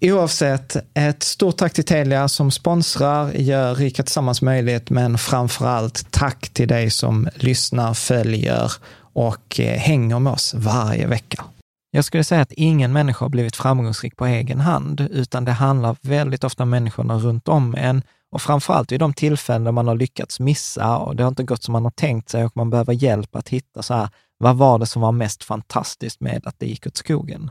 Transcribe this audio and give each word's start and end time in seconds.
Oavsett, 0.00 0.76
ett 0.94 1.22
stort 1.22 1.56
tack 1.56 1.72
till 1.72 1.84
Telia 1.84 2.28
som 2.28 2.50
sponsrar, 2.50 3.32
gör 3.32 3.74
Rika 3.74 4.02
Tillsammans 4.02 4.42
möjligt, 4.42 4.90
men 4.90 5.18
framför 5.18 5.66
allt 5.66 6.10
tack 6.10 6.48
till 6.48 6.68
dig 6.68 6.90
som 6.90 7.28
lyssnar, 7.34 7.94
följer 7.94 8.72
och 9.12 9.60
eh, 9.60 9.78
hänger 9.78 10.18
med 10.18 10.32
oss 10.32 10.54
varje 10.54 11.06
vecka. 11.06 11.44
Jag 11.90 12.04
skulle 12.04 12.24
säga 12.24 12.40
att 12.40 12.52
ingen 12.52 12.92
människa 12.92 13.24
har 13.24 13.30
blivit 13.30 13.56
framgångsrik 13.56 14.16
på 14.16 14.26
egen 14.26 14.60
hand, 14.60 15.00
utan 15.00 15.44
det 15.44 15.52
handlar 15.52 15.96
väldigt 16.00 16.44
ofta 16.44 16.62
om 16.62 16.70
människorna 16.70 17.18
runt 17.18 17.48
om 17.48 17.74
en 17.74 18.02
och 18.32 18.42
framför 18.42 18.74
allt 18.74 18.92
i 18.92 18.98
de 18.98 19.12
tillfällen 19.12 19.64
där 19.64 19.72
man 19.72 19.88
har 19.88 19.96
lyckats 19.96 20.40
missa 20.40 20.96
och 20.96 21.16
det 21.16 21.22
har 21.22 21.28
inte 21.28 21.42
gått 21.44 21.62
som 21.62 21.72
man 21.72 21.84
har 21.84 21.90
tänkt 21.90 22.28
sig 22.28 22.44
och 22.44 22.56
man 22.56 22.70
behöver 22.70 22.92
hjälp 22.92 23.36
att 23.36 23.48
hitta 23.48 23.82
så 23.82 23.94
här, 23.94 24.08
vad 24.38 24.56
var 24.56 24.78
det 24.78 24.86
som 24.86 25.02
var 25.02 25.12
mest 25.12 25.44
fantastiskt 25.44 26.20
med 26.20 26.42
att 26.46 26.58
det 26.58 26.66
gick 26.66 26.86
åt 26.86 26.96
skogen? 26.96 27.50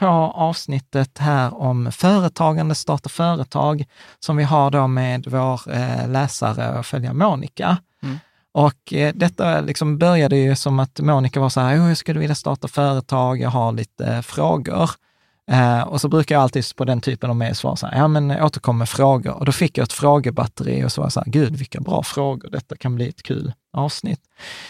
på 0.00 0.06
avsnittet 0.06 1.18
här 1.18 1.60
om 1.60 1.92
företagande, 1.92 2.74
starta 2.74 3.08
företag, 3.08 3.84
som 4.20 4.36
vi 4.36 4.44
har 4.44 4.70
då 4.70 4.86
med 4.86 5.26
vår 5.26 5.60
eh, 5.72 6.08
läsare 6.08 6.78
och 6.78 6.86
följare 6.86 7.14
Monica. 7.14 7.76
Mm. 8.02 8.18
Och 8.52 8.92
eh, 8.92 9.14
detta 9.14 9.60
liksom 9.60 9.98
började 9.98 10.36
ju 10.36 10.56
som 10.56 10.78
att 10.78 11.00
Monica 11.00 11.40
var 11.40 11.48
så 11.48 11.60
här, 11.60 11.74
jag 11.74 11.96
skulle 11.96 12.20
vilja 12.20 12.34
starta 12.34 12.68
företag, 12.68 13.40
jag 13.40 13.50
har 13.50 13.72
lite 13.72 14.06
eh, 14.06 14.20
frågor. 14.20 14.90
Eh, 15.50 15.82
och 15.82 16.00
så 16.00 16.08
brukar 16.08 16.34
jag 16.34 16.42
alltid 16.42 16.64
på 16.76 16.84
den 16.84 17.00
typen 17.00 17.30
av 17.30 17.36
mejl 17.36 17.54
svara 17.54 17.76
så 17.76 17.86
här, 17.86 17.98
ja 17.98 18.08
men 18.08 18.30
återkom 18.30 18.78
med 18.78 18.88
frågor. 18.88 19.32
Och 19.32 19.44
då 19.44 19.52
fick 19.52 19.78
jag 19.78 19.84
ett 19.84 19.92
frågebatteri 19.92 20.84
och 20.84 20.92
så 20.92 21.00
var 21.00 21.06
jag 21.06 21.12
så 21.12 21.20
här, 21.20 21.30
gud 21.32 21.56
vilka 21.56 21.80
bra 21.80 22.02
frågor, 22.02 22.50
detta 22.50 22.76
kan 22.76 22.94
bli 22.94 23.08
ett 23.08 23.22
kul 23.22 23.52
avsnitt. 23.72 24.20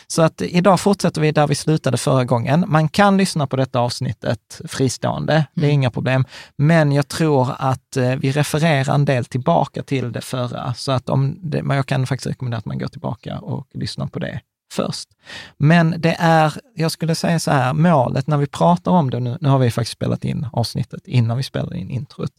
Så 0.07 0.23
att 0.23 0.43
idag 0.43 0.81
fortsätter 0.81 1.21
vi 1.21 1.33
där 1.33 1.47
vi 1.47 1.55
slutade 1.55 1.97
förra 1.97 2.25
gången. 2.25 2.65
Man 2.69 2.89
kan 2.89 3.17
lyssna 3.17 3.47
på 3.47 3.57
detta 3.57 3.81
avsnittet 3.81 4.61
fristående, 4.69 5.47
det 5.55 5.61
är 5.61 5.65
mm. 5.65 5.75
inga 5.75 5.91
problem. 5.91 6.25
Men 6.57 6.93
jag 6.93 7.09
tror 7.09 7.49
att 7.59 7.97
eh, 7.97 8.15
vi 8.15 8.33
refererar 8.33 8.95
en 8.95 9.05
del 9.05 9.25
tillbaka 9.25 9.83
till 9.83 10.13
det 10.13 10.21
förra, 10.21 10.75
så 10.75 10.93
att 10.93 11.09
om 11.09 11.39
det, 11.43 11.63
jag 11.69 11.87
kan 11.87 12.07
faktiskt 12.07 12.27
rekommendera 12.27 12.59
att 12.59 12.67
man 12.67 12.79
går 12.79 12.89
tillbaka 12.89 13.39
och 13.39 13.67
lyssnar 13.75 14.07
på 14.07 14.19
det 14.19 14.41
först. 14.73 15.09
Men 15.57 15.95
det 15.99 16.17
är, 16.19 16.55
jag 16.75 16.91
skulle 16.91 17.15
säga 17.15 17.39
så 17.39 17.51
här, 17.51 17.73
målet 17.73 18.27
när 18.27 18.37
vi 18.37 18.47
pratar 18.47 18.91
om 18.91 19.11
det, 19.11 19.21
nu, 19.21 19.39
nu 19.41 19.49
har 19.49 19.59
vi 19.59 19.71
faktiskt 19.71 19.93
spelat 19.93 20.25
in 20.25 20.47
avsnittet 20.53 21.07
innan 21.07 21.37
vi 21.37 21.43
spelade 21.43 21.79
in 21.79 21.91
introt, 21.91 22.31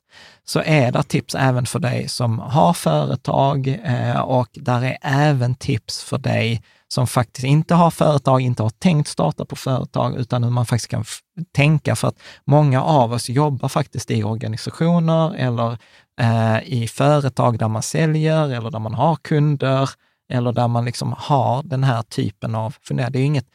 så 0.46 0.62
är 0.66 0.92
det 0.92 1.04
tips 1.04 1.36
även 1.36 1.66
för 1.66 1.80
dig 1.80 2.10
som 2.10 2.40
har 2.40 2.74
företag 2.74 3.68
eh, 3.84 4.20
och 4.20 4.50
där 4.54 4.84
är 4.84 4.98
även 5.02 5.56
tips 5.56 6.04
för 6.04 6.18
dig 6.18 6.64
som 6.88 7.08
faktiskt 7.08 7.46
inte 7.46 7.76
har 7.76 7.92
företag, 7.92 8.42
inte 8.42 8.64
har 8.64 8.70
tänkt 8.70 9.08
starta 9.08 9.46
på 9.46 9.56
företag, 9.56 10.16
utan 10.16 10.44
hur 10.44 10.52
man 10.52 10.66
faktiskt 10.66 10.92
kan 10.92 11.06
tänka 11.52 11.96
för 11.96 12.08
att 12.08 12.20
många 12.46 12.84
av 12.84 13.14
oss 13.14 13.30
jobbar 13.30 13.70
faktiskt 13.70 14.12
i 14.12 14.24
organisationer 14.24 15.36
eller 15.36 15.78
eh, 16.20 16.74
i 16.74 16.88
företag 16.88 17.60
där 17.60 17.68
man 17.68 17.82
säljer 17.82 18.50
eller 18.50 18.72
där 18.72 18.80
man 18.80 18.94
har 18.94 19.16
kunder 19.16 19.90
eller 20.32 20.52
där 20.52 20.68
man 20.68 20.86
liksom 20.86 21.16
har 21.18 21.64
den 21.64 21.84
här 21.84 22.02
typen 22.02 22.56
av 22.56 22.76
funderingar. 22.82 23.12
Det 23.12 23.20
är 23.20 23.26
inget, 23.26 23.48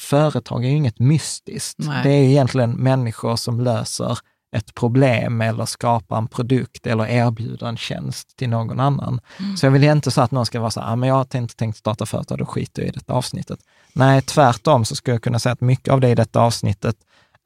företag 0.00 0.64
är 0.64 0.68
ju 0.68 0.76
inget 0.76 0.98
mystiskt. 0.98 1.78
Nej. 1.78 2.02
Det 2.02 2.10
är 2.10 2.22
egentligen 2.22 2.70
människor 2.70 3.36
som 3.36 3.60
löser 3.60 4.18
ett 4.56 4.74
problem 4.74 5.40
eller 5.40 5.64
skapar 5.64 6.18
en 6.18 6.28
produkt 6.28 6.86
eller 6.86 7.06
erbjuder 7.06 7.66
en 7.66 7.76
tjänst 7.76 8.36
till 8.36 8.48
någon 8.48 8.80
annan. 8.80 9.20
Mm. 9.38 9.56
Så 9.56 9.66
jag 9.66 9.70
vill 9.70 9.84
inte 9.84 10.10
så 10.10 10.20
att 10.20 10.30
någon 10.30 10.46
ska 10.46 10.60
vara 10.60 10.70
så 10.70 10.80
här, 10.80 10.92
ah, 10.92 10.96
men 10.96 11.08
jag 11.08 11.16
har 11.16 11.36
inte 11.36 11.56
tänkt 11.56 11.78
starta 11.78 12.06
företag, 12.06 12.38
då 12.38 12.46
skiter 12.46 12.82
jag 12.82 12.88
i 12.88 12.92
detta 12.92 13.12
avsnittet. 13.12 13.58
Nej, 13.92 14.22
tvärtom 14.22 14.84
så 14.84 14.96
skulle 14.96 15.14
jag 15.14 15.22
kunna 15.22 15.38
säga 15.38 15.52
att 15.52 15.60
mycket 15.60 15.92
av 15.92 16.00
det 16.00 16.08
i 16.08 16.14
detta 16.14 16.40
avsnittet 16.40 16.96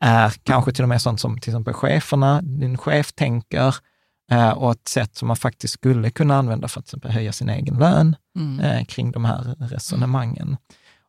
är 0.01 0.35
kanske 0.43 0.73
till 0.73 0.83
och 0.83 0.89
med 0.89 1.03
sånt 1.03 1.21
som 1.21 1.41
till 1.41 1.51
exempel 1.51 1.75
cheferna, 1.75 2.43
din 2.43 2.79
chef 2.79 3.13
tänker, 3.13 3.77
och 4.57 4.73
ett 4.73 4.89
sätt 4.89 5.17
som 5.17 5.29
man 5.29 5.37
faktiskt 5.37 5.75
skulle 5.75 6.11
kunna 6.11 6.37
använda 6.37 6.69
för 6.69 6.81
att 6.81 6.87
exempel 6.87 7.11
höja 7.11 7.33
sin 7.33 7.49
egen 7.49 7.79
lön 7.79 8.17
mm. 8.37 8.61
eh, 8.61 8.85
kring 8.85 9.11
de 9.13 9.25
här 9.25 9.57
resonemangen. 9.59 10.57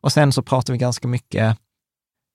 Och 0.00 0.12
sen 0.12 0.32
så 0.32 0.42
pratar 0.42 0.72
vi 0.72 0.78
ganska 0.78 1.08
mycket 1.08 1.58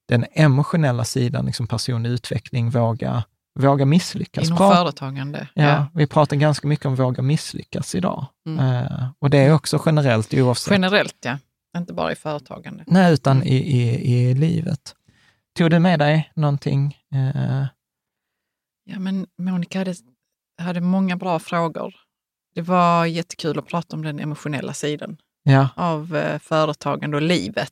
den 0.07 0.25
emotionella 0.31 1.03
sidan, 1.03 1.45
liksom 1.45 1.67
personlig 1.67 2.09
utveckling, 2.09 2.69
våga, 2.69 3.23
våga 3.59 3.85
misslyckas. 3.85 4.45
Inom 4.45 4.57
Prat 4.57 4.75
företagande. 4.75 5.47
Ja, 5.53 5.63
ja, 5.63 5.87
Vi 5.93 6.07
pratar 6.07 6.35
ganska 6.35 6.67
mycket 6.67 6.85
om 6.85 6.95
våga 6.95 7.23
misslyckas 7.23 7.95
idag. 7.95 8.25
Mm. 8.47 8.85
Eh, 8.85 9.07
och 9.19 9.29
det 9.29 9.37
är 9.37 9.53
också 9.53 9.81
generellt 9.85 10.33
oavsett. 10.33 10.71
Generellt, 10.71 11.17
ja. 11.21 11.37
Inte 11.77 11.93
bara 11.93 12.11
i 12.11 12.15
företagande. 12.15 12.83
Nej, 12.87 13.13
utan 13.13 13.43
i, 13.43 13.55
i, 13.55 14.13
i 14.13 14.33
livet. 14.33 14.95
Tog 15.57 15.69
du 15.69 15.79
med 15.79 15.99
dig 15.99 16.31
någonting? 16.35 16.97
Eh, 17.13 17.65
Ja, 18.87 18.99
men 18.99 19.27
Monica 19.37 19.79
hade, 19.79 19.93
hade 20.57 20.81
många 20.81 21.15
bra 21.15 21.39
frågor. 21.39 21.93
Det 22.55 22.61
var 22.61 23.05
jättekul 23.05 23.59
att 23.59 23.67
prata 23.67 23.95
om 23.95 24.03
den 24.03 24.19
emotionella 24.19 24.73
sidan 24.73 25.17
ja, 25.43 25.69
av 25.75 26.15
eh, 26.15 26.39
företagande 26.39 27.17
och 27.17 27.23
livet. 27.23 27.71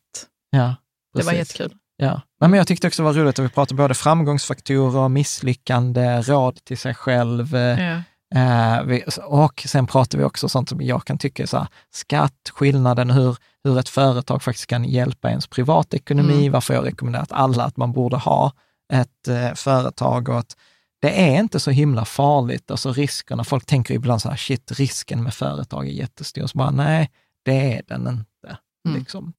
ja. 0.50 0.74
Det 1.14 1.22
var 1.24 1.32
precis. 1.32 1.38
jättekul. 1.60 1.78
Ja. 1.96 2.20
Men 2.40 2.52
jag 2.52 2.66
tyckte 2.66 2.86
också 2.86 3.02
det 3.02 3.04
var 3.06 3.12
roligt 3.12 3.38
att 3.38 3.44
vi 3.44 3.48
pratade 3.48 3.76
både 3.76 3.94
framgångsfaktorer, 3.94 5.08
misslyckande, 5.08 6.20
råd 6.22 6.64
till 6.64 6.78
sig 6.78 6.94
själv. 6.94 7.54
eh, 7.54 7.80
Ja. 7.84 8.02
Eh, 8.34 9.00
och 9.24 9.60
sen 9.66 9.86
pratar 9.86 10.18
vi 10.18 10.24
också 10.24 10.48
sånt 10.48 10.68
som 10.68 10.80
jag 10.82 11.04
kan 11.04 11.18
tycka 11.18 11.42
är 11.42 11.46
så 11.46 11.58
här, 11.58 11.66
skatt, 11.90 12.50
skillnaden, 12.52 13.10
hur, 13.10 13.36
hur 13.64 13.78
ett 13.78 13.88
företag 13.88 14.42
faktiskt 14.42 14.66
kan 14.66 14.84
hjälpa 14.84 15.30
ens 15.30 15.46
privatekonomi, 15.46 16.32
Mm. 16.40 16.52
varför 16.52 16.74
jag 16.74 16.86
rekommenderat 16.86 17.32
alla 17.32 17.64
att 17.64 17.76
man 17.76 17.92
borde 17.92 18.16
ha 18.16 18.52
ett 18.92 19.58
företag 19.58 20.28
och 20.28 20.38
att 20.38 20.56
det 21.04 21.10
är 21.10 21.40
inte 21.40 21.60
så 21.60 21.70
himla 21.70 22.04
farligt, 22.04 22.70
alltså 22.70 22.92
riskerna, 22.92 23.44
folk 23.44 23.66
tänker 23.66 23.94
ibland 23.94 24.22
så 24.22 24.28
här, 24.28 24.36
shit, 24.36 24.72
risken 24.72 25.22
med 25.22 25.34
företag 25.34 25.88
är 25.88 25.92
jättestor, 25.92 26.46
så 26.46 26.58
bara 26.58 26.70
nej, 26.70 27.10
det 27.42 27.74
är 27.74 27.82
den 27.86 28.08
inte. 28.08 28.58
Mm. 28.88 28.98
Liksom. 28.98 29.32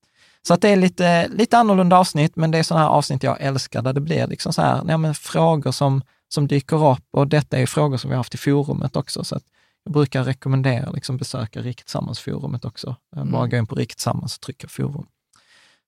Så 0.47 0.53
att 0.53 0.61
det 0.61 0.69
är 0.69 0.75
lite, 0.75 1.27
lite 1.27 1.57
annorlunda 1.57 1.97
avsnitt, 1.97 2.35
men 2.35 2.51
det 2.51 2.57
är 2.57 2.63
sådana 2.63 2.85
här 2.85 2.91
avsnitt 2.91 3.23
jag 3.23 3.41
älskar, 3.41 3.81
där 3.81 3.93
det 3.93 4.01
blir 4.01 4.27
liksom 4.27 4.53
så 4.53 4.61
här, 4.61 4.83
nej, 4.83 4.97
men 4.97 5.15
frågor 5.15 5.71
som, 5.71 6.01
som 6.27 6.47
dyker 6.47 6.91
upp 6.91 7.07
och 7.11 7.27
detta 7.27 7.57
är 7.57 7.65
frågor 7.65 7.97
som 7.97 8.09
vi 8.09 8.13
har 8.13 8.19
haft 8.19 8.35
i 8.35 8.37
forumet 8.37 8.95
också, 8.95 9.23
så 9.23 9.35
att 9.35 9.43
jag 9.83 9.93
brukar 9.93 10.23
rekommendera 10.23 10.91
liksom 10.91 11.17
besöka 11.17 11.61
Riket 11.61 11.85
Tillsammans-forumet 11.85 12.65
också. 12.65 12.95
Mm. 13.15 13.31
Bara 13.31 13.47
gå 13.47 13.57
in 13.57 13.67
på 13.67 13.75
Riket 13.75 13.97
Tillsammans 13.97 14.35
och 14.35 14.41
trycka 14.41 14.67
forum. 14.67 15.07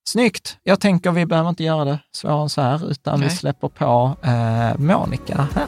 Snyggt! 0.07 0.57
Jag 0.63 0.79
tänker 0.79 1.11
vi 1.11 1.25
behöver 1.25 1.49
inte 1.49 1.63
göra 1.63 1.85
det 1.85 1.99
svårare 2.11 2.41
än 2.41 2.49
så 2.49 2.61
här, 2.61 2.91
utan 2.91 3.19
Nej. 3.19 3.29
vi 3.29 3.35
släpper 3.35 3.67
på 3.67 4.17
eh, 4.23 4.77
Monica 4.77 5.47
här. 5.55 5.67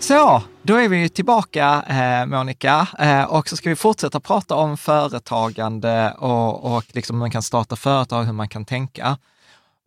Så, 0.00 0.42
då 0.62 0.76
är 0.76 0.88
vi 0.88 1.08
tillbaka, 1.08 1.82
eh, 1.88 2.26
Monica, 2.26 2.88
eh, 2.98 3.24
och 3.24 3.48
så 3.48 3.56
ska 3.56 3.68
vi 3.68 3.76
fortsätta 3.76 4.20
prata 4.20 4.54
om 4.54 4.76
företagande 4.76 6.14
och, 6.18 6.76
och 6.76 6.84
liksom 6.92 7.16
hur 7.16 7.20
man 7.20 7.30
kan 7.30 7.42
starta 7.42 7.76
företag, 7.76 8.24
hur 8.24 8.32
man 8.32 8.48
kan 8.48 8.64
tänka. 8.64 9.18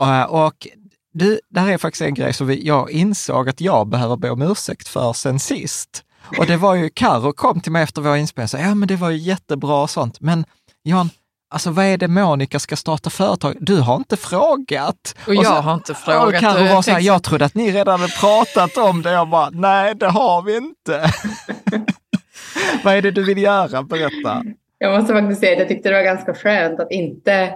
Eh, 0.02 0.24
och 0.24 0.68
du, 1.14 1.40
det 1.50 1.60
här 1.60 1.72
är 1.72 1.78
faktiskt 1.78 2.02
en 2.02 2.14
grej 2.14 2.34
som 2.34 2.48
vi, 2.48 2.68
jag 2.68 2.92
insåg 2.92 3.50
att 3.50 3.62
jag 3.62 3.88
behöver 3.88 4.18
be 4.18 4.30
om 4.30 4.42
ursäkt 4.42 4.88
för 4.88 5.14
sen 5.14 5.40
sist. 5.40 6.04
Och 6.38 6.46
det 6.46 6.58
var 6.58 6.76
ju, 6.76 6.90
Karo 6.90 7.34
kom 7.34 7.62
till 7.62 7.72
mig 7.72 7.84
efter 7.84 8.02
vår 8.02 8.16
inspelning 8.16 8.44
och 8.44 8.50
sa, 8.50 8.58
ja 8.58 8.76
men 8.76 8.88
det 8.88 8.96
var 8.96 9.10
ju 9.10 9.18
jättebra 9.18 9.82
och 9.82 9.90
sånt, 9.90 10.22
men 10.22 10.46
Jan, 10.84 11.10
alltså 11.50 11.72
vad 11.72 11.86
är 11.86 11.98
det 11.98 12.08
Monica 12.08 12.60
ska 12.60 12.76
starta 12.76 13.10
företag? 13.10 13.56
Du 13.60 13.80
har 13.80 13.96
inte 13.96 14.18
frågat. 14.18 15.16
Och 15.28 15.36
jag 15.36 15.46
så- 15.46 15.52
har 15.54 15.74
inte 15.74 15.92
och 15.92 15.98
frågat. 15.98 16.56
Och 16.56 16.62
jag 16.62 16.76
var 16.76 16.82
så 16.82 16.92
här, 16.92 17.00
jag 17.00 17.24
trodde 17.24 17.46
att 17.46 17.56
ni 17.56 17.72
redan 17.72 18.00
hade 18.00 18.14
pratat 18.14 18.78
om 18.78 19.02
det. 19.02 19.12
Jag 19.12 19.30
bara, 19.30 19.50
nej 19.50 19.96
det 19.96 20.08
har 20.08 20.42
vi 20.42 20.58
inte. 20.58 21.06
vad 22.84 22.94
är 22.96 23.02
det 23.02 23.12
du 23.12 23.24
vill 23.24 23.38
göra? 23.38 23.84
Berätta. 23.84 24.44
Jag 24.78 25.00
måste 25.00 25.14
faktiskt 25.14 25.40
säga 25.42 25.54
att 25.54 25.60
jag 25.60 25.68
tyckte 25.68 25.90
det 25.90 25.96
var 25.96 26.04
ganska 26.04 26.34
skönt 26.34 26.80
att 26.80 26.92
inte 26.92 27.54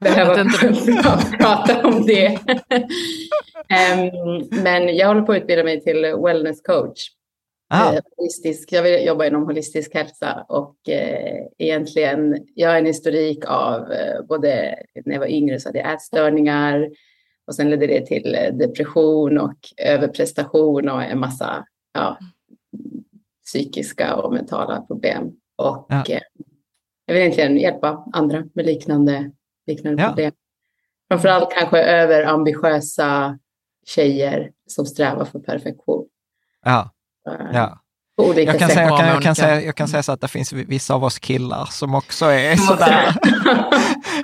behöva 0.00 0.34
prata 1.38 1.86
om 1.88 2.06
det. 2.06 2.26
Em, 3.68 4.10
men 4.50 4.96
jag 4.96 5.06
håller 5.08 5.22
på 5.22 5.32
att 5.32 5.38
utbilda 5.38 5.64
mig 5.64 5.80
till 5.84 6.02
wellness 6.24 6.62
coach. 6.62 7.00
Ah, 7.76 7.92
Eh, 7.94 8.00
holistisk, 8.16 8.72
jag 8.72 8.82
vill 8.82 9.06
jobba 9.06 9.26
inom 9.26 9.42
holistisk 9.42 9.94
hälsa 9.94 10.46
och 10.48 10.88
eh, 10.88 11.46
egentligen, 11.58 12.46
jag 12.54 12.68
har 12.70 12.76
en 12.76 12.86
historik 12.86 13.44
av 13.46 13.92
eh, 13.92 14.22
både 14.28 14.76
när 15.04 15.12
jag 15.12 15.20
var 15.20 15.26
yngre 15.26 15.60
så 15.60 15.68
hade 15.68 15.78
jag 15.78 15.92
ätstörningar 15.94 16.90
och 17.46 17.54
sen 17.54 17.70
ledde 17.70 17.86
det 17.86 18.06
till 18.06 18.34
eh, 18.34 18.54
depression 18.54 19.38
och 19.38 19.58
överprestation 19.76 20.88
och 20.88 21.02
en 21.02 21.18
massa 21.20 21.66
ja, 21.92 22.18
psykiska 23.44 24.16
och 24.16 24.32
mentala 24.32 24.80
problem. 24.80 25.32
Och 25.56 25.86
Ja. 25.88 26.04
eh, 26.08 26.20
jag 27.06 27.14
vill 27.14 27.22
egentligen 27.22 27.56
hjälpa 27.56 28.04
andra 28.12 28.44
med 28.52 28.66
liknande, 28.66 29.30
liknande 29.66 30.02
Ja. 30.02 30.08
problem. 30.08 30.32
Framförallt 31.08 31.50
kanske 31.52 31.82
överambitiösa 31.82 33.38
tjejer 33.86 34.52
som 34.66 34.86
strävar 34.86 35.24
för 35.24 35.38
perfektion. 35.38 36.08
ja, 36.64 36.90
ja. 37.52 37.80
Jag 38.16 38.58
kan, 38.58 38.68
säga, 38.68 38.86
jag, 38.86 38.98
kan, 38.98 39.08
jag, 39.08 39.22
kan 39.22 39.34
säga, 39.34 39.62
jag 39.62 39.74
kan 39.74 39.88
säga 39.88 40.02
så 40.02 40.12
att 40.12 40.20
det 40.20 40.28
finns 40.28 40.52
vissa 40.52 40.94
av 40.94 41.04
oss 41.04 41.18
killar 41.18 41.64
som 41.64 41.94
också 41.94 42.24
är 42.24 42.56
sådär. 42.56 43.14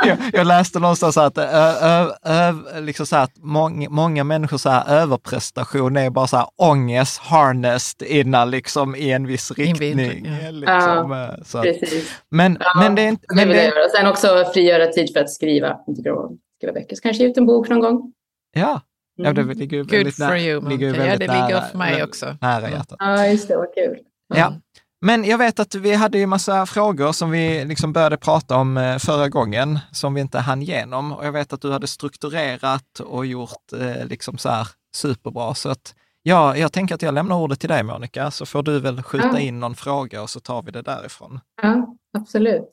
jag, 0.06 0.17
jag 0.32 0.47
läste 0.47 0.79
någonstans 0.79 1.17
att, 1.17 1.38
ö, 1.38 1.43
ö, 1.81 2.11
ö, 2.25 2.81
liksom 2.81 3.06
så 3.06 3.17
att 3.17 3.31
många, 3.37 3.91
många 3.91 4.25
människor 4.25 4.56
så 4.56 4.70
här, 4.70 4.88
överprestation 4.88 5.97
är 5.97 6.11
bara 6.11 6.26
så 6.26 6.37
här, 6.37 6.47
ångest 6.56 7.19
harnessed 7.19 8.08
innan 8.08 8.50
liksom 8.50 8.97
i 8.97 9.11
en 9.11 9.26
viss 9.26 9.50
riktning. 9.50 10.29
Liksom, 10.50 11.12
eh, 11.12 11.44
så 11.44 11.58
att, 11.58 11.64
Precis. 11.64 12.20
men, 12.31 12.56
Ja, 12.61 12.81
men 12.81 12.94
det 12.94 13.03
är 13.03 13.08
inte... 13.08 13.26
Men 13.35 13.49
det. 13.49 13.69
Och 13.69 13.91
sen 13.96 14.06
också 14.06 14.44
frigöra 14.55 14.87
tid 14.87 15.12
för 15.12 15.20
att 15.20 15.31
skriva. 15.31 15.76
Skriva 15.99 16.73
böcker. 16.73 16.96
Så 16.96 17.03
kanske 17.03 17.25
ut 17.25 17.37
en 17.37 17.46
bok 17.46 17.69
någon 17.69 17.81
gång. 17.81 18.12
ja, 18.53 18.81
ja, 19.25 19.32
det 19.32 19.40
Mm. 19.40 19.58
ligger 19.58 19.76
ju 19.76 19.82
Good 19.82 19.93
väldigt 19.93 20.17
for 20.17 20.25
nä- 20.25 20.40
you, 20.40 20.69
ligger 20.69 20.87
ju 20.87 20.93
Monica. 20.93 21.06
Ja, 21.12 21.17
det 21.19 21.26
ligger 21.26 21.49
nära- 21.61 21.67
för 21.70 21.78
mig 21.78 22.05
också. 22.05 22.37
Nära 22.40 22.62
Ja. 22.62 22.69
hjärtat. 22.70 22.96
Ja, 22.99 23.26
just 23.26 23.49
det. 23.49 23.56
Vad 23.56 23.75
kul. 23.75 23.99
Ja. 24.34 24.55
Men 25.02 25.25
jag 25.25 25.38
vet 25.38 25.61
att 25.61 25.75
vi 25.75 25.94
hade 25.94 26.19
ju 26.19 26.26
massa 26.26 26.67
frågor 26.67 27.12
som 27.12 27.31
vi 27.31 27.64
liksom 27.64 27.93
började 27.93 28.17
prata 28.17 28.56
om 28.56 28.76
eh, 28.76 28.99
förra 28.99 29.28
gången, 29.28 29.78
som 29.93 30.14
vi 30.14 30.20
inte 30.20 30.38
hann 30.38 30.62
igenom. 30.62 31.12
Och 31.12 31.26
jag 31.26 31.32
vet 31.32 31.52
att 31.52 31.61
du 31.61 31.72
hade 31.72 31.87
strukturerat 31.87 33.00
och 33.00 33.26
gjort 33.26 33.72
eh, 33.81 34.06
liksom 34.06 34.38
så 34.38 34.49
här 34.49 34.69
superbra. 34.94 35.55
Så 35.55 35.69
att 35.69 35.94
ja, 36.22 36.56
jag 36.56 36.72
tänker 36.72 36.94
att 36.94 37.02
jag 37.02 37.14
lämnar 37.14 37.37
ordet 37.37 37.61
till 37.61 37.69
dig 37.69 37.82
Monica, 37.82 38.31
så 38.31 38.46
får 38.46 38.62
du 38.62 38.81
väl 38.81 39.02
skjuta 39.02 39.28
Ja. 39.32 39.38
in 39.38 39.61
någon 39.61 39.75
fråga 39.75 40.22
och 40.22 40.31
så 40.31 40.40
tar 40.40 40.62
vi 40.62 40.70
det 40.70 40.82
därifrån. 40.82 41.40
Ja, 41.62 41.94
absolut. 42.19 42.69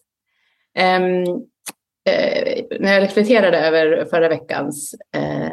Ehm, 0.77 1.23
eh, 2.09 2.63
när 2.79 2.93
jag 2.93 3.03
reflekterade 3.03 3.59
över 3.59 4.05
förra 4.05 4.29
veckans 4.29 4.95
eh, 5.15 5.49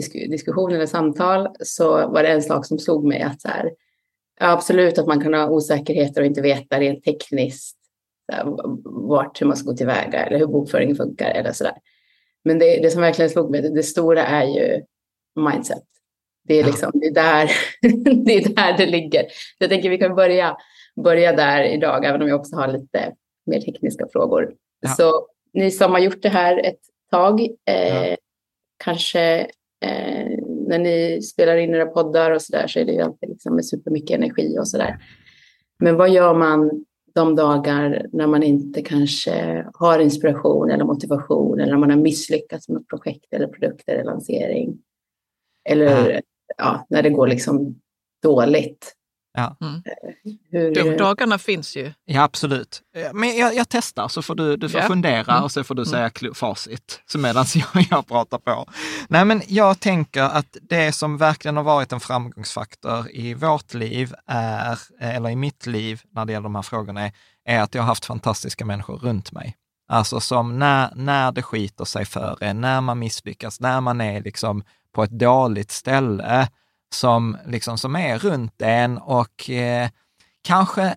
disku, 0.00 0.18
diskussion 0.18 0.72
eller 0.72 0.86
samtal 0.86 1.48
så 1.60 1.90
var 1.90 2.22
det 2.22 2.28
en 2.28 2.42
sak 2.42 2.66
som 2.66 2.78
slog 2.78 3.04
mig 3.04 3.22
att 3.22 3.40
så 3.40 3.48
här, 3.48 3.70
absolut 4.40 4.98
att 4.98 5.06
man 5.06 5.20
kan 5.20 5.34
ha 5.34 5.48
osäkerheter 5.48 6.20
och 6.20 6.26
inte 6.26 6.40
veta 6.40 6.80
rent 6.80 7.04
tekniskt 7.04 7.78
så 8.26 8.36
här, 8.36 8.44
vart 9.08 9.40
hur 9.40 9.46
man 9.46 9.56
ska 9.56 9.70
gå 9.70 9.76
tillväga 9.76 10.26
eller 10.26 10.38
hur 10.38 10.46
bokföringen 10.46 10.96
funkar 10.96 11.30
eller 11.30 11.52
sådär. 11.52 11.74
Men 12.44 12.58
det, 12.58 12.80
det 12.82 12.90
som 12.90 13.02
verkligen 13.02 13.30
slog 13.30 13.50
mig, 13.50 13.62
det, 13.62 13.74
det 13.74 13.82
stora 13.82 14.26
är 14.26 14.44
ju 14.44 14.82
mindset. 15.46 15.82
Det 16.44 16.54
är, 16.54 16.64
liksom, 16.64 16.90
det, 16.94 17.06
är 17.06 17.14
där, 17.14 17.50
det 18.24 18.34
är 18.34 18.54
där 18.54 18.78
det 18.78 18.86
ligger. 18.86 19.22
Så 19.22 19.56
jag 19.58 19.70
tänker 19.70 19.90
vi 19.90 19.98
kan 19.98 20.14
börja, 20.14 20.56
börja 21.04 21.32
där 21.32 21.64
idag, 21.64 22.04
även 22.04 22.22
om 22.22 22.28
jag 22.28 22.40
också 22.40 22.56
har 22.56 22.68
lite 22.68 23.12
mer 23.46 23.60
tekniska 23.60 24.06
frågor. 24.12 24.52
Ja. 24.80 24.88
Så 24.88 25.26
ni 25.52 25.70
som 25.70 25.92
har 25.92 25.98
gjort 25.98 26.22
det 26.22 26.28
här 26.28 26.58
ett 26.66 26.80
tag, 27.10 27.40
eh, 27.40 28.08
Ja. 28.08 28.16
kanske 28.84 29.46
eh, 29.80 30.38
när 30.68 30.78
ni 30.78 31.22
spelar 31.22 31.56
in 31.56 31.74
era 31.74 31.86
poddar 31.86 32.30
och 32.30 32.42
så 32.42 32.52
där 32.52 32.66
så 32.66 32.78
är 32.78 32.84
det 32.84 32.92
ju 32.92 33.00
alltid 33.00 33.28
liksom 33.28 33.54
med 33.54 33.66
supermycket 33.66 34.18
energi 34.18 34.58
och 34.58 34.68
så 34.68 34.78
där. 34.78 34.98
Men 35.78 35.96
vad 35.96 36.10
gör 36.10 36.34
man 36.34 36.84
de 37.14 37.36
dagar 37.36 38.06
när 38.12 38.26
man 38.26 38.42
inte 38.42 38.82
kanske 38.82 39.66
har 39.74 39.98
inspiration 39.98 40.70
eller 40.70 40.84
motivation 40.84 41.60
eller 41.60 41.72
när 41.72 41.78
man 41.78 41.90
har 41.90 41.96
misslyckats 41.96 42.68
med 42.68 42.80
ett 42.80 42.88
projekt 42.88 43.34
eller 43.34 43.46
produkt 43.46 43.88
eller 43.88 44.04
lansering? 44.04 44.78
Eller 45.68 46.22
ja, 46.58 46.86
när 46.90 47.02
det 47.02 47.10
går 47.10 47.26
liksom 47.26 47.80
dåligt. 48.22 48.96
Ja. 49.32 49.56
Mm. 49.60 49.82
Hur, 50.50 50.74
De 50.74 50.96
dagarna 50.96 51.38
finns 51.38 51.76
ju. 51.76 51.92
Ja, 52.04 52.22
absolut. 52.22 52.82
Eh, 52.96 53.08
Men 53.12 53.36
jag, 53.36 53.54
jag 53.54 53.68
testar, 53.68 54.08
så 54.08 54.22
får 54.22 54.34
du, 54.34 54.56
du 54.56 54.68
får 54.68 54.80
Ja. 54.80 54.86
fundera 54.86 55.32
Mm. 55.32 55.44
och 55.44 55.52
så 55.52 55.64
får 55.64 55.74
du 55.74 55.84
säga 55.86 56.08
klo- 56.08 56.34
facit 56.34 57.00
medan 57.18 57.44
jag, 57.54 57.86
jag 57.90 58.06
pratar 58.06 58.38
på. 58.38 58.66
Nej, 59.08 59.24
men 59.24 59.42
jag 59.46 59.80
tänker 59.80 60.22
att 60.22 60.56
det 60.62 60.92
som 60.92 61.16
verkligen 61.18 61.56
har 61.56 61.64
varit 61.64 61.92
en 61.92 62.00
framgångsfaktor 62.00 63.10
i 63.10 63.34
vårt 63.34 63.74
liv, 63.74 64.14
är, 64.26 64.78
eller 65.00 65.30
i 65.30 65.36
mitt 65.36 65.66
liv 65.66 66.02
när 66.14 66.24
det 66.24 66.32
gäller 66.32 66.42
de 66.44 66.54
här 66.54 66.62
frågorna, 66.62 67.00
är, 67.06 67.12
är 67.44 67.60
att 67.60 67.74
jag 67.74 67.82
har 67.82 67.86
haft 67.86 68.04
fantastiska 68.04 68.64
människor 68.64 68.96
runt 68.98 69.32
mig. 69.32 69.56
Alltså 69.88 70.20
som 70.20 70.58
när, 70.58 70.92
när 70.94 71.32
det 71.32 71.42
skiter 71.42 71.84
sig 71.84 72.04
för 72.04 72.38
en, 72.40 72.60
när 72.60 72.80
man 72.80 72.98
misslyckas, 72.98 73.60
när 73.60 73.80
man 73.80 74.00
är 74.00 74.20
liksom 74.22 74.64
på 74.94 75.02
ett 75.02 75.10
dåligt 75.10 75.70
ställe, 75.70 76.48
som, 76.94 77.36
liksom, 77.46 77.78
som 77.78 77.96
är 77.96 78.18
runt 78.18 78.62
en 78.62 78.98
och 78.98 79.50
eh, 79.50 79.88
kanske 80.44 80.94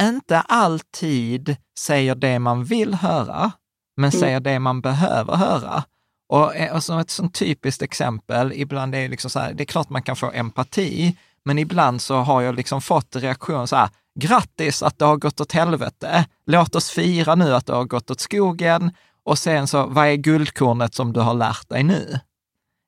inte 0.00 0.40
alltid 0.40 1.56
säger 1.78 2.14
det 2.14 2.38
man 2.38 2.64
vill 2.64 2.94
höra, 2.94 3.52
men 3.96 4.10
Mm. 4.10 4.20
säger 4.20 4.40
det 4.40 4.58
man 4.58 4.80
behöver 4.80 5.36
höra. 5.36 5.84
Och, 6.28 6.56
eh, 6.56 6.74
och 6.74 6.84
som 6.84 6.98
ett 6.98 7.10
sånt 7.10 7.34
typiskt 7.34 7.82
exempel, 7.82 8.52
ibland 8.52 8.94
är 8.94 9.00
det 9.02 9.08
liksom 9.08 9.30
så 9.30 9.40
här, 9.40 9.52
det 9.52 9.62
är 9.62 9.66
klart 9.66 9.90
man 9.90 10.02
kan 10.02 10.16
få 10.16 10.30
empati, 10.30 11.16
men 11.44 11.58
ibland 11.58 12.02
så 12.02 12.16
har 12.16 12.40
jag 12.42 12.54
liksom 12.54 12.80
fått 12.82 13.16
reaktion 13.16 13.68
så 13.68 13.76
här, 13.76 13.88
grattis 14.20 14.82
att 14.82 14.98
det 14.98 15.04
har 15.04 15.16
gått 15.16 15.40
åt 15.40 15.52
helvete, 15.52 16.26
låt 16.46 16.74
oss 16.74 16.90
fira 16.90 17.34
nu 17.34 17.54
att 17.54 17.66
det 17.66 17.72
har 17.74 17.84
gått 17.84 18.10
åt 18.10 18.20
skogen. 18.20 18.92
Och 19.24 19.38
sen 19.38 19.66
så, 19.66 19.86
vad 19.86 20.06
är 20.06 20.14
guldkornet 20.14 20.94
som 20.94 21.12
du 21.12 21.20
har 21.20 21.34
lärt 21.34 21.68
dig 21.68 21.82
nu? 21.82 22.20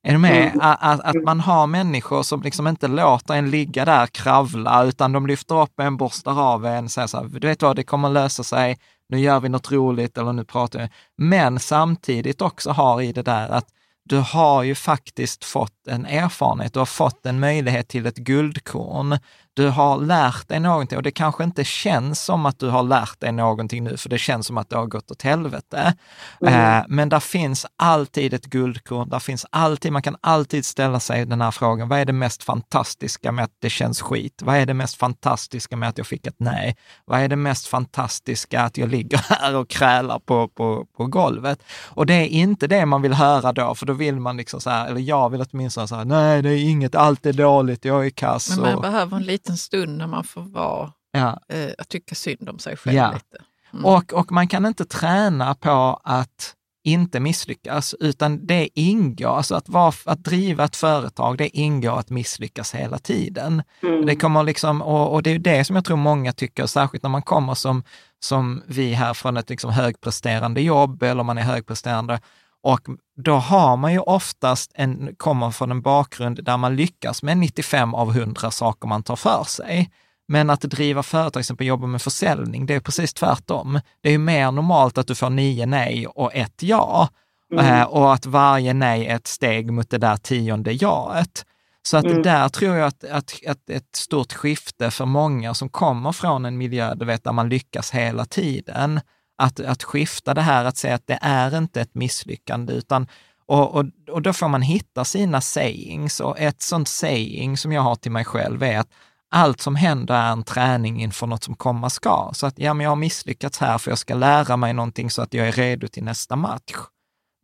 Är 0.03 0.13
du 0.13 0.19
med? 0.19 0.47
Mm. 0.47 0.59
Att, 0.61 1.01
att 1.01 1.25
man 1.25 1.41
har 1.41 1.67
människor 1.67 2.23
som 2.23 2.43
liksom 2.43 2.67
inte 2.67 2.89
låter 2.89 3.35
en 3.35 3.51
ligga 3.51 3.85
där 3.85 4.07
kravla, 4.07 4.85
utan 4.85 5.13
de 5.13 5.27
lyfter 5.27 5.63
upp 5.63 5.81
en, 5.81 5.97
borstar 5.97 6.41
av 6.41 6.67
en, 6.67 6.89
säger 6.89 7.09
så 7.09 7.17
här, 7.17 7.29
du 7.29 7.47
vet 7.47 7.63
vad, 7.63 7.77
det 7.77 7.83
kommer 7.83 8.11
lösa 8.11 8.43
sig, 8.43 8.79
nu 9.09 9.21
gör 9.21 9.41
vi 9.41 9.49
något 9.49 9.73
roligt 9.73 10.19
eller 10.19 10.33
nu 10.33 10.45
pratar 10.45 10.79
vi. 10.79 10.89
Men 11.17 11.59
samtidigt 11.59 12.43
också 12.43 12.71
har 12.71 13.03
i 13.03 13.13
det 13.13 13.23
där 13.23 13.49
att 13.49 13.69
du 14.05 14.19
har 14.19 14.63
ju 14.63 14.75
faktiskt 14.75 15.45
fått 15.45 15.89
en 15.89 16.07
erfarenhet, 16.07 16.73
du 16.73 16.79
har 16.79 16.87
fått 16.87 17.27
en 17.27 17.41
möjlighet 17.41 17.89
till 17.89 18.07
ett 18.07 18.17
guldkorn. 18.17 19.19
Du 19.55 19.69
har 19.69 19.99
lärt 19.99 20.49
dig 20.49 20.61
någonting 20.61 20.97
och 20.97 21.03
det 21.03 21.11
kanske 21.11 21.45
inte 21.45 21.65
känns 21.65 22.25
som 22.25 22.47
att 22.47 22.59
du 22.59 22.69
har 22.69 22.83
lärt 22.83 23.21
dig 23.21 23.33
någonting 23.33 23.85
nu, 23.85 23.97
för 23.97 24.09
det 24.09 24.19
känns 24.19 24.47
som 24.47 24.59
att 24.59 24.71
det 24.71 24.77
har 24.77 24.87
gått 24.87 25.11
åt 25.11 25.23
helvete. 25.23 25.95
Mm. 26.41 26.79
Eh, 26.79 26.85
men 26.89 27.09
där 27.09 27.21
finns 27.21 27.67
alltid 27.77 28.35
ett 28.35 28.47
guldkorn, 28.47 29.09
där 29.09 29.19
finns 29.19 29.47
alltid, 29.51 29.93
man 29.93 30.03
kan 30.03 30.17
alltid 30.21 30.65
ställa 30.67 31.01
sig 31.01 31.27
den 31.27 31.41
här 31.41 31.51
frågan, 31.51 31.89
vad 31.89 31.99
är 31.99 32.05
det 32.05 32.13
mest 32.13 32.43
fantastiska 32.43 33.33
med 33.33 33.45
att 33.45 33.57
det 33.59 33.71
känns 33.71 34.03
skit? 34.03 34.43
Vad 34.43 34.57
är 34.57 34.67
det 34.67 34.75
mest 34.75 34.97
fantastiska 34.97 35.77
med 35.77 35.89
att 35.89 35.99
jag 35.99 36.07
fick 36.07 36.27
ett 36.27 36.35
nej? 36.39 36.77
Vad 37.05 37.21
är 37.21 37.29
det 37.29 37.37
mest 37.37 37.67
fantastiska 37.67 38.63
att 38.63 38.77
jag 38.77 38.89
ligger 38.89 39.19
här 39.29 39.57
och 39.57 39.69
krälar 39.69 40.19
på, 40.19 40.49
på, 40.49 40.87
på 40.97 41.07
golvet? 41.07 41.63
Och 41.85 42.07
det 42.07 42.15
är 42.15 42.27
inte 42.27 42.67
det 42.67 42.87
man 42.87 43.03
vill 43.03 43.15
höra 43.15 43.53
då, 43.53 43.75
för 43.75 43.87
då 43.87 43.93
vill 43.93 44.21
man 44.21 44.37
liksom 44.37 44.61
så 44.61 44.71
här, 44.71 44.87
eller 44.87 45.01
jag 45.01 45.31
vill 45.31 45.45
åtminstone 45.53 45.89
så 45.89 45.97
här, 45.97 46.05
nej 46.05 46.43
det 46.43 46.51
är 46.51 46.65
inget, 46.71 46.95
allt 46.95 47.27
är 47.27 47.33
dåligt, 47.33 47.85
jag 47.85 48.07
är 48.07 48.11
kass. 48.11 48.51
Men 48.51 48.61
man 48.61 48.75
och, 48.75 48.83
behöver 48.83 49.17
en 49.17 49.23
liten 49.43 49.57
stund 49.57 49.99
när 49.99 50.07
man 50.07 50.25
får 50.25 50.43
vara, 50.43 50.93
ja. 51.13 51.41
eh, 51.49 51.71
att 51.79 51.89
tycka 51.89 52.15
synd 52.15 52.49
om 52.49 52.59
sig 52.59 52.77
själv 52.77 52.97
Ja. 52.97 53.13
lite. 53.13 53.45
Mm. 53.73 53.85
Och, 53.85 54.13
och 54.13 54.33
man 54.33 54.49
kan 54.49 54.67
inte 54.67 54.85
träna 54.85 55.55
på 55.55 56.01
att 56.05 56.55
inte 56.85 57.21
misslyckas, 57.21 57.95
utan 58.01 58.47
det 58.47 58.69
ingår, 58.81 59.37
alltså 59.37 59.55
att, 59.55 59.69
vara, 59.69 59.93
att 60.05 60.25
driva 60.25 60.65
ett 60.65 60.77
företag, 60.77 61.39
det 61.39 61.57
ingår 61.57 61.99
att 61.99 62.11
misslyckas 62.11 62.75
hela 62.75 62.99
tiden. 62.99 63.63
Mm. 63.83 64.07
Det 64.07 64.17
kommer 64.17 64.43
liksom, 64.43 64.83
och, 64.83 65.13
och 65.13 65.23
det 65.23 65.31
är 65.31 65.39
det 65.39 65.65
som 65.65 65.77
jag 65.77 65.85
tror 65.85 65.97
många 65.97 66.33
tycker, 66.33 66.67
särskilt 66.67 67.03
när 67.03 67.11
man 67.11 67.23
kommer 67.23 67.55
som, 67.55 67.83
som 68.21 68.63
vi 68.67 68.93
här 68.93 69.15
från 69.15 69.37
ett 69.37 69.51
liksom 69.51 69.71
högpresterande 69.71 70.61
jobb 70.61 71.03
eller 71.03 71.23
man 71.23 71.39
är 71.39 71.43
högpresterande. 71.43 72.21
Och 72.63 72.81
då 73.17 73.35
har 73.35 73.77
man 73.77 73.93
ju 73.93 73.99
oftast 73.99 74.73
en, 74.75 75.15
kommer 75.17 75.51
från 75.51 75.71
en 75.71 75.83
bakgrund 75.83 76.45
där 76.45 76.57
man 76.57 76.77
lyckas 76.77 77.23
med 77.23 77.39
95 77.39 77.95
av 77.95 78.11
100 78.11 78.51
saker 78.51 78.89
man 78.89 79.03
tar 79.03 79.17
för 79.17 79.45
sig. 79.45 79.91
Men 80.29 80.51
att 80.51 80.61
driva 80.61 81.03
företag, 81.03 81.33
till 81.33 81.41
exempel 81.41 81.67
jobba 81.67 81.87
med 81.87 82.03
försäljning, 82.03 82.67
det 82.67 82.75
är 82.75 82.81
precis 82.81 83.15
tvärtom. 83.15 83.81
Det 84.01 84.09
är 84.09 84.13
ju 84.13 84.19
mer 84.19 84.51
normalt 84.51 84.99
att 84.99 85.07
du 85.07 85.15
får 85.15 85.31
nio 85.31 85.67
nej 85.67 86.07
och 86.07 86.35
ett 86.35 86.63
ja. 86.63 87.09
Mm. 87.53 87.67
Eh, 87.67 87.83
och 87.83 88.15
att 88.15 88.27
varje 88.27 88.75
nej 88.75 89.07
är 89.07 89.17
ett 89.17 89.27
steg 89.27 89.73
mot 89.73 89.91
det 89.91 89.99
där 89.99 90.17
tionde 90.17 90.73
jaet. 90.73 91.45
Så 91.83 91.97
att 91.97 92.05
Mm. 92.05 92.23
där 92.23 92.49
tror 92.49 92.77
jag 92.77 92.87
att, 92.87 93.05
att, 93.05 93.35
att 93.47 93.71
ett 93.71 93.97
stort 93.97 94.33
skifte 94.33 94.91
för 94.91 95.07
många 95.07 95.55
som 95.55 95.69
kommer 95.69 96.13
från 96.13 96.45
en 96.45 96.59
miljö 96.59 96.95
du 96.95 97.05
vet, 97.05 97.25
där 97.25 97.33
man 97.33 97.49
lyckas 97.49 97.91
hela 97.91 98.25
tiden, 98.25 99.01
att, 99.39 99.61
att 99.61 99.83
skifta 99.83 100.35
det 100.35 100.43
här, 100.43 100.65
att 100.65 100.77
säga 100.77 100.95
att 100.95 101.07
det 101.07 101.19
är 101.23 101.59
inte 101.59 101.81
ett 101.81 101.95
misslyckande, 101.95 102.73
utan 102.73 103.07
och, 103.47 103.75
och, 103.75 103.85
och 104.11 104.23
då 104.23 104.33
får 104.33 104.49
man 104.49 104.63
hitta 104.63 105.05
sina 105.05 105.41
sayings. 105.41 106.21
Och 106.21 106.39
ett 106.39 106.63
sånt 106.63 106.89
saying 106.89 107.57
som 107.57 107.73
jag 107.73 107.83
har 107.83 107.95
till 107.95 108.13
mig 108.13 108.25
själv 108.25 108.63
är 108.63 108.79
att 108.79 108.89
allt 109.31 109.61
som 109.61 109.77
händer 109.77 110.15
är 110.15 110.33
en 110.33 110.43
träning 110.43 111.03
inför 111.03 111.27
något 111.27 111.45
som 111.45 111.55
komma 111.55 111.91
ska. 111.91 112.31
Så 112.35 112.47
att 112.47 112.59
ja, 112.59 112.75
men 112.75 112.85
jag 112.85 112.91
har 112.91 112.97
misslyckats 112.97 113.59
här 113.59 113.79
för 113.79 113.91
jag 113.91 113.99
ska 113.99 114.15
lära 114.15 114.57
mig 114.57 114.73
någonting 114.73 115.11
så 115.11 115.23
att 115.23 115.35
jag 115.35 115.49
är 115.49 115.53
redo 115.53 115.89
till 115.89 116.05
nästa 116.05 116.37
match. 116.37 116.73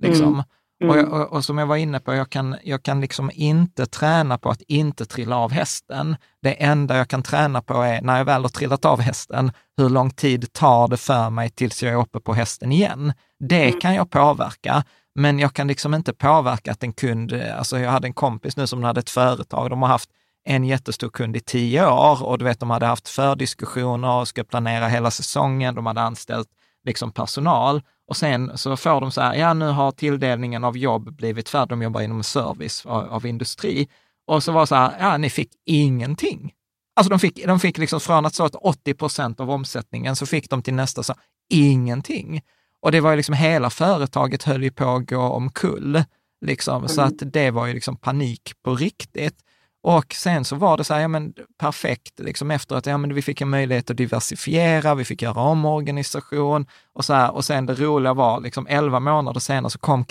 Liksom. 0.02 0.33
Mm. 0.33 0.45
Och, 0.85 0.97
jag, 0.97 1.12
och, 1.12 1.32
och 1.32 1.44
som 1.44 1.58
jag 1.58 1.66
var 1.66 1.76
inne 1.76 2.00
på, 2.00 2.14
jag 2.14 2.30
kan, 2.30 2.56
jag 2.64 2.82
kan 2.82 3.00
liksom 3.00 3.30
inte 3.35 3.87
träna 3.87 4.38
på 4.38 4.50
att 4.50 4.62
inte 4.62 5.06
trilla 5.06 5.37
av 5.37 5.52
hästen. 5.52 6.16
Det 6.42 6.62
enda 6.64 6.97
jag 6.97 7.08
kan 7.08 7.23
träna 7.23 7.62
på 7.62 7.75
är, 7.82 8.02
när 8.02 8.18
jag 8.18 8.25
väl 8.25 8.42
har 8.42 8.49
trillat 8.49 8.85
av 8.85 9.00
hästen, 9.00 9.52
hur 9.76 9.88
lång 9.88 10.11
tid 10.11 10.52
tar 10.52 10.88
det 10.88 10.97
för 10.97 11.30
mig 11.30 11.50
tills 11.50 11.82
jag 11.82 11.92
är 11.92 11.97
uppe 11.97 12.20
på 12.20 12.35
hästen 12.35 12.73
igen? 12.73 13.12
Det 13.40 13.68
Mm. 13.68 13.80
kan 13.80 13.94
jag 13.94 14.11
påverka, 14.11 14.85
men 15.14 15.38
jag 15.38 15.54
kan 15.54 15.66
liksom 15.68 15.94
inte 15.94 16.12
påverka 16.12 16.73
att 16.73 16.82
en 16.82 16.92
kund, 16.92 17.32
alltså 17.32 17.78
jag 17.78 17.90
hade 17.90 18.06
en 18.06 18.14
kompis 18.14 18.56
nu 18.56 18.66
som 18.66 18.85
hade 18.85 19.00
ett 19.00 19.11
företag, 19.11 19.70
de 19.70 19.82
har 19.82 19.88
haft 19.88 20.11
en 20.44 20.64
jättestor 20.64 21.08
kund 21.11 21.37
i 21.37 21.40
tio 21.40 21.87
år 21.87 22.23
och 22.23 22.38
du 22.38 22.44
vet, 22.44 22.61
de 22.61 22.70
hade 22.70 22.87
haft 22.87 23.08
fördiskussioner 23.08 24.11
och 24.20 24.28
ska 24.28 24.44
planera 24.44 24.88
hela 24.88 25.11
säsongen, 25.11 25.75
de 25.75 25.87
hade 25.87 26.00
anställt 26.00 26.49
liksom 26.85 27.12
personal 27.12 27.82
och 28.08 28.16
sen 28.16 28.58
så 28.58 28.76
får 28.76 29.00
de 29.00 29.10
så 29.10 29.20
här, 29.20 29.34
ja 29.34 29.54
nu 29.54 29.66
har 29.66 29.92
tilldelningen 29.92 30.64
av 30.64 30.76
jobb 30.78 31.12
blivit 31.16 31.48
färdig, 31.48 31.68
de 31.68 31.82
jobbar 31.82 32.00
inom 32.00 32.22
service 32.22 32.86
av, 32.86 33.12
av 33.12 33.26
industri. 33.26 33.88
Och 34.26 34.42
så 34.42 34.52
var 34.52 34.60
det 34.60 34.66
så 34.66 34.74
här, 34.74 34.96
ja 35.00 35.16
ni 35.16 35.30
fick 35.30 35.50
ingenting. 35.66 36.52
Alltså 36.96 37.10
de 37.10 37.18
fick, 37.18 37.46
de 37.46 37.60
fick 37.60 37.78
liksom 37.78 38.00
från 38.00 38.26
att 38.26 38.34
så 38.34 38.44
att 38.44 38.54
80 38.54 38.94
procent 38.94 39.40
av 39.40 39.50
omsättningen 39.50 40.16
så 40.16 40.26
fick 40.26 40.50
de 40.50 40.62
till 40.62 40.74
nästa 40.74 41.02
så 41.02 41.14
ingenting. 41.50 42.40
Och 42.82 42.92
det 42.92 43.00
var 43.00 43.10
ju 43.10 43.16
liksom 43.16 43.34
hela 43.34 43.70
företaget 43.70 44.42
höll 44.42 44.62
ju 44.62 44.70
på 44.70 44.84
att 44.90 45.08
gå 45.08 45.20
omkull. 45.20 46.04
Liksom, 46.46 46.88
Så 46.88 47.00
Mm. 47.00 47.14
att 47.14 47.32
det 47.32 47.50
var 47.50 47.66
ju 47.66 47.74
liksom 47.74 47.96
panik 47.96 48.52
på 48.64 48.74
riktigt. 48.74 49.34
Och 49.82 50.14
sen 50.14 50.44
så 50.44 50.56
var 50.56 50.76
det 50.76 50.85
så 50.85 50.94
här, 50.94 51.00
ja 51.00 51.08
men 51.08 51.35
perfekt, 51.58 52.20
liksom 52.20 52.50
efter 52.50 52.76
att 52.76 52.87
ja, 52.87 52.99
men 52.99 53.14
vi 53.14 53.23
fick 53.23 53.40
en 53.40 53.49
möjlighet 53.50 53.90
att 53.90 53.97
diversifiera, 53.97 54.94
vi 54.94 55.04
fick 55.04 55.23
göra 55.23 55.40
omorganisation 55.40 56.66
och 56.94 57.04
så 57.04 57.14
här. 57.14 57.30
Och 57.35 57.44
sen 57.44 57.66
det 57.66 57.75
roliga 57.75 58.14
var, 58.14 58.40
liksom 58.40 58.66
11 58.66 59.00
månader 59.00 59.40
senare 59.40 59.70
så 59.70 59.78
kom 59.78 60.04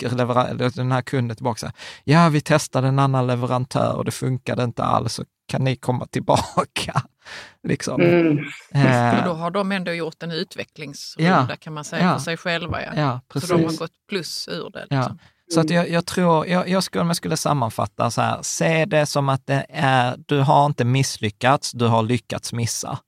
den 0.74 0.92
här 0.92 1.02
kunden 1.02 1.36
tillbaka, 1.36 1.58
så 1.58 1.66
här, 1.66 1.74
ja 2.04 2.28
vi 2.28 2.40
testade 2.40 2.88
en 2.88 2.98
annan 2.98 3.26
leverantör 3.26 3.96
och 3.96 4.04
det 4.04 4.10
funkade 4.10 4.64
inte 4.64 4.84
alls, 4.84 5.12
så 5.12 5.24
kan 5.48 5.64
ni 5.64 5.76
komma 5.76 6.06
tillbaka? 6.06 7.02
liksom. 7.68 8.00
Mm. 8.00 8.38
Eh, 8.74 9.18
Och 9.18 9.24
då 9.24 9.32
har 9.32 9.50
de 9.50 9.72
ändå 9.72 9.92
gjort 9.92 10.22
en 10.22 10.30
utvecklingsrunda 10.30 11.46
Ja. 11.50 11.56
kan 11.60 11.72
man 11.74 11.84
säga 11.84 12.02
Ja. 12.04 12.12
för 12.14 12.20
sig 12.20 12.36
själva. 12.36 12.82
Ja. 12.82 12.92
ja, 12.96 13.40
Så 13.40 13.56
de 13.56 13.64
har 13.64 13.78
gått 13.78 13.92
plus 14.08 14.48
ur 14.48 14.70
det. 14.70 14.86
Ja. 14.90 14.96
Liksom. 14.96 15.18
Så 15.54 15.60
att 15.60 15.70
jag, 15.70 15.90
jag 15.90 16.06
tror, 16.06 16.46
jag, 16.46 16.68
jag 16.68 16.82
skulle, 16.82 17.02
om 17.02 17.08
jag 17.08 17.16
skulle 17.16 17.36
sammanfatta 17.36 18.10
så 18.10 18.20
här, 18.20 18.42
se 18.42 18.84
det 18.84 19.06
som 19.06 19.28
att 19.28 19.46
det 19.46 19.66
är, 19.68 20.16
du 20.26 20.40
har 20.40 20.66
inte 20.66 20.84
misslyckats, 20.84 21.72
du 21.72 21.86
har 21.86 22.02
lyckats 22.02 22.52
missa. 22.52 22.98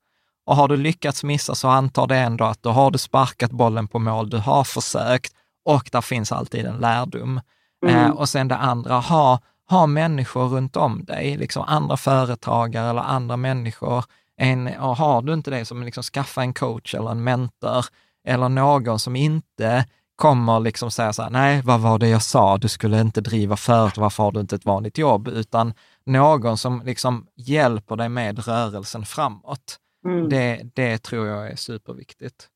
Och 0.46 0.56
har 0.56 0.68
du 0.68 0.76
lyckats 0.76 1.24
missa 1.24 1.54
så 1.54 1.68
antar 1.68 2.06
det 2.06 2.16
ändå 2.16 2.44
att 2.44 2.62
då 2.62 2.70
har 2.70 2.90
du 2.90 2.98
sparkat 2.98 3.50
bollen 3.50 3.88
på 3.88 3.98
mål, 3.98 4.30
du 4.30 4.36
har 4.38 4.64
försökt 4.64 5.32
och 5.64 5.88
där 5.92 6.00
finns 6.00 6.32
alltid 6.32 6.66
en 6.66 6.76
lärdom. 6.76 7.40
Mm. 7.86 7.96
Eh, 7.96 8.10
och 8.10 8.28
sen 8.28 8.48
det 8.48 8.56
andra, 8.56 8.94
ha, 8.94 9.38
ha 9.70 9.86
människor 9.86 10.48
runt 10.48 10.76
om 10.76 11.04
dig, 11.04 11.36
liksom 11.36 11.64
andra 11.66 11.96
företagare 11.96 12.90
eller 12.90 13.02
andra 13.02 13.36
människor. 13.36 14.04
En, 14.36 14.66
och 14.66 14.96
har 14.96 15.22
du 15.22 15.34
inte 15.34 15.50
det, 15.50 15.64
som 15.64 15.82
liksom 15.82 16.02
skaffa 16.02 16.42
en 16.42 16.54
coach 16.54 16.94
eller 16.94 17.10
en 17.10 17.24
mentor 17.24 17.84
eller 18.26 18.48
någon 18.48 18.98
som 18.98 19.16
inte 19.16 19.86
kommer 20.20 20.60
liksom 20.60 20.90
säga 20.90 21.12
så 21.12 21.22
här, 21.22 21.30
nej, 21.30 21.62
vad 21.64 21.80
var 21.80 21.98
det 21.98 22.08
jag 22.08 22.22
sa, 22.22 22.58
du 22.58 22.68
skulle 22.68 23.00
inte 23.00 23.20
driva 23.20 23.56
företag, 23.56 24.02
varför 24.02 24.22
har 24.22 24.32
du 24.32 24.40
inte 24.40 24.56
ett 24.56 24.64
vanligt 24.64 24.98
jobb? 24.98 25.28
Utan 25.28 25.74
någon 26.06 26.58
som 26.58 26.82
liksom 26.84 27.26
hjälper 27.36 27.96
dig 27.96 28.08
med 28.08 28.46
rörelsen 28.46 29.04
framåt. 29.04 29.78
Mm. 30.06 30.28
Det, 30.28 30.70
det 30.74 30.98
tror 30.98 31.26
jag 31.26 31.50
är 31.50 31.56
superviktigt. 31.56 32.48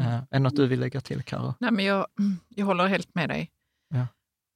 Eh, 0.00 0.14
är 0.14 0.26
det 0.30 0.38
något 0.38 0.56
du 0.56 0.66
vill 0.66 0.80
lägga 0.80 1.00
till, 1.00 1.22
Karo? 1.22 1.54
Nej, 1.60 1.70
men 1.70 1.84
jag, 1.84 2.06
jag 2.48 2.66
håller 2.66 2.86
helt 2.86 3.14
med 3.14 3.28
dig. 3.28 3.50
Ja. 3.94 4.06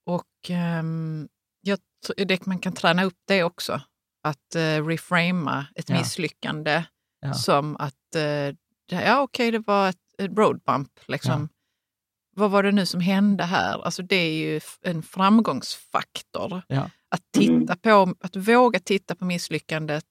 Och 0.06 0.50
ehm, 0.50 1.28
jag, 1.60 1.78
det, 2.16 2.46
man 2.46 2.58
kan 2.58 2.72
träna 2.72 3.04
upp 3.04 3.18
det 3.28 3.44
också. 3.44 3.80
Att 4.24 4.56
uh, 4.56 4.86
reframa 4.86 5.66
ett 5.74 5.88
Ja. 5.88 5.98
misslyckande 5.98 6.84
Ja. 7.20 7.34
som 7.34 7.76
att 7.76 8.16
uh, 8.16 8.54
det, 8.88 9.02
ja, 9.06 9.20
okej, 9.20 9.50
det 9.50 9.58
var 9.58 9.88
ett, 9.88 9.96
ett 10.18 10.38
road 10.38 10.60
bump. 10.66 10.90
Liksom. 11.06 11.48
Vad 12.34 12.50
var 12.50 12.62
det 12.62 12.72
nu 12.72 12.86
som 12.86 13.00
hände 13.00 13.44
här? 13.44 13.84
Alltså, 13.84 14.02
det 14.02 14.16
är 14.16 14.32
ju 14.32 14.60
en 14.82 15.02
framgångsfaktor. 15.02 16.62
Ja. 16.68 16.90
Att, 17.08 17.20
titta 17.32 17.76
på, 17.76 18.14
att 18.20 18.36
våga 18.36 18.78
titta 18.80 19.14
på 19.14 19.24
misslyckandet 19.24 20.04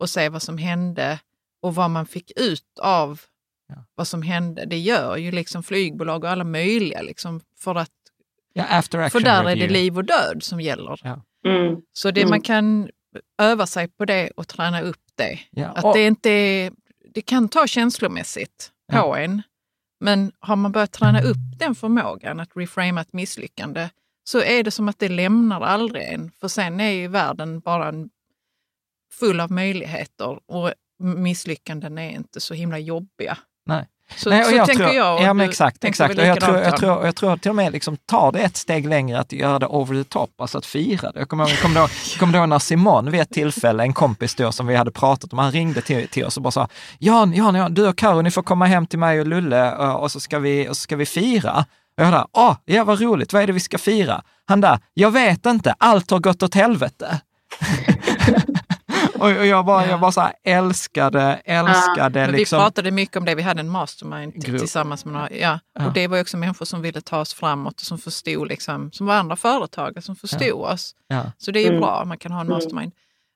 och 0.00 0.10
se 0.10 0.28
vad 0.28 0.42
som 0.42 0.58
hände 0.58 1.18
och 1.62 1.74
vad 1.74 1.90
man 1.90 2.06
fick 2.06 2.32
ut 2.40 2.78
av 2.82 3.20
Ja. 3.68 3.84
vad 3.94 4.06
som 4.08 4.22
hände. 4.22 4.64
Det 4.66 4.78
gör 4.78 5.16
ju 5.16 5.30
liksom 5.30 5.62
flygbolag 5.62 6.24
och 6.24 6.30
alla 6.30 6.44
möjliga. 6.44 7.02
Liksom, 7.02 7.40
för, 7.58 7.74
att, 7.74 7.90
Ja, 8.52 8.64
after 8.70 9.08
för 9.08 9.20
där 9.20 9.40
är 9.40 9.44
review. 9.44 9.66
det 9.66 9.72
liv 9.80 9.96
och 9.96 10.04
död 10.04 10.42
som 10.42 10.60
gäller. 10.60 11.00
Ja. 11.02 11.22
Mm. 11.46 11.80
Så 11.92 12.10
det, 12.10 12.20
Mm. 12.20 12.30
man 12.30 12.40
kan 12.40 12.90
öva 13.42 13.66
sig 13.66 13.88
på 13.88 14.04
det 14.04 14.30
och 14.36 14.48
träna 14.48 14.80
upp 14.82 15.00
det. 15.14 15.38
Ja, 15.50 15.66
Att 15.66 15.84
och- 15.84 15.94
det, 15.94 16.06
inte 16.06 16.30
är, 16.30 16.72
det 17.14 17.22
kan 17.22 17.48
ta 17.48 17.66
känslomässigt 17.66 18.72
på 18.92 18.96
Ja. 18.96 19.18
en. 19.18 19.42
Men 20.00 20.32
har 20.40 20.56
man 20.56 20.72
börjat 20.72 20.92
träna 20.92 21.20
upp 21.20 21.58
den 21.58 21.74
förmågan 21.74 22.40
att 22.40 22.56
reframa 22.56 23.00
ett 23.00 23.12
misslyckande 23.12 23.88
så 24.24 24.40
är 24.40 24.62
det 24.62 24.70
som 24.70 24.88
att 24.88 24.98
det 24.98 25.08
lämnar 25.08 25.60
aldrig 25.60 26.04
en. 26.04 26.30
För 26.40 26.48
sen 26.48 26.80
är 26.80 26.90
ju 26.90 27.08
världen 27.08 27.60
bara 27.60 27.88
en, 27.88 28.10
full 29.12 29.40
av 29.40 29.52
möjligheter 29.52 30.40
och 30.46 30.72
misslyckanden 30.98 31.98
är 31.98 32.10
inte 32.10 32.40
så 32.40 32.54
himla 32.54 32.78
jobbiga. 32.78 33.38
Nej. 33.66 33.88
Så, 34.16 34.30
Nej, 34.30 34.40
och 34.40 34.46
så 34.46 34.56
jag 34.56 34.66
tänker 34.66 34.84
tror, 34.84 34.96
jag. 34.96 35.22
Ja, 35.22 35.34
men 35.34 35.48
exakt. 35.48 35.84
exakt. 35.84 36.18
Och 36.18 36.24
jag, 36.24 36.40
tror, 36.40 36.58
jag, 36.58 36.76
tror, 36.76 37.04
jag 37.06 37.16
tror 37.16 37.36
till 37.36 37.50
och 37.50 37.56
med 37.56 37.72
liksom 37.72 37.96
ta 37.96 38.32
det 38.32 38.38
ett 38.38 38.56
steg 38.56 38.88
längre, 38.88 39.18
att 39.18 39.32
göra 39.32 39.58
det 39.58 39.66
over 39.66 39.94
the 39.94 40.04
top, 40.04 40.40
alltså 40.40 40.58
att 40.58 40.66
fira 40.66 41.12
det. 41.12 41.18
Jag 41.18 41.28
kommer 41.28 41.44
ihåg, 41.44 41.74
jag 41.74 41.90
kommer 42.18 42.38
ihåg 42.38 42.48
när 42.48 42.58
Simon 42.58 43.10
vid 43.10 43.20
ett 43.20 43.30
tillfälle, 43.30 43.82
en 43.82 43.92
kompis 43.92 44.34
då 44.34 44.52
som 44.52 44.66
vi 44.66 44.76
hade 44.76 44.90
pratat 44.90 45.32
om, 45.32 45.38
han 45.38 45.52
ringde 45.52 45.80
till, 45.80 46.08
till 46.08 46.24
oss 46.24 46.36
och 46.36 46.42
bara 46.42 46.50
sa, 46.50 46.68
Jan, 46.98 47.32
Jan, 47.32 47.54
Jan 47.54 47.74
du 47.74 47.88
och 47.88 47.98
Karo, 47.98 48.22
ni 48.22 48.30
får 48.30 48.42
komma 48.42 48.66
hem 48.66 48.86
till 48.86 48.98
mig 48.98 49.20
och 49.20 49.26
Lulle 49.26 49.74
och, 49.74 50.02
och, 50.02 50.10
så, 50.12 50.20
ska 50.20 50.38
vi, 50.38 50.68
och 50.68 50.76
så 50.76 50.80
ska 50.80 50.96
vi 50.96 51.06
fira. 51.06 51.64
Och 51.96 52.04
jag 52.04 52.12
där, 52.12 52.26
åh, 52.32 52.56
ja 52.64 52.84
vad 52.84 53.00
roligt, 53.00 53.32
vad 53.32 53.42
är 53.42 53.46
det 53.46 53.52
vi 53.52 53.60
ska 53.60 53.78
fira? 53.78 54.22
Han 54.44 54.60
där, 54.60 54.78
jag 54.94 55.10
vet 55.10 55.46
inte, 55.46 55.74
allt 55.78 56.10
har 56.10 56.18
gått 56.18 56.42
åt 56.42 56.54
helvete. 56.54 57.20
och, 59.20 59.26
och 59.38 59.46
jag 59.46 59.64
bara, 59.64 59.86
jag 59.86 60.00
bara 60.00 60.12
så 60.12 60.20
här 60.20 60.32
älskade, 60.44 61.40
älskade 61.44 62.20
Men 62.20 62.30
liksom. 62.32 62.58
Vi 62.58 62.62
pratade 62.64 62.90
mycket 62.90 63.16
om 63.16 63.24
det, 63.24 63.34
vi 63.34 63.42
hade 63.42 63.60
en 63.60 63.68
mastermind 63.68 64.34
Grupp. 64.44 64.58
tillsammans 64.60 65.04
med 65.04 65.14
några, 65.14 65.30
ja. 65.32 65.58
Ja. 65.74 65.86
Och 65.86 65.92
det 65.92 66.06
var 66.06 66.20
också 66.20 66.36
människor 66.36 66.64
som 66.66 66.82
ville 66.82 67.00
ta 67.00 67.20
oss 67.20 67.34
framåt 67.34 67.74
och 67.80 67.86
som 67.86 67.98
förstod, 67.98 68.48
liksom, 68.48 68.92
som 68.92 69.06
var 69.06 69.14
andra 69.14 69.36
företagare 69.36 70.02
som 70.02 70.16
förstod 70.16 70.52
oss. 70.64 70.94
Ja. 71.08 71.32
Så 71.38 71.50
det 71.50 71.58
är 71.60 71.62
ju 71.62 71.68
Mm. 71.68 71.80
bra, 71.80 72.04
man 72.04 72.18
kan 72.18 72.32
ha 72.32 72.40
en 72.40 72.46
Mm. 72.46 72.56
mastermind. 72.56 72.92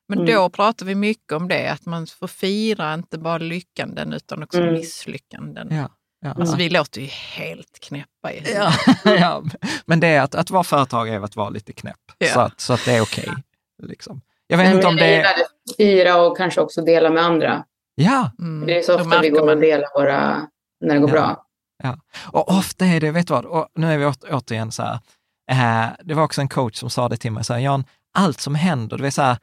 Men 0.07 0.19
Mm. 0.19 0.33
då 0.35 0.49
pratade 0.49 0.89
vi 0.89 0.95
mycket 0.95 1.31
om 1.33 1.47
det, 1.47 1.67
att 1.71 1.85
man 1.85 2.07
får 2.07 2.27
fira 2.27 2.93
inte 2.93 3.17
bara 3.17 3.37
lyckanden 3.37 4.13
utan 4.13 4.43
också 4.43 4.61
Mm. 4.61 4.73
misslyckanden. 4.73 5.67
Ja, 5.71 5.89
ja. 6.21 6.33
Alltså 6.39 6.55
vi 6.55 6.69
låter 6.69 7.01
ju 7.01 7.07
helt 7.07 7.79
knäppa 7.81 8.31
i. 8.31 8.53
Ja, 8.55 8.73
ja, 9.19 9.43
men 9.85 9.99
det 9.99 10.07
är 10.07 10.21
att, 10.21 10.35
att 10.35 10.49
vara 10.49 10.63
företagare 10.63 11.15
är 11.15 11.21
att 11.21 11.35
vara 11.35 11.49
lite 11.49 11.73
knäpp. 11.73 11.99
Ja. 12.17 12.27
Så, 12.33 12.39
att, 12.39 12.59
så 12.61 12.73
att 12.73 12.85
det 12.85 12.91
är 12.91 13.01
okej. 13.01 13.29
liksom. 13.83 14.21
Jag 14.47 14.57
vet 14.57 14.67
Men 14.67 14.75
inte 14.75 14.87
om 14.87 14.95
det 14.95 15.15
är... 15.15 15.25
Fira 15.77 16.21
och 16.21 16.37
kanske 16.37 16.61
också 16.61 16.81
dela 16.81 17.09
med 17.09 17.23
andra. 17.23 17.63
Ja, 17.95 18.31
Mm. 18.39 18.65
Det 18.67 18.79
är 18.79 18.81
så 18.83 18.95
ofta 18.95 19.21
vi 19.21 19.29
går 19.29 19.39
man- 19.45 19.49
och 19.49 19.61
delar 19.61 19.87
våra, 19.95 20.47
när 20.81 20.93
det 20.93 20.99
går 20.99 21.09
Ja. 21.09 21.13
bra. 21.15 21.97
och 22.31 22.49
ofta 22.57 22.85
är 22.85 22.99
det, 23.01 23.11
vet 23.11 23.27
du 23.27 23.33
vad, 23.33 23.45
och 23.45 23.67
nu 23.75 23.93
är 23.93 23.97
vi 23.97 24.05
åter, 24.05 24.29
återigen 24.35 24.71
så 24.71 24.83
här, 24.83 24.99
eh, 25.51 25.89
det 26.03 26.13
var 26.13 26.23
också 26.23 26.41
en 26.41 26.47
coach 26.49 26.75
som 26.75 26.89
sa 26.89 27.09
det 27.09 27.17
till 27.17 27.31
mig, 27.31 27.43
så 27.43 27.53
här, 27.53 27.59
Jan, 27.59 27.83
allt 28.17 28.39
som 28.39 28.55
händer, 28.55 28.97
det 28.97 29.03
vill 29.03 29.11
säga, 29.11 29.37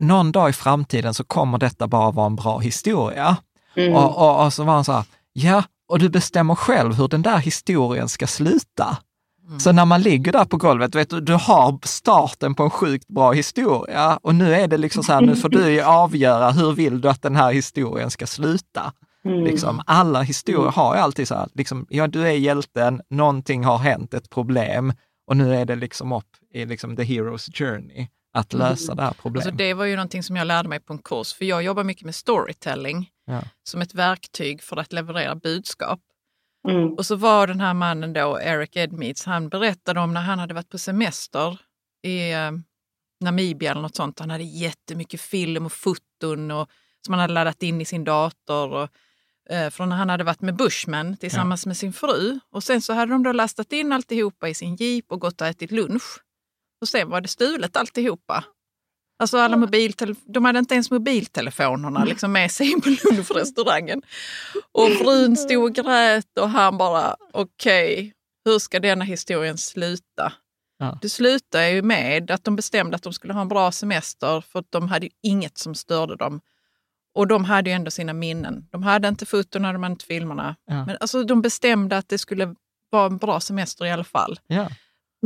någon 0.00 0.32
dag 0.32 0.50
i 0.50 0.52
framtiden 0.52 1.14
så 1.14 1.24
kommer 1.24 1.58
detta 1.58 1.86
bara 1.86 2.10
vara 2.10 2.26
en 2.26 2.36
bra 2.36 2.58
historia. 2.58 3.36
Mm. 3.76 3.94
Och, 3.96 4.18
och, 4.18 4.44
och 4.46 4.52
så 4.52 4.64
var 4.64 4.74
han 4.74 4.84
så 4.84 4.92
här, 4.92 5.04
ja, 5.32 5.62
och 5.88 5.98
du 5.98 6.08
bestämmer 6.08 6.54
själv 6.54 6.94
hur 6.94 7.08
den 7.08 7.22
där 7.22 7.38
historien 7.38 8.08
ska 8.08 8.26
sluta. 8.26 8.98
Mm. 9.46 9.60
Så 9.60 9.72
när 9.72 9.84
man 9.84 10.02
ligger 10.02 10.32
där 10.32 10.44
på 10.44 10.56
golvet, 10.56 10.94
vet 10.94 11.10
du, 11.10 11.20
du 11.20 11.34
har 11.34 11.78
starten 11.82 12.54
på 12.54 12.62
en 12.62 12.70
sjukt 12.70 13.08
bra 13.08 13.32
historia 13.32 14.18
och 14.22 14.34
nu 14.34 14.54
är 14.54 14.68
det 14.68 14.78
liksom 14.78 15.02
så 15.02 15.12
här, 15.12 15.20
nu 15.20 15.36
får 15.36 15.48
du 15.48 15.70
ju 15.70 15.82
avgöra 15.82 16.50
hur 16.50 16.72
vill 16.72 17.00
du 17.00 17.08
att 17.08 17.22
den 17.22 17.36
här 17.36 17.52
historien 17.52 18.10
ska 18.10 18.26
sluta. 18.26 18.92
Mm. 19.24 19.44
Liksom, 19.44 19.82
alla 19.86 20.22
historier 20.22 20.70
har 20.70 20.94
ju 20.94 21.00
alltid 21.00 21.28
så 21.28 21.34
här, 21.34 21.48
liksom, 21.54 21.86
ja 21.90 22.06
du 22.06 22.28
är 22.28 22.32
hjälten, 22.32 23.00
någonting 23.10 23.64
har 23.64 23.78
hänt, 23.78 24.14
ett 24.14 24.30
problem 24.30 24.92
och 25.26 25.36
nu 25.36 25.54
är 25.54 25.64
det 25.64 25.76
liksom 25.76 26.12
upp 26.12 26.24
i 26.54 26.66
liksom 26.66 26.96
the 26.96 27.02
hero's 27.02 27.58
journey 27.58 28.08
att 28.34 28.52
lösa 28.52 28.94
det 28.94 29.02
här 29.02 29.14
problemet. 29.22 29.46
Alltså 29.46 29.56
det 29.56 29.74
var 29.74 29.84
ju 29.84 29.96
någonting 29.96 30.22
som 30.22 30.36
jag 30.36 30.46
lärde 30.46 30.68
mig 30.68 30.80
på 30.80 30.92
en 30.92 30.98
kurs, 30.98 31.34
för 31.34 31.44
jag 31.44 31.62
jobbar 31.62 31.84
mycket 31.84 32.04
med 32.04 32.14
storytelling 32.14 33.08
Ja. 33.26 33.42
som 33.64 33.82
ett 33.82 33.94
verktyg 33.94 34.62
för 34.62 34.76
att 34.76 34.92
leverera 34.92 35.34
budskap. 35.34 36.00
Mm. 36.68 36.92
Och 36.94 37.06
så 37.06 37.16
var 37.16 37.46
den 37.46 37.60
här 37.60 37.74
mannen 37.74 38.12
då, 38.12 38.40
Eric 38.40 38.76
Edmeades, 38.76 39.24
han 39.24 39.48
berättade 39.48 40.00
om 40.00 40.14
när 40.14 40.20
han 40.20 40.38
hade 40.38 40.54
varit 40.54 40.68
på 40.68 40.78
semester 40.78 41.58
i 42.02 42.32
eh, 42.32 42.50
Namibia 43.20 43.70
eller 43.70 43.82
något 43.82 43.96
sånt. 43.96 44.18
Han 44.18 44.30
hade 44.30 44.44
jättemycket 44.44 45.20
film 45.20 45.66
och 45.66 45.72
foton 45.72 46.50
och, 46.50 46.70
som 47.04 47.14
han 47.14 47.20
hade 47.20 47.32
laddat 47.32 47.62
in 47.62 47.80
i 47.80 47.84
sin 47.84 48.04
dator. 48.04 48.72
Och, 48.72 48.88
eh, 49.50 49.70
från 49.70 49.88
när 49.88 49.96
han 49.96 50.08
hade 50.08 50.24
varit 50.24 50.40
med 50.40 50.56
Bushman 50.56 51.16
tillsammans 51.16 51.66
med 51.66 51.76
sin 51.76 51.92
fru. 51.92 52.38
Och 52.50 52.64
sen 52.64 52.82
så 52.82 52.92
hade 52.92 53.12
de 53.12 53.22
då 53.22 53.32
lastat 53.32 53.72
in 53.72 53.92
alltihopa 53.92 54.48
i 54.48 54.54
sin 54.54 54.76
jeep 54.76 55.04
och 55.12 55.20
gått 55.20 55.40
och 55.40 55.46
ätit 55.46 55.70
lunch. 55.70 56.20
Och 56.80 56.88
sen 56.88 57.10
var 57.10 57.20
det 57.20 57.28
stulet 57.28 57.76
alltihopa. 57.76 58.44
Alltså 59.22 59.38
alla 59.38 59.56
de 60.26 60.44
hade 60.44 60.58
inte 60.58 60.74
ens 60.74 60.90
mobiltelefonerna 60.90 62.04
liksom 62.04 62.32
med 62.32 62.50
sig 62.50 62.72
in 62.72 62.80
på 62.80 62.88
lunchrestaurangen. 62.88 64.02
Och 64.72 64.90
frun 64.90 65.36
stod 65.36 65.64
och 65.64 65.74
grät 65.74 66.38
och 66.40 66.50
han 66.50 66.78
bara, 66.78 67.16
okej, 67.32 68.12
hur 68.44 68.58
ska 68.58 68.80
denna 68.80 69.04
historien 69.04 69.58
sluta? 69.58 70.32
Ja. 70.78 70.98
Det 71.02 71.08
slutade 71.08 71.70
ju 71.70 71.82
med 71.82 72.30
att 72.30 72.44
de 72.44 72.56
bestämde 72.56 72.96
att 72.96 73.02
de 73.02 73.12
skulle 73.12 73.32
ha 73.32 73.40
en 73.40 73.48
bra 73.48 73.72
semester 73.72 74.40
för 74.40 74.58
att 74.58 74.70
de 74.70 74.88
hade 74.88 75.08
inget 75.22 75.58
som 75.58 75.74
störde 75.74 76.16
dem. 76.16 76.40
Och 77.14 77.26
de 77.26 77.44
hade 77.44 77.70
ju 77.70 77.76
ändå 77.76 77.90
sina 77.90 78.12
minnen. 78.12 78.68
De 78.70 78.82
hade 78.82 79.08
inte 79.08 79.26
fotona, 79.26 79.72
de 79.72 79.82
hade 79.82 79.92
inte 79.92 80.04
filmerna. 80.04 80.56
Ja. 80.66 80.86
Men 80.86 80.96
alltså, 81.00 81.24
de 81.24 81.42
bestämde 81.42 81.98
att 81.98 82.08
det 82.08 82.18
skulle 82.18 82.54
vara 82.90 83.06
en 83.06 83.18
bra 83.18 83.40
semester 83.40 83.84
i 83.84 83.90
alla 83.90 84.04
fall. 84.04 84.40
Ja. 84.46 84.68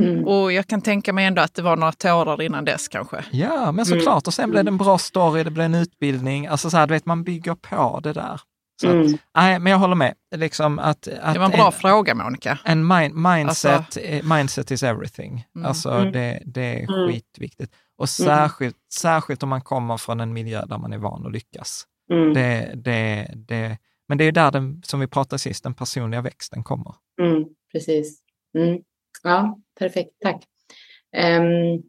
Mm. 0.01 0.25
Och 0.27 0.53
jag 0.53 0.67
kan 0.67 0.83
tänka 0.83 1.13
mig 1.13 1.27
ändå 1.27 1.43
att 1.43 1.55
det 1.55 1.63
var 1.63 1.77
några 1.77 1.93
tårar 1.93 2.43
innan 2.43 2.65
dess 2.65 2.89
kanske. 2.89 3.25
Ja, 3.31 3.73
men 3.73 3.87
såklart. 3.87 4.27
Och 4.27 4.35
sen 4.35 4.51
blev 4.51 4.65
det 4.65 4.71
en 4.71 4.77
bra 4.77 4.99
story, 4.99 5.45
det 5.45 5.51
blev 5.51 5.65
en 5.67 5.75
utbildning. 5.75 6.47
Alltså 6.47 6.71
så 6.71 6.77
här, 6.77 6.87
du 6.87 6.95
vet, 6.95 7.07
man 7.07 7.25
bygger 7.25 7.55
på 7.55 8.01
det 8.03 8.13
där. 8.13 8.41
Så 8.81 8.89
att, 8.89 8.95
Mm. 8.95 9.19
nej, 9.37 9.59
men 9.59 9.71
jag 9.73 9.79
håller 9.79 9.95
med. 9.95 10.15
Liksom 10.37 10.79
att, 10.79 11.09
att 11.09 11.33
Det 11.35 11.39
var 11.39 11.47
en 11.47 11.51
bra 11.53 11.67
en, 11.67 11.73
fråga 11.73 12.15
Monica. 12.15 12.59
en 12.65 12.87
mind, 12.87 13.15
mindset, 13.15 13.73
Alltså- 13.77 14.01
eh, 14.01 14.25
mindset 14.37 14.71
is 14.71 14.83
everything. 14.83 15.45
Mm. 15.57 15.67
Alltså 15.67 15.91
Mm. 15.91 16.13
det, 16.13 16.43
det 16.47 16.83
är 16.83 16.89
Mm. 16.95 17.09
skitviktigt. 17.13 17.75
Och 17.99 18.09
särskilt, 18.09 18.77
särskilt 18.95 19.43
om 19.43 19.49
man 19.49 19.61
kommer 19.61 19.97
från 19.97 20.21
en 20.21 20.33
miljö 20.33 20.65
där 20.67 20.79
man 20.79 20.93
är 20.93 20.99
van 20.99 21.27
att 21.27 21.33
lyckas. 21.33 21.85
Mm. 22.13 22.35
Det, 22.35 22.73
det, 22.75 23.31
det, 23.49 23.79
men 24.09 24.19
det 24.19 24.25
är 24.25 24.33
där 24.33 24.51
den, 24.51 24.83
som 24.85 25.01
vi 25.01 25.07
pratade 25.07 25.39
sist, 25.39 25.65
den 25.65 25.75
personliga 25.75 26.21
växten 26.21 26.65
kommer. 26.65 26.95
Mm. 27.23 27.45
Precis. 27.73 28.19
Mm. 28.59 28.79
Ja, 29.23 29.59
perfekt. 29.79 30.11
Tack. 30.21 30.45
Um, 31.17 31.83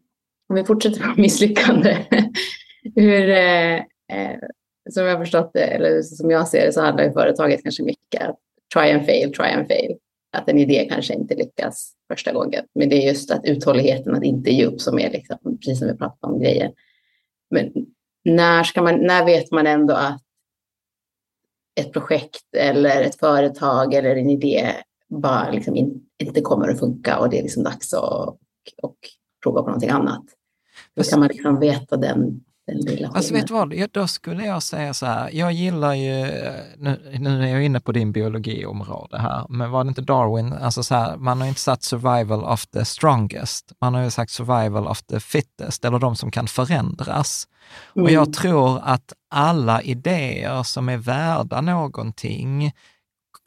om 0.48 0.56
vi 0.56 0.64
fortsätter 0.64 1.00
på 1.00 1.14
misslyckande. 1.20 1.96
Hur, 2.94 3.30
eh, 3.30 3.76
eh, 3.76 4.38
som 4.90 5.04
jag 5.04 5.12
har 5.12 5.24
förstått 5.24 5.50
det, 5.54 5.64
eller 5.64 6.02
som 6.02 6.30
jag 6.30 6.48
ser 6.48 6.66
det, 6.66 6.72
så 6.72 6.80
handlar 6.80 7.10
företaget 7.10 7.62
kanske 7.62 7.82
mycket 7.82 8.28
om 8.28 8.34
try 8.74 8.92
and 8.92 9.06
fail, 9.06 9.32
try 9.32 9.46
and 9.46 9.68
fail. 9.68 9.96
Att 10.32 10.48
en 10.48 10.58
idé 10.58 10.88
kanske 10.90 11.14
inte 11.14 11.34
lyckas 11.34 11.92
första 12.12 12.32
gången. 12.32 12.64
Men 12.74 12.88
det 12.88 12.96
är 12.96 13.06
just 13.06 13.30
att 13.30 13.44
uthålligheten 13.44 14.14
att 14.14 14.24
inte 14.24 14.50
ge 14.50 14.64
upp 14.64 14.80
som 14.80 14.98
är 14.98 15.10
liksom, 15.10 15.36
precis 15.42 15.78
som 15.78 15.88
vi 15.88 15.96
pratade 15.96 16.32
om 16.32 16.40
grejer. 16.40 16.72
Men 17.50 17.72
när, 18.24 18.64
ska 18.64 18.82
man, 18.82 19.06
när 19.06 19.24
vet 19.24 19.50
man 19.50 19.66
ändå 19.66 19.94
att 19.94 20.22
ett 21.80 21.92
projekt 21.92 22.54
eller 22.56 23.02
ett 23.02 23.18
företag 23.18 23.94
eller 23.94 24.16
en 24.16 24.30
idé 24.30 24.72
bara 25.10 25.50
liksom 25.50 25.76
in, 25.76 26.00
inte 26.22 26.40
kommer 26.40 26.68
att 26.68 26.78
funka 26.78 27.18
och 27.18 27.30
det 27.30 27.38
är 27.38 27.42
liksom 27.42 27.62
dags 27.62 27.94
att 27.94 28.02
och, 28.02 28.38
och 28.82 28.96
prova 29.42 29.60
på 29.62 29.66
någonting 29.66 29.90
annat. 29.90 30.24
Då 30.96 31.02
kan 31.02 31.20
man 31.20 31.28
liksom 31.28 31.60
veta 31.60 31.96
den, 31.96 32.40
Alltså 33.14 33.34
vet 33.34 33.46
du 33.46 33.54
vad, 33.54 33.74
då 33.92 34.06
skulle 34.06 34.44
jag 34.44 34.62
säga 34.62 34.94
så 34.94 35.06
här, 35.06 35.30
jag 35.32 35.52
gillar 35.52 35.94
ju, 35.94 36.26
nu, 36.76 37.18
nu 37.18 37.42
är 37.42 37.46
jag 37.46 37.64
inne 37.64 37.80
på 37.80 37.92
din 37.92 38.12
biologiområde 38.12 39.18
här, 39.18 39.46
men 39.48 39.70
var 39.70 39.84
det 39.84 39.88
inte 39.88 40.02
Darwin, 40.02 40.52
alltså 40.52 40.82
så 40.82 40.94
här, 40.94 41.16
man 41.16 41.40
har 41.40 41.48
inte 41.48 41.60
satt 41.60 41.82
survival 41.82 42.44
of 42.44 42.66
the 42.66 42.84
strongest, 42.84 43.72
man 43.80 43.94
har 43.94 44.02
ju 44.02 44.10
sagt 44.10 44.30
survival 44.30 44.86
of 44.86 45.02
the 45.02 45.20
fittest, 45.20 45.84
eller 45.84 45.98
de 45.98 46.16
som 46.16 46.30
kan 46.30 46.46
förändras. 46.46 47.48
Och 47.92 48.00
Mm. 48.00 48.14
jag 48.14 48.32
tror 48.32 48.80
att 48.82 49.12
alla 49.30 49.82
idéer 49.82 50.62
som 50.62 50.88
är 50.88 50.96
värda 50.96 51.60
någonting 51.60 52.72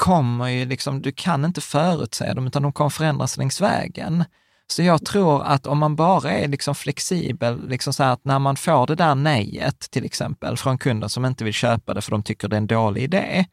kommer 0.01 0.47
ju 0.47 0.65
liksom, 0.65 1.01
du 1.01 1.11
kan 1.11 1.45
inte 1.45 1.61
förutse 1.61 2.33
dem, 2.33 2.47
utan 2.47 2.63
de 2.63 2.73
kommer 2.73 2.89
förändras 2.89 3.37
längs 3.37 3.61
vägen. 3.61 4.23
Så 4.67 4.83
jag 4.83 5.05
tror 5.05 5.43
att 5.43 5.67
om 5.67 5.77
man 5.77 5.95
bara 5.95 6.31
är 6.31 6.47
liksom 6.47 6.75
flexibel, 6.75 7.69
liksom 7.69 7.93
så 7.93 8.03
här 8.03 8.13
att 8.13 8.25
när 8.25 8.39
man 8.39 8.55
får 8.55 8.87
det 8.87 8.95
där 8.95 9.15
nejet 9.15 9.79
till 9.79 10.05
exempel 10.05 10.57
från 10.57 10.77
kunden 10.77 11.09
som 11.09 11.25
inte 11.25 11.43
vill 11.43 11.53
köpa 11.53 11.93
det 11.93 12.01
för 12.01 12.11
de 12.11 12.23
tycker 12.23 12.47
det 12.47 12.55
är 12.55 12.57
en 12.57 12.67
dålig 12.67 13.03
idé, 13.03 13.45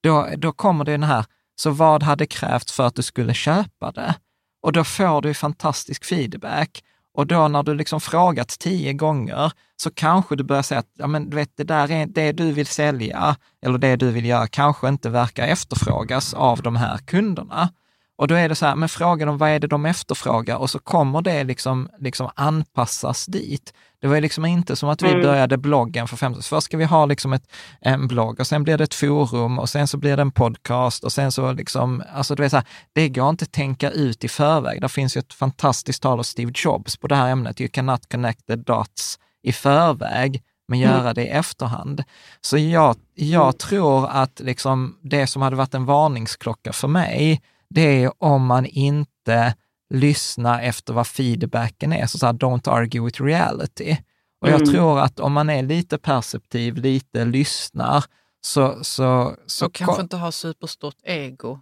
då, 0.00 0.28
då 0.36 0.52
kommer 0.52 0.84
det 0.84 0.92
den 0.92 1.02
här, 1.02 1.24
så 1.56 1.70
vad 1.70 2.02
hade 2.02 2.26
krävts 2.26 2.72
för 2.72 2.86
att 2.86 2.94
du 2.94 3.02
skulle 3.02 3.34
köpa 3.34 3.92
det? 3.92 4.14
Och 4.62 4.72
då 4.72 4.84
får 4.84 5.22
du 5.22 5.28
ju 5.28 5.34
fantastisk 5.34 6.04
feedback. 6.04 6.82
Och 7.14 7.26
då 7.26 7.48
när 7.48 7.62
du 7.62 7.74
liksom 7.74 8.00
frågat 8.00 8.48
tio 8.48 8.92
gånger 8.92 9.52
så 9.76 9.90
kanske 9.90 10.36
du 10.36 10.44
börjar 10.44 10.62
säga 10.62 10.78
att 10.78 10.90
ja, 10.98 11.06
men 11.06 11.30
du 11.30 11.36
vet, 11.36 11.56
det 11.56 11.64
där 11.64 11.90
är 11.90 12.06
det 12.06 12.32
du 12.32 12.52
vill 12.52 12.66
sälja 12.66 13.36
eller 13.66 13.78
det 13.78 13.96
du 13.96 14.10
vill 14.10 14.24
göra 14.24 14.46
kanske 14.46 14.88
inte 14.88 15.10
verkar 15.10 15.46
efterfrågas 15.46 16.34
av 16.34 16.62
de 16.62 16.76
här 16.76 16.98
kunderna. 16.98 17.68
Och 18.16 18.28
då 18.28 18.34
är 18.34 18.48
det 18.48 18.54
så 18.54 18.66
här, 18.66 18.76
men 18.76 18.88
fråga 18.88 19.26
dem 19.26 19.38
vad 19.38 19.50
är 19.50 19.58
det 19.58 19.66
de 19.66 19.86
efterfrågar 19.86 20.56
och 20.56 20.70
så 20.70 20.78
kommer 20.78 21.22
det 21.22 21.44
liksom, 21.44 21.88
liksom 21.98 22.30
anpassas 22.34 23.26
dit. 23.26 23.74
Det 24.00 24.06
var 24.08 24.14
ju 24.14 24.20
liksom 24.20 24.44
inte 24.44 24.76
som 24.76 24.88
att 24.88 25.02
vi 25.02 25.08
Mm. 25.08 25.22
började 25.22 25.56
bloggen 25.56 26.08
för 26.08 26.16
15 26.16 26.42
Först 26.42 26.64
ska 26.64 26.76
vi 26.76 26.84
ha 26.84 27.06
liksom 27.06 27.32
ett, 27.32 27.42
en 27.80 28.08
blogg 28.08 28.40
och 28.40 28.46
sen 28.46 28.62
blir 28.62 28.78
det 28.78 28.84
ett 28.84 28.94
forum 28.94 29.58
och 29.58 29.68
sen 29.68 29.88
så 29.88 29.96
blir 29.96 30.16
det 30.16 30.22
en 30.22 30.30
podcast 30.30 31.04
och 31.04 31.12
sen 31.12 31.32
så 31.32 31.52
liksom, 31.52 32.02
alltså 32.14 32.34
du 32.34 32.42
vet 32.42 32.50
så 32.50 32.56
här, 32.56 32.66
det 32.92 33.08
går 33.08 33.28
inte 33.28 33.42
att 33.42 33.52
tänka 33.52 33.90
ut 33.90 34.24
i 34.24 34.28
förväg. 34.28 34.80
Det 34.80 34.88
finns 34.88 35.16
ju 35.16 35.18
ett 35.18 35.34
fantastiskt 35.34 36.02
tal 36.02 36.18
av 36.18 36.22
Steve 36.22 36.52
Jobs 36.54 36.96
på 36.96 37.06
det 37.06 37.16
här 37.16 37.28
ämnet, 37.30 37.60
you 37.60 37.68
cannot 37.70 38.12
connect 38.12 38.46
the 38.46 38.56
dots 38.56 39.18
i 39.42 39.52
förväg. 39.52 40.42
men 40.68 40.78
göra 40.78 41.14
det 41.14 41.22
i 41.24 41.28
efterhand. 41.28 42.04
Så 42.40 42.58
jag, 42.58 42.96
jag 43.14 43.58
tror 43.58 44.08
att 44.10 44.40
liksom 44.40 44.96
det 45.02 45.26
som 45.26 45.42
hade 45.42 45.56
varit 45.56 45.74
en 45.74 45.84
varningsklocka 45.84 46.72
för 46.72 46.88
mig, 46.88 47.42
det 47.74 48.02
är 48.04 48.12
om 48.24 48.46
man 48.46 48.66
inte 48.66 49.54
lyssnar 49.94 50.62
efter 50.62 50.92
vad 50.92 51.06
feedbacken 51.06 51.92
är, 51.92 52.06
så, 52.06 52.18
så 52.18 52.26
här, 52.26 52.32
don't 52.32 52.70
argue 52.70 53.00
with 53.04 53.22
reality. 53.22 53.96
Och 54.40 54.48
jag 54.48 54.60
Mm. 54.60 54.74
tror 54.74 55.00
att 55.00 55.20
om 55.20 55.32
man 55.32 55.50
är 55.50 55.62
lite 55.62 55.98
perceptiv, 55.98 56.76
lite 56.76 57.24
lyssnar, 57.24 58.04
så... 58.40 58.84
så, 58.84 59.36
så 59.46 59.66
Och 59.66 59.74
kanske 59.74 60.02
inte 60.02 60.16
ha 60.16 60.32
superstort 60.32 60.96
ego. 61.04 61.60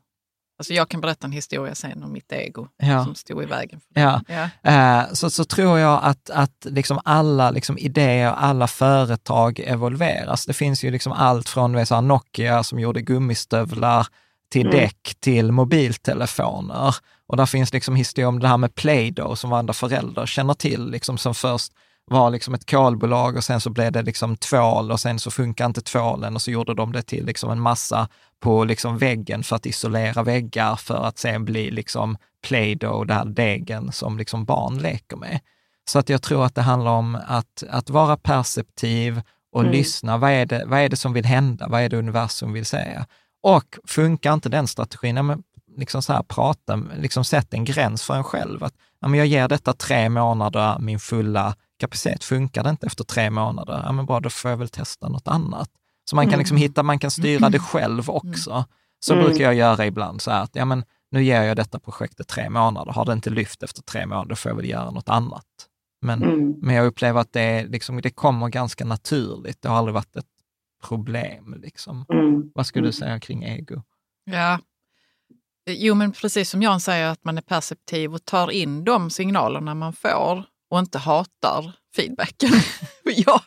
Alltså 0.59 0.75
jag 0.75 0.89
kan 0.89 1.01
berätta 1.01 1.27
en 1.27 1.33
historia 1.33 1.75
sen 1.75 2.03
om 2.03 2.13
mitt 2.13 2.33
ego 2.33 2.69
Ja. 2.77 3.05
som 3.05 3.15
stod 3.15 3.43
i 3.43 3.47
vägen. 3.47 3.81
För 3.81 3.95
det. 3.95 4.01
Ja. 4.01 4.21
Ja. 4.63 4.71
Eh, 5.03 5.13
så, 5.13 5.31
så 5.31 5.45
tror 5.45 5.79
jag 5.79 6.01
att, 6.03 6.31
att 6.31 6.67
liksom 6.71 7.01
alla 7.05 7.51
liksom 7.51 7.79
idéer, 7.79 8.33
alla 8.33 8.67
företag 8.67 9.61
evolveras. 9.61 10.47
Det 10.47 10.53
finns 10.53 10.85
ju 10.85 10.91
liksom 10.91 11.13
allt 11.13 11.49
från 11.49 11.87
så 11.87 12.01
Nokia 12.01 12.63
som 12.63 12.81
gjorde 12.81 13.01
gummistövlar 13.03 14.07
till 14.53 14.67
Mm. 14.67 14.79
däck 14.79 15.15
till 15.21 15.53
mobiltelefoner. 15.53 16.95
Och 17.27 17.37
där 17.37 17.47
finns 17.47 17.73
liksom 17.73 17.97
historia 17.97 18.29
om 18.29 18.41
det 18.41 18.49
här 18.49 18.57
med 18.57 18.75
Play-Doh 18.75 19.35
som 19.35 19.51
varandra 19.51 19.73
föräldrar 19.75 20.27
känner 20.27 20.55
till, 20.55 20.91
liksom 20.91 21.19
som 21.19 21.35
först 21.35 21.73
var 22.11 22.31
liksom 22.31 22.55
ett 22.55 22.71
kolbolag 22.71 23.37
och 23.37 23.45
sen 23.45 23.61
så 23.61 23.71
blev 23.71 23.93
det 23.93 24.03
liksom 24.03 24.37
tvål 24.37 24.93
och 24.93 25.01
sen 25.01 25.19
så 25.19 25.31
funkar 25.31 25.67
inte 25.67 25.81
tvålen 25.81 26.35
och 26.35 26.43
så 26.43 26.51
gjorde 26.51 26.75
de 26.75 26.93
det 26.93 27.03
till 27.03 27.27
liksom 27.27 27.51
en 27.51 27.61
massa 27.61 28.09
på 28.41 28.65
liksom 28.65 28.99
väggen 28.99 29.43
för 29.43 29.57
att 29.57 29.67
isolera 29.67 30.23
väggar 30.23 30.77
för 30.77 31.05
att 31.05 31.19
sen 31.19 31.45
bli 31.45 31.71
liksom 31.71 32.17
Play-Doh, 32.47 33.07
den 33.07 33.17
här 33.17 33.25
degen 33.25 33.93
som 33.93 34.19
liksom 34.19 34.45
barn 34.45 34.79
leker 34.79 35.17
med. 35.17 35.41
Så 35.91 35.99
att 35.99 36.09
jag 36.09 36.23
tror 36.23 36.45
att 36.45 36.55
det 36.55 36.63
handlar 36.63 36.91
om 36.91 37.19
att, 37.27 37.63
att 37.71 37.91
vara 37.91 38.17
perceptiv 38.17 39.21
och 39.53 39.61
Mm. 39.61 39.73
lyssna. 39.73 40.19
Vad 40.19 40.31
är, 40.31 40.47
det, 40.47 40.65
vad 40.67 40.81
är 40.81 40.89
det 40.89 40.97
som 40.97 41.13
vill 41.13 41.25
hända? 41.25 41.69
Vad 41.69 41.83
är 41.83 41.89
det 41.89 41.97
universum 41.99 42.53
vill 42.53 42.65
säga? 42.67 43.07
Och 43.43 43.79
funkar 43.87 44.33
inte 44.33 44.49
den 44.49 44.67
strategin, 44.67 45.17
ja, 45.17 45.23
men 45.23 45.43
liksom 45.77 46.03
så 46.03 46.13
här, 46.13 46.23
prata, 46.23 46.77
liksom 46.99 47.25
sätt 47.25 47.55
en 47.55 47.65
gräns 47.65 48.03
för 48.03 48.15
en 48.15 48.25
själv. 48.25 48.65
Att, 48.65 48.75
ja, 49.01 49.09
men 49.09 49.19
jag 49.19 49.27
ger 49.27 49.49
detta 49.49 49.73
tre 49.73 50.09
månader, 50.09 50.79
min 50.79 50.99
fulla 50.99 51.55
kapacitet. 51.81 52.25
Funkar 52.25 52.65
det 52.65 52.71
inte 52.71 52.87
efter 52.87 53.05
tre 53.05 53.31
månader, 53.31 53.83
ja, 53.87 53.93
men 53.93 54.07
bra, 54.07 54.21
då 54.21 54.31
får 54.31 54.51
jag 54.51 54.59
väl 54.59 54.69
testa 54.69 55.09
något 55.09 55.29
annat. 55.29 55.69
Så 56.11 56.17
man 56.17 56.31
kan 56.31 56.39
liksom 56.39 56.57
hitta, 56.57 56.83
man 56.83 56.99
kan 56.99 57.11
styra 57.11 57.49
det 57.51 57.59
själv 57.59 58.11
också. 58.11 58.65
Så 59.01 59.13
Mm. 59.15 59.25
brukar 59.27 59.45
jag 59.45 59.55
göra 59.55 59.87
ibland, 59.87 60.23
så 60.23 60.31
här 60.31 60.43
att 60.43 60.51
ja, 60.57 60.65
men 60.65 60.85
nu 61.11 61.25
ger 61.25 61.43
jag 61.43 61.57
detta 61.57 61.79
projektet 61.81 62.29
tre 62.29 62.51
månader. 62.51 62.93
Har 62.93 63.05
det 63.05 63.13
inte 63.13 63.31
lyft 63.31 63.63
efter 63.63 63.83
tre 63.83 64.07
månader, 64.07 64.35
får 64.35 64.51
jag 64.51 64.57
väl 64.57 64.69
göra 64.69 64.91
något 64.91 65.09
annat. 65.09 65.45
Men, 66.03 66.23
Mm. 66.23 66.55
men 66.63 66.75
jag 66.75 66.87
upplever 66.87 67.21
att 67.21 67.33
det, 67.33 67.65
liksom, 67.65 68.01
det 68.01 68.11
kommer 68.11 68.49
ganska 68.49 68.85
naturligt. 68.85 69.63
Det 69.63 69.69
har 69.69 69.77
aldrig 69.77 69.95
varit 69.95 70.17
ett 70.17 70.27
problem. 70.83 71.55
Liksom. 71.63 72.05
Mm. 72.13 72.51
Vad 72.55 72.67
skulle 72.67 72.83
du 72.83 72.87
Mm. 72.89 72.93
säga 72.93 73.21
kring 73.21 73.45
ego? 73.45 73.83
Ja. 74.25 74.59
Jo, 75.71 75.95
men 75.95 76.13
precis 76.13 76.51
som 76.51 76.63
Jan 76.63 76.81
säger, 76.81 77.09
att 77.09 77.25
man 77.25 77.39
är 77.39 77.43
perceptiv 77.43 78.15
och 78.15 78.25
tar 78.25 78.51
in 78.51 78.85
de 78.85 79.11
signalerna 79.11 79.75
man 79.75 79.93
får 79.93 80.45
och 80.71 80.79
inte 80.79 80.99
hatar 80.99 81.73
feedbacken. 81.97 82.51
jag, 83.05 83.41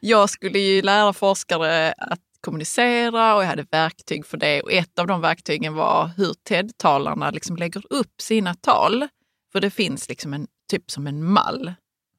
jag 0.00 0.30
skulle 0.30 0.58
ju 0.58 0.82
lära 0.82 1.12
forskare 1.12 1.92
att 1.92 2.20
kommunicera 2.40 3.34
och 3.36 3.42
jag 3.42 3.48
hade 3.48 3.66
verktyg 3.70 4.26
för 4.26 4.36
det. 4.36 4.62
Och 4.62 4.72
ett 4.72 4.98
av 4.98 5.06
de 5.06 5.20
verktygen 5.20 5.74
var 5.74 6.10
hur 6.16 6.34
TED-talarna 6.48 7.30
liksom 7.30 7.56
lägger 7.56 7.82
upp 7.92 8.20
sina 8.20 8.54
tal. 8.54 9.08
För 9.52 9.60
det 9.60 9.70
finns 9.70 10.08
liksom 10.08 10.34
en 10.34 10.46
typ 10.70 10.90
som 10.90 11.06
en 11.06 11.24
mall, 11.24 11.74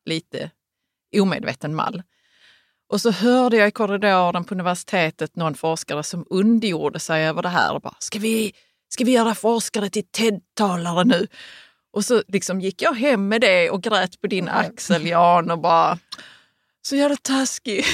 lite 0.05 0.51
omedveten 1.21 1.75
mall. 1.75 2.03
Och 2.89 3.01
så 3.01 3.11
hörde 3.11 3.57
jag 3.57 3.67
i 3.67 3.71
korridoren 3.71 4.43
på 4.43 4.53
universitetet 4.53 5.35
någon 5.35 5.55
forskare 5.55 6.03
som 6.03 6.25
ondgjorde 6.29 6.99
sig 6.99 7.25
över 7.27 7.41
det 7.41 7.49
här 7.49 7.73
och 7.73 7.81
bara, 7.81 7.95
ska 7.99 8.19
vi, 8.19 8.53
ska 8.89 9.03
vi 9.03 9.11
göra 9.11 9.35
forskare 9.35 9.89
till 9.89 10.03
TED-talare 10.17 11.03
nu? 11.03 11.27
Och 11.93 12.05
så 12.05 12.23
liksom 12.27 12.61
gick 12.61 12.81
jag 12.81 12.93
hem 12.93 13.27
med 13.27 13.41
det 13.41 13.69
och 13.69 13.83
grät 13.83 14.21
på 14.21 14.27
din 14.27 14.47
axel 14.49 15.07
Jan 15.07 15.51
och 15.51 15.59
bara, 15.59 15.97
så 16.81 16.95
jävla 16.95 17.17
taskig. 17.21 17.85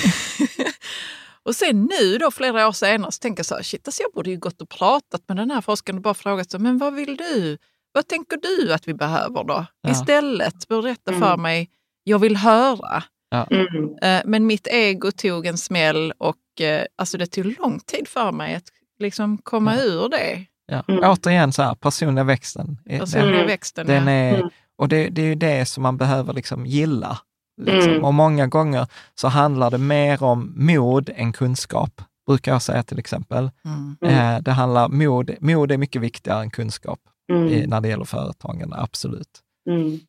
och 1.43 1.55
sen 1.55 1.89
nu 1.99 2.17
då 2.17 2.31
flera 2.31 2.67
år 2.67 2.71
senare 2.71 3.11
så 3.11 3.19
tänker 3.19 3.39
jag 3.39 3.45
så 3.45 3.55
här, 3.55 3.63
shit 3.63 3.87
alltså 3.87 4.01
jag 4.01 4.11
borde 4.11 4.29
ju 4.29 4.37
gått 4.37 4.61
och 4.61 4.69
pratat 4.69 5.21
med 5.27 5.37
den 5.37 5.51
här 5.51 5.61
forskaren 5.61 5.97
och 5.97 6.03
bara 6.03 6.13
frågat 6.13 6.51
så, 6.51 6.59
men 6.59 6.77
vad 6.77 6.93
vill 6.93 7.17
du? 7.17 7.57
Vad 7.91 8.07
tänker 8.07 8.37
du 8.37 8.73
att 8.73 8.87
vi 8.87 8.93
behöver 8.93 9.43
då? 9.43 9.65
Ja. 9.81 9.91
Istället, 9.91 10.67
berätta 10.67 11.11
för 11.11 11.27
Mm. 11.27 11.41
mig, 11.41 11.69
jag 12.03 12.19
vill 12.19 12.37
höra. 12.37 13.03
Mm. 13.33 13.97
Eh, 14.01 14.21
Men 14.25 14.45
mitt 14.47 14.67
ego 14.67 15.11
tog 15.11 15.45
en 15.45 15.57
smäll 15.57 16.13
och 16.17 16.61
eh, 16.61 16.85
alltså 16.95 17.17
det 17.17 17.25
tog 17.27 17.45
lång 17.59 17.79
tid 17.79 18.07
för 18.07 18.31
mig 18.31 18.55
att 18.55 18.63
liksom 18.99 19.37
komma 19.37 19.75
Ja. 19.75 19.83
ur 19.83 20.09
det. 20.09 20.45
Ja. 20.65 20.83
Mm. 20.87 21.03
Återigen, 21.11 21.51
så 21.53 21.63
här, 21.63 21.75
personliga 21.75 22.23
växten. 22.23 22.77
Eh, 22.85 22.99
Personliga 22.99 23.37
Den, 23.37 23.47
växten. 23.47 23.87
den 23.87 24.07
ja. 24.07 24.11
är, 24.13 24.35
Mm. 24.35 24.49
och 24.77 24.87
det, 24.89 25.09
det 25.09 25.21
är 25.21 25.25
ju 25.25 25.35
det 25.35 25.65
som 25.65 25.83
man 25.83 25.97
behöver 25.97 26.33
liksom 26.33 26.65
gilla. 26.65 27.17
Liksom. 27.61 27.91
Mm. 27.91 28.03
Och 28.03 28.13
många 28.13 28.47
gånger 28.47 28.87
så 29.15 29.27
handlar 29.27 29.71
det 29.71 29.77
mer 29.77 30.23
om 30.23 30.53
mod 30.57 31.09
än 31.15 31.33
kunskap, 31.33 32.01
brukar 32.27 32.51
jag 32.51 32.61
säga 32.61 32.83
till 32.83 32.99
exempel. 32.99 33.51
Mm. 33.65 34.43
Det 34.43 34.51
handlar, 34.51 34.89
mod, 34.89 35.31
mod 35.39 35.71
är 35.71 35.77
mycket 35.77 36.01
viktigare 36.01 36.41
än 36.41 36.49
kunskap 36.49 36.99
Mm. 37.31 37.47
i, 37.47 37.67
när 37.67 37.81
det 37.81 37.87
gäller 37.87 38.05
företagande, 38.05 38.75
absolut. 38.79 39.29
Mm. 39.69 39.99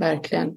Verkligen. 0.00 0.54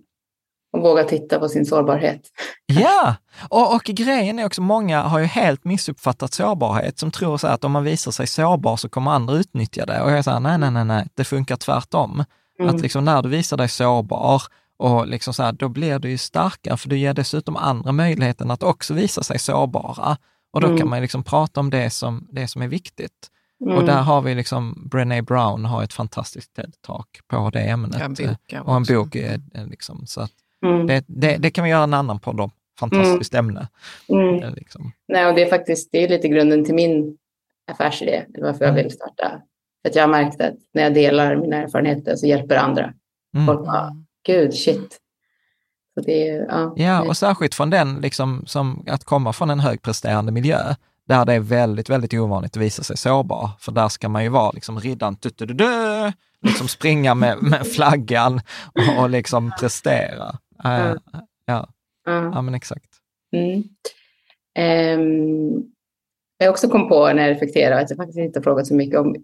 Och 0.73 0.81
våga 0.81 1.03
titta 1.03 1.39
på 1.39 1.49
sin 1.49 1.65
sårbarhet. 1.65 2.21
Ja, 2.65 3.15
och, 3.49 3.75
och 3.75 3.83
grejen 3.83 4.39
är 4.39 4.45
också, 4.45 4.61
många 4.61 5.01
har 5.01 5.19
ju 5.19 5.25
helt 5.25 5.63
missuppfattat 5.63 6.33
sårbarhet, 6.33 6.99
som 6.99 7.11
tror 7.11 7.37
så 7.37 7.47
att 7.47 7.63
om 7.63 7.71
man 7.71 7.83
visar 7.83 8.11
sig 8.11 8.27
sårbar 8.27 8.77
så 8.77 8.89
kommer 8.89 9.11
andra 9.11 9.33
utnyttja 9.35 9.85
det. 9.85 10.01
Och 10.01 10.11
jag 10.11 10.23
säger 10.25 10.39
nej, 10.39 10.57
nej, 10.57 10.71
nej, 10.71 10.85
nej, 10.85 11.07
det 11.13 11.23
funkar 11.23 11.55
tvärtom. 11.55 12.23
Mm. 12.59 12.75
Att 12.75 12.81
liksom 12.81 13.05
när 13.05 13.21
du 13.21 13.29
visar 13.29 13.57
dig 13.57 13.69
sårbar, 13.69 14.41
och 14.77 15.07
liksom 15.07 15.33
så 15.33 15.43
här, 15.43 15.51
då 15.51 15.69
blir 15.69 15.99
du 15.99 16.09
ju 16.09 16.17
starkare, 16.17 16.77
för 16.77 16.89
du 16.89 16.97
ger 16.97 17.13
dessutom 17.13 17.55
andra 17.55 17.91
möjligheten 17.91 18.51
att 18.51 18.63
också 18.63 18.93
visa 18.93 19.23
sig 19.23 19.39
sårbara. 19.39 20.17
Och 20.53 20.61
då 20.61 20.67
Mm. 20.67 20.79
kan 20.79 20.89
man 20.89 21.01
liksom 21.01 21.23
prata 21.23 21.59
om 21.59 21.69
det 21.69 21.89
som, 21.89 22.27
det 22.31 22.47
som 22.47 22.61
är 22.61 22.67
viktigt. 22.67 23.29
Mm. 23.65 23.77
Och 23.77 23.83
där 23.85 24.01
har 24.01 24.21
vi 24.21 24.35
liksom, 24.35 24.87
Brené 24.91 25.21
Brown 25.21 25.65
har 25.65 25.83
ett 25.83 25.93
fantastiskt 25.93 26.57
TED-talk 26.57 27.05
på 27.27 27.49
det 27.49 27.59
ämnet. 27.61 28.01
En 28.01 28.61
och 28.63 28.75
en 28.75 28.83
bok. 28.83 29.15
Liksom, 29.69 30.07
så 30.07 30.21
att 30.21 30.31
Mm. 30.63 30.87
det, 30.87 31.03
det, 31.07 31.37
det 31.37 31.51
kan 31.51 31.63
vi 31.63 31.69
göra 31.69 31.83
en 31.83 31.93
annan 31.93 32.19
podd 32.19 32.39
om. 32.39 32.51
Fantastiskt 32.79 33.33
ämne. 33.33 33.67
Mm. 34.09 34.39
Det 34.39 34.45
är 34.47 34.51
Liksom. 34.51 34.91
Nej, 35.07 35.25
och 35.25 35.35
det 35.35 35.41
är 35.43 35.49
faktiskt 35.49 35.89
det 35.91 36.03
är 36.03 36.07
lite 36.07 36.27
grunden 36.27 36.65
till 36.65 36.75
min 36.75 37.17
affärsidé, 37.71 38.25
varför 38.37 38.65
jag 38.65 38.71
Mm. 38.71 38.83
vill 38.83 38.91
starta. 38.91 39.41
För 39.81 39.89
att 39.89 39.95
jag 39.95 40.03
har 40.03 40.07
märkt 40.07 40.41
att 40.41 40.53
när 40.73 40.83
jag 40.83 40.93
delar 40.93 41.35
mina 41.35 41.55
erfarenheter 41.57 42.15
så 42.15 42.27
hjälper 42.27 42.55
andra. 42.55 42.93
Mm. 43.35 43.47
Folk 43.47 43.65
bara, 43.65 43.91
gud, 44.25 44.53
shit. 44.53 44.99
Så 45.93 46.01
det 46.01 46.25
ja, 46.49 46.73
Ja, 46.75 47.01
och 47.01 47.17
särskilt 47.17 47.55
från 47.55 47.69
den, 47.69 47.95
liksom, 48.01 48.43
som 48.45 48.85
att 48.87 49.03
komma 49.03 49.33
från 49.33 49.49
en 49.49 49.59
högpresterande 49.59 50.31
miljö, 50.31 50.75
där 51.07 51.25
det 51.25 51.33
är 51.33 51.39
väldigt, 51.39 51.89
väldigt 51.89 52.13
ovanligt 52.13 52.57
att 52.57 52.63
visa 52.63 52.83
sig 52.83 52.97
sårbar. 52.97 53.49
För 53.59 53.71
där 53.71 53.89
ska 53.89 54.09
man 54.09 54.23
ju 54.23 54.29
vara 54.29 54.51
liksom 54.51 54.79
riddaren, 54.79 55.17
liksom 56.41 56.67
springa 56.67 57.15
med, 57.15 57.37
med 57.41 57.67
flaggan 57.67 58.41
och, 58.73 59.03
och 59.03 59.09
liksom 59.09 59.51
prestera. 59.59 60.37
Ja, 60.63 60.95
ja. 61.45 61.69
ja, 62.33 62.41
men 62.41 62.55
exakt. 62.55 62.89
Mm. 63.35 63.63
Ehm, 64.55 65.63
jag 66.37 66.49
också 66.51 66.69
kom 66.69 66.89
på 66.89 67.13
när 67.13 67.23
jag 67.23 67.31
reflekterade 67.31 67.81
att 67.81 67.89
jag 67.89 67.97
faktiskt 67.97 68.17
inte 68.19 68.39
har 68.39 68.43
frågat 68.43 68.67
så 68.67 68.75
mycket 68.75 68.99
om 68.99 69.15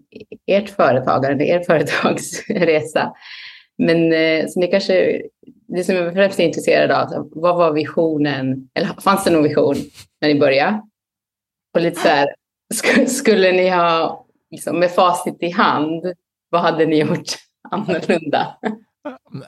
ert 0.46 0.68
företagande, 0.70 1.44
er 1.44 1.60
företagsresa. 1.66 3.12
Men 3.78 4.12
eh, 4.12 4.46
så 4.48 4.60
ni 4.60 4.66
kanske, 4.66 5.22
det 5.68 5.84
som 5.84 5.94
jag 5.94 6.12
främst 6.12 6.40
är 6.40 6.44
intresserad 6.44 6.90
av, 6.90 7.28
vad 7.32 7.56
var 7.56 7.72
visionen, 7.72 8.68
eller 8.74 8.86
fanns 9.00 9.24
det 9.24 9.30
någon 9.30 9.42
vision 9.42 9.76
när 10.20 10.28
ni 10.34 10.40
började? 10.40 10.82
Och 11.74 11.80
lite 11.80 12.00
så 12.00 12.08
här, 12.08 12.28
sk- 12.74 13.06
skulle 13.06 13.52
ni 13.52 13.68
ha, 13.68 14.26
liksom, 14.50 14.78
med 14.78 14.90
facit 14.90 15.36
i 15.42 15.50
hand, 15.50 16.12
vad 16.48 16.60
hade 16.60 16.86
ni 16.86 16.98
gjort 17.00 17.28
annorlunda? 17.70 18.58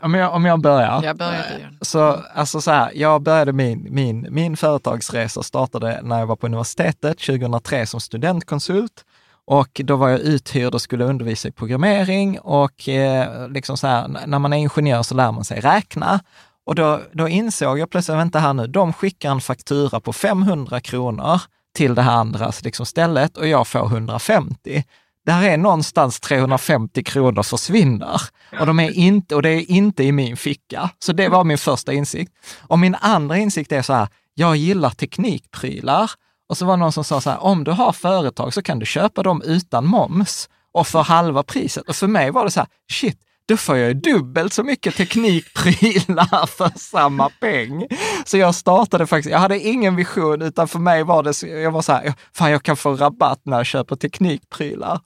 Om 0.02 0.14
jag, 0.14 0.34
om 0.34 0.44
jag 0.44 0.60
börjar. 0.60 1.02
Jag 1.02 1.16
igen. 1.58 1.78
Så, 1.80 2.20
alltså 2.34 2.60
så 2.60 2.70
här, 2.70 2.92
jag 2.94 3.22
började 3.22 3.52
min, 3.52 3.86
min, 3.90 4.26
min 4.30 4.56
företagsresa 4.56 5.42
startade 5.42 6.00
när 6.02 6.18
jag 6.18 6.26
var 6.26 6.36
på 6.36 6.46
universitetet 6.46 7.18
2003 7.18 7.86
som 7.86 8.00
studentkonsult. 8.00 9.04
Och 9.44 9.80
då 9.84 9.96
var 9.96 10.08
jag 10.08 10.20
uthyrd 10.20 10.74
och 10.74 10.82
skulle 10.82 11.04
undervisa 11.04 11.48
i 11.48 11.52
programmering 11.52 12.40
och 12.40 12.88
eh, 12.88 13.48
liksom 13.48 13.76
så 13.76 13.86
här, 13.86 14.08
när 14.26 14.38
man 14.38 14.52
är 14.52 14.56
ingenjör 14.56 15.02
så 15.02 15.14
lär 15.14 15.32
man 15.32 15.44
sig 15.44 15.60
räkna. 15.60 16.20
Och 16.66 16.74
då, 16.74 17.00
då 17.12 17.28
insåg 17.28 17.78
jag 17.78 17.90
plötsligt, 17.90 18.18
vänta 18.18 18.38
här 18.38 18.52
nu, 18.54 18.66
de 18.66 18.92
skickar 18.92 19.30
en 19.30 19.40
faktura 19.40 20.00
på 20.00 20.12
500 20.12 20.80
kronor 20.80 21.40
till 21.74 21.94
det 21.94 22.02
här 22.02 22.12
andra 22.12 22.52
liksom 22.64 22.86
stället 22.86 23.36
och 23.36 23.48
jag 23.48 23.66
får 23.66 23.86
150. 23.86 24.84
Där 25.26 25.42
är 25.42 25.56
någonstans 25.56 26.20
350 26.20 27.04
kronor 27.04 27.42
försvinner 27.42 28.20
och, 28.61 28.66
de 28.66 28.80
är 28.80 28.90
inte, 28.90 29.35
och 29.35 29.42
det 29.42 29.50
är 29.50 29.70
inte 29.70 30.04
i 30.04 30.12
min 30.12 30.37
ficka. 30.37 30.90
Så 30.98 31.12
det 31.12 31.28
var 31.28 31.44
min 31.44 31.58
första 31.58 31.92
insikt. 31.92 32.32
Och 32.61 32.78
min 32.78 32.94
andra 32.94 33.38
insikt 33.38 33.72
är 33.72 33.82
så 33.82 33.92
här, 33.92 34.08
jag 34.35 34.56
gillar 34.56 34.90
teknikprylar. 34.90 36.11
Och 36.48 36.56
så 36.56 36.66
var 36.66 36.76
det 36.76 36.80
någon 36.80 36.92
som 36.92 37.04
sa 37.04 37.20
så 37.20 37.30
här, 37.30 37.42
om 37.42 37.64
du 37.64 37.70
har 37.70 37.92
företag 37.92 38.54
så 38.54 38.62
kan 38.62 38.78
du 38.78 38.87
köpa 38.87 39.22
dem 39.22 39.42
utan 39.44 39.87
moms 39.87 40.48
och 40.72 40.87
för 40.87 41.02
halva 41.02 41.42
priset. 41.42 41.88
Och 41.88 41.96
för 41.96 42.06
mig 42.06 42.30
var 42.30 42.44
det 42.44 42.50
så 42.50 42.61
här, 42.61 42.68
shit, 42.92 43.18
då 43.52 43.56
får 43.56 43.76
jag 43.76 43.88
ju 43.88 43.94
dubbelt 43.94 44.52
så 44.52 44.62
mycket 44.62 44.96
teknikprylar 44.96 46.46
för 46.46 46.78
samma 46.78 47.28
peng. 47.28 47.86
Så 48.24 48.38
jag 48.38 48.54
startade 48.54 49.06
faktiskt, 49.06 49.32
jag 49.32 49.38
hade 49.38 49.58
ingen 49.58 49.96
vision, 49.96 50.42
utan 50.42 50.68
för 50.68 50.78
mig 50.78 51.02
var 51.02 51.22
det, 51.22 51.42
jag 51.62 51.70
var 51.70 51.82
så 51.82 51.92
här, 51.92 52.14
fan 52.34 52.50
jag 52.50 52.62
kan 52.62 52.76
få 52.76 52.94
rabatt 52.94 53.40
när 53.44 53.56
jag 53.56 53.66
köper 53.66 53.96
teknikprylar. 53.96 55.00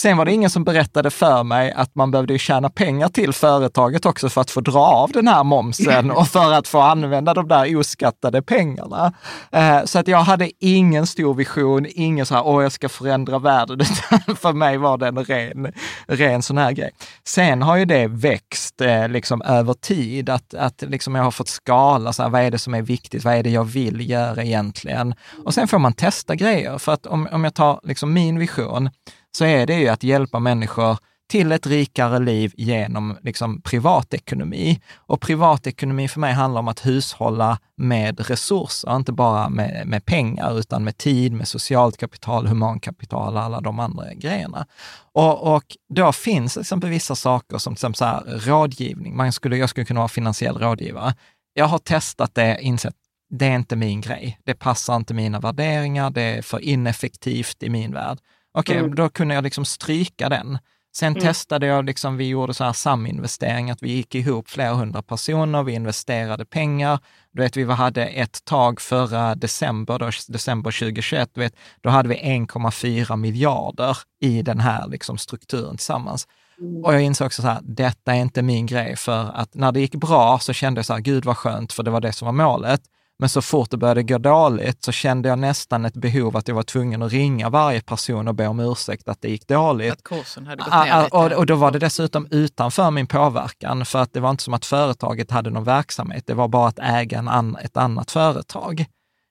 Sen 0.00 0.16
var 0.16 0.24
det 0.24 0.32
ingen 0.32 0.50
som 0.50 0.64
berättade 0.64 1.10
för 1.10 1.42
mig 1.42 1.72
att 1.72 1.94
man 1.94 2.10
behövde 2.10 2.38
tjäna 2.38 2.70
pengar 2.70 3.08
till 3.08 3.32
företaget 3.32 4.06
också 4.06 4.28
för 4.28 4.40
att 4.40 4.50
få 4.50 4.60
dra 4.60 4.80
av 4.80 5.12
den 5.12 5.28
här 5.28 5.44
momsen 5.44 6.10
och 6.10 6.28
för 6.28 6.52
att 6.52 6.68
få 6.68 6.80
använda 6.80 7.34
de 7.34 7.48
där 7.48 7.76
oskattade 7.76 8.42
pengarna. 8.42 9.12
Eh, 9.52 9.84
så 9.84 9.98
att 9.98 10.08
jag 10.08 10.18
hade 10.18 10.50
ingen 10.58 11.06
stor 11.06 11.34
vision, 11.34 11.86
ingen 11.88 12.26
så 12.26 12.34
här, 12.34 12.46
åh 12.46 12.62
jag 12.62 12.72
ska 12.72 12.88
förändra 12.88 13.38
världen, 13.38 13.80
för 14.36 14.52
mig 14.52 14.76
var 14.76 14.98
det 14.98 15.08
en 15.08 15.24
ren, 15.24 15.72
ren 16.06 16.42
sån 16.42 16.58
här 16.58 16.72
grej. 16.72 16.90
Sen 17.24 17.62
har 17.62 17.76
ju 17.76 17.84
det 17.84 18.06
växt 18.06 18.80
eh, 18.80 19.08
liksom 19.08 19.42
över 19.42 19.74
tid, 19.74 20.28
att, 20.28 20.54
att 20.54 20.82
liksom 20.82 21.14
jag 21.14 21.22
har 21.22 21.30
fått 21.30 21.48
skala, 21.48 22.12
så 22.12 22.22
här, 22.22 22.30
vad 22.30 22.42
är 22.42 22.50
det 22.50 22.58
som 22.58 22.74
är 22.74 22.82
viktigt, 22.82 23.24
vad 23.24 23.34
är 23.34 23.42
det 23.42 23.50
jag 23.50 23.64
vill 23.64 24.10
göra 24.10 24.42
egentligen? 24.42 25.14
Och 25.44 25.54
sen 25.54 25.68
får 25.68 25.78
man 25.78 25.92
testa 25.92 26.34
grejer, 26.34 26.78
för 26.78 26.92
att 26.92 27.06
om, 27.06 27.28
om 27.32 27.44
jag 27.44 27.54
tar 27.54 27.80
liksom 27.82 28.12
min 28.12 28.38
vision, 28.38 28.90
så 29.36 29.44
är 29.44 29.66
det 29.66 29.74
ju 29.74 29.88
att 29.88 30.02
hjälpa 30.02 30.38
människor 30.38 30.98
till 31.30 31.52
ett 31.52 31.66
rikare 31.66 32.18
liv 32.18 32.52
genom 32.56 33.16
liksom 33.22 33.62
privatekonomi. 33.62 34.80
Och 34.96 35.20
privatekonomi 35.20 36.08
för 36.08 36.20
mig 36.20 36.32
handlar 36.32 36.58
om 36.58 36.68
att 36.68 36.86
hushålla 36.86 37.58
med 37.76 38.28
resurser, 38.30 38.96
inte 38.96 39.12
bara 39.12 39.48
med, 39.48 39.86
med 39.86 40.04
pengar, 40.04 40.58
utan 40.58 40.84
med 40.84 40.98
tid, 40.98 41.32
med 41.32 41.48
socialt 41.48 41.96
kapital, 41.96 42.46
humankapital 42.46 43.36
och 43.36 43.42
alla 43.42 43.60
de 43.60 43.80
andra 43.80 44.14
grejerna. 44.14 44.66
Och, 45.12 45.54
och 45.54 45.64
då 45.94 46.12
finns 46.12 46.52
till 46.52 46.60
exempel 46.60 46.90
vissa 46.90 47.16
saker 47.16 47.58
som 47.58 47.74
till 47.74 47.78
exempel 47.78 47.96
så 47.96 48.04
här, 48.04 48.22
rådgivning. 48.38 49.16
Man 49.16 49.32
skulle, 49.32 49.56
jag 49.56 49.70
skulle 49.70 49.86
kunna 49.86 50.00
vara 50.00 50.08
finansiell 50.08 50.58
rådgivare. 50.58 51.14
Jag 51.54 51.66
har 51.66 51.78
testat 51.78 52.34
det, 52.34 52.58
insett 52.60 52.94
det 53.30 53.46
är 53.46 53.54
inte 53.54 53.76
min 53.76 54.00
grej. 54.00 54.38
Det 54.44 54.54
passar 54.54 54.96
inte 54.96 55.14
mina 55.14 55.40
värderingar, 55.40 56.10
det 56.10 56.22
är 56.22 56.42
för 56.42 56.60
ineffektivt 56.60 57.62
i 57.62 57.70
min 57.70 57.92
värld. 57.92 58.18
Okej, 58.52 58.72
okay, 58.72 58.84
mm. 58.84 58.94
då 58.94 59.08
kunde 59.08 59.34
jag 59.34 59.44
liksom 59.44 59.64
stryka 59.64 60.28
den. 60.28 60.58
Sen 60.92 61.12
mm. 61.12 61.20
testade 61.20 61.66
jag, 61.66 61.84
liksom, 61.84 62.16
vi 62.16 62.28
gjorde 62.28 62.54
så 62.54 62.64
här 62.64 62.72
saminvestering, 62.72 63.70
att 63.70 63.82
vi 63.82 63.92
gick 63.92 64.14
ihop 64.14 64.48
flera 64.48 64.74
hundra 64.74 65.02
personer, 65.02 65.62
vi 65.62 65.72
investerade 65.72 66.44
pengar. 66.44 66.98
Du 67.32 67.42
vet, 67.42 67.56
vi 67.56 67.64
hade 67.64 68.06
ett 68.06 68.44
tag 68.44 68.80
förra 68.80 69.34
december, 69.34 69.98
då, 69.98 70.10
december 70.28 70.70
2021, 70.70 71.30
du 71.34 71.40
vet, 71.40 71.56
då 71.80 71.90
hade 71.90 72.08
vi 72.08 72.14
1,4 72.14 73.16
miljarder 73.16 73.96
i 74.20 74.42
den 74.42 74.60
här 74.60 74.88
liksom, 74.88 75.18
strukturen 75.18 75.76
tillsammans. 75.76 76.28
Mm. 76.60 76.84
Och 76.84 76.94
jag 76.94 77.02
insåg 77.02 77.26
också 77.26 77.42
så 77.42 77.48
här, 77.48 77.60
detta 77.62 78.14
är 78.14 78.20
inte 78.20 78.42
min 78.42 78.66
grej, 78.66 78.96
för 78.96 79.30
att 79.34 79.54
när 79.54 79.72
det 79.72 79.80
gick 79.80 79.94
bra 79.94 80.38
så 80.38 80.52
kände 80.52 80.78
jag 80.78 80.86
så 80.86 80.92
här, 80.92 81.00
gud 81.00 81.24
vad 81.24 81.36
skönt, 81.36 81.72
för 81.72 81.82
det 81.82 81.90
var 81.90 82.00
det 82.00 82.12
som 82.12 82.26
var 82.26 82.32
målet. 82.32 82.80
Men 83.20 83.28
så 83.28 83.42
fort 83.42 83.70
det 83.70 83.76
började 83.76 84.02
gå 84.02 84.18
dåligt 84.18 84.84
så 84.84 84.92
kände 84.92 85.28
jag 85.28 85.38
nästan 85.38 85.84
ett 85.84 85.94
behov 85.94 86.36
att 86.36 86.48
jag 86.48 86.54
var 86.54 86.62
tvungen 86.62 87.02
att 87.02 87.12
ringa 87.12 87.48
varje 87.48 87.80
person 87.80 88.28
och 88.28 88.34
be 88.34 88.46
om 88.46 88.60
ursäkt 88.60 89.08
att 89.08 89.20
det 89.20 89.28
gick 89.28 89.48
dåligt. 89.48 89.92
Att 89.92 90.04
kursen 90.04 90.46
hade 90.46 90.62
gått 90.62 90.72
ner 90.72 91.02
lite. 91.02 91.16
Och, 91.16 91.32
och 91.32 91.46
då 91.46 91.54
var 91.54 91.70
det 91.70 91.78
dessutom 91.78 92.26
utanför 92.30 92.90
min 92.90 93.06
påverkan, 93.06 93.84
för 93.84 93.98
att 93.98 94.12
det 94.12 94.20
var 94.20 94.30
inte 94.30 94.42
som 94.42 94.54
att 94.54 94.66
företaget 94.66 95.30
hade 95.30 95.50
någon 95.50 95.64
verksamhet, 95.64 96.26
det 96.26 96.34
var 96.34 96.48
bara 96.48 96.68
att 96.68 96.78
äga 96.78 97.18
en 97.18 97.28
an, 97.28 97.56
ett 97.62 97.76
annat 97.76 98.10
företag. 98.10 98.84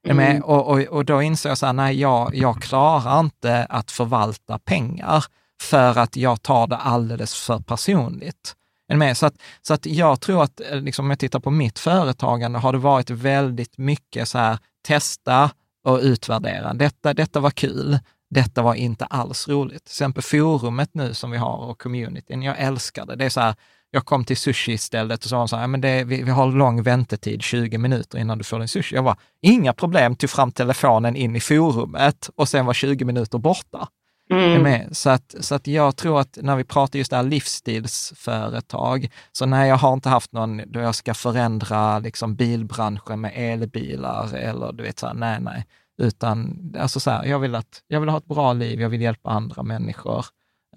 Mm. 0.07 0.43
Och, 0.43 0.67
och, 0.67 0.79
och 0.79 1.05
då 1.05 1.21
insåg 1.21 1.49
jag 1.49 1.57
så 1.57 1.65
här, 1.65 1.73
nej, 1.73 1.99
jag, 1.99 2.35
jag 2.35 2.61
klarar 2.61 3.19
inte 3.19 3.65
att 3.69 3.91
förvalta 3.91 4.59
pengar 4.59 5.25
för 5.61 5.99
att 5.99 6.15
jag 6.15 6.41
tar 6.41 6.67
det 6.67 6.77
alldeles 6.77 7.35
för 7.35 7.59
personligt. 7.59 8.55
Med? 8.97 9.17
Så, 9.17 9.25
att, 9.25 9.35
så 9.61 9.73
att 9.73 9.85
jag 9.85 10.21
tror 10.21 10.43
att, 10.43 10.61
eh, 10.61 10.81
liksom, 10.81 11.05
om 11.05 11.09
jag 11.09 11.19
tittar 11.19 11.39
på 11.39 11.51
mitt 11.51 11.79
företagande, 11.79 12.59
har 12.59 12.73
det 12.73 12.79
varit 12.79 13.09
väldigt 13.09 13.77
mycket 13.77 14.27
så 14.27 14.37
här, 14.37 14.57
testa 14.87 15.51
och 15.83 15.99
utvärdera. 16.01 16.73
Detta, 16.73 17.13
detta 17.13 17.39
var 17.39 17.51
kul, 17.51 17.99
detta 18.29 18.61
var 18.61 18.75
inte 18.75 19.05
alls 19.05 19.47
roligt. 19.47 19.85
Till 19.85 19.91
exempel 19.91 20.23
forumet 20.23 20.89
nu 20.93 21.13
som 21.13 21.31
vi 21.31 21.37
har 21.37 21.57
och 21.57 21.81
communityn, 21.81 22.43
jag 22.43 22.59
älskar 22.59 23.05
det. 23.05 23.15
Det 23.15 23.25
är 23.25 23.29
så 23.29 23.41
här, 23.41 23.55
jag 23.91 24.05
kom 24.05 24.25
till 24.25 24.37
sushi-stället 24.37 25.23
och 25.23 25.29
sa 25.29 25.47
så 25.47 25.55
här, 25.55 25.67
men 25.67 25.81
det, 25.81 26.03
vi, 26.03 26.23
vi 26.23 26.31
har 26.31 26.51
lång 26.51 26.83
väntetid, 26.83 27.41
20 27.41 27.77
minuter 27.77 28.17
innan 28.17 28.37
du 28.37 28.43
får 28.43 28.59
din 28.59 28.67
sushi. 28.67 28.95
Jag 28.95 29.03
var 29.03 29.15
inga 29.41 29.73
problem, 29.73 30.15
tog 30.15 30.29
fram 30.29 30.51
telefonen 30.51 31.15
in 31.15 31.35
i 31.35 31.39
forumet 31.39 32.29
och 32.35 32.49
sen 32.49 32.65
var 32.65 32.73
20 32.73 33.05
minuter 33.05 33.37
borta. 33.37 33.87
Mm. 34.33 34.63
Med. 34.63 34.97
Så, 34.97 35.09
att, 35.09 35.35
så 35.39 35.55
att 35.55 35.67
jag 35.67 35.95
tror 35.95 36.19
att 36.19 36.37
när 36.41 36.55
vi 36.55 36.63
pratar 36.63 36.99
just 36.99 37.11
det 37.11 37.17
här 37.17 37.23
livsstilsföretag, 37.23 39.09
så 39.31 39.45
nej, 39.45 39.69
jag 39.69 39.75
har 39.75 39.93
inte 39.93 40.09
haft 40.09 40.31
någon 40.31 40.61
då 40.67 40.79
jag 40.79 40.95
ska 40.95 41.13
förändra 41.13 41.99
liksom 41.99 42.35
bilbranschen 42.35 43.21
med 43.21 43.31
elbilar 43.35 44.35
eller 44.35 44.71
du 44.71 44.83
vet 44.83 44.99
så 44.99 45.07
här, 45.07 45.13
nej, 45.13 45.39
nej. 45.41 45.65
Utan 45.97 46.59
alltså 46.79 46.99
så 46.99 47.11
här, 47.11 47.25
jag, 47.25 47.39
vill 47.39 47.55
att, 47.55 47.83
jag 47.87 47.99
vill 47.99 48.09
ha 48.09 48.17
ett 48.17 48.25
bra 48.25 48.53
liv, 48.53 48.81
jag 48.81 48.89
vill 48.89 49.01
hjälpa 49.01 49.29
andra 49.29 49.63
människor 49.63 50.25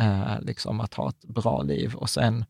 eh, 0.01 0.41
liksom 0.41 0.81
att 0.81 0.95
ha 0.95 1.09
ett 1.09 1.25
bra 1.25 1.63
liv 1.63 1.95
och 1.95 2.11
sen, 2.11 2.45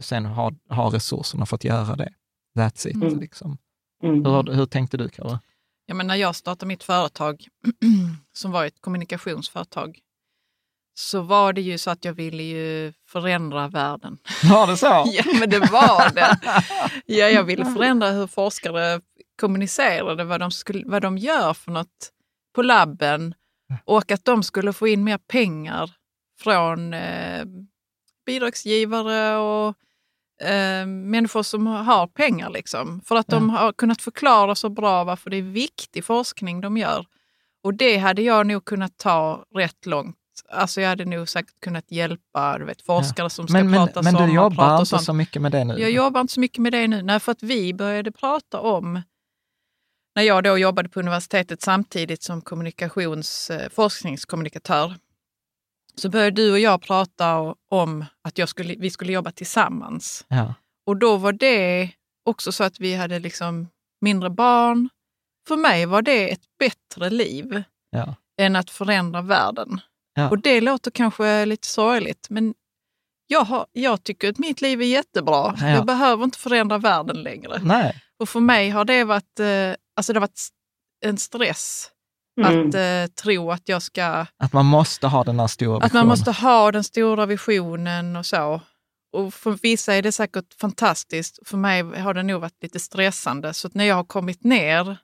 sen 0.00 0.26
ha, 0.26 0.52
ha 0.68 0.94
resurserna 0.94 1.46
för 1.46 1.56
att 1.56 1.64
göra 1.64 1.96
det. 1.96 2.12
That's 2.56 2.88
it. 2.88 2.94
Mm. 2.94 3.20
Liksom. 3.20 3.58
Mm. 4.02 4.24
Hur, 4.24 4.52
hur 4.52 4.66
tänkte 4.66 4.96
du, 4.96 5.08
Karin? 5.08 5.38
Ja, 5.86 5.94
men 5.94 6.06
när 6.06 6.14
jag 6.14 6.36
startade 6.36 6.66
mitt 6.66 6.82
företag, 6.82 7.46
som 8.32 8.50
var 8.50 8.64
ett 8.64 8.80
kommunikationsföretag, 8.80 9.98
så 10.98 11.20
var 11.20 11.52
det 11.52 11.60
ju 11.60 11.78
så 11.78 11.90
att 11.90 12.04
jag 12.04 12.12
ville 12.12 12.42
ju 12.42 12.92
förändra 13.06 13.68
världen. 13.68 14.18
Var 14.50 14.66
det 14.66 14.76
så? 14.76 14.86
ja, 15.12 15.24
men 15.40 15.50
det 15.50 15.58
var 15.58 16.14
det. 16.14 16.38
Ja, 17.06 17.28
jag 17.28 17.44
ville 17.44 17.64
förändra 17.64 18.10
hur 18.10 18.26
forskare 18.26 19.00
kommunicerade, 19.40 20.24
vad 20.24 20.40
de, 20.40 20.50
skulle, 20.50 20.82
vad 20.86 21.02
de 21.02 21.18
gör 21.18 21.54
för 21.54 21.70
något 21.70 22.12
på 22.54 22.62
labben 22.62 23.34
och 23.84 24.10
att 24.12 24.24
de 24.24 24.42
skulle 24.42 24.72
få 24.72 24.88
in 24.88 25.04
mer 25.04 25.18
pengar 25.18 25.90
från 26.40 26.94
eh, 26.94 27.44
bidragsgivare 28.26 29.36
och 29.36 29.74
eh, 30.48 30.86
människor 30.86 31.42
som 31.42 31.66
har 31.66 32.06
pengar. 32.06 32.50
Liksom, 32.50 33.00
för 33.00 33.16
att 33.16 33.26
ja. 33.28 33.34
de 33.34 33.50
har 33.50 33.72
kunnat 33.72 34.02
förklara 34.02 34.54
så 34.54 34.68
bra 34.68 35.04
varför 35.04 35.30
det 35.30 35.36
är 35.36 35.42
viktig 35.42 36.04
forskning 36.04 36.60
de 36.60 36.76
gör. 36.76 37.06
Och 37.62 37.74
det 37.74 37.96
hade 37.96 38.22
jag 38.22 38.46
nog 38.46 38.64
kunnat 38.64 38.98
ta 38.98 39.44
rätt 39.54 39.86
långt 39.86 40.16
Alltså 40.48 40.80
jag 40.80 40.88
hade 40.88 41.04
nog 41.04 41.28
säkert 41.28 41.60
kunnat 41.60 41.90
hjälpa 41.90 42.58
du 42.58 42.64
vet, 42.64 42.82
forskare 42.82 43.24
ja. 43.24 43.28
som 43.28 43.48
ska 43.48 43.64
men, 43.64 43.72
prata 43.72 44.02
men, 44.02 44.14
Men 44.14 44.28
du 44.28 44.34
jobbar 44.34 44.80
inte 44.80 44.98
så 44.98 45.12
mycket 45.12 45.42
med 45.42 45.52
det 45.52 45.64
nu? 45.64 45.78
Jag 45.78 45.90
jobbar 45.90 46.20
inte 46.20 46.32
så 46.32 46.40
mycket 46.40 46.58
med 46.58 46.72
det 46.72 46.88
nu. 46.88 47.02
Nej, 47.02 47.20
för 47.20 47.32
att 47.32 47.42
vi 47.42 47.74
började 47.74 48.12
prata 48.12 48.60
om, 48.60 49.02
när 50.14 50.22
jag 50.22 50.44
då 50.44 50.58
jobbade 50.58 50.88
på 50.88 51.00
universitetet 51.00 51.62
samtidigt 51.62 52.22
som 52.22 52.42
kommunikations, 52.42 53.50
eh, 53.50 53.68
forskningskommunikatör, 53.70 54.94
så 55.94 56.08
började 56.08 56.42
du 56.42 56.52
och 56.52 56.58
jag 56.58 56.82
prata 56.82 57.54
om 57.70 58.04
att 58.22 58.38
jag 58.38 58.48
skulle, 58.48 58.74
vi 58.74 58.90
skulle 58.90 59.12
jobba 59.12 59.30
tillsammans. 59.30 60.24
Ja. 60.28 60.54
Och 60.86 60.96
då 60.96 61.16
var 61.16 61.32
det 61.32 61.90
också 62.24 62.52
så 62.52 62.64
att 62.64 62.80
vi 62.80 62.94
hade 62.94 63.18
liksom 63.18 63.68
mindre 64.00 64.30
barn. 64.30 64.88
För 65.48 65.56
mig 65.56 65.86
var 65.86 66.02
det 66.02 66.32
ett 66.32 66.44
bättre 66.58 67.10
liv 67.10 67.62
ja. 67.90 68.14
än 68.40 68.56
att 68.56 68.70
förändra 68.70 69.22
världen. 69.22 69.80
Ja. 70.18 70.30
Och 70.30 70.38
det 70.42 70.60
låter 70.60 70.90
kanske 70.90 71.46
lite 71.46 71.66
sorgligt, 71.66 72.26
men 72.30 72.54
jag, 73.26 73.44
har, 73.44 73.66
jag 73.72 74.04
tycker 74.04 74.30
att 74.30 74.38
mitt 74.38 74.60
liv 74.60 74.82
är 74.82 74.86
jättebra. 74.86 75.54
Ja. 75.60 75.68
Jag 75.68 75.86
behöver 75.86 76.24
inte 76.24 76.38
förändra 76.38 76.78
världen 76.78 77.22
längre. 77.22 77.60
Nej. 77.62 78.02
Och 78.18 78.28
för 78.28 78.40
mig 78.40 78.70
har 78.70 78.84
det 78.84 79.04
varit, 79.04 79.40
eh, 79.40 79.74
alltså 79.96 80.12
det 80.12 80.16
har 80.16 80.20
varit 80.20 80.48
en 81.06 81.18
stress 81.18 81.90
mm. 82.40 82.68
att 82.68 82.74
eh, 82.74 83.14
tro 83.22 83.50
att 83.50 83.68
jag 83.68 83.82
ska... 83.82 84.26
Att 84.36 84.52
man 84.52 84.66
måste 84.66 85.06
ha 85.06 85.24
den 85.24 85.40
här 85.40 85.46
stora 85.46 85.74
visionen. 85.74 85.86
Att 85.86 85.92
man 85.92 86.06
måste 86.06 86.32
ha 86.32 86.72
den 86.72 86.84
stora 86.84 87.26
visionen 87.26 88.16
och 88.16 88.26
så. 88.26 88.60
Och 89.12 89.34
för 89.34 89.58
vissa 89.62 89.94
är 89.94 90.02
det 90.02 90.12
säkert 90.12 90.54
fantastiskt. 90.60 91.38
För 91.48 91.56
mig 91.56 91.82
har 91.82 92.14
det 92.14 92.22
nog 92.22 92.40
varit 92.40 92.62
lite 92.62 92.80
stressande. 92.80 93.54
Så 93.54 93.68
när 93.72 93.84
jag 93.84 93.94
har 93.94 94.04
kommit 94.04 94.44
ner 94.44 94.96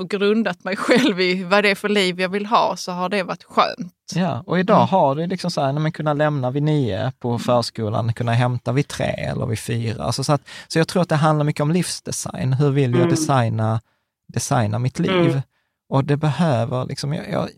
och 0.00 0.10
grundat 0.10 0.64
mig 0.64 0.76
själv 0.76 1.20
i 1.20 1.44
vad 1.44 1.64
det 1.64 1.70
är 1.70 1.74
för 1.74 1.88
liv 1.88 2.20
jag 2.20 2.28
vill 2.28 2.46
ha 2.46 2.76
så 2.76 2.92
har 2.92 3.08
det 3.08 3.22
varit 3.22 3.44
skönt. 3.44 3.94
Ja, 4.14 4.42
och 4.46 4.58
idag 4.58 4.76
mm. 4.76 4.88
har 4.88 5.14
du 5.14 5.26
liksom 5.26 5.50
så 5.50 5.60
här, 5.60 5.72
när 5.72 5.80
man 5.80 5.92
kunna 5.92 6.12
lämna 6.12 6.50
vid 6.50 6.62
nio 6.62 7.12
på 7.18 7.38
förskolan, 7.38 8.12
kunna 8.12 8.32
hämta 8.32 8.72
vid 8.72 8.88
tre 8.88 9.06
eller 9.06 9.46
vid 9.46 9.58
fyra. 9.58 10.04
Alltså 10.04 10.24
så, 10.24 10.32
att, 10.32 10.42
så 10.68 10.78
jag 10.78 10.88
tror 10.88 11.02
att 11.02 11.08
det 11.08 11.16
handlar 11.16 11.44
mycket 11.44 11.62
om 11.62 11.70
livsdesign. 11.70 12.52
Hur 12.52 12.70
vill 12.70 12.90
jag 12.90 13.00
mm. 13.00 13.10
designa, 13.10 13.80
designa 14.28 14.78
mitt 14.78 14.98
liv? 14.98 15.30
Mm. 15.30 15.42
Och 15.88 16.04
det 16.04 16.16
behöver 16.16 16.84
liksom, 16.84 17.12
jag, 17.12 17.30
jag, 17.30 17.48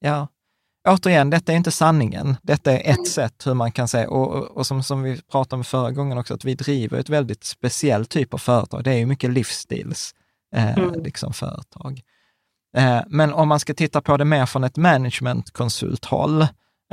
ja, 0.00 0.26
återigen, 0.88 1.30
detta 1.30 1.52
är 1.52 1.56
inte 1.56 1.70
sanningen. 1.70 2.36
Detta 2.42 2.72
är 2.72 2.78
ett 2.78 2.96
mm. 2.96 3.04
sätt 3.04 3.46
hur 3.46 3.54
man 3.54 3.72
kan 3.72 3.88
säga, 3.88 4.10
och, 4.10 4.32
och, 4.32 4.44
och, 4.44 4.66
som, 4.66 4.82
som 4.82 5.02
vi 5.02 5.20
pratade 5.32 5.58
om 5.58 5.64
förra 5.64 5.90
gången 5.90 6.18
också, 6.18 6.34
att 6.34 6.44
vi 6.44 6.54
driver 6.54 6.98
ett 6.98 7.08
väldigt 7.08 7.44
speciellt 7.44 8.10
typ 8.10 8.34
av 8.34 8.38
företag. 8.38 8.84
Det 8.84 8.90
är 8.90 8.98
ju 8.98 9.06
mycket 9.06 9.30
livsstils 9.30 10.14
eh, 10.54 10.78
Mm. 10.78 11.02
liksom 11.02 11.32
företag. 11.32 12.00
Eh, 12.76 13.00
men 13.06 13.32
om 13.32 13.48
man 13.48 13.60
ska 13.60 13.74
titta 13.74 14.00
på 14.00 14.16
det 14.16 14.24
mer 14.24 14.46
från 14.46 14.64
ett 14.64 14.76
managementkonsulthåll, 14.76 16.42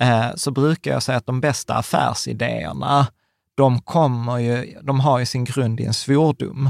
eh, 0.02 0.28
så 0.36 0.52
brukar 0.52 0.92
jag 0.92 1.04
säga 1.04 1.18
att 1.18 1.26
de 1.26 1.42
bästa 1.42 1.74
affärsidéerna, 1.76 3.08
de 3.58 3.82
kommer 3.82 4.38
ju, 4.38 4.80
de 4.84 5.00
har 5.00 5.20
ju 5.20 5.26
sin 5.26 5.44
grund 5.44 5.80
i 5.80 5.86
en 5.86 5.94
svordom. 5.94 6.70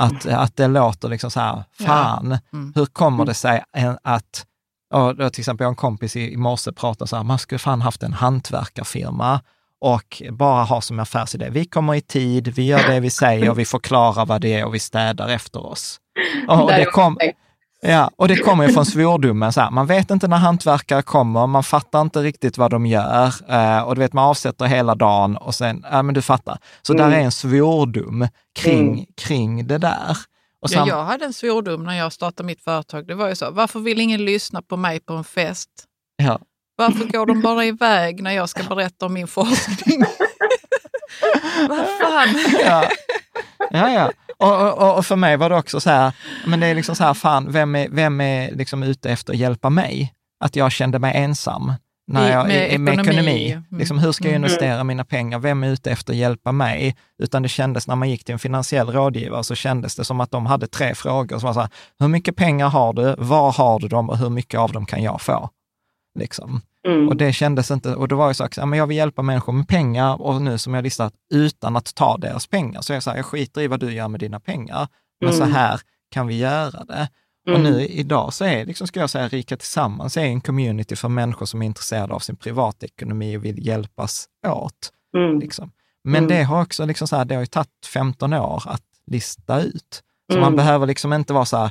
Att, 0.00 0.26
att 0.26 0.56
det 0.56 0.66
låter 0.66 1.08
liksom 1.08 1.30
så 1.30 1.40
här, 1.40 1.64
fan, 1.86 2.38
Mm. 2.52 2.72
hur 2.76 2.86
kommer 2.86 3.24
det 3.24 3.34
sig 3.34 3.64
att, 4.02 4.46
och 4.94 5.16
då 5.16 5.30
till 5.30 5.40
exempel 5.42 5.64
jag 5.64 5.68
har 5.68 5.72
en 5.72 5.76
kompis 5.76 6.16
i, 6.16 6.32
i 6.32 6.36
morse 6.36 6.72
pratade 6.72 7.08
så 7.08 7.16
här, 7.16 7.22
man 7.22 7.38
skulle 7.38 7.58
fan 7.58 7.80
haft 7.80 8.02
en 8.02 8.12
hantverkarfirma 8.12 9.40
och 9.80 10.22
bara 10.32 10.64
ha 10.64 10.80
som 10.80 10.98
affärsidé, 10.98 11.50
vi 11.50 11.64
kommer 11.64 11.94
i 11.94 12.00
tid, 12.00 12.48
vi 12.48 12.66
gör 12.66 12.88
det 12.88 13.00
vi 13.00 13.10
säger, 13.10 13.54
vi 13.54 13.64
förklarar 13.64 14.26
vad 14.26 14.40
det 14.40 14.54
är 14.54 14.64
och 14.64 14.74
vi 14.74 14.78
städar 14.78 15.28
efter 15.28 15.66
oss. 15.66 16.00
Och, 16.48 16.62
och 16.62 16.70
det, 16.70 16.84
kom, 16.84 17.18
ja, 17.82 18.10
och 18.16 18.28
det 18.28 18.36
kommer 18.36 18.66
ju 18.66 18.72
från 18.72 18.86
svordomen, 18.86 19.52
så 19.52 19.60
här, 19.60 19.70
man 19.70 19.86
vet 19.86 20.10
inte 20.10 20.28
när 20.28 20.36
hantverkare 20.36 21.02
kommer, 21.02 21.46
man 21.46 21.62
fattar 21.64 22.00
inte 22.00 22.18
riktigt 22.22 22.58
vad 22.58 22.70
de 22.70 22.86
gör 22.86 23.32
eh, 23.48 23.80
och 23.82 23.94
du 23.94 23.98
vet, 24.00 24.12
man 24.12 24.24
avsätter 24.24 24.64
hela 24.64 24.94
dagen 24.94 25.36
och 25.36 25.54
sen, 25.54 25.84
ja 25.90 26.02
men 26.02 26.14
du 26.14 26.22
fattar. 26.22 26.58
Så 26.82 26.92
Mm. 26.92 27.10
där 27.10 27.16
är 27.18 27.22
en 27.22 27.32
svordom 27.32 28.28
kring, 28.58 28.92
Mm. 28.92 29.04
kring 29.16 29.66
det 29.66 29.78
där. 29.78 30.10
Och 30.62 30.68
Ja, 30.72 30.78
sam- 30.78 30.88
jag 30.88 31.04
hade 31.04 31.24
en 31.24 31.32
svordom 31.32 31.84
när 31.84 31.94
jag 31.98 32.12
startade 32.12 32.46
mitt 32.46 32.64
företag. 32.64 33.06
Det 33.06 33.14
var 33.14 33.28
ju 33.28 33.34
så, 33.34 33.50
varför 33.50 33.80
vill 33.80 34.00
ingen 34.00 34.24
lyssna 34.24 34.62
på 34.62 34.76
mig 34.76 35.00
på 35.00 35.12
en 35.14 35.24
fest? 35.24 35.70
ja. 36.16 36.38
Varför 36.78 37.04
går 37.04 37.26
de 37.26 37.40
bara 37.40 37.64
iväg 37.64 38.22
när 38.22 38.30
jag 38.32 38.48
ska 38.48 38.62
berätta 38.62 39.06
om 39.06 39.12
min 39.12 39.26
forskning? 39.26 40.04
Vad 41.68 41.78
fan? 42.00 42.28
ja. 42.64 42.84
Ja, 43.70 43.90
ja. 43.90 44.10
Och, 44.38 44.72
och, 44.82 44.98
och 44.98 45.06
för 45.06 45.16
mig 45.16 45.36
var 45.36 45.50
det 45.50 45.56
också 45.56 45.80
så 45.80 45.90
här, 45.90 46.12
men 46.46 46.60
det 46.60 46.66
är 46.66 46.74
liksom 46.74 46.96
så 46.96 47.04
här, 47.04 47.14
fan, 47.14 47.52
vem 47.52 47.74
är, 47.76 47.88
vem 47.90 48.20
är 48.20 48.52
liksom 48.52 48.82
ute 48.82 49.10
efter 49.10 49.32
att 49.32 49.38
hjälpa 49.38 49.70
mig? 49.70 50.12
Att 50.44 50.56
jag 50.56 50.72
kände 50.72 50.98
mig 50.98 51.16
ensam 51.16 51.72
när 52.08 52.30
jag, 52.32 52.46
med 52.46 52.80
med 52.80 52.92
ekonomi. 52.92 53.10
ekonomi. 53.18 53.50
Mm. 53.52 53.78
Liksom, 53.78 53.98
hur 53.98 54.12
ska 54.12 54.24
jag 54.24 54.30
Mm. 54.34 54.44
investera 54.44 54.84
mina 54.84 55.04
pengar? 55.04 55.38
Vem 55.38 55.62
är 55.64 55.68
ute 55.68 55.90
efter 55.90 56.12
att 56.12 56.16
hjälpa 56.18 56.52
mig? 56.52 56.96
Utan 57.22 57.42
det 57.42 57.48
kändes 57.48 57.86
när 57.88 57.96
man 57.96 58.10
gick 58.10 58.24
till 58.24 58.32
en 58.32 58.38
finansiell 58.38 58.92
rådgivare 58.92 59.44
så 59.44 59.54
kändes 59.54 59.96
det 59.96 60.04
som 60.04 60.20
att 60.20 60.30
de 60.30 60.46
hade 60.46 60.66
tre 60.66 60.94
frågor 60.94 61.38
som 61.38 61.46
var 61.46 61.54
så 61.54 61.60
här, 61.60 61.68
hur 61.98 62.08
mycket 62.08 62.36
pengar 62.36 62.68
har 62.68 62.92
du? 62.92 63.14
Var 63.18 63.52
har 63.52 63.80
du 63.80 63.88
dem? 63.88 64.10
Och 64.10 64.18
hur 64.18 64.30
mycket 64.30 64.60
av 64.60 64.72
dem 64.72 64.86
kan 64.86 65.02
jag 65.02 65.20
få? 65.20 65.50
Liksom. 66.18 66.60
Mm. 66.86 67.08
Och 67.08 67.16
det 67.16 67.32
kändes 67.32 67.70
inte, 67.70 67.94
och 67.94 68.08
det 68.08 68.14
var 68.14 68.28
ju 68.28 68.34
så 68.34 68.48
men 68.66 68.78
jag 68.78 68.86
vill 68.86 68.96
hjälpa 68.96 69.22
människor 69.22 69.52
med 69.52 69.68
pengar 69.68 70.22
och 70.22 70.42
nu 70.42 70.58
som 70.58 70.74
jag 70.74 70.82
listat 70.84 71.12
utan 71.34 71.76
att 71.76 71.94
ta 71.94 72.16
deras 72.16 72.46
pengar. 72.46 72.80
Så 72.80 72.92
jag 72.92 73.02
sa, 73.02 73.16
jag 73.16 73.26
skiter 73.26 73.60
i 73.60 73.66
vad 73.66 73.80
du 73.80 73.92
gör 73.92 74.08
med 74.08 74.20
dina 74.20 74.40
pengar, 74.40 74.88
men 75.20 75.32
så 75.32 75.42
Mm. 75.42 75.54
här 75.54 75.80
kan 76.10 76.26
vi 76.26 76.38
göra 76.38 76.84
det. 76.84 77.08
Och 77.46 77.54
Mm. 77.56 77.62
nu 77.62 77.86
idag 77.86 78.32
så 78.34 78.44
är, 78.44 78.66
liksom, 78.66 78.86
ska 78.86 79.00
jag 79.00 79.10
säga, 79.10 79.28
Rika 79.28 79.56
Tillsammans 79.56 80.16
är 80.16 80.24
en 80.24 80.40
community 80.40 80.96
för 80.96 81.08
människor 81.08 81.46
som 81.46 81.62
är 81.62 81.66
intresserade 81.66 82.14
av 82.14 82.18
sin 82.18 82.36
privatekonomi 82.36 83.36
och 83.36 83.44
vill 83.44 83.66
hjälpas 83.66 84.26
åt. 84.46 84.90
Mm. 85.16 85.40
Liksom. 85.40 85.70
Men 86.04 86.16
Mm. 86.24 86.28
det 86.28 86.42
har 86.42 86.62
också 86.62 86.86
liksom 86.86 87.08
så 87.08 87.16
här, 87.16 87.24
det 87.24 87.34
har 87.34 87.42
ju 87.42 87.46
tagit 87.46 87.68
15 87.92 88.32
år 88.32 88.62
att 88.66 88.82
lista 89.06 89.60
ut. 89.60 90.02
Så 90.32 90.38
Mm. 90.38 90.40
man 90.44 90.56
behöver 90.56 90.86
liksom 90.86 91.12
inte 91.12 91.32
vara 91.32 91.44
så 91.44 91.56
här, 91.56 91.70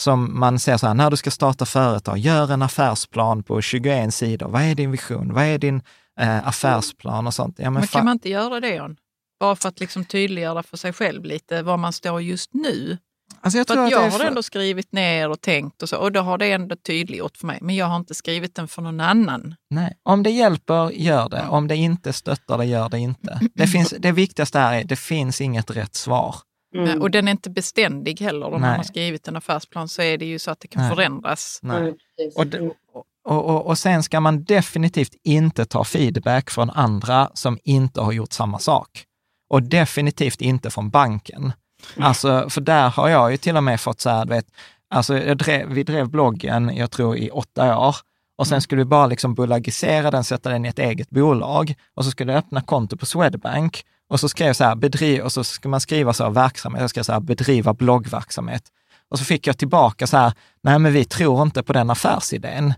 som 0.00 0.38
man 0.40 0.58
säger 0.58 0.78
så 0.78 0.86
här, 0.86 0.94
när 0.94 1.10
du 1.10 1.16
ska 1.16 1.30
starta 1.30 1.66
företag, 1.66 2.18
gör 2.18 2.52
en 2.52 2.62
affärsplan 2.62 3.42
på 3.42 3.60
21 3.60 4.14
sidor. 4.14 4.48
Vad 4.48 4.62
är 4.62 4.74
din 4.74 4.90
vision? 4.90 5.32
Vad 5.34 5.44
är 5.44 5.58
din 5.58 5.82
eh, 6.20 6.48
affärsplan 6.48 7.26
och 7.26 7.34
sånt? 7.34 7.54
Ja, 7.58 7.64
men 7.70 7.80
Men 7.80 7.88
kan 7.88 8.04
man 8.04 8.12
inte 8.12 8.28
göra 8.28 8.60
det, 8.60 8.74
John? 8.74 8.96
Bara 9.40 9.56
för 9.56 9.68
att 9.68 9.80
liksom 9.80 10.04
tydliggöra 10.04 10.62
för 10.62 10.76
sig 10.76 10.92
själv 10.92 11.24
lite 11.24 11.62
var 11.62 11.76
man 11.76 11.92
står 11.92 12.22
just 12.22 12.50
nu. 12.54 12.98
alltså 13.40 13.58
jag 13.58 13.66
För 13.66 13.74
tror 13.74 13.82
att 13.82 13.86
att 13.86 13.92
jag 13.92 14.06
är 14.06 14.10
har 14.10 14.18
för- 14.18 14.24
ändå 14.24 14.42
skrivit 14.42 14.92
ner 14.92 15.30
och 15.30 15.40
tänkt 15.40 15.82
och 15.82 15.88
så, 15.88 15.96
och 15.96 16.12
då 16.12 16.20
har 16.20 16.38
det 16.38 16.52
ändå 16.52 16.76
tydliggjort 16.76 17.36
för 17.36 17.46
mig. 17.46 17.58
Men 17.62 17.76
jag 17.76 17.86
har 17.86 17.96
inte 17.96 18.14
skrivit 18.14 18.54
den 18.54 18.68
för 18.68 18.82
någon 18.82 19.00
annan. 19.00 19.54
Nej, 19.70 19.96
om 20.02 20.22
det 20.22 20.30
hjälper, 20.30 20.90
gör 20.90 21.28
det. 21.28 21.46
Om 21.48 21.68
det 21.68 21.76
inte 21.76 22.12
stöttar 22.12 22.58
det, 22.58 22.64
gör 22.64 22.88
det 22.88 22.98
inte. 22.98 23.40
Det, 23.54 23.66
finns, 23.66 23.94
det 23.98 24.12
viktigaste 24.12 24.58
här 24.58 24.74
är, 24.80 24.84
det 24.84 24.96
finns 24.96 25.40
inget 25.40 25.70
rätt 25.70 25.94
svar. 25.94 26.36
Mm. 26.74 27.02
Och 27.02 27.10
den 27.10 27.28
är 27.28 27.32
inte 27.32 27.50
beständig 27.50 28.20
heller. 28.20 28.46
Om 28.46 28.60
man 28.60 28.76
har 28.76 28.82
skrivit 28.82 29.28
en 29.28 29.36
affärsplan 29.36 29.88
så 29.88 30.02
är 30.02 30.18
det 30.18 30.24
ju 30.24 30.38
så 30.38 30.50
att 30.50 30.60
det 30.60 30.68
kan 30.68 30.82
Nej. 30.82 30.90
förändras. 30.90 31.58
Nej. 31.62 31.78
Mm. 31.78 31.94
Och, 32.36 33.04
och, 33.24 33.44
och, 33.44 33.66
och 33.66 33.78
sen 33.78 34.02
ska 34.02 34.20
man 34.20 34.44
definitivt 34.44 35.14
inte 35.22 35.64
ta 35.64 35.84
feedback 35.84 36.50
från 36.50 36.70
andra 36.70 37.30
som 37.34 37.58
inte 37.64 38.00
har 38.00 38.12
gjort 38.12 38.32
samma 38.32 38.58
sak. 38.58 39.04
Och 39.48 39.62
definitivt 39.62 40.40
inte 40.40 40.70
från 40.70 40.90
banken. 40.90 41.52
Alltså, 41.96 42.50
för 42.50 42.60
där 42.60 42.88
har 42.88 43.08
jag 43.08 43.30
ju 43.30 43.36
till 43.36 43.56
och 43.56 43.64
med 43.64 43.80
fått 43.80 44.00
så 44.00 44.10
här, 44.10 44.26
vet, 44.26 44.46
alltså 44.90 45.18
jag 45.18 45.38
drev, 45.38 45.68
vi 45.68 45.82
drev 45.82 46.08
bloggen, 46.08 46.76
jag 46.76 46.90
tror 46.90 47.16
i 47.16 47.30
åtta 47.30 47.78
år, 47.78 47.96
och 48.36 48.46
sen 48.46 48.62
skulle 48.62 48.80
vi 48.80 48.84
bara 48.84 49.06
liksom 49.06 49.34
bolagisera 49.34 50.10
den, 50.10 50.24
sätta 50.24 50.50
den 50.50 50.64
i 50.64 50.68
ett 50.68 50.78
eget 50.78 51.10
bolag 51.10 51.74
och 51.94 52.04
så 52.04 52.10
skulle 52.10 52.32
jag 52.32 52.38
öppna 52.38 52.60
konto 52.60 52.96
på 52.96 53.06
Swedbank 53.06 53.84
och 54.10 54.20
så 54.20 54.28
skrev 54.28 54.46
jag 54.46 54.56
så 54.56 54.64
här, 54.64 54.74
bedriv, 54.74 55.22
och 55.22 55.32
så 55.32 55.44
ska 55.44 55.68
man 55.68 55.80
skriva 55.80 56.12
så 56.12 56.24
här, 56.24 56.30
verksamhet, 56.30 56.80
jag 56.80 56.90
ska 56.90 57.04
så 57.04 57.12
här, 57.12 57.20
bedriva 57.20 57.74
bloggverksamhet. 57.74 58.62
Och 59.10 59.18
så 59.18 59.24
fick 59.24 59.46
jag 59.46 59.58
tillbaka 59.58 60.06
så 60.06 60.16
här, 60.16 60.32
nej 60.62 60.78
men 60.78 60.92
vi 60.92 61.04
tror 61.04 61.42
inte 61.42 61.62
på 61.62 61.72
den 61.72 61.90
affärsidén. 61.90 62.74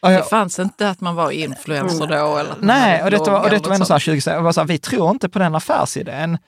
Jag, 0.00 0.12
Det 0.12 0.28
fanns 0.28 0.58
inte 0.58 0.90
att 0.90 1.00
man 1.00 1.14
var 1.14 1.30
influencer 1.30 2.06
då. 2.06 2.38
Eller 2.38 2.54
nej, 2.60 3.02
och 3.02 3.10
detta 3.10 3.30
var, 3.30 3.40
och 3.44 3.50
detta 3.50 3.68
var 3.68 3.74
ändå 3.74 3.86
så 3.86 3.94
här 3.94 4.00
20 4.00 4.20
jag 4.26 4.42
var 4.42 4.52
så 4.52 4.60
här, 4.60 4.68
vi 4.68 4.78
tror 4.78 5.10
inte 5.10 5.28
på 5.28 5.38
den 5.38 5.54
affärsidén. 5.54 6.38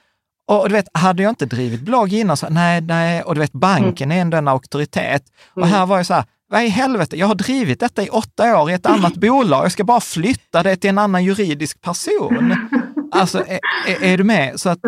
Och, 0.48 0.60
och 0.60 0.68
du 0.68 0.72
vet, 0.74 0.88
hade 0.94 1.22
jag 1.22 1.30
inte 1.30 1.46
drivit 1.46 1.80
blogg 1.80 2.12
innan, 2.12 2.36
så 2.36 2.46
nej, 2.50 2.80
nej, 2.80 3.22
och 3.22 3.34
du 3.34 3.40
vet, 3.40 3.52
banken 3.52 4.12
är 4.12 4.20
ändå 4.20 4.36
en 4.36 4.48
auktoritet. 4.48 5.22
Och 5.54 5.66
här 5.66 5.86
var 5.86 5.96
jag 5.96 6.06
så 6.06 6.14
här, 6.14 6.24
vad 6.50 6.62
i 6.62 6.68
helvete, 6.68 7.16
jag 7.16 7.26
har 7.26 7.34
drivit 7.34 7.80
detta 7.80 8.02
i 8.02 8.08
åtta 8.08 8.62
år 8.62 8.70
i 8.70 8.74
ett 8.74 8.86
annat 8.86 9.14
bolag, 9.20 9.64
jag 9.64 9.72
ska 9.72 9.84
bara 9.84 10.00
flytta 10.00 10.62
det 10.62 10.76
till 10.76 10.90
en 10.90 10.98
annan 10.98 11.24
juridisk 11.24 11.80
person. 11.80 12.56
Alltså, 13.14 13.44
är, 13.46 13.60
är, 14.02 14.16
du 14.18 14.24
med? 14.24 14.60
Så 14.60 14.68
att, 14.70 14.78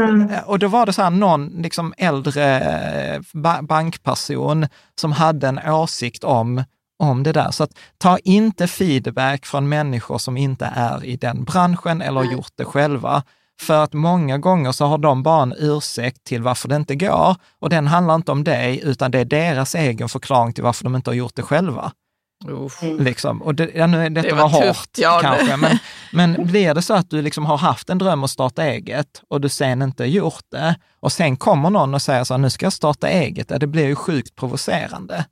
och 0.47 0.59
då 0.59 0.69
var 0.69 0.87
det 0.87 0.93
så 0.93 1.03
här 1.03 1.11
någon 1.11 1.47
liksom 1.47 1.95
äldre 1.97 2.61
eh, 2.61 3.21
ba 3.33 3.63
bankperson 3.63 4.67
som 5.01 5.13
hade 5.13 5.49
en 5.49 5.59
åsikt 5.59 6.25
om, 6.25 6.65
om 6.99 7.23
det 7.23 7.33
där. 7.33 7.51
Så 7.51 7.65
att 7.65 7.71
ta 7.99 8.19
inte 8.19 8.67
feedback 8.67 9.47
från 9.47 9.69
människor 9.69 10.19
som 10.19 10.37
inte 10.37 10.73
är 10.77 11.05
i 11.05 11.17
den 11.17 11.45
branschen 11.45 12.03
eller 12.03 12.21
har 12.21 12.33
gjort 12.33 12.53
det 12.57 12.65
själva. 12.65 13.23
För 13.61 13.85
att 13.85 13.93
många 13.93 14.39
gånger 14.39 14.73
så 14.73 14.87
har 14.87 14.99
de 14.99 15.23
bara 15.23 15.43
en 15.43 15.55
ursäkt 15.59 16.25
till 16.25 16.43
varför 16.43 16.69
det 16.69 16.77
inte 16.77 16.95
går 16.95 17.37
och 17.59 17.71
den 17.71 17.87
handlar 17.87 18.15
inte 18.15 18.33
om 18.33 18.45
dig, 18.45 18.81
utan 18.85 19.11
det 19.11 19.19
är 19.19 19.25
deras 19.25 19.75
egen 19.75 20.09
förklaring 20.09 20.53
till 20.53 20.65
varför 20.65 20.85
de 20.85 20.97
inte 20.97 21.11
har 21.11 21.15
gjort 21.15 21.35
det 21.37 21.43
själva. 21.43 21.93
Uff. 22.45 22.83
Liksom. 22.83 23.43
Och 23.43 23.55
det, 23.55 23.71
ja, 23.75 23.87
nu, 23.87 24.09
detta 24.09 24.29
Det 24.29 24.35
var, 24.35 24.43
var 24.43 24.49
hårt 24.49 24.65
tufft, 24.65 24.99
ja, 24.99 25.19
kanske, 25.23 25.57
men, 25.57 25.79
men 26.13 26.47
blir 26.47 26.75
det 26.75 26.83
så 26.83 26.95
att 26.95 27.11
du 27.11 27.23
liksom 27.23 27.47
har 27.47 27.57
haft 27.57 27.91
en 27.91 27.99
dröm 27.99 28.25
att 28.25 28.31
starta 28.31 28.65
eget 28.65 29.23
och 29.29 29.41
du 29.41 29.49
sen 29.49 29.83
inte 29.83 30.05
gjort 30.05 30.45
det 30.51 30.77
och 31.01 31.13
sen 31.13 31.37
kommer 31.37 31.71
någon 31.71 31.95
och 31.95 32.03
säger 32.03 32.25
så 32.25 32.35
här, 32.35 32.39
nu 32.39 32.51
ska 32.51 32.67
jag 32.67 32.73
starta 32.73 33.09
eget, 33.09 33.51
ja, 33.51 33.59
det 33.59 33.67
blir 33.67 33.87
ju 33.87 33.95
sjukt 33.95 34.37
provocerande. 34.37 35.25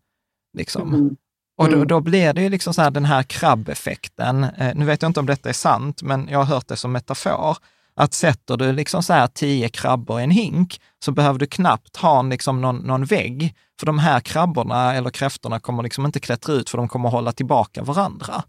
Liksom. 0.58 0.94
Mm. 0.94 1.16
Och 1.58 1.68
då, 1.68 1.76
Mm. 1.76 1.88
då 1.88 2.00
blir 2.00 2.32
det 2.32 2.42
ju 2.42 2.48
liksom 2.48 2.74
så 2.74 2.82
här 2.82 2.90
den 2.90 3.04
här 3.04 3.22
krabbeffekten. 3.22 4.44
Eh, 4.44 4.74
nu 4.74 4.84
vet 4.84 5.02
jag 5.02 5.08
inte 5.08 5.20
om 5.20 5.26
detta 5.26 5.48
är 5.48 5.52
sant, 5.52 6.02
men 6.02 6.28
jag 6.30 6.38
har 6.38 6.44
hört 6.44 6.68
det 6.68 6.76
som 6.76 6.92
metafor. 6.92 7.56
Att 7.96 8.14
sätter 8.14 8.56
du 8.56 8.72
liksom 8.72 9.02
så 9.02 9.12
här 9.12 9.26
tio 9.26 9.68
krabbor 9.68 10.20
i 10.20 10.24
en 10.24 10.30
hink 10.30 10.80
så 11.04 11.12
behöver 11.12 11.38
du 11.38 11.46
knappt 11.46 11.96
ha 11.96 12.22
liksom 12.22 12.60
någon, 12.60 12.76
någon 12.76 13.04
vägg. 13.04 13.54
För 13.80 13.86
de 13.86 13.98
här 13.98 14.20
krabborna 14.20 14.94
eller 14.94 15.10
kräftorna 15.10 15.60
kommer 15.60 15.82
liksom 15.82 16.06
inte 16.06 16.20
klättra 16.20 16.54
ut 16.54 16.70
för 16.70 16.78
de 16.78 16.88
kommer 16.88 17.08
hålla 17.08 17.32
tillbaka 17.32 17.82
varandra. 17.82 18.42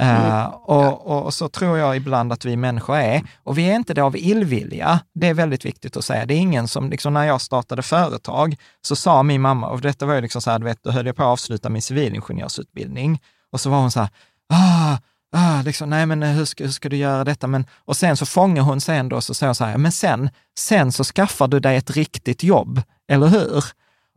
Eh, 0.00 0.44
och, 0.44 1.06
och, 1.06 1.24
och 1.24 1.34
så 1.34 1.48
tror 1.48 1.78
jag 1.78 1.96
ibland 1.96 2.32
att 2.32 2.44
vi 2.44 2.56
människor 2.56 2.96
är. 2.96 3.22
Och 3.42 3.58
vi 3.58 3.70
är 3.70 3.76
inte 3.76 3.94
det 3.94 4.02
av 4.02 4.16
illvilja. 4.16 5.00
Det 5.14 5.26
är 5.26 5.34
väldigt 5.34 5.64
viktigt 5.64 5.96
att 5.96 6.04
säga. 6.04 6.26
Det 6.26 6.34
är 6.34 6.38
ingen 6.38 6.68
som, 6.68 6.90
liksom 6.90 7.14
när 7.14 7.24
jag 7.24 7.40
startade 7.40 7.82
företag, 7.82 8.56
så 8.80 8.96
sa 8.96 9.22
min 9.22 9.40
mamma, 9.40 9.68
och 9.68 9.80
detta 9.80 10.06
var 10.06 10.14
ju 10.14 10.20
liksom 10.20 10.42
så 10.42 10.50
här, 10.50 10.58
du 10.58 10.64
vet, 10.64 10.82
då 10.82 10.90
höll 10.90 11.06
jag 11.06 11.16
på 11.16 11.22
att 11.22 11.28
avsluta 11.28 11.68
min 11.68 11.82
civilingenjörsutbildning. 11.82 13.20
Och 13.52 13.60
så 13.60 13.70
var 13.70 13.78
hon 13.78 13.90
så 13.90 14.00
här, 14.00 14.08
ah, 14.52 14.96
ah, 15.32 15.62
liksom, 15.62 15.90
nej 15.90 16.06
men 16.06 16.22
hur 16.22 16.44
ska, 16.44 16.64
hur 16.64 16.70
ska 16.70 16.88
du 16.88 16.96
göra 16.96 17.24
detta? 17.24 17.46
Men, 17.46 17.66
och 17.84 17.96
sen 17.96 18.16
så 18.16 18.26
fångar 18.26 18.62
hon 18.62 18.80
sig 18.80 18.98
ändå 18.98 19.16
och 19.16 19.24
så 19.24 19.34
säger 19.34 19.48
hon 19.48 19.54
så 19.54 19.64
här, 19.64 19.78
men 19.78 19.92
sen, 19.92 20.30
sen 20.58 20.92
så 20.92 21.04
skaffar 21.04 21.48
du 21.48 21.60
dig 21.60 21.76
ett 21.76 21.90
riktigt 21.90 22.42
jobb, 22.42 22.82
eller 23.08 23.26
hur? 23.26 23.64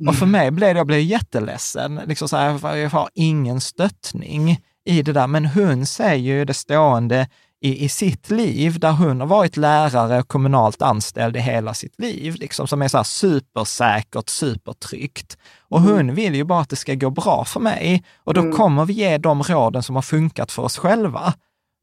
Och 0.07 0.15
för 0.15 0.25
mig 0.25 0.51
blev 0.51 0.73
det, 0.73 0.79
jag 0.79 0.87
blev 0.87 0.99
jätteledsen. 0.99 2.01
Liksom 2.07 2.29
så 2.29 2.37
här, 2.37 2.75
jag 2.75 2.89
har 2.89 3.09
ingen 3.13 3.61
stöttning 3.61 4.59
i 4.85 5.01
det 5.01 5.13
där. 5.13 5.27
Men 5.27 5.45
hon 5.45 5.85
säger 5.85 6.33
ju 6.33 6.45
det 6.45 6.53
stående 6.53 7.27
i, 7.63 7.85
i 7.85 7.89
sitt 7.89 8.29
liv, 8.31 8.79
där 8.79 8.91
hon 8.91 9.19
har 9.19 9.27
varit 9.27 9.57
lärare 9.57 10.19
och 10.19 10.27
kommunalt 10.27 10.81
anställd 10.81 11.35
i 11.35 11.39
hela 11.39 11.73
sitt 11.73 11.99
liv, 11.99 12.35
liksom, 12.39 12.67
som 12.67 12.81
är 12.81 12.87
så 12.87 12.97
här 12.97 13.03
supersäkert, 13.03 14.29
supertryggt. 14.29 15.37
Och 15.69 15.81
hon 15.81 16.15
vill 16.15 16.35
ju 16.35 16.43
bara 16.43 16.59
att 16.61 16.69
det 16.69 16.75
ska 16.75 16.93
gå 16.93 17.09
bra 17.09 17.45
för 17.45 17.59
mig. 17.59 18.03
Och 18.23 18.33
då 18.33 18.51
kommer 18.51 18.85
vi 18.85 18.93
ge 18.93 19.17
de 19.17 19.43
råden 19.43 19.83
som 19.83 19.95
har 19.95 20.01
funkat 20.01 20.51
för 20.51 20.63
oss 20.63 20.77
själva. 20.77 21.33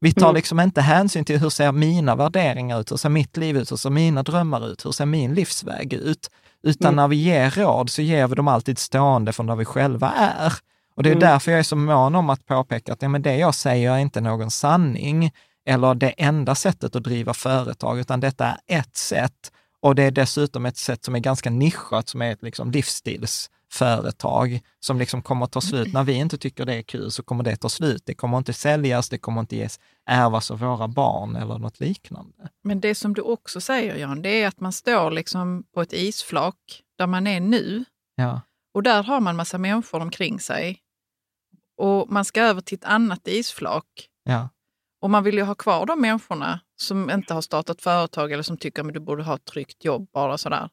Vi 0.01 0.13
tar 0.13 0.25
Mm. 0.25 0.35
liksom 0.35 0.59
inte 0.59 0.81
hänsyn 0.81 1.25
till 1.25 1.39
hur 1.39 1.49
ser 1.49 1.71
mina 1.71 2.15
värderingar 2.15 2.79
ut, 2.79 2.91
hur 2.91 2.97
ser 2.97 3.09
mitt 3.09 3.37
liv 3.37 3.57
ut, 3.57 3.71
hur 3.71 3.77
ser 3.77 3.89
mina 3.89 4.23
drömmar 4.23 4.67
ut, 4.71 4.85
hur 4.85 4.91
ser 4.91 5.05
min 5.05 5.33
livsväg 5.33 5.93
ut? 5.93 6.29
Utan 6.63 6.87
Mm. 6.87 6.95
när 6.95 7.07
vi 7.07 7.15
ger 7.15 7.49
råd 7.51 7.89
så 7.89 8.01
ger 8.01 8.27
vi 8.27 8.35
dem 8.35 8.47
alltid 8.47 8.79
stående 8.79 9.33
från 9.33 9.47
där 9.47 9.55
vi 9.55 9.65
själva 9.65 10.11
är. 10.11 10.53
Och 10.95 11.03
det 11.03 11.09
är 11.09 11.13
Mm. 11.15 11.19
därför 11.29 11.51
jag 11.51 11.59
är 11.59 11.63
så 11.63 11.75
mån 11.75 12.15
om 12.15 12.29
att 12.29 12.45
påpeka 12.45 12.93
att 12.93 13.01
ja, 13.01 13.09
men 13.09 13.21
det 13.21 13.35
jag 13.37 13.55
säger 13.55 13.91
är 13.93 13.97
inte 13.97 14.21
någon 14.21 14.51
sanning 14.51 15.31
eller 15.65 15.95
det 15.95 16.09
enda 16.09 16.55
sättet 16.55 16.95
att 16.95 17.03
driva 17.03 17.33
företag, 17.33 17.99
utan 17.99 18.19
detta 18.19 18.45
är 18.45 18.79
ett 18.79 18.97
sätt. 18.97 19.51
Och 19.81 19.95
det 19.95 20.03
är 20.03 20.11
dessutom 20.11 20.65
ett 20.65 20.77
sätt 20.77 21.05
som 21.05 21.15
är 21.15 21.19
ganska 21.19 21.49
nischat, 21.49 22.09
som 22.09 22.21
är 22.21 22.31
ett 22.31 22.43
liksom 22.43 22.71
livsstilsföretag 22.71 24.61
som 24.79 24.99
liksom 24.99 25.21
kommer 25.21 25.45
att 25.45 25.51
ta 25.51 25.61
slut. 25.61 25.93
När 25.93 26.03
vi 26.03 26.13
inte 26.13 26.37
tycker 26.37 26.65
det 26.65 26.75
är 26.75 26.81
kul 26.81 27.11
så 27.11 27.23
kommer 27.23 27.43
det 27.43 27.55
ta 27.55 27.69
slut. 27.69 28.03
Det 28.05 28.13
kommer 28.13 28.37
inte 28.37 28.53
säljas, 28.53 29.09
det 29.09 29.17
kommer 29.17 29.41
inte 29.41 29.55
ges, 29.55 29.79
ärvas 30.09 30.51
av 30.51 30.59
våra 30.59 30.87
barn 30.87 31.35
eller 31.35 31.57
något 31.57 31.79
liknande. 31.79 32.49
Men 32.63 32.79
det 32.79 32.95
som 32.95 33.13
du 33.13 33.21
också 33.21 33.61
säger 33.61 33.95
Jan, 33.95 34.21
det 34.21 34.29
är 34.29 34.47
att 34.47 34.59
man 34.59 34.73
står 34.73 35.11
liksom 35.11 35.63
på 35.73 35.81
ett 35.81 35.93
isflak 35.93 36.83
där 36.97 37.07
man 37.07 37.27
är 37.27 37.39
nu 37.39 37.85
Ja, 38.15 38.41
och 38.73 38.83
där 38.83 39.03
har 39.03 39.19
man 39.19 39.35
massa 39.35 39.57
människor 39.57 39.99
omkring 39.99 40.39
sig. 40.39 40.79
Och 41.77 42.11
man 42.11 42.25
ska 42.25 42.41
över 42.41 42.61
till 42.61 42.77
ett 42.77 42.85
annat 42.85 43.27
isflak. 43.27 43.85
ja, 44.23 44.49
Och 45.01 45.09
man 45.09 45.23
vill 45.23 45.35
ju 45.37 45.43
ha 45.43 45.55
kvar 45.55 45.85
de 45.85 46.01
människorna 46.01 46.59
som 46.75 47.09
inte 47.09 47.33
har 47.33 47.41
startat 47.41 47.81
företag 47.81 48.31
eller 48.31 48.43
som 48.43 48.57
tycker 48.57 48.83
att 48.87 48.93
du 48.93 48.99
borde 48.99 49.23
ha 49.23 49.35
ett 49.35 49.45
tryggt 49.45 49.85
jobb 49.85 50.09
bara 50.13 50.37
sådär. 50.37 50.69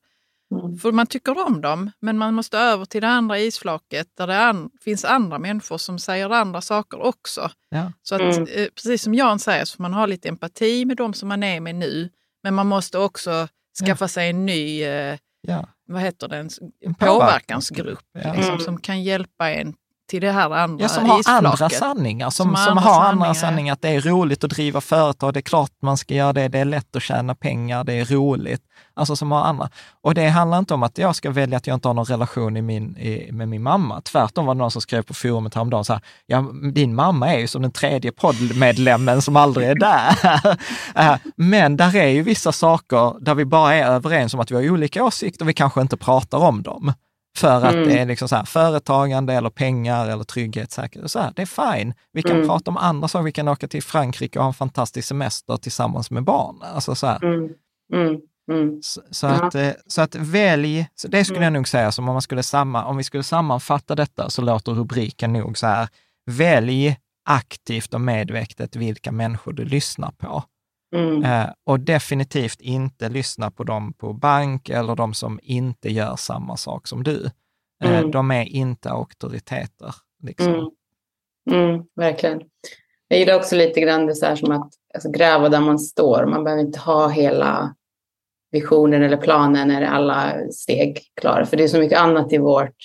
Mm. 0.54 0.78
För 0.78 0.92
man 0.92 1.06
tycker 1.06 1.46
om 1.46 1.60
dem, 1.60 1.90
men 2.00 2.18
man 2.18 2.34
måste 2.34 2.58
över 2.58 2.84
till 2.84 3.00
det 3.00 3.08
andra 3.08 3.38
isflaket 3.38 4.06
där 4.16 4.26
det 4.26 4.38
an 4.40 4.70
finns 4.84 5.04
andra 5.04 5.38
människor 5.38 5.78
som 5.78 5.98
säger 5.98 6.30
andra 6.30 6.60
saker 6.60 7.00
också. 7.00 7.50
ja, 7.68 7.92
Så 8.02 8.14
att, 8.14 8.20
Mm. 8.20 8.42
eh, 8.42 8.68
precis 8.74 9.02
som 9.02 9.14
Jan 9.14 9.38
säger, 9.38 9.64
så 9.64 9.76
får 9.76 9.82
man 9.82 9.94
ha 9.94 10.06
lite 10.06 10.28
empati 10.28 10.84
med 10.84 10.96
de 10.96 11.14
som 11.14 11.28
man 11.28 11.42
är 11.42 11.60
med 11.60 11.74
nu. 11.74 12.10
Men 12.42 12.54
man 12.54 12.66
måste 12.66 12.98
också 12.98 13.48
skaffa 13.86 14.08
sig 14.08 14.30
en 14.30 14.46
ny, 14.46 14.82
eh, 14.82 15.18
ja. 15.40 15.68
vad 15.86 16.02
heter 16.02 16.28
det, 16.28 16.36
en 16.36 16.50
En 16.80 16.94
påverkansgrupp 16.94 18.04
Ja. 18.12 18.32
liksom, 18.32 18.52
Mm. 18.54 18.60
som 18.64 18.80
kan 18.80 19.02
hjälpa 19.02 19.50
en 19.50 19.74
till 20.06 20.20
det 20.20 20.30
här 20.30 20.50
andra 20.50 20.82
Ja, 20.82 20.88
som 20.88 21.06
har 21.06 21.22
andra 21.26 21.70
sanningar, 21.70 22.30
som, 22.30 22.46
Som 22.46 22.56
som, 22.56 22.78
har 22.78 22.90
andra 22.90 22.90
har 22.90 23.08
andra 23.08 23.34
sanningar, 23.34 23.34
sanningar. 23.34 23.72
Att 23.72 23.82
det 23.82 23.88
är 23.88 24.00
roligt 24.00 24.44
att 24.44 24.50
driva 24.50 24.80
företag, 24.80 25.34
det 25.34 25.40
är 25.40 25.42
klart 25.42 25.70
man 25.82 25.96
ska 25.96 26.14
göra 26.14 26.32
det, 26.32 26.48
det 26.48 26.58
är 26.58 26.64
lätt 26.64 26.96
att 26.96 27.02
tjäna 27.02 27.34
pengar, 27.34 27.84
det 27.84 27.92
är 27.92 28.04
roligt. 28.04 28.62
Alltså 28.94 29.16
som 29.16 29.32
har 29.32 29.44
andra. 29.44 29.68
Och 30.02 30.14
det 30.14 30.28
handlar 30.28 30.58
inte 30.58 30.74
om 30.74 30.82
att 30.82 30.98
jag 30.98 31.16
ska 31.16 31.30
välja 31.30 31.56
att 31.56 31.66
jag 31.66 31.74
inte 31.74 31.88
har 31.88 31.94
någon 31.94 32.04
relation 32.04 32.56
i 32.56 32.62
min, 32.62 32.96
i, 32.96 33.32
med 33.32 33.48
min 33.48 33.62
mamma. 33.62 34.00
Tvärtom 34.00 34.46
var 34.46 34.54
det 34.54 34.58
någon 34.58 34.70
som 34.70 34.82
skrev 34.82 35.02
på 35.02 35.14
forumet 35.14 35.54
häromdagen 35.54 35.84
så 35.84 35.92
här, 35.92 36.02
ja, 36.26 36.44
din 36.74 36.94
mamma 36.94 37.34
är 37.34 37.38
ju 37.38 37.46
som 37.46 37.62
den 37.62 37.72
tredje 37.72 38.12
poddmedlemmen 38.12 39.22
som 39.22 39.36
aldrig 39.36 39.68
är 39.68 39.74
där. 39.74 40.16
Eh, 40.94 41.16
Men 41.36 41.76
där 41.76 41.96
är 41.96 42.08
ju 42.08 42.22
vissa 42.22 42.52
saker 42.52 43.24
där 43.24 43.34
vi 43.34 43.44
bara 43.44 43.74
är 43.74 43.86
överens 43.86 44.34
om 44.34 44.40
att 44.40 44.50
vi 44.50 44.54
har 44.54 44.70
olika 44.70 45.04
åsikter, 45.04 45.44
vi 45.44 45.52
kanske 45.52 45.80
inte 45.80 45.96
pratar 45.96 46.38
om 46.38 46.62
dem. 46.62 46.92
För 47.36 47.64
att 47.66 47.74
Mm. 47.74 47.88
det 47.88 47.98
är 47.98 48.06
liksom 48.06 48.28
så 48.28 48.36
här, 48.36 48.44
företagande 48.44 49.34
eller 49.34 49.50
pengar 49.50 50.08
eller 50.08 50.24
trygghet, 50.24 50.70
säkerhet. 50.72 51.10
Så 51.10 51.18
här, 51.20 51.32
det 51.36 51.42
är 51.42 51.76
fine. 51.76 51.94
Vi 52.12 52.22
kan 52.22 52.36
Mm. 52.36 52.48
prata 52.48 52.70
om 52.70 52.76
andra 52.76 53.08
saker. 53.08 53.24
Vi 53.24 53.32
kan 53.32 53.48
åka 53.48 53.68
till 53.68 53.82
Frankrike 53.82 54.38
och 54.38 54.44
ha 54.44 54.48
en 54.50 54.54
fantastisk 54.54 55.08
semester 55.08 55.56
tillsammans 55.56 56.10
med 56.10 56.24
barn. 56.24 56.56
Alltså 56.74 56.94
så 56.94 57.06
här. 57.06 57.24
Mm. 57.24 57.48
Mm. 57.94 58.20
Mm. 58.52 58.78
Så, 58.82 59.00
så, 59.10 59.26
att, 59.26 59.54
eh, 59.54 59.70
så 59.86 60.02
att 60.02 60.14
välj, 60.14 60.86
så 60.94 61.08
det 61.08 61.24
skulle 61.24 61.36
Mm. 61.38 61.44
jag 61.44 61.52
nog 61.52 61.68
säga, 61.68 61.92
som 61.92 62.08
om, 62.08 62.12
man 62.12 62.22
skulle 62.22 62.42
samma, 62.42 62.84
om 62.84 62.96
vi 62.96 63.04
skulle 63.04 63.22
sammanfatta 63.22 63.94
detta 63.94 64.30
så 64.30 64.42
låter 64.42 64.72
rubriken 64.72 65.32
nog 65.32 65.58
så 65.58 65.66
här, 65.66 65.88
välj 66.30 66.96
aktivt 67.28 67.94
och 67.94 68.00
medvetet 68.00 68.76
vilka 68.76 69.12
människor 69.12 69.52
du 69.52 69.64
lyssnar 69.64 70.10
på. 70.10 70.42
Mm. 70.94 71.24
Eh, 71.24 71.48
och 71.64 71.80
definitivt 71.80 72.60
inte 72.60 73.08
lyssna 73.08 73.50
på 73.50 73.64
dem 73.64 73.92
på 73.92 74.12
bank 74.12 74.68
eller 74.68 74.96
de 74.96 75.14
som 75.14 75.40
inte 75.42 75.92
gör 75.92 76.16
samma 76.16 76.56
sak 76.56 76.86
som 76.86 77.02
du. 77.02 77.30
Eh, 77.84 77.98
Mm. 77.98 78.10
De 78.10 78.30
är 78.30 78.44
inte 78.44 78.90
auktoriteter. 78.90 79.94
Liksom. 80.22 80.54
Mm. 80.54 80.70
Mm, 81.50 81.84
verkligen. 81.96 82.40
Jag 83.08 83.18
gillar 83.18 83.36
också 83.36 83.56
lite 83.56 83.80
grann 83.80 84.06
det 84.06 84.14
så 84.14 84.26
här 84.26 84.36
som 84.36 84.52
att 84.52 84.70
alltså, 84.94 85.10
gräva 85.10 85.48
där 85.48 85.60
man 85.60 85.78
står. 85.78 86.26
Man 86.26 86.44
behöver 86.44 86.62
inte 86.62 86.78
ha 86.78 87.08
hela 87.08 87.74
visionen 88.50 89.02
eller 89.02 89.16
planen 89.16 89.70
eller 89.70 89.86
alla 89.86 90.32
steg 90.50 91.00
klara. 91.20 91.46
För 91.46 91.56
det 91.56 91.64
är 91.64 91.68
så 91.68 91.78
mycket 91.78 91.98
annat 91.98 92.32
i 92.32 92.38
vårt 92.38 92.76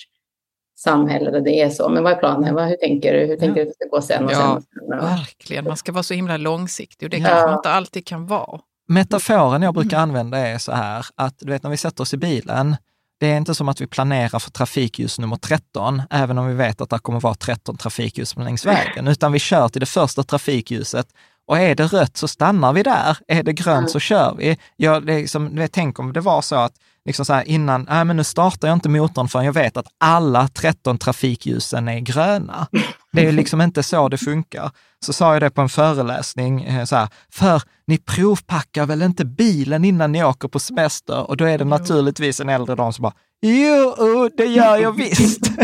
samhälle 0.82 1.30
där 1.30 1.40
det 1.40 1.60
är 1.60 1.70
så. 1.70 1.88
Men 1.88 2.02
vad 2.02 2.12
är 2.12 2.16
planen? 2.16 2.54
Vad, 2.54 2.68
hur 2.68 2.76
tänker 2.76 3.12
du? 3.12 3.26
Hur 3.26 3.36
tänker 3.36 3.54
du 3.54 3.62
att 3.62 3.68
det 3.68 3.74
ska 3.86 3.96
gå 3.96 4.02
sen 4.02 4.24
och 4.24 4.32
Ja. 4.32 4.36
sen? 4.36 4.50
Och 4.56 4.62
sen 4.88 4.98
och... 4.98 5.04
Verkligen, 5.18 5.64
man 5.64 5.76
ska 5.76 5.92
vara 5.92 6.02
så 6.02 6.14
himla 6.14 6.36
långsiktig 6.36 7.06
och 7.06 7.10
det 7.10 7.16
Ja. 7.18 7.28
kanske 7.28 7.46
man 7.46 7.56
inte 7.56 7.70
alltid 7.70 8.06
kan 8.06 8.26
vara. 8.26 8.60
Metaforen 8.88 9.62
jag 9.62 9.74
brukar 9.74 9.98
använda 9.98 10.38
är 10.38 10.58
så 10.58 10.72
här, 10.72 11.06
att 11.14 11.34
du 11.38 11.50
vet 11.52 11.62
när 11.62 11.70
vi 11.70 11.76
sätter 11.76 12.02
oss 12.02 12.14
i 12.14 12.16
bilen, 12.16 12.76
det 13.20 13.26
är 13.32 13.36
inte 13.36 13.54
som 13.54 13.68
att 13.68 13.80
vi 13.80 13.86
planerar 13.86 14.38
för 14.38 14.50
trafikljus 14.50 15.18
nummer 15.18 15.36
13, 15.36 16.02
även 16.10 16.38
om 16.38 16.46
vi 16.48 16.54
vet 16.54 16.80
att 16.80 16.90
det 16.90 16.98
kommer 16.98 17.20
vara 17.20 17.34
13 17.34 17.76
trafikljus 17.76 18.36
längs 18.36 18.66
vägen, 18.66 19.08
utan 19.08 19.32
vi 19.32 19.38
kör 19.38 19.68
till 19.68 19.80
det 19.80 19.86
första 19.86 20.22
trafikljuset 20.22 21.06
och 21.46 21.58
är 21.58 21.74
det 21.74 21.84
rött 21.84 22.16
så 22.16 22.28
stannar 22.28 22.72
vi 22.72 22.82
där. 22.82 23.18
Är 23.28 23.42
det 23.42 23.52
grönt 23.52 23.90
så 23.90 23.98
kör 23.98 24.34
vi. 24.38 24.58
Jag, 24.76 25.04
liksom, 25.04 25.68
tänk 25.72 25.98
om 25.98 26.12
det 26.12 26.20
var 26.20 26.42
så 26.42 26.56
att 26.56 26.72
liksom 27.04 27.24
så 27.24 27.32
här, 27.32 27.48
innan, 27.48 27.86
nej 27.90 28.04
men 28.04 28.16
nu 28.16 28.24
startar 28.24 28.68
jag 28.68 28.76
inte 28.76 28.88
motorn 28.88 29.28
förrän 29.28 29.44
jag 29.44 29.52
vet 29.52 29.76
att 29.76 29.86
alla 30.00 30.48
13 30.48 30.98
trafikljusen 30.98 31.88
är 31.88 31.98
gröna. 31.98 32.66
Det 33.12 33.20
är 33.20 33.24
ju 33.24 33.32
liksom 33.32 33.60
inte 33.60 33.82
så 33.82 34.08
det 34.08 34.18
funkar. 34.18 34.70
Så 35.04 35.12
sa 35.12 35.32
jag 35.32 35.42
det 35.42 35.50
på 35.50 35.60
en 35.60 35.68
föreläsning, 35.68 36.64
eh, 36.64 36.84
så 36.84 36.96
här, 36.96 37.08
för 37.30 37.62
ni 37.86 37.98
provpackar 37.98 38.86
väl 38.86 39.02
inte 39.02 39.24
bilen 39.24 39.84
innan 39.84 40.12
ni 40.12 40.24
åker 40.24 40.48
på 40.48 40.58
semester? 40.58 41.30
Och 41.30 41.36
då 41.36 41.44
är 41.44 41.58
det 41.58 41.64
naturligtvis 41.64 42.40
en 42.40 42.48
äldre 42.48 42.74
dam 42.74 42.92
som 42.92 43.02
bara, 43.02 43.14
jo, 43.42 44.30
det 44.36 44.46
gör 44.46 44.76
jag 44.76 44.92
visst. 44.92 45.50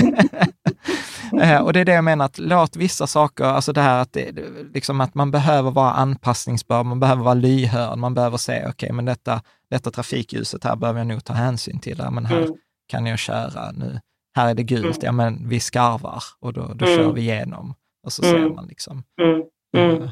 Eh, 1.40 1.58
och 1.58 1.72
det 1.72 1.80
är 1.80 1.84
det 1.84 1.92
jag 1.92 2.04
menar, 2.04 2.24
att 2.24 2.38
låt 2.38 2.76
vissa 2.76 3.06
saker, 3.06 3.44
alltså 3.44 3.72
det 3.72 3.80
här 3.80 4.02
att, 4.02 4.12
det, 4.12 4.32
liksom 4.74 5.00
att 5.00 5.14
man 5.14 5.30
behöver 5.30 5.70
vara 5.70 5.92
anpassningsbar, 5.92 6.84
man 6.84 7.00
behöver 7.00 7.22
vara 7.22 7.34
lyhörd, 7.34 7.98
man 7.98 8.14
behöver 8.14 8.36
säga, 8.36 8.68
okej, 8.68 8.92
men 8.92 9.04
detta, 9.04 9.40
detta 9.70 9.90
trafikljuset 9.90 10.64
här 10.64 10.76
behöver 10.76 11.00
jag 11.00 11.06
nog 11.06 11.24
ta 11.24 11.32
hänsyn 11.32 11.80
till, 11.80 11.96
ja, 11.98 12.10
men 12.10 12.26
här 12.26 12.42
Mm. 12.42 12.54
kan 12.88 13.06
jag 13.06 13.18
köra 13.18 13.70
nu. 13.72 14.00
Här 14.36 14.50
är 14.50 14.54
det 14.54 14.62
gult, 14.62 14.84
Mm. 14.84 14.96
ja 15.02 15.12
men 15.12 15.48
vi 15.48 15.60
skarvar 15.60 16.22
och 16.40 16.52
då, 16.52 16.60
då 16.74 16.86
Mm. 16.86 16.98
kör 16.98 17.12
vi 17.12 17.20
igenom. 17.20 17.74
Och 18.06 18.12
så 18.12 18.24
Mm. 18.26 18.42
ser 18.42 18.54
man 18.54 18.66
liksom. 18.66 19.02
Mm. 19.22 19.42
Mm. 19.76 20.02
eh, 20.02 20.10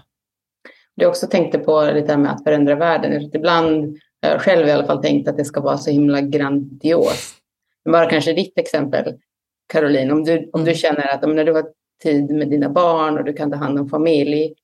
Det 0.96 1.02
jag 1.02 1.08
också 1.10 1.26
tänkte 1.26 1.58
på 1.58 1.90
lite 1.94 2.12
här 2.12 2.18
med 2.18 2.32
att 2.32 2.42
förändra 2.44 2.74
världen. 2.74 3.12
Jag 3.12 3.34
Ibland 3.34 3.98
har 4.22 4.30
jag 4.30 4.40
själv 4.40 4.68
i 4.68 4.70
alla 4.70 4.86
fall 4.86 5.02
tänkt 5.02 5.28
att 5.28 5.36
det 5.36 5.44
ska 5.44 5.60
vara 5.60 5.78
så 5.78 5.90
himla 5.90 6.20
grandiost. 6.20 7.36
Men 7.84 7.92
bara 7.92 8.10
kanske 8.10 8.32
ditt 8.32 8.58
exempel, 8.58 9.14
Caroline. 9.72 10.10
Om 10.10 10.24
du, 10.24 10.50
om 10.52 10.64
du 10.64 10.74
känner 10.74 11.14
att 11.14 11.24
om 11.24 11.36
när 11.36 11.44
du 11.44 11.52
har 11.52 11.64
tid 12.02 12.30
med 12.30 12.50
dina 12.50 12.68
barn 12.68 13.18
och 13.18 13.24
du 13.24 13.32
kan 13.32 13.50
ta 13.50 13.56
hand 13.56 13.78
om 13.78 13.88
familj 13.88 14.54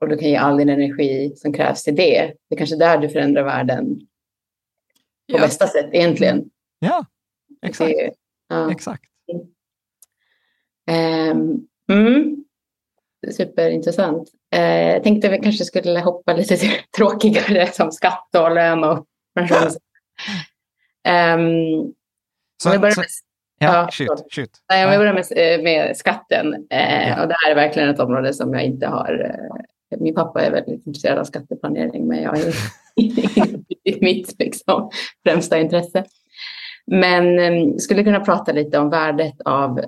och 0.00 0.08
du 0.08 0.16
kan 0.16 0.28
ge 0.28 0.36
all 0.36 0.56
din 0.56 0.68
energi 0.68 1.32
som 1.36 1.52
krävs 1.52 1.82
till 1.84 1.96
det. 1.96 2.32
Det 2.48 2.54
är 2.54 2.58
kanske 2.58 2.76
där 2.76 2.98
du 2.98 3.08
förändrar 3.08 3.42
världen 3.42 4.00
på 5.30 5.36
Ja. 5.38 5.42
bästa 5.42 5.66
sätt 5.66 5.88
egentligen. 5.92 6.44
Ja, 6.78 7.06
exakt. 7.66 7.90
Det, 7.90 8.12
ja. 8.48 8.70
exakt. 8.72 9.04
Ehm, 10.90 11.58
mm. 11.92 12.44
Superintressant. 13.32 14.28
Eh, 14.54 14.88
jag 14.92 15.02
tänkte 15.02 15.28
vi 15.28 15.38
kanske 15.38 15.64
skulle 15.64 16.00
hoppa 16.00 16.32
lite 16.32 16.56
till 16.56 16.70
tråkigare 16.96 17.66
som 17.72 17.92
skatt 17.92 18.28
och 18.38 18.54
lön 18.54 18.84
och 18.84 19.06
pension. 19.34 19.70
Ehm, 21.04 21.92
Så, 22.62 22.68
om 22.68 22.72
vi 22.72 22.78
börjar 22.78 22.94
så, 22.94 23.00
med, 23.00 23.08
ja, 23.58 23.74
ja, 23.74 23.88
shoot, 23.92 24.34
shoot. 24.34 24.50
nej, 24.68 24.84
om 24.84 24.90
vi 24.92 24.98
börjar 24.98 25.14
med, 25.14 25.24
eh, 25.58 25.62
med 25.64 25.96
skatten. 25.96 26.66
Eh, 26.70 27.08
Ja. 27.08 27.22
och 27.22 27.28
det 27.28 27.36
här 27.44 27.50
är 27.50 27.54
verkligen 27.54 27.88
ett 27.88 28.00
område 28.00 28.34
som 28.34 28.54
jag 28.54 28.62
inte 28.62 28.86
har. 28.86 29.36
Eh, 29.90 30.00
min 30.00 30.14
pappa 30.14 30.42
är 30.42 30.50
väldigt 30.50 30.86
intresserad 30.86 31.18
av 31.18 31.24
skatteplanering, 31.24 32.06
men 32.06 32.22
jag 32.22 32.38
är 32.38 32.54
inte 32.96 33.20
i 33.84 33.98
mitt 34.00 34.34
liksom, 34.38 34.90
främsta 35.26 35.58
intresse. 35.58 36.04
Men 36.86 37.38
eh, 37.38 37.76
skulle 37.76 38.04
kunna 38.04 38.20
prata 38.20 38.52
lite 38.52 38.78
om 38.78 38.90
värdet 38.90 39.40
av 39.44 39.80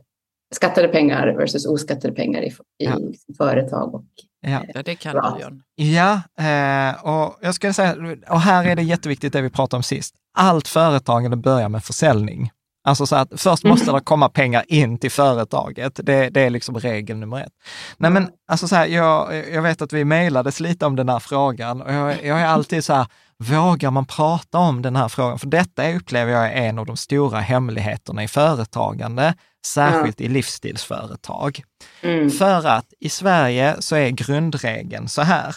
skattade 0.54 0.88
pengar 0.88 1.34
versus 1.36 1.66
oskattade 1.66 2.14
pengar 2.14 2.42
i, 2.42 2.46
i 2.46 2.52
Ja. 2.78 2.98
företag. 3.38 3.94
Och, 3.94 4.04
Ja. 4.46 4.64
Ja, 4.74 4.82
det 4.82 4.94
kan 4.94 5.14
du 5.14 5.42
John. 5.42 5.62
Ja, 5.74 6.12
eh, 6.38 7.04
och 7.04 7.38
jag 7.42 7.54
skulle 7.54 7.72
säga, 7.72 7.96
och 8.30 8.40
här 8.40 8.66
är 8.70 8.76
det 8.76 8.82
jätteviktigt 8.82 9.32
det 9.32 9.40
vi 9.42 9.50
pratade 9.50 9.78
om 9.78 9.82
sist. 9.82 10.14
Allt 10.38 10.68
företagande 10.68 11.36
börjar 11.36 11.68
med 11.68 11.84
försäljning. 11.84 12.50
Alltså 12.84 13.06
så 13.06 13.16
att 13.16 13.28
först 13.36 13.64
måste 13.64 13.92
det 13.92 14.00
komma 14.00 14.28
pengar 14.28 14.64
in 14.68 14.98
till 14.98 15.10
företaget. 15.10 16.00
Det, 16.02 16.30
det 16.30 16.40
är 16.40 16.50
liksom 16.50 16.78
regel 16.78 17.16
nummer 17.16 17.40
ett. 17.40 17.52
Nej 17.96 18.10
men 18.10 18.28
alltså 18.48 18.68
så 18.68 18.76
här, 18.76 18.86
jag, 18.86 19.48
jag 19.48 19.62
vet 19.62 19.82
att 19.82 19.92
vi 19.92 20.04
mejlades 20.04 20.60
lite 20.60 20.86
om 20.86 20.96
den 20.96 21.08
här 21.08 21.18
frågan 21.18 21.82
och 21.82 21.92
jag, 21.92 22.24
jag 22.24 22.40
är 22.40 22.46
alltid 22.46 22.84
så 22.84 22.94
här, 22.94 23.06
vågar 23.38 23.90
man 23.90 24.06
prata 24.06 24.58
om 24.58 24.82
den 24.82 24.96
här 24.96 25.08
frågan? 25.08 25.38
För 25.38 25.46
detta 25.46 25.92
upplever 25.92 26.32
jag 26.32 26.52
är 26.52 26.52
en 26.52 26.78
av 26.78 26.86
de 26.86 26.96
stora 26.96 27.40
hemligheterna 27.40 28.24
i 28.24 28.28
företagande, 28.28 29.34
särskilt 29.66 30.20
ja. 30.20 30.26
i 30.26 30.28
livsstilsföretag. 30.28 31.62
Mm. 32.00 32.30
För 32.30 32.66
att 32.66 32.92
i 33.00 33.08
Sverige 33.08 33.76
så 33.78 33.96
är 33.96 34.08
grundregeln 34.08 35.08
så 35.08 35.22
här. 35.22 35.56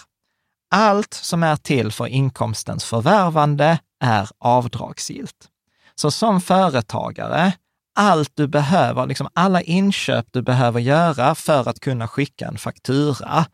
Allt 0.76 1.14
som 1.14 1.44
är 1.44 1.56
till 1.56 1.92
för 1.92 2.08
inkomstens 2.08 2.86
förvärvande 2.86 3.80
är 4.04 4.30
avdragsgillt. 4.40 5.50
Så 5.96 6.12
som 6.12 6.42
företagare, 6.42 7.54
allt 7.96 8.32
du 8.34 8.48
behöver, 8.48 9.08
liksom 9.08 9.28
alla 9.34 9.62
inköp 9.62 10.26
du 10.32 10.42
behöver 10.42 10.80
göra 10.80 11.36
för 11.36 11.70
att 11.70 11.80
kunna 11.80 12.08
skicka 12.08 12.48
en 12.48 12.58
faktura, 12.58 13.46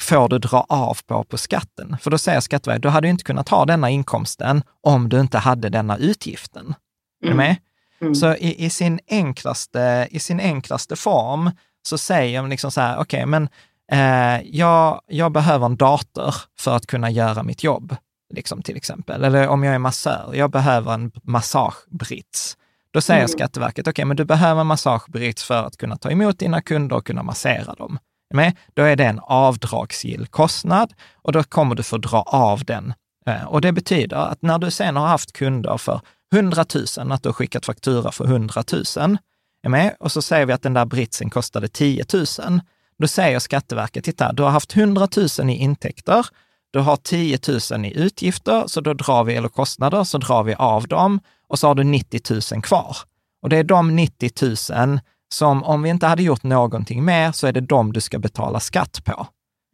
får 0.00 0.28
du 0.28 0.38
dra 0.38 0.66
av 0.68 0.98
på 1.06 1.24
på 1.24 1.38
skatten. 1.38 1.96
För 2.00 2.10
då 2.10 2.18
säger 2.18 2.40
Skatteverket, 2.40 2.82
du 2.82 2.88
hade 2.88 3.08
inte 3.08 3.24
kunnat 3.24 3.48
ha 3.48 3.64
denna 3.64 3.90
inkomsten 3.90 4.62
om 4.80 5.08
du 5.08 5.20
inte 5.20 5.38
hade 5.38 5.68
denna 5.68 5.96
utgiften. 5.96 6.62
Mm. 6.62 6.74
Är 7.22 7.26
du 7.26 7.32
mm. 7.32 7.36
med? 7.36 7.56
Mm. 8.00 8.14
Så 8.14 8.34
i, 8.34 8.64
i, 8.64 8.70
sin 8.70 9.00
enklaste, 9.08 10.08
i 10.10 10.20
sin 10.20 10.40
enklaste 10.40 10.96
form 10.96 11.50
så 11.82 11.98
säger 11.98 12.42
de 12.42 12.50
liksom 12.50 12.70
så 12.70 12.80
här, 12.80 12.98
okej, 12.98 13.02
okay, 13.02 13.26
men 13.26 13.48
eh, 13.92 14.40
jag, 14.44 15.00
jag 15.06 15.32
behöver 15.32 15.66
en 15.66 15.76
dator 15.76 16.34
för 16.58 16.76
att 16.76 16.86
kunna 16.86 17.10
göra 17.10 17.42
mitt 17.42 17.64
jobb, 17.64 17.96
liksom 18.30 18.62
till 18.62 18.76
exempel. 18.76 19.24
Eller 19.24 19.48
om 19.48 19.64
jag 19.64 19.74
är 19.74 19.78
massör, 19.78 20.30
jag 20.34 20.50
behöver 20.50 20.94
en 20.94 21.12
massagebrits. 21.22 22.56
Då 22.92 23.00
säger 23.00 23.20
mm. 23.20 23.28
Skatteverket, 23.28 23.82
okej, 23.82 23.90
okay, 23.90 24.04
men 24.04 24.16
du 24.16 24.24
behöver 24.24 24.60
en 24.60 24.66
massagebrits 24.66 25.44
för 25.44 25.64
att 25.64 25.76
kunna 25.76 25.96
ta 25.96 26.10
emot 26.10 26.38
dina 26.38 26.62
kunder 26.62 26.96
och 26.96 27.06
kunna 27.06 27.22
massera 27.22 27.74
dem. 27.74 27.98
Med? 28.34 28.56
Då 28.74 28.82
är 28.82 28.96
det 28.96 29.04
en 29.04 29.20
avdragsgill 29.22 30.26
kostnad 30.26 30.92
och 31.14 31.32
då 31.32 31.42
kommer 31.42 31.74
du 31.74 31.82
få 31.82 31.98
dra 31.98 32.22
av 32.22 32.64
den. 32.64 32.94
Eh, 33.26 33.44
och 33.44 33.60
det 33.60 33.72
betyder 33.72 34.16
att 34.16 34.42
när 34.42 34.58
du 34.58 34.70
sen 34.70 34.96
har 34.96 35.06
haft 35.06 35.32
kunder 35.32 35.76
för 35.76 36.00
100 36.34 36.64
000, 36.98 37.12
att 37.12 37.22
du 37.22 37.28
har 37.28 37.34
skickat 37.34 37.66
faktura 37.66 38.12
för 38.12 38.24
100 38.24 38.64
000, 38.72 39.18
är 39.62 39.68
med? 39.68 39.96
och 40.00 40.12
så 40.12 40.22
säger 40.22 40.46
vi 40.46 40.52
att 40.52 40.62
den 40.62 40.74
där 40.74 40.84
britsen 40.84 41.30
kostade 41.30 41.68
10 41.68 42.04
000. 42.12 42.60
Då 42.98 43.08
säger 43.08 43.38
Skatteverket, 43.38 44.04
titta, 44.04 44.32
du 44.32 44.42
har 44.42 44.50
haft 44.50 44.76
100 44.76 45.08
000 45.38 45.50
i 45.50 45.52
intäkter, 45.52 46.26
du 46.72 46.78
har 46.78 46.96
10 46.96 47.38
000 47.72 47.84
i 47.84 47.98
utgifter, 47.98 48.64
så 48.66 48.80
då 48.80 48.94
drar 48.94 49.24
vi, 49.24 49.34
eller 49.34 49.48
kostnader, 49.48 50.04
så 50.04 50.18
drar 50.18 50.42
vi 50.42 50.54
av 50.54 50.88
dem 50.88 51.20
och 51.48 51.58
så 51.58 51.66
har 51.66 51.74
du 51.74 51.84
90 51.84 52.20
000 52.52 52.62
kvar. 52.62 52.96
Och 53.42 53.48
det 53.48 53.56
är 53.56 53.64
de 53.64 53.96
90 53.96 54.30
000 54.72 55.00
som 55.34 55.64
om 55.64 55.82
vi 55.82 55.90
inte 55.90 56.06
hade 56.06 56.22
gjort 56.22 56.42
någonting 56.42 57.04
mer 57.04 57.32
så 57.32 57.46
är 57.46 57.52
det 57.52 57.60
de 57.60 57.92
du 57.92 58.00
ska 58.00 58.18
betala 58.18 58.60
skatt 58.60 59.04
på. 59.04 59.26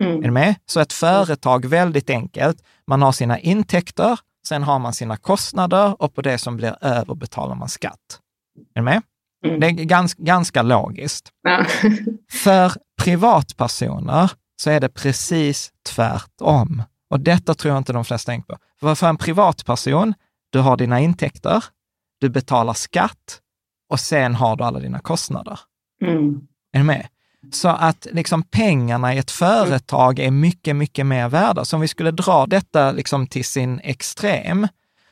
Mm. 0.05 0.19
Är 0.19 0.23
du 0.23 0.31
med? 0.31 0.55
Så 0.67 0.81
ett 0.81 0.93
företag, 0.93 1.67
väldigt 1.67 2.11
enkelt, 2.11 2.63
man 2.87 3.03
har 3.03 3.13
sina 3.13 3.39
intäkter, 3.39 4.19
sen 4.49 4.63
har 4.63 4.79
man 4.79 4.93
sina 4.93 5.17
kostnader 5.17 6.03
och 6.03 6.15
på 6.15 6.23
det 6.23 6.39
som 6.39 6.57
blir 6.57 6.77
över 6.81 7.15
betalar 7.15 7.55
man 7.55 7.69
skatt. 7.69 8.21
Är 8.75 8.81
du 8.81 8.85
med? 8.85 9.03
Mm. 9.47 9.61
Det 9.61 9.67
är 9.67 9.71
ganska, 9.71 10.23
ganska 10.23 10.63
logiskt. 10.63 11.29
Ja. 11.43 11.65
För 12.33 12.73
privatpersoner 13.03 14.31
så 14.57 14.71
är 14.71 14.81
det 14.81 14.89
precis 14.89 15.73
tvärtom. 15.95 16.83
Och 17.11 17.21
detta 17.21 17.55
tror 17.55 17.75
jag 17.75 17.81
inte 17.81 17.93
de 17.93 18.05
flesta 18.05 18.33
tänker 18.33 18.55
på. 18.55 18.59
För, 18.81 18.95
för 18.95 19.09
en 19.09 19.17
privatperson, 19.17 20.15
du 20.51 20.59
har 20.59 20.77
dina 20.77 21.01
intäkter, 21.01 21.65
du 22.21 22.29
betalar 22.29 22.75
skatt 22.75 23.41
och 23.89 24.01
sen 24.01 24.35
har 24.35 24.57
du 24.57 24.65
alla 24.65 24.79
dina 24.79 24.99
kostnader. 24.99 25.61
Mm. 26.03 26.41
Är 26.73 26.79
du 26.79 26.85
med? 26.85 27.07
Så 27.53 27.69
att 27.69 28.07
liksom 28.13 28.43
pengarna 28.43 29.15
i 29.15 29.19
ett 29.19 29.31
företag 29.31 30.19
är 30.19 30.31
mycket, 30.31 30.77
mycket 30.77 31.07
mer 31.07 31.29
värda. 31.29 31.65
Så 31.65 31.77
om 31.77 31.81
vi 31.81 31.89
skulle 31.89 32.11
dra 32.11 32.47
detta 32.47 32.93
liksom 32.93 33.27
till 33.27 33.45
sin 33.45 33.81
extrem, 33.81 34.69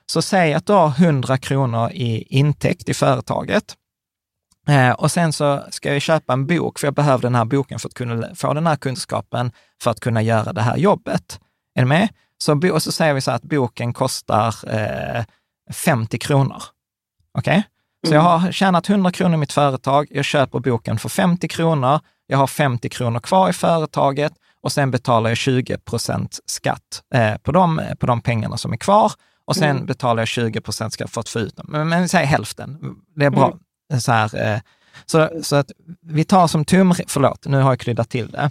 så 0.07 0.23
säg 0.23 0.55
att 0.55 0.67
du 0.67 0.73
har 0.73 0.89
100 0.89 1.39
kronor 1.39 1.91
i 1.93 2.23
intäkt 2.23 2.89
i 2.89 2.95
företaget. 2.95 3.75
Eh, 4.69 4.91
och 4.91 5.11
sen 5.11 5.33
så 5.33 5.65
ska 5.71 5.93
jag 5.93 6.03
köpa 6.03 6.33
en 6.33 6.47
bok, 6.47 6.79
för 6.79 6.87
jag 6.87 6.95
behöver 6.95 7.23
den 7.23 7.35
här 7.35 7.45
boken 7.45 7.79
för 7.79 7.89
att 7.89 7.95
kunna 7.95 8.35
få 8.35 8.55
den 8.55 8.67
här 8.67 8.77
kunskapen 8.77 9.53
för 9.83 9.91
att 9.91 10.01
kunna 10.01 10.23
göra 10.23 10.53
det 10.53 10.63
här 10.63 10.77
jobbet. 10.77 11.41
Är 11.75 11.83
du 11.83 11.89
med? 11.89 12.09
Så, 12.39 12.73
och 12.73 12.83
så 12.83 12.93
säger 12.93 13.15
vi 13.15 13.21
så 13.21 13.31
här 13.31 13.37
att 13.37 13.43
boken 13.43 13.93
kostar 13.93 14.55
eh, 14.67 15.25
50 15.73 16.19
kronor. 16.19 16.63
Okej? 17.39 17.59
Okay? 17.59 17.63
Så 18.07 18.15
jag 18.15 18.21
mm. 18.21 18.41
har 18.41 18.53
tjänat 18.53 18.89
100 18.89 19.11
kronor 19.11 19.35
i 19.35 19.37
mitt 19.37 19.53
företag, 19.53 20.07
jag 20.11 20.25
köper 20.25 20.59
boken 20.59 20.99
för 20.99 21.09
50 21.09 21.49
kronor, 21.49 22.01
jag 22.27 22.39
har 22.39 22.47
50 22.47 22.89
kronor 22.89 23.21
kvar 23.21 23.51
i 23.51 23.53
företaget 23.53 24.33
och 24.61 24.73
sen 24.73 24.91
betalar 24.91 25.31
jag 25.31 25.37
20 25.37 25.79
procent 25.79 26.39
skatt 26.47 27.03
eh, 27.15 27.37
på, 27.37 27.53
de, 27.53 27.81
på 27.99 28.07
de 28.07 28.21
pengarna 28.21 28.57
som 28.57 28.73
är 28.73 28.77
kvar 28.77 29.13
och 29.45 29.57
sen 29.57 29.71
mm. 29.71 29.87
betalar 29.87 30.21
jag 30.21 30.29
20 30.29 30.61
procent 30.61 30.93
skatt 30.93 31.11
för 31.11 31.21
att 31.21 31.29
få 31.29 31.39
ut 31.39 31.57
dem. 31.57 31.67
Men, 31.69 31.89
men 31.89 32.09
säg 32.09 32.27
hälften, 32.27 32.79
det 33.17 33.25
är 33.25 33.31
bra. 33.31 33.47
Mm. 33.47 33.59
Så, 34.01 34.13
här, 34.13 34.53
eh, 34.55 34.61
så, 35.07 35.31
så 35.43 35.57
att 35.57 35.71
vi 36.03 36.25
tar 36.25 36.47
som 36.47 36.65
tum, 36.65 36.95
förlåt, 37.07 37.47
nu 37.47 37.61
har 37.61 37.71
jag 37.71 37.81
kryddat 37.81 38.11
till 38.11 38.31
det. 38.31 38.51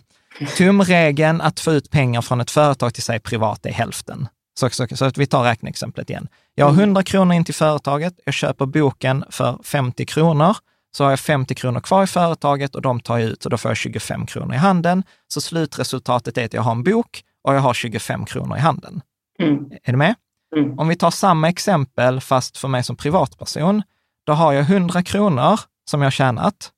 Tumregeln 0.58 1.42
att 1.42 1.60
få 1.60 1.72
ut 1.72 1.92
pengar 1.92 2.22
från 2.22 2.42
ett 2.42 2.52
företag 2.52 2.94
till 2.94 3.04
sig 3.04 3.20
privat 3.20 3.66
är 3.66 3.72
hälften. 3.72 4.28
Så, 4.60 4.70
så, 4.70 4.88
så 4.96 5.06
att 5.06 5.18
vi 5.18 5.26
tar 5.26 5.44
räkneexemplet 5.44 6.10
igen. 6.10 6.28
Jag 6.56 6.66
har 6.66 6.72
100 6.74 6.84
mm. 6.84 7.04
kronor 7.04 7.34
in 7.36 7.46
till 7.46 7.56
företaget, 7.56 8.14
jag 8.26 8.34
köper 8.34 8.66
boken 8.66 9.26
för 9.30 9.60
50 9.64 10.06
kronor, 10.06 10.58
så 10.98 11.04
har 11.04 11.12
jag 11.12 11.20
50 11.20 11.56
kronor 11.56 11.80
kvar 11.80 12.04
i 12.04 12.08
företaget 12.08 12.76
och 12.76 12.82
de 12.82 13.00
tar 13.00 13.18
jag 13.18 13.30
ut 13.30 13.46
och 13.46 13.52
då 13.52 13.58
får 13.58 13.72
jag 13.72 13.78
25 13.78 14.26
kronor 14.26 14.54
i 14.54 14.58
handen. 14.58 15.04
Så 15.28 15.42
slutresultatet 15.42 16.38
är 16.38 16.46
att 16.46 16.54
jag 16.54 16.62
har 16.62 16.72
en 16.72 16.84
bok 16.84 17.24
och 17.44 17.56
jag 17.56 17.60
har 17.60 17.74
25 17.74 18.26
kronor 18.26 18.58
i 18.58 18.60
handen. 18.60 19.02
Mm. 19.40 19.72
Är 19.84 19.92
du 19.92 19.98
med? 19.98 20.16
Mm. 20.56 20.80
Om 20.80 20.88
vi 20.88 20.96
tar 20.96 21.12
samma 21.12 21.50
exempel, 21.50 22.22
fast 22.22 22.58
för 22.58 22.68
mig 22.68 22.84
som 22.84 22.96
privatperson, 22.96 23.84
då 24.26 24.34
har 24.34 24.54
jag 24.54 24.70
100 24.70 25.04
kronor 25.04 25.60
som 25.90 26.02
jag 26.02 26.14
tjänat, 26.14 26.72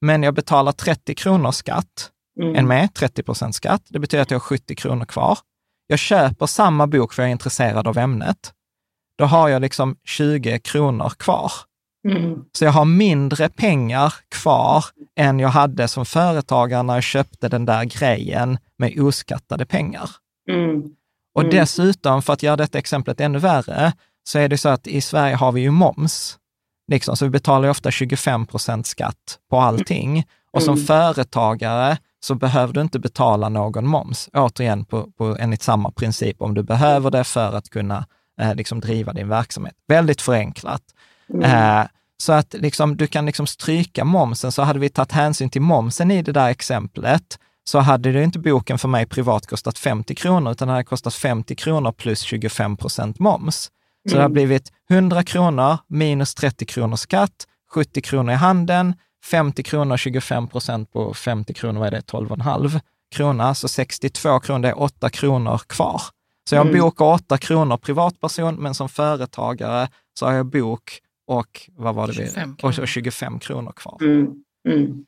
men 0.00 0.22
jag 0.22 0.34
betalar 0.34 0.72
30 0.72 1.14
kronor 1.14 1.50
skatt. 1.50 2.10
Mm. 2.40 2.56
En 2.56 2.66
med 2.66 2.94
30 2.94 3.22
procent 3.22 3.54
skatt. 3.54 3.82
Det 3.88 3.98
betyder 3.98 4.22
att 4.22 4.30
jag 4.30 4.38
har 4.38 4.40
70 4.40 4.74
kronor 4.74 5.04
kvar. 5.04 5.38
Jag 5.86 5.98
köper 5.98 6.46
samma 6.46 6.86
bok 6.86 7.12
för 7.12 7.22
jag 7.22 7.28
är 7.28 7.32
intresserad 7.32 7.86
av 7.86 7.98
ämnet. 7.98 8.52
Då 9.18 9.24
har 9.24 9.48
jag 9.48 9.62
liksom 9.62 9.96
20 10.04 10.58
kronor 10.58 11.08
kvar. 11.08 11.52
Mm. 12.08 12.44
Så 12.52 12.64
jag 12.64 12.72
har 12.72 12.84
mindre 12.84 13.48
pengar 13.48 14.14
kvar 14.28 14.84
än 15.16 15.38
jag 15.38 15.48
hade 15.48 15.88
som 15.88 16.06
företagare 16.06 16.82
när 16.82 16.94
jag 16.94 17.02
köpte 17.02 17.48
den 17.48 17.64
där 17.64 17.84
grejen 17.84 18.58
med 18.78 19.00
oskattade 19.00 19.66
pengar. 19.66 20.10
Mm. 20.50 20.82
Och 21.34 21.42
mm. 21.42 21.54
dessutom, 21.54 22.22
för 22.22 22.32
att 22.32 22.42
göra 22.42 22.56
detta 22.56 22.78
exemplet 22.78 23.20
ännu 23.20 23.38
värre, 23.38 23.92
så 24.28 24.38
är 24.38 24.48
det 24.48 24.58
så 24.58 24.68
att 24.68 24.86
i 24.86 25.00
Sverige 25.00 25.34
har 25.34 25.52
vi 25.52 25.60
ju 25.60 25.70
moms. 25.70 26.38
Liksom, 26.88 27.16
så 27.16 27.24
vi 27.24 27.30
betalar 27.30 27.68
ofta 27.68 27.90
25 27.90 28.46
procent 28.46 28.86
skatt 28.86 29.38
på 29.50 29.60
allting. 29.60 30.24
Och 30.52 30.62
som 30.62 30.74
mm. 30.74 30.86
företagare 30.86 31.98
så 32.20 32.34
behöver 32.34 32.72
du 32.72 32.80
inte 32.80 32.98
betala 32.98 33.48
någon 33.48 33.86
moms. 33.86 34.28
Återigen, 34.32 34.84
på, 34.84 35.10
på, 35.18 35.36
enligt 35.40 35.62
samma 35.62 35.90
princip, 35.90 36.42
om 36.42 36.54
du 36.54 36.62
behöver 36.62 37.10
det 37.10 37.24
för 37.24 37.52
att 37.52 37.70
kunna 37.70 38.06
eh, 38.40 38.54
liksom 38.54 38.80
driva 38.80 39.12
din 39.12 39.28
verksamhet. 39.28 39.74
Väldigt 39.88 40.20
förenklat. 40.20 40.82
Mm. 41.34 41.42
Eh, 41.42 41.86
så 42.16 42.32
att 42.32 42.54
liksom, 42.54 42.96
du 42.96 43.06
kan 43.06 43.26
liksom 43.26 43.46
stryka 43.46 44.04
momsen, 44.04 44.52
så 44.52 44.62
hade 44.62 44.78
vi 44.78 44.88
tagit 44.88 45.12
hänsyn 45.12 45.50
till 45.50 45.62
momsen 45.62 46.10
i 46.10 46.22
det 46.22 46.32
där 46.32 46.48
exemplet, 46.48 47.38
så 47.64 47.78
hade 47.78 48.12
det 48.12 48.24
inte 48.24 48.38
boken 48.38 48.78
för 48.78 48.88
mig 48.88 49.06
privat 49.06 49.46
kostat 49.46 49.78
50 49.78 50.14
kronor, 50.14 50.52
utan 50.52 50.68
det 50.68 50.72
hade 50.72 50.84
kostat 50.84 51.14
50 51.14 51.56
kronor 51.56 51.92
plus 51.92 52.20
25 52.20 52.76
procent 52.76 53.18
moms. 53.18 53.70
Så 54.08 54.14
det 54.14 54.20
har 54.20 54.24
mm. 54.24 54.32
blivit 54.32 54.72
100 54.90 55.22
kronor 55.22 55.78
minus 55.86 56.34
30 56.34 56.66
kronor 56.66 56.96
skatt, 56.96 57.46
70 57.70 58.00
kronor 58.00 58.32
i 58.32 58.36
handen, 58.36 58.94
50 59.24 59.62
kronor, 59.62 59.96
25 59.96 60.48
procent 60.48 60.92
på 60.92 61.14
50 61.14 61.54
kronor, 61.54 61.80
vad 61.80 61.86
är 61.86 61.90
det, 61.90 62.12
12,5 62.12 62.80
krona, 63.10 63.54
så 63.54 63.68
62 63.68 64.40
kronor, 64.40 64.62
det 64.62 64.68
är 64.68 64.82
8 64.82 65.10
kronor 65.10 65.58
kvar. 65.58 66.02
Så 66.48 66.54
jag 66.54 66.66
mm. 66.66 66.80
bokar 66.80 67.04
8 67.04 67.38
kronor 67.38 67.76
privatperson, 67.76 68.54
men 68.54 68.74
som 68.74 68.88
företagare 68.88 69.88
så 70.18 70.26
har 70.26 70.32
jag 70.32 70.46
bok 70.46 71.00
och 71.26 71.70
vad 71.76 71.94
var 71.94 72.06
det 72.06 72.12
25 72.12 72.56
kronor. 72.56 72.80
Och 72.80 72.88
25 72.88 73.38
kronor 73.38 73.72
kvar. 73.72 73.98
Mm. 74.02 74.32
Mm. 74.68 75.04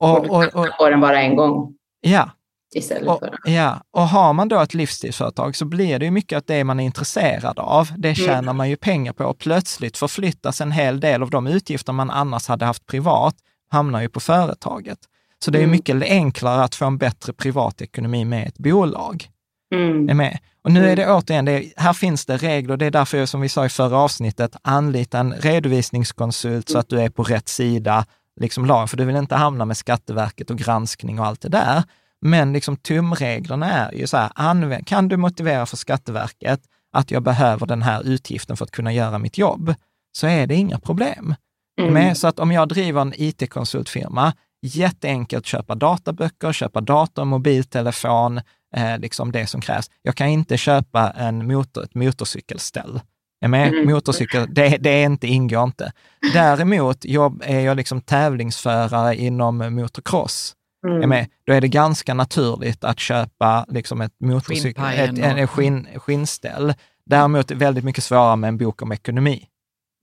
Och, 0.00 0.30
och, 0.30 0.54
och, 0.54 0.80
och, 0.80 0.90
den 0.90 1.00
bara 1.00 1.22
en 1.22 1.36
gång. 1.36 1.74
Ja, 2.00 2.30
istället 2.76 3.08
och, 3.08 3.18
för. 3.18 3.38
Ja, 3.44 3.82
och 3.90 4.08
har 4.08 4.32
man 4.32 4.48
då 4.48 4.60
ett 4.60 4.74
livsstilsföretag 4.74 5.56
så 5.56 5.64
blir 5.64 5.98
det 5.98 6.04
ju 6.04 6.10
mycket 6.10 6.38
att 6.38 6.46
det 6.46 6.64
man 6.64 6.80
är 6.80 6.84
intresserad 6.84 7.58
av, 7.58 7.88
det 7.96 8.08
mm. 8.08 8.14
tjänar 8.14 8.38
mm. 8.38 8.56
man 8.56 8.70
ju 8.70 8.76
pengar 8.76 9.12
på 9.12 9.24
och 9.24 9.38
plötsligt 9.38 9.96
förflyttas 9.96 10.60
en 10.60 10.72
hel 10.72 11.00
del 11.00 11.22
av 11.22 11.30
de 11.30 11.46
utgifter 11.46 11.92
man 11.92 12.10
annars 12.10 12.48
hade 12.48 12.64
haft 12.64 12.86
privat, 12.86 13.34
hamnar 13.70 14.00
ju 14.00 14.08
på 14.08 14.20
företaget. 14.20 14.98
Så 15.44 15.50
det 15.50 15.58
är 15.58 15.62
mm. 15.62 15.70
mycket 15.70 16.02
enklare 16.02 16.64
att 16.64 16.74
få 16.74 16.84
en 16.84 16.98
bättre 16.98 17.32
privatekonomi 17.32 18.24
med 18.24 18.46
ett 18.46 18.58
bolag. 18.58 19.28
Mm. 19.74 20.08
Är 20.08 20.14
med. 20.14 20.38
Och 20.64 20.72
nu 20.72 20.88
är 20.88 20.96
det 20.96 21.02
mm. 21.02 21.16
återigen, 21.16 21.44
det, 21.44 21.72
här 21.76 21.92
finns 21.92 22.26
det 22.26 22.36
regler, 22.36 22.76
det 22.76 22.86
är 22.86 22.90
därför 22.90 23.26
som 23.26 23.40
vi 23.40 23.48
sa 23.48 23.66
i 23.66 23.68
förra 23.68 23.98
avsnittet, 23.98 24.56
anlita 24.62 25.18
en 25.18 25.32
redovisningskonsult 25.32 26.68
så 26.68 26.78
att 26.78 26.88
du 26.88 27.00
är 27.00 27.10
på 27.10 27.22
rätt 27.22 27.48
sida, 27.48 28.06
liksom 28.40 28.66
lag, 28.66 28.90
för 28.90 28.96
du 28.96 29.04
vill 29.04 29.16
inte 29.16 29.34
hamna 29.34 29.64
med 29.64 29.76
Skatteverket 29.76 30.50
och 30.50 30.58
granskning 30.58 31.20
och 31.20 31.26
allt 31.26 31.40
det 31.40 31.48
där. 31.48 31.82
Men 32.26 32.52
liksom 32.52 32.76
tumreglerna 32.76 33.72
är 33.72 33.92
ju 33.92 34.06
så 34.06 34.16
här, 34.16 34.82
kan 34.82 35.08
du 35.08 35.16
motivera 35.16 35.66
för 35.66 35.76
Skatteverket 35.76 36.60
att 36.92 37.10
jag 37.10 37.22
behöver 37.22 37.66
den 37.66 37.82
här 37.82 38.02
utgiften 38.08 38.56
för 38.56 38.64
att 38.64 38.70
kunna 38.70 38.92
göra 38.92 39.18
mitt 39.18 39.38
jobb, 39.38 39.74
så 40.12 40.26
är 40.26 40.46
det 40.46 40.54
inga 40.54 40.78
problem. 40.78 41.34
Mm. 41.80 42.14
Så 42.14 42.26
att 42.26 42.38
om 42.38 42.52
jag 42.52 42.68
driver 42.68 43.00
en 43.00 43.12
IT-konsultfirma, 43.16 44.32
jätteenkelt 44.62 45.46
köpa 45.46 45.74
databöcker, 45.74 46.52
köpa 46.52 46.80
dator, 46.80 47.24
mobiltelefon, 47.24 48.40
eh, 48.76 48.98
liksom 48.98 49.32
det 49.32 49.46
som 49.46 49.60
krävs. 49.60 49.90
Jag 50.02 50.14
kan 50.14 50.28
inte 50.28 50.56
köpa 50.56 51.10
en 51.10 51.46
motor, 51.46 51.84
ett 51.84 51.94
motorcykelställ. 51.94 53.00
Mm. 53.44 53.86
Motorcykel, 53.90 54.54
det, 54.54 54.68
det 54.80 54.90
är 54.90 55.06
inte, 55.06 55.26
ingår 55.26 55.64
inte. 55.64 55.92
Däremot 56.32 57.04
jobb, 57.04 57.42
är 57.46 57.60
jag 57.60 57.76
liksom 57.76 58.00
tävlingsförare 58.00 59.16
inom 59.16 59.74
motocross. 59.74 60.54
Mm. 60.84 61.02
Är 61.02 61.06
med? 61.06 61.26
Då 61.46 61.52
är 61.52 61.60
det 61.60 61.68
ganska 61.68 62.14
naturligt 62.14 62.84
att 62.84 63.00
köpa 63.00 63.66
liksom 63.68 64.00
ett, 64.00 64.12
motorcykel, 64.20 64.84
ett, 64.84 65.18
en, 65.18 65.46
skinn, 65.46 65.88
skinnställ. 65.96 66.74
Däremot 67.06 67.50
är 67.50 67.54
det 67.54 67.64
väldigt 67.64 67.84
mycket 67.84 68.04
svårare 68.04 68.36
med 68.36 68.48
en 68.48 68.58
bok 68.58 68.82
om 68.82 68.92
ekonomi. 68.92 69.48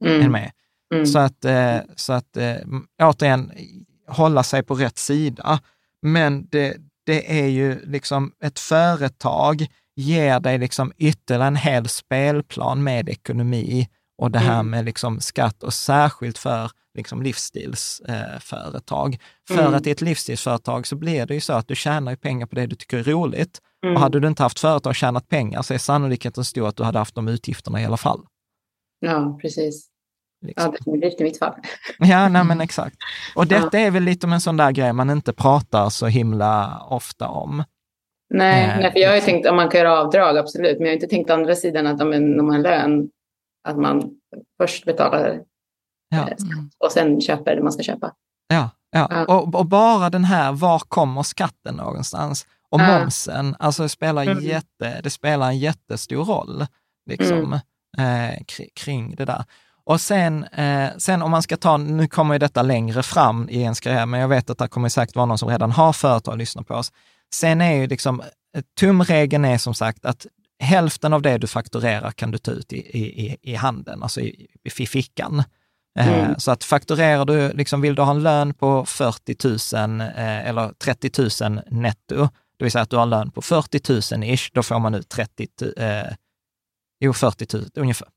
Mm. 0.05 0.21
Är 0.21 0.29
med? 0.29 0.51
Mm. 0.93 1.05
Så 1.05 1.19
att, 1.19 1.45
eh, 1.45 1.77
så 1.95 2.13
att 2.13 2.38
eh, 2.38 2.55
återigen, 3.03 3.51
hålla 4.07 4.43
sig 4.43 4.63
på 4.63 4.75
rätt 4.75 4.97
sida. 4.97 5.59
Men 6.01 6.47
det, 6.51 6.77
det 7.05 7.41
är 7.41 7.47
ju 7.47 7.86
liksom 7.86 8.32
ett 8.43 8.59
företag 8.59 9.67
ger 9.95 10.39
dig 10.39 10.57
liksom 10.57 10.93
ytterligare 10.97 11.47
en 11.47 11.55
hel 11.55 11.88
spelplan 11.88 12.84
med 12.84 13.09
ekonomi 13.09 13.88
och 14.17 14.32
det 14.32 14.39
här 14.39 14.59
mm. 14.59 14.69
med 14.69 14.86
liksom 14.86 15.19
skatt 15.19 15.63
och 15.63 15.73
särskilt 15.73 16.38
för 16.38 16.71
liksom 16.93 17.21
livsstilsföretag. 17.21 19.13
Eh, 19.13 19.19
för 19.55 19.61
mm. 19.61 19.73
att 19.73 19.87
i 19.87 19.91
ett 19.91 20.01
livsstilsföretag 20.01 20.87
så 20.87 20.95
blir 20.95 21.25
det 21.25 21.33
ju 21.33 21.41
så 21.41 21.53
att 21.53 21.67
du 21.67 21.75
tjänar 21.75 22.15
pengar 22.15 22.45
på 22.45 22.55
det 22.55 22.65
du 22.65 22.75
tycker 22.75 22.97
är 22.97 23.03
roligt. 23.03 23.59
Mm. 23.83 23.95
Och 23.95 24.01
hade 24.01 24.19
du 24.19 24.27
inte 24.27 24.43
haft 24.43 24.59
företag 24.59 24.89
och 24.89 24.95
tjänat 24.95 25.27
pengar 25.27 25.61
så 25.61 25.73
är 25.73 25.77
sannolikheten 25.77 26.45
stor 26.45 26.67
att 26.67 26.75
du 26.75 26.83
hade 26.83 26.99
haft 26.99 27.15
de 27.15 27.27
utgifterna 27.27 27.81
i 27.81 27.85
alla 27.85 27.97
fall. 27.97 28.25
Ja, 28.99 29.37
precis. 29.41 29.87
Liksom. 30.45 30.71
Ja, 30.71 30.77
definitivt 30.77 31.21
i 31.21 31.23
mitt 31.23 31.39
fall. 31.39 31.53
Ja, 31.99 32.29
nej, 32.29 32.43
men 32.43 32.61
exakt. 32.61 32.95
Och 33.35 33.47
detta 33.47 33.79
ja. 33.79 33.87
är 33.87 33.91
väl 33.91 34.03
lite 34.03 34.27
om 34.27 34.33
en 34.33 34.41
sån 34.41 34.57
där 34.57 34.71
grej 34.71 34.93
man 34.93 35.09
inte 35.09 35.33
pratar 35.33 35.89
så 35.89 36.07
himla 36.07 36.83
ofta 36.89 37.27
om. 37.27 37.63
Nej, 38.33 38.69
eh, 38.69 38.77
nej 38.79 38.91
för 38.91 38.99
jag 38.99 39.09
har 39.09 39.15
ju 39.15 39.21
tänkt 39.21 39.47
om 39.47 39.55
man 39.55 39.69
kan 39.69 39.79
göra 39.79 39.99
avdrag, 39.99 40.37
absolut. 40.37 40.77
Men 40.77 40.85
jag 40.85 40.91
har 40.91 40.95
inte 40.95 41.07
tänkt 41.07 41.29
andra 41.29 41.55
sidan 41.55 41.87
att 41.87 42.01
om 42.01 42.09
man 42.37 42.49
har 42.49 42.59
lön, 42.59 43.09
att 43.67 43.77
man 43.77 44.11
först 44.61 44.85
betalar 44.85 45.41
ja. 46.12 46.28
Eh, 46.28 46.36
och 46.80 46.91
sen 46.91 47.22
köper 47.22 47.55
det 47.55 47.64
man 47.64 47.72
ska 47.72 47.84
köpa. 47.84 48.12
Ja, 48.47 48.70
ja. 48.91 49.26
Och, 49.26 49.55
och, 49.55 49.66
bara 49.66 50.09
den 50.09 50.26
här, 50.26 50.51
var 50.51 50.80
kommer 50.80 51.24
skatten 51.24 51.76
någonstans? 51.76 52.45
Och 52.70 52.80
momsen, 52.80 53.55
alltså 53.59 53.84
det 53.84 53.89
spelar, 53.89 54.24
mm. 54.24 54.43
jätte, 54.43 55.01
det 55.03 55.09
spelar 55.09 55.47
en 55.47 55.59
jättestor 55.59 56.26
roll 56.26 56.66
liksom, 57.09 57.59
mm. 57.97 58.30
eh, 58.30 58.39
kring 58.76 59.16
det 59.16 59.26
där. 59.26 59.43
Och 59.84 60.01
sen, 60.01 60.43
eh, 60.43 60.89
sen 60.97 61.22
om 61.22 61.32
man 61.32 61.43
ska 61.43 61.57
ta, 61.57 61.78
nu 61.78 62.07
kommer 62.07 62.36
ju 62.36 62.39
detta 62.39 62.62
längre 62.62 63.03
fram 63.03 63.49
i 63.49 63.62
ens 63.62 63.80
karriär, 63.80 64.05
men 64.05 64.20
jag 64.20 64.28
vet 64.28 64.49
att 64.49 64.57
det 64.57 64.68
kommer 64.68 64.89
säkert 64.89 65.16
vara 65.16 65.26
någon 65.26 65.38
som 65.38 65.49
redan 65.49 65.72
har 65.72 65.93
företag 65.93 66.32
och 66.32 66.38
lyssnar 66.38 66.64
på 66.64 66.74
oss. 66.74 66.91
Sen 67.34 67.62
är 67.62 67.74
ju 67.74 67.88
liksom, 67.88 68.22
tumregeln 68.80 69.45
är 69.45 69.57
som 69.57 69.74
sagt 69.74 70.05
att 70.05 70.28
hälften 70.59 71.14
av 71.14 71.22
det 71.22 71.38
du 71.38 71.47
fakturerar 71.47 72.12
kan 72.12 72.32
du 72.32 72.38
ta 72.38 72.51
ut 72.51 72.74
i, 72.74 72.78
i, 72.78 73.38
i 73.41 73.55
handen, 73.55 74.03
alltså 74.03 74.22
i, 74.22 74.47
i 74.64 74.70
fickan. 74.70 75.43
Eh, 75.99 76.19
mm. 76.19 76.39
Så 76.39 76.51
att 76.51 76.63
fakturerar 76.63 77.25
du, 77.25 77.53
liksom 77.53 77.81
vill 77.81 77.95
du 77.95 78.01
ha 78.01 78.11
en 78.11 78.23
lön 78.23 78.53
på 78.53 78.85
40 78.85 79.35
000 79.77 80.01
eh, 80.01 80.47
eller 80.47 80.73
30 80.73 81.43
000 81.43 81.61
netto, 81.71 82.29
det 82.57 82.65
vill 82.65 82.71
säga 82.71 82.81
att 82.81 82.89
du 82.89 82.95
har 82.95 83.03
en 83.03 83.09
lön 83.09 83.31
på 83.31 83.41
40 83.41 84.15
000 84.15 84.23
ish, 84.23 84.49
då 84.53 84.63
får 84.63 84.79
man 84.79 84.95
ut 84.95 85.09
30 85.09 85.47
000, 85.61 85.73
eh, 85.77 86.03
jo 86.99 87.13
40 87.13 87.57
000 87.57 87.65
ungefär. 87.75 88.07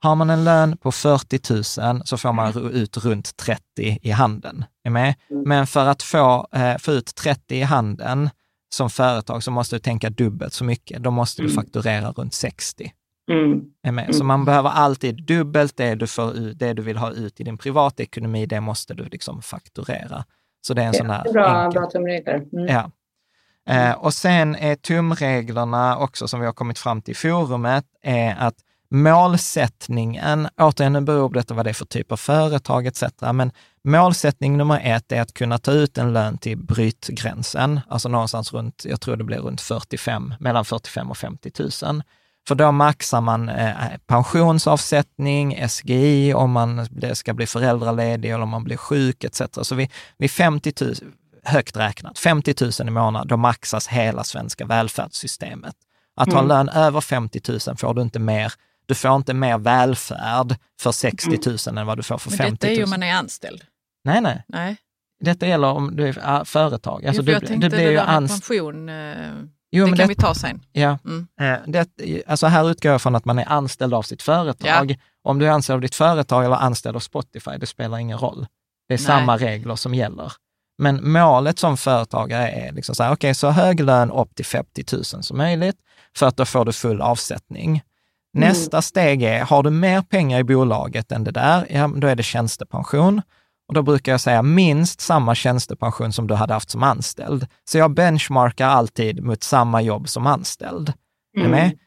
Har 0.00 0.14
man 0.14 0.30
en 0.30 0.44
lön 0.44 0.76
på 0.76 0.92
40 0.92 1.40
000 1.80 2.02
så 2.04 2.16
får 2.16 2.32
man 2.32 2.52
mm. 2.52 2.70
ut 2.70 2.96
runt 2.96 3.36
30 3.36 3.98
i 4.02 4.10
handen. 4.10 4.64
Är 4.84 4.90
med? 4.90 5.14
Mm. 5.30 5.42
Men 5.48 5.66
för 5.66 5.86
att 5.86 6.02
få, 6.02 6.48
eh, 6.52 6.78
få 6.78 6.92
ut 6.92 7.14
30 7.14 7.56
i 7.56 7.62
handen 7.62 8.30
som 8.74 8.90
företag 8.90 9.42
så 9.42 9.50
måste 9.50 9.76
du 9.76 9.80
tänka 9.80 10.10
dubbelt 10.10 10.52
så 10.52 10.64
mycket. 10.64 11.02
Då 11.02 11.10
måste 11.10 11.42
du 11.42 11.48
mm. 11.48 11.56
fakturera 11.56 12.12
runt 12.12 12.34
60. 12.34 12.92
Mm. 13.30 13.60
Är 13.82 13.92
med? 13.92 14.14
Så 14.14 14.24
man 14.24 14.44
behöver 14.44 14.70
alltid 14.70 15.26
dubbelt 15.26 15.76
det 15.76 15.94
du, 15.94 16.06
får 16.06 16.36
ut, 16.36 16.58
det 16.58 16.72
du 16.72 16.82
vill 16.82 16.96
ha 16.96 17.10
ut 17.10 17.40
i 17.40 17.44
din 17.44 17.58
privatekonomi, 17.58 18.46
det 18.46 18.60
måste 18.60 18.94
du 18.94 19.04
liksom 19.04 19.42
fakturera. 19.42 20.24
Så 20.60 20.74
det 20.74 20.82
är 20.82 20.86
en 20.86 20.92
ja, 20.92 20.98
sån 20.98 21.10
här... 21.10 21.32
Bra, 21.32 21.64
enkel... 21.64 21.80
bra 21.80 21.90
tumregler. 21.90 22.44
Mm. 22.52 22.66
Ja. 22.66 22.90
Eh, 23.68 23.92
och 23.92 24.14
sen 24.14 24.56
är 24.56 24.74
tumreglerna 24.74 25.98
också, 25.98 26.28
som 26.28 26.40
vi 26.40 26.46
har 26.46 26.52
kommit 26.52 26.78
fram 26.78 27.02
till 27.02 27.12
i 27.12 27.14
forumet, 27.14 27.84
är 28.02 28.36
att 28.38 28.56
Målsättningen, 28.94 30.48
återigen 30.56 30.92
nu 30.92 31.00
beror 31.00 31.28
på 31.28 31.34
detta 31.34 31.54
vad 31.54 31.66
det 31.66 31.70
är 31.70 31.74
för 31.74 31.84
typ 31.84 32.12
av 32.12 32.16
företag 32.16 32.86
etc. 32.86 33.02
Men 33.32 33.52
målsättning 33.84 34.56
nummer 34.56 34.80
ett 34.84 35.12
är 35.12 35.20
att 35.20 35.34
kunna 35.34 35.58
ta 35.58 35.72
ut 35.72 35.98
en 35.98 36.12
lön 36.12 36.38
till 36.38 36.58
brytgränsen, 36.58 37.80
alltså 37.88 38.08
någonstans 38.08 38.52
runt, 38.52 38.84
jag 38.88 39.00
tror 39.00 39.16
det 39.16 39.24
blir 39.24 39.38
runt 39.38 39.60
45, 39.60 40.34
mellan 40.40 40.64
45 40.64 41.10
och 41.10 41.16
50 41.16 41.50
000. 41.84 42.02
För 42.48 42.54
då 42.54 42.72
maxar 42.72 43.20
man 43.20 43.48
eh, 43.48 43.74
pensionsavsättning, 44.06 45.68
SGI, 45.68 46.34
om 46.34 46.50
man 46.50 46.88
ska 47.14 47.34
bli 47.34 47.46
föräldraledig 47.46 48.30
eller 48.30 48.42
om 48.42 48.48
man 48.48 48.64
blir 48.64 48.76
sjuk 48.76 49.24
etc. 49.24 49.42
Så 49.62 49.74
vid, 49.74 49.90
vid 50.18 50.30
50 50.30 50.72
000, 50.80 50.94
högt 51.44 51.76
räknat, 51.76 52.18
50 52.18 52.54
000 52.60 52.88
i 52.88 52.90
månaden, 52.90 53.28
då 53.28 53.36
maxas 53.36 53.88
hela 53.88 54.24
svenska 54.24 54.66
välfärdssystemet. 54.66 55.74
Att 56.16 56.28
mm. 56.28 56.36
ha 56.36 56.42
en 56.42 56.48
lön 56.48 56.68
över 56.68 57.00
50 57.00 57.40
000 57.66 57.76
får 57.76 57.94
du 57.94 58.02
inte 58.02 58.18
mer 58.18 58.52
du 58.86 58.94
får 58.94 59.16
inte 59.16 59.34
mer 59.34 59.58
välfärd 59.58 60.56
för 60.80 60.92
60 60.92 61.30
000 61.30 61.56
mm. 61.68 61.78
än 61.78 61.86
vad 61.86 61.98
du 61.98 62.02
får 62.02 62.18
för 62.18 62.30
50 62.30 62.40
000. 62.40 62.48
Men 62.48 62.54
detta 62.54 62.66
är 62.66 62.76
ju 62.76 62.84
om 62.84 62.90
man 62.90 63.02
är 63.02 63.14
anställd. 63.14 63.62
Nej, 64.04 64.20
nej. 64.20 64.44
nej. 64.48 64.76
Detta 65.20 65.46
gäller 65.46 65.68
om 65.68 65.96
du 65.96 66.08
är 66.08 66.38
äh, 66.38 66.44
företag. 66.44 67.06
Alltså, 67.06 67.22
jo, 67.22 67.26
du, 67.26 67.46
tänkte 67.46 67.68
du 67.68 67.76
blir 67.76 67.90
ju 67.90 67.96
med 67.96 68.28
pension, 68.28 68.88
eh, 68.88 69.14
jo, 69.78 69.84
det 69.84 69.90
kan 69.90 69.98
det, 69.98 70.06
vi 70.06 70.14
ta 70.14 70.34
sen. 70.34 70.62
Ja, 70.72 70.98
mm. 71.04 71.26
Eh, 71.40 71.58
det, 71.66 72.22
alltså 72.26 72.46
här 72.46 72.70
utgår 72.70 72.92
jag 72.92 73.02
från 73.02 73.14
att 73.14 73.24
man 73.24 73.38
är 73.38 73.48
anställd 73.48 73.94
av 73.94 74.02
sitt 74.02 74.22
företag. 74.22 74.90
Ja. 74.90 74.96
Om 75.24 75.38
du 75.38 75.46
är 75.46 75.50
anställd 75.50 75.74
av 75.74 75.80
ditt 75.80 75.94
företag 75.94 76.44
eller 76.44 76.56
anställd 76.56 76.96
av 76.96 77.00
Spotify, 77.00 77.50
det 77.60 77.66
spelar 77.66 77.98
ingen 77.98 78.18
roll. 78.18 78.46
Det 78.88 78.94
är 78.94 78.98
nej. 78.98 79.06
samma 79.06 79.36
regler 79.36 79.76
som 79.76 79.94
gäller. 79.94 80.32
Men 80.78 81.12
målet 81.12 81.58
som 81.58 81.76
företagare 81.76 82.48
är 82.48 82.72
liksom 82.72 82.94
så 82.94 83.02
här, 83.02 83.10
okej, 83.10 83.28
okay, 83.28 83.34
så 83.34 83.50
hög 83.50 83.80
lön 83.80 84.10
upp 84.10 84.34
till 84.34 84.44
50 84.44 84.84
000 84.92 85.04
som 85.04 85.38
möjligt, 85.38 85.76
för 86.16 86.26
att 86.26 86.36
då 86.36 86.44
får 86.44 86.64
du 86.64 86.72
full 86.72 87.00
avsättning. 87.00 87.70
Mm. 87.70 88.48
Nästa 88.48 88.82
steg 88.82 89.22
är, 89.22 89.40
har 89.40 89.62
du 89.62 89.70
mer 89.70 90.02
pengar 90.02 90.38
i 90.38 90.44
bolaget 90.44 91.12
än 91.12 91.24
det 91.24 91.30
där, 91.30 91.66
ja, 91.70 91.90
då 91.96 92.06
är 92.06 92.16
det 92.16 92.22
tjänstepension. 92.22 93.22
Och 93.68 93.74
då 93.74 93.82
brukar 93.82 94.12
jag 94.12 94.20
säga 94.20 94.42
minst 94.42 95.00
samma 95.00 95.34
tjänstepension 95.34 96.12
som 96.12 96.26
du 96.26 96.34
hade 96.34 96.54
haft 96.54 96.70
som 96.70 96.82
anställd. 96.82 97.46
Så 97.64 97.78
jag 97.78 97.94
benchmarkar 97.94 98.68
alltid 98.68 99.22
mot 99.22 99.42
samma 99.42 99.82
jobb 99.82 100.08
som 100.08 100.26
anställd. 100.26 100.92
Mm. 101.36 101.46
Är 101.46 101.50
med? 101.50 101.78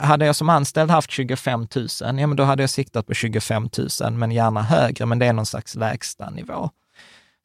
hade 0.00 0.26
jag 0.26 0.36
som 0.36 0.48
anställd 0.48 0.90
haft 0.90 1.10
25 1.10 1.60
000, 1.76 1.88
ja 2.00 2.12
men 2.12 2.36
då 2.36 2.44
hade 2.44 2.62
jag 2.62 2.70
siktat 2.70 3.06
på 3.06 3.14
25 3.14 3.68
000, 4.00 4.12
men 4.12 4.32
gärna 4.32 4.62
högre, 4.62 5.06
men 5.06 5.18
det 5.18 5.26
är 5.26 5.32
någon 5.32 5.46
slags 5.46 5.74
lägsta 5.74 6.30
nivå. 6.30 6.70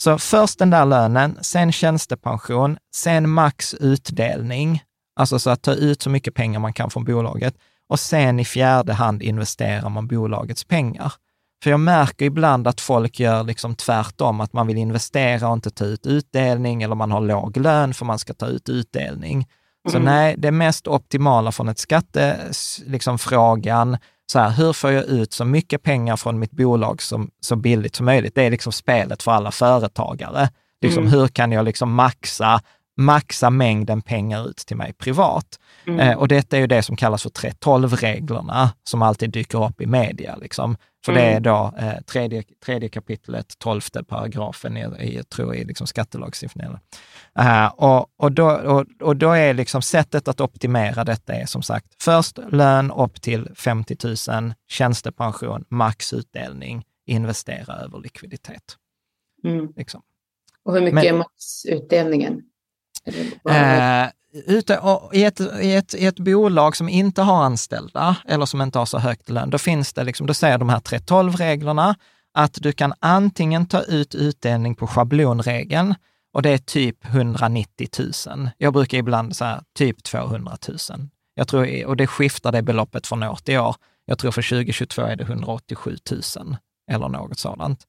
Så 0.03 0.17
först 0.17 0.59
den 0.59 0.69
där 0.69 0.86
lönen, 0.86 1.38
sen 1.41 1.71
tjänstepension, 1.71 2.77
sen 2.95 3.29
max 3.29 3.73
utdelning, 3.73 4.84
alltså 5.15 5.39
så 5.39 5.49
att 5.49 5.61
ta 5.61 5.73
ut 5.73 6.01
så 6.01 6.09
mycket 6.09 6.34
pengar 6.34 6.59
man 6.59 6.73
kan 6.73 6.89
från 6.89 7.03
bolaget 7.03 7.55
och 7.89 7.99
sen 7.99 8.39
i 8.39 8.45
fjärde 8.45 8.93
hand 8.93 9.23
investerar 9.23 9.89
man 9.89 10.07
bolagets 10.07 10.63
pengar. 10.63 11.13
För 11.64 11.70
jag 11.70 11.80
märker 11.80 12.26
ibland 12.26 12.68
att 12.68 12.82
folk 12.82 13.20
gör 13.20 13.43
liksom 13.43 13.76
tvärtom, 13.76 14.41
att 14.41 14.53
man 14.53 14.68
vill 14.68 14.78
investera 14.78 15.47
och 15.47 15.53
inte 15.53 15.70
ta 15.70 15.86
ut 15.86 16.05
utdelning 16.05 16.84
eller 16.84 16.95
man 16.95 17.12
har 17.12 17.22
låg 17.22 17.57
lön 17.57 17.93
för 17.93 18.05
man 18.05 18.20
ska 18.20 18.34
ta 18.34 18.45
ut 18.45 18.70
utdelning. 18.70 19.47
Så 19.89 19.97
mm. 19.97 20.05
nej, 20.05 20.36
det 20.38 20.51
mest 20.51 20.88
optimala 20.88 21.51
från 21.51 21.70
ett 21.70 21.80
skattefrågan, 21.80 23.91
liksom 23.91 23.97
så 24.32 24.39
här, 24.39 24.49
hur 24.49 24.74
får 24.74 24.91
jag 24.91 25.05
ut 25.05 25.34
så 25.34 25.45
mycket 25.45 25.84
pengar 25.84 26.16
från 26.16 26.39
mitt 26.39 26.51
bolag 26.51 27.01
som, 27.01 27.32
så 27.39 27.55
billigt 27.55 27.95
som 27.95 28.05
möjligt? 28.05 28.36
Det 28.36 28.43
är 28.43 28.51
liksom 28.51 28.72
spelet 28.72 29.24
för 29.24 29.32
alla 29.32 29.51
företagare. 29.51 30.49
Liksom, 30.82 31.03
mm. 31.03 31.14
Hur 31.14 31.28
kan 31.28 31.51
jag 31.51 31.66
liksom 31.66 31.93
maxa 31.93 32.62
maxa 32.97 33.49
mängden 33.49 34.01
pengar 34.01 34.49
ut 34.49 34.57
till 34.57 34.78
mig 34.78 34.93
privat. 34.93 35.59
Mm. 35.88 35.99
Eh, 35.99 36.18
och 36.18 36.28
detta 36.28 36.57
är 36.57 36.62
ju 36.62 36.68
det 36.68 36.84
som 36.84 36.95
kallas 36.95 37.24
för 37.24 37.30
3.12-reglerna, 37.30 38.70
som 38.84 39.01
alltid 39.01 39.30
dyker 39.30 39.66
upp 39.66 39.82
i 39.82 39.86
media. 39.86 40.36
Liksom. 40.36 40.78
För 41.05 41.11
mm. 41.11 41.23
det 41.23 41.31
är 41.31 41.39
då 41.39 41.73
eh, 41.77 42.01
tredje, 42.01 42.43
tredje 42.65 42.89
kapitlet, 42.89 43.59
tolfte 43.59 44.03
paragrafen 44.03 44.77
i, 44.77 44.81
i, 44.99 45.23
tror 45.23 45.55
jag, 45.55 45.63
i 45.63 45.65
liksom 45.65 45.87
skattelagstiftningen. 45.87 46.79
Uh, 47.39 47.67
och, 47.67 48.07
och, 48.17 48.31
då, 48.31 48.49
och, 48.49 48.85
och 49.01 49.17
då 49.17 49.31
är 49.31 49.53
liksom 49.53 49.81
sättet 49.81 50.27
att 50.27 50.41
optimera 50.41 51.03
detta 51.03 51.33
är 51.33 51.45
som 51.45 51.63
sagt, 51.63 52.03
först 52.03 52.39
lön 52.51 52.91
upp 52.91 53.21
till 53.21 53.49
50 53.55 53.97
000, 54.29 54.53
tjänstepension, 54.67 55.65
maxutdelning, 55.69 56.85
investera 57.05 57.73
över 57.73 57.99
likviditet. 57.99 58.77
Mm. 59.43 59.73
Liksom. 59.75 60.01
Och 60.63 60.73
hur 60.73 60.81
mycket 60.81 60.95
Men, 60.95 61.05
är 61.05 61.13
maxutdelningen? 61.13 62.41
Eh, 63.49 64.09
ute, 64.34 64.77
och 64.77 65.15
i, 65.15 65.23
ett, 65.23 65.39
i, 65.39 65.75
ett, 65.75 65.93
I 65.93 66.05
ett 66.05 66.19
bolag 66.19 66.75
som 66.75 66.89
inte 66.89 67.21
har 67.21 67.43
anställda 67.43 68.15
eller 68.25 68.45
som 68.45 68.61
inte 68.61 68.79
har 68.79 68.86
så 68.86 68.97
högt 68.97 69.29
lön, 69.29 69.49
då 69.49 69.57
finns 69.57 69.93
det 69.93 70.03
liksom, 70.03 70.27
då 70.27 70.34
säger 70.34 70.57
de 70.57 70.69
här 70.69 70.79
3.12-reglerna 70.79 71.95
att 72.34 72.57
du 72.61 72.71
kan 72.71 72.93
antingen 72.99 73.65
ta 73.65 73.82
ut 73.82 74.15
utdelning 74.15 74.75
på 74.75 74.88
schablonregeln 74.88 75.95
och 76.34 76.41
det 76.41 76.49
är 76.49 76.57
typ 76.57 77.05
190 77.05 77.88
000. 78.27 78.49
Jag 78.57 78.73
brukar 78.73 78.97
ibland 78.97 79.36
säga 79.36 79.63
typ 79.77 80.03
200 80.03 80.57
000. 80.67 80.77
Jag 81.36 81.47
tror, 81.47 81.86
och 81.86 81.97
det 81.97 82.07
skiftar 82.07 82.51
det 82.51 82.61
beloppet 82.61 83.07
från 83.07 83.23
år 83.23 83.39
till 83.43 83.59
år. 83.59 83.75
Jag 84.05 84.19
tror 84.19 84.32
för 84.32 84.41
2022 84.41 85.01
är 85.01 85.15
det 85.15 85.23
187 85.23 85.97
000 86.11 86.55
eller 86.91 87.09
något 87.09 87.39
sådant. 87.39 87.88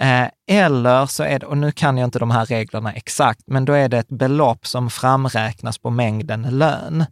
Eh, 0.00 0.28
eller 0.46 1.06
så 1.06 1.22
är 1.22 1.38
det, 1.38 1.46
och 1.46 1.58
nu 1.58 1.72
kan 1.72 1.98
jag 1.98 2.06
inte 2.06 2.18
de 2.18 2.30
här 2.30 2.46
reglerna 2.46 2.92
exakt, 2.92 3.42
men 3.46 3.64
då 3.64 3.72
är 3.72 3.88
det 3.88 3.98
ett 3.98 4.08
belopp 4.08 4.66
som 4.66 4.90
framräknas 4.90 5.78
på 5.78 5.90
mängden 5.90 6.58
lön. 6.58 7.04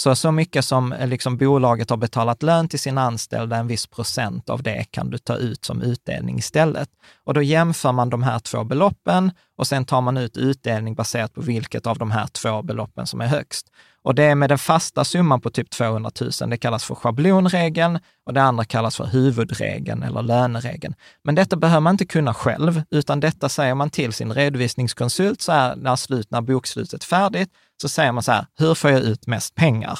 Så, 0.00 0.16
så 0.16 0.32
mycket 0.32 0.64
som 0.64 0.92
eh, 0.92 1.08
liksom 1.08 1.36
bolaget 1.36 1.90
har 1.90 1.96
betalat 1.96 2.42
lön 2.42 2.68
till 2.68 2.78
sina 2.78 3.02
anställda, 3.02 3.56
en 3.56 3.66
viss 3.66 3.86
procent 3.86 4.50
av 4.50 4.62
det 4.62 4.84
kan 4.90 5.10
du 5.10 5.18
ta 5.18 5.36
ut 5.36 5.64
som 5.64 5.82
utdelning 5.82 6.38
istället. 6.38 6.88
Och 7.24 7.34
då 7.34 7.42
jämför 7.42 7.92
man 7.92 8.10
de 8.10 8.22
här 8.22 8.38
två 8.38 8.64
beloppen 8.64 9.30
och 9.56 9.66
sen 9.66 9.84
tar 9.84 10.00
man 10.00 10.16
ut 10.16 10.36
utdelning 10.36 10.94
baserat 10.94 11.34
på 11.34 11.40
vilket 11.40 11.86
av 11.86 11.98
de 11.98 12.10
här 12.10 12.26
två 12.26 12.62
beloppen 12.62 13.06
som 13.06 13.20
är 13.20 13.26
högst. 13.26 13.66
Och 14.02 14.14
det 14.14 14.24
är 14.24 14.34
med 14.34 14.48
den 14.48 14.58
fasta 14.58 15.04
summan 15.04 15.40
på 15.40 15.50
typ 15.50 15.70
200 15.70 16.10
000, 16.40 16.50
det 16.50 16.56
kallas 16.56 16.84
för 16.84 16.94
schablonregeln 16.94 17.98
och 18.26 18.34
det 18.34 18.42
andra 18.42 18.64
kallas 18.64 18.96
för 18.96 19.06
huvudregeln 19.06 20.02
eller 20.02 20.22
löneregeln. 20.22 20.94
Men 21.24 21.34
detta 21.34 21.56
behöver 21.56 21.80
man 21.80 21.94
inte 21.94 22.06
kunna 22.06 22.34
själv, 22.34 22.82
utan 22.90 23.20
detta 23.20 23.48
säger 23.48 23.74
man 23.74 23.90
till 23.90 24.12
sin 24.12 24.32
redovisningskonsult 24.32 25.42
så 25.42 25.52
här 25.52 25.76
när, 25.76 25.96
slut, 25.96 26.30
när 26.30 26.40
bokslutet 26.40 27.02
är 27.02 27.06
färdigt, 27.06 27.50
så 27.82 27.88
säger 27.88 28.12
man 28.12 28.22
så 28.22 28.32
här, 28.32 28.46
hur 28.58 28.74
får 28.74 28.90
jag 28.90 29.00
ut 29.00 29.26
mest 29.26 29.54
pengar? 29.54 29.98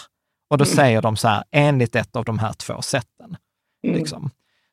Och 0.51 0.59
då 0.59 0.65
mm. 0.65 0.77
säger 0.77 1.03
de 1.03 1.17
så 1.17 1.29
här, 1.29 1.45
enligt 1.51 1.97
ett 1.97 2.17
av 2.17 2.25
de 2.25 2.39
här 2.39 2.53
två 2.53 2.83
sätten. 2.83 3.37
Mm. 3.85 3.97
Liksom. 3.97 4.31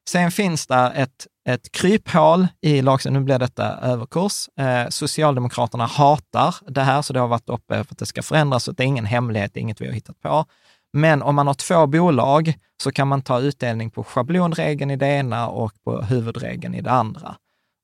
Sen 0.10 0.32
finns 0.32 0.68
det 0.68 0.92
ett, 0.96 1.28
ett 1.50 1.72
kryphål 1.72 2.48
i 2.62 2.82
lagstiftningen, 2.82 3.22
nu 3.22 3.26
blir 3.26 3.40
detta 3.40 3.78
överkurs. 3.78 4.50
Eh, 4.60 4.90
Socialdemokraterna 4.90 5.86
hatar 5.86 6.56
det 6.68 6.82
här, 6.82 7.02
så 7.02 7.14
det 7.14 7.20
har 7.20 7.28
varit 7.28 7.50
uppe 7.50 7.84
för 7.84 7.94
att 7.94 7.98
det 7.98 8.06
ska 8.06 8.22
förändras, 8.24 8.64
så 8.64 8.72
det 8.72 8.84
är 8.84 8.88
ingen 8.88 9.06
hemlighet, 9.06 9.54
det 9.54 9.60
är 9.60 9.62
inget 9.62 9.82
vi 9.82 9.86
har 9.86 9.94
hittat 9.94 10.20
på. 10.20 10.46
Men 10.94 11.22
om 11.22 11.36
man 11.36 11.48
har 11.48 11.54
två 11.54 11.88
bolag 11.88 12.54
så 12.84 12.92
kan 12.92 13.08
man 13.08 13.22
ta 13.22 13.40
utdelning 13.40 13.92
på 13.92 14.04
schablonregeln 14.04 14.92
i 14.92 14.96
det 14.96 15.08
ena 15.08 15.48
och 15.48 15.72
på 15.84 16.02
huvudregeln 16.02 16.76
i 16.76 16.82
det 16.82 16.92
andra. 16.92 17.36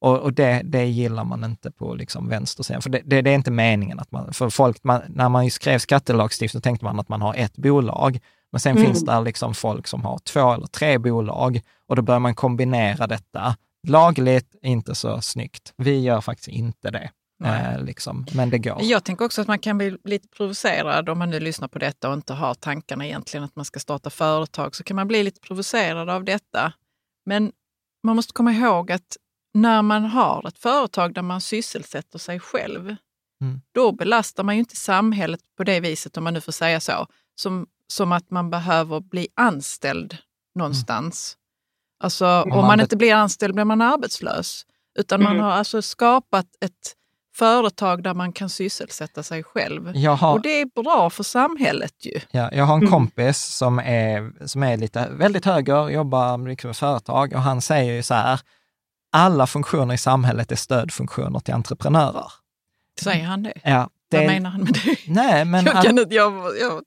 Och, 0.01 0.17
och 0.17 0.33
det, 0.33 0.61
det 0.63 0.85
gillar 0.85 1.23
man 1.23 1.43
inte 1.43 1.71
på 1.71 1.95
liksom 1.95 2.29
vänstersidan, 2.29 2.81
för 2.81 2.89
det, 2.89 3.01
det, 3.05 3.21
det, 3.21 3.29
är 3.29 3.35
inte 3.35 3.51
meningen 3.51 3.99
att 3.99 4.11
man, 4.11 4.33
för 4.33 4.49
folk, 4.49 4.83
man, 4.83 5.01
när 5.07 5.29
man 5.29 5.51
skrev 5.51 5.79
skattelagstiftning 5.79 6.61
tänkte 6.61 6.85
man 6.85 6.99
att 6.99 7.09
man 7.09 7.21
har 7.21 7.33
ett 7.35 7.57
bolag, 7.57 8.19
men 8.51 8.59
sen 8.59 8.77
mm. 8.77 8.85
finns 8.85 9.05
det 9.05 9.21
liksom 9.21 9.53
folk 9.53 9.87
som 9.87 10.05
har 10.05 10.17
två 10.17 10.53
eller 10.53 10.67
tre 10.67 10.97
bolag 10.97 11.61
och 11.87 11.95
då 11.95 12.01
börjar 12.01 12.19
man 12.19 12.35
kombinera 12.35 13.07
detta. 13.07 13.55
Lagligt, 13.87 14.55
inte 14.61 14.95
så 14.95 15.21
snyggt. 15.21 15.73
Vi 15.77 15.99
gör 15.99 16.21
faktiskt 16.21 16.47
inte 16.47 16.91
det. 16.91 17.09
Eh, 17.43 17.83
liksom. 17.83 18.25
Men 18.33 18.49
det 18.49 18.57
går. 18.57 18.77
Jag 18.81 19.03
tänker 19.03 19.25
också 19.25 19.41
att 19.41 19.47
man 19.47 19.59
kan 19.59 19.77
bli 19.77 19.97
lite 20.03 20.27
provocerad 20.27 21.09
om 21.09 21.19
man 21.19 21.29
nu 21.29 21.39
lyssnar 21.39 21.67
på 21.67 21.79
detta 21.79 22.09
och 22.09 22.13
inte 22.13 22.33
har 22.33 22.53
tankarna 22.53 23.05
egentligen 23.05 23.43
att 23.43 23.55
man 23.55 23.65
ska 23.65 23.79
starta 23.79 24.09
företag, 24.09 24.75
så 24.75 24.83
kan 24.83 24.95
man 24.95 25.07
bli 25.07 25.23
lite 25.23 25.39
provocerad 25.41 26.09
av 26.09 26.23
detta. 26.23 26.73
Men 27.25 27.51
man 28.03 28.15
måste 28.15 28.33
komma 28.33 28.51
ihåg 28.51 28.91
att 28.91 29.17
när 29.53 29.81
man 29.81 30.05
har 30.05 30.47
ett 30.47 30.57
företag 30.57 31.13
där 31.13 31.21
man 31.21 31.41
sysselsätter 31.41 32.19
sig 32.19 32.39
själv, 32.39 32.95
mm. 33.41 33.61
då 33.71 33.91
belastar 33.91 34.43
man 34.43 34.55
ju 34.55 34.59
inte 34.59 34.75
samhället 34.75 35.39
på 35.57 35.63
det 35.63 35.79
viset, 35.79 36.17
om 36.17 36.23
man 36.23 36.33
nu 36.33 36.41
får 36.41 36.51
säga 36.51 36.79
så, 36.79 37.07
som, 37.35 37.67
som 37.87 38.11
att 38.11 38.31
man 38.31 38.49
behöver 38.49 38.99
bli 38.99 39.27
anställd 39.35 40.17
någonstans. 40.55 41.35
Mm. 41.35 42.05
Alltså, 42.05 42.41
om 42.41 42.67
man 42.67 42.79
inte 42.79 42.97
blir 42.97 43.13
anställd 43.13 43.53
blir 43.53 43.65
man 43.65 43.81
arbetslös. 43.81 44.65
Utan 44.99 45.23
man 45.23 45.31
mm. 45.31 45.43
har 45.43 45.51
alltså 45.51 45.81
skapat 45.81 46.45
ett 46.61 46.95
företag 47.35 48.03
där 48.03 48.13
man 48.13 48.33
kan 48.33 48.49
sysselsätta 48.49 49.23
sig 49.23 49.43
själv. 49.43 49.95
Har, 50.05 50.33
och 50.33 50.41
det 50.41 50.61
är 50.61 50.83
bra 50.83 51.09
för 51.09 51.23
samhället 51.23 52.05
ju. 52.05 52.19
Ja, 52.31 52.49
jag 52.51 52.65
har 52.65 52.73
en 52.73 52.79
mm. 52.79 52.91
kompis 52.91 53.37
som 53.37 53.79
är, 53.79 54.47
som 54.47 54.63
är 54.63 54.77
lite, 54.77 55.07
väldigt 55.11 55.45
höger, 55.45 55.89
jobbar 55.89 56.47
liksom 56.47 56.67
med 56.67 56.77
företag 56.77 57.33
och 57.33 57.41
han 57.41 57.61
säger 57.61 57.93
ju 57.93 58.03
så 58.03 58.13
här, 58.13 58.39
alla 59.11 59.47
funktioner 59.47 59.93
i 59.93 59.97
samhället 59.97 60.51
är 60.51 60.55
stödfunktioner 60.55 61.39
till 61.39 61.53
entreprenörer. 61.53 62.31
Säger 63.01 63.25
han 63.25 63.43
det? 63.43 63.53
Ja. 63.63 63.89
Det, 64.09 64.17
Vad 64.17 64.27
menar 64.27 64.49
han 64.49 64.63
med 64.63 64.73
det? 64.73 64.97
Nej, 65.07 65.45
men 65.45 65.65
jag, 65.73 65.83
kan 65.83 65.99
inte, 65.99 66.15
jag, 66.15 66.33
jag, 66.61 66.81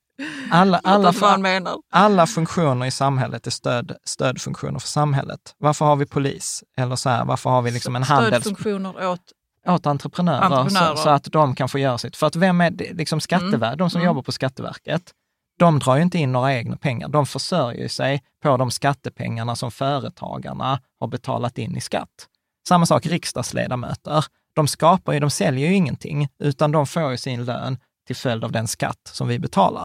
alla, 0.51 0.81
alla, 0.85 1.13
alla, 1.21 1.79
alla 1.91 2.27
funktioner 2.27 2.87
i 2.87 2.91
samhället 2.91 3.47
är 3.47 3.51
stöd, 3.51 3.97
stödfunktioner 4.05 4.79
för 4.79 4.89
samhället. 4.89 5.55
Varför 5.59 5.85
har 5.85 5.97
vi 5.97 6.07
polis? 6.07 6.65
Eller 6.77 6.97
så 6.97 7.09
här, 7.11 7.25
varför 7.25 7.51
har 7.51 7.63
vi 7.63 7.71
liksom 7.71 7.97
en 7.97 8.03
handels... 8.03 8.45
Stödfunktioner 8.45 9.07
åt 9.09 9.21
åt 9.67 9.87
entreprenörer, 9.87 10.41
entreprenörer. 10.41 10.97
Så, 10.97 11.03
så, 11.03 11.09
att 11.09 11.25
de 11.25 11.55
kan 11.55 11.69
få 11.69 11.79
göra 11.79 11.99
sitt. 11.99 12.17
För 12.17 12.27
att 12.27 12.37
vem 12.37 12.61
är 12.61 12.71
det, 12.71 12.93
liksom 12.93 13.21
Skatteverket, 13.21 13.63
mm. 13.63 13.79
de 13.79 13.91
som 13.91 14.01
mm. 14.01 14.07
jobbar 14.07 14.23
på 14.23 14.33
Skatteverket, 14.33 15.13
de 15.59 15.79
drar 15.79 15.97
ju 15.97 16.03
inte 16.03 16.19
in 16.19 16.33
några 16.33 16.55
egna 16.55 16.77
pengar. 16.77 17.09
De 17.09 17.27
försörjer 17.27 17.89
sig 17.89 18.23
på 18.43 18.57
de 18.57 18.71
skattepengarna 18.71 19.57
som 19.57 19.71
företagarna 19.71 20.81
har 21.01 21.09
betalat 21.09 21.59
in 21.59 21.77
i 21.77 21.81
skatt. 21.81 22.29
Samma 22.69 22.87
sak 22.87 23.07
riksdagsledamöter. 23.07 24.25
De 24.55 24.69
skapar 24.69 25.13
ju, 25.13 25.21
de 25.21 25.31
säljer 25.31 25.69
ju 25.69 25.75
ingenting, 25.75 26.29
utan 26.39 26.73
de 26.73 26.87
får 26.87 27.11
ju 27.11 27.17
sin 27.17 27.45
lön 27.45 27.79
till 28.07 28.17
följd 28.17 28.45
av 28.45 28.53
den 28.53 28.69
skatt 28.69 29.01
som 29.13 29.29
vi 29.29 29.39
betalar. 29.39 29.85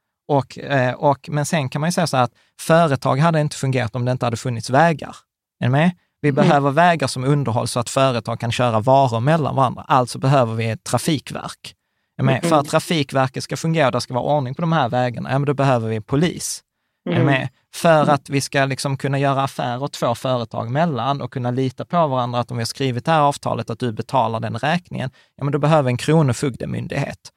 Och, 0.27 0.59
eh, 0.59 0.93
och, 0.93 1.29
men 1.31 1.45
sen 1.45 1.69
kan 1.69 1.81
man 1.81 1.87
ju 1.87 1.91
säga 1.91 2.07
så 2.07 2.17
här 2.17 2.23
att 2.23 2.33
företag 2.59 3.17
hade 3.17 3.41
inte 3.41 3.55
fungerat 3.55 3.95
om 3.95 4.05
det 4.05 4.11
inte 4.11 4.25
hade 4.25 4.37
funnits 4.37 4.69
vägar. 4.69 5.15
Är 5.59 5.65
ni 5.65 5.71
med? 5.71 5.91
Vi 6.21 6.29
mm. 6.29 6.35
behöver 6.35 6.71
vägar 6.71 7.07
som 7.07 7.23
underhåll 7.23 7.67
så 7.67 7.79
att 7.79 7.89
företag 7.89 8.39
kan 8.39 8.51
köra 8.51 8.79
varor 8.79 9.19
mellan 9.19 9.55
varandra. 9.55 9.85
Alltså 9.87 10.19
behöver 10.19 10.55
vi 10.55 10.69
ett 10.69 10.83
trafikverk. 10.83 11.75
Mm. 12.21 12.41
För 12.41 12.59
att 12.59 12.67
Trafikverket 12.67 13.43
ska 13.43 13.57
fungera 13.57 13.85
och 13.85 13.91
det 13.91 14.01
ska 14.01 14.13
vara 14.13 14.37
ordning 14.37 14.55
på 14.55 14.61
de 14.61 14.71
här 14.71 14.89
vägarna, 14.89 15.31
ja, 15.31 15.39
men 15.39 15.45
då 15.45 15.53
behöver 15.53 15.89
vi 15.89 16.01
polis. 16.01 16.63
Mm. 17.09 17.25
Med? 17.25 17.49
För 17.73 18.09
att 18.09 18.29
vi 18.29 18.41
ska 18.41 18.65
liksom 18.65 18.97
kunna 18.97 19.19
göra 19.19 19.43
affärer 19.43 19.87
två 19.87 20.15
företag 20.15 20.71
mellan 20.71 21.21
och 21.21 21.33
kunna 21.33 21.51
lita 21.51 21.85
på 21.85 22.07
varandra, 22.07 22.39
att 22.39 22.51
om 22.51 22.57
vi 22.57 22.61
har 22.61 22.65
skrivit 22.65 23.05
det 23.05 23.11
här 23.11 23.21
avtalet 23.21 23.69
att 23.69 23.79
du 23.79 23.91
betalar 23.91 24.39
den 24.39 24.57
räkningen, 24.57 25.09
ja 25.35 25.43
men 25.43 25.51
då 25.51 25.59
behöver 25.59 25.89
en 25.89 25.97
kronofogdemyndighet. 25.97 27.31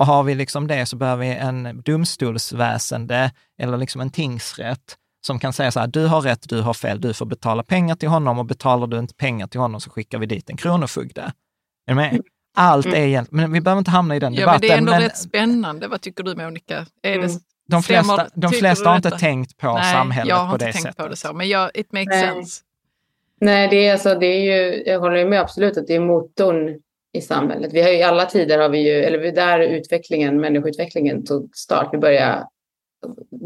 Och 0.00 0.06
har 0.06 0.22
vi 0.22 0.34
liksom 0.34 0.66
det 0.66 0.86
så 0.86 0.96
behöver 0.96 1.20
vi 1.26 1.34
en 1.34 1.82
domstolsväsende 1.84 3.30
eller 3.62 3.76
liksom 3.78 4.00
en 4.00 4.10
tingsrätt 4.10 4.96
som 5.26 5.38
kan 5.38 5.52
säga 5.52 5.70
så 5.70 5.80
här, 5.80 5.86
du 5.86 6.06
har 6.06 6.20
rätt, 6.20 6.48
du 6.48 6.60
har 6.60 6.74
fel, 6.74 7.00
du 7.00 7.14
får 7.14 7.26
betala 7.26 7.62
pengar 7.62 7.94
till 7.96 8.08
honom 8.08 8.38
och 8.38 8.44
betalar 8.46 8.86
du 8.86 8.98
inte 8.98 9.14
pengar 9.14 9.46
till 9.46 9.60
honom 9.60 9.80
så 9.80 9.90
skickar 9.90 10.18
vi 10.18 10.26
dit 10.26 10.50
en 10.50 10.56
kronofogde. 10.56 11.20
Är 11.22 11.32
du 11.86 11.94
med? 11.94 12.20
Allt 12.56 12.86
är 12.86 12.94
egentligen, 12.96 13.42
men 13.42 13.52
vi 13.52 13.60
behöver 13.60 13.78
inte 13.78 13.90
hamna 13.90 14.16
i 14.16 14.18
den 14.18 14.34
Ja, 14.34 14.40
debatten. 14.40 14.60
men 14.60 14.68
det 14.68 14.74
är 14.74 14.78
ändå 14.78 14.92
men 14.92 15.00
rätt 15.00 15.18
spännande. 15.18 15.88
Vad 15.88 16.00
tycker 16.00 16.22
du 16.24 16.34
Monica? 16.36 16.86
Är 17.02 17.18
det, 17.18 17.28
de 17.68 17.82
flesta, 17.82 18.04
stämmer- 18.14 18.30
de 18.34 18.50
flesta 18.52 18.88
har 18.88 18.96
inte 18.96 19.08
detta? 19.08 19.18
tänkt 19.18 19.56
på 19.56 19.72
Nej, 19.74 19.94
samhället 19.94 20.28
jag 20.28 20.36
har 20.36 20.48
på 20.48 20.54
inte 20.54 20.66
det 20.66 20.72
tänkt 20.72 20.82
sättet. 20.82 20.96
på 20.96 21.08
det 21.08 21.16
så, 21.16 21.32
men 21.32 21.48
jag, 21.48 21.70
it 21.74 21.92
makes 21.92 22.08
Nej. 22.10 22.26
sense. 22.26 22.62
Nej, 23.40 23.68
det 23.68 23.86
är, 23.88 23.92
alltså, 23.92 24.14
det 24.14 24.26
är 24.26 24.40
ju, 24.40 24.82
jag 24.86 25.00
håller 25.00 25.28
med 25.28 25.40
absolut 25.40 25.76
att 25.76 25.86
det 25.86 25.94
är 25.94 26.00
motorn 26.00 26.78
i 27.12 27.20
samhället. 27.20 27.72
Vi 27.72 27.82
har 27.82 27.90
ju 27.90 27.96
i 27.98 28.02
alla 28.02 28.24
tider 28.26 28.58
har 28.58 28.68
vi 28.68 28.78
ju, 28.78 29.04
eller 29.04 29.32
där 29.32 29.60
utvecklingen, 29.60 30.40
människoutvecklingen 30.40 31.24
tog 31.24 31.56
start. 31.56 31.88
Vi 31.92 31.98
började 31.98 32.46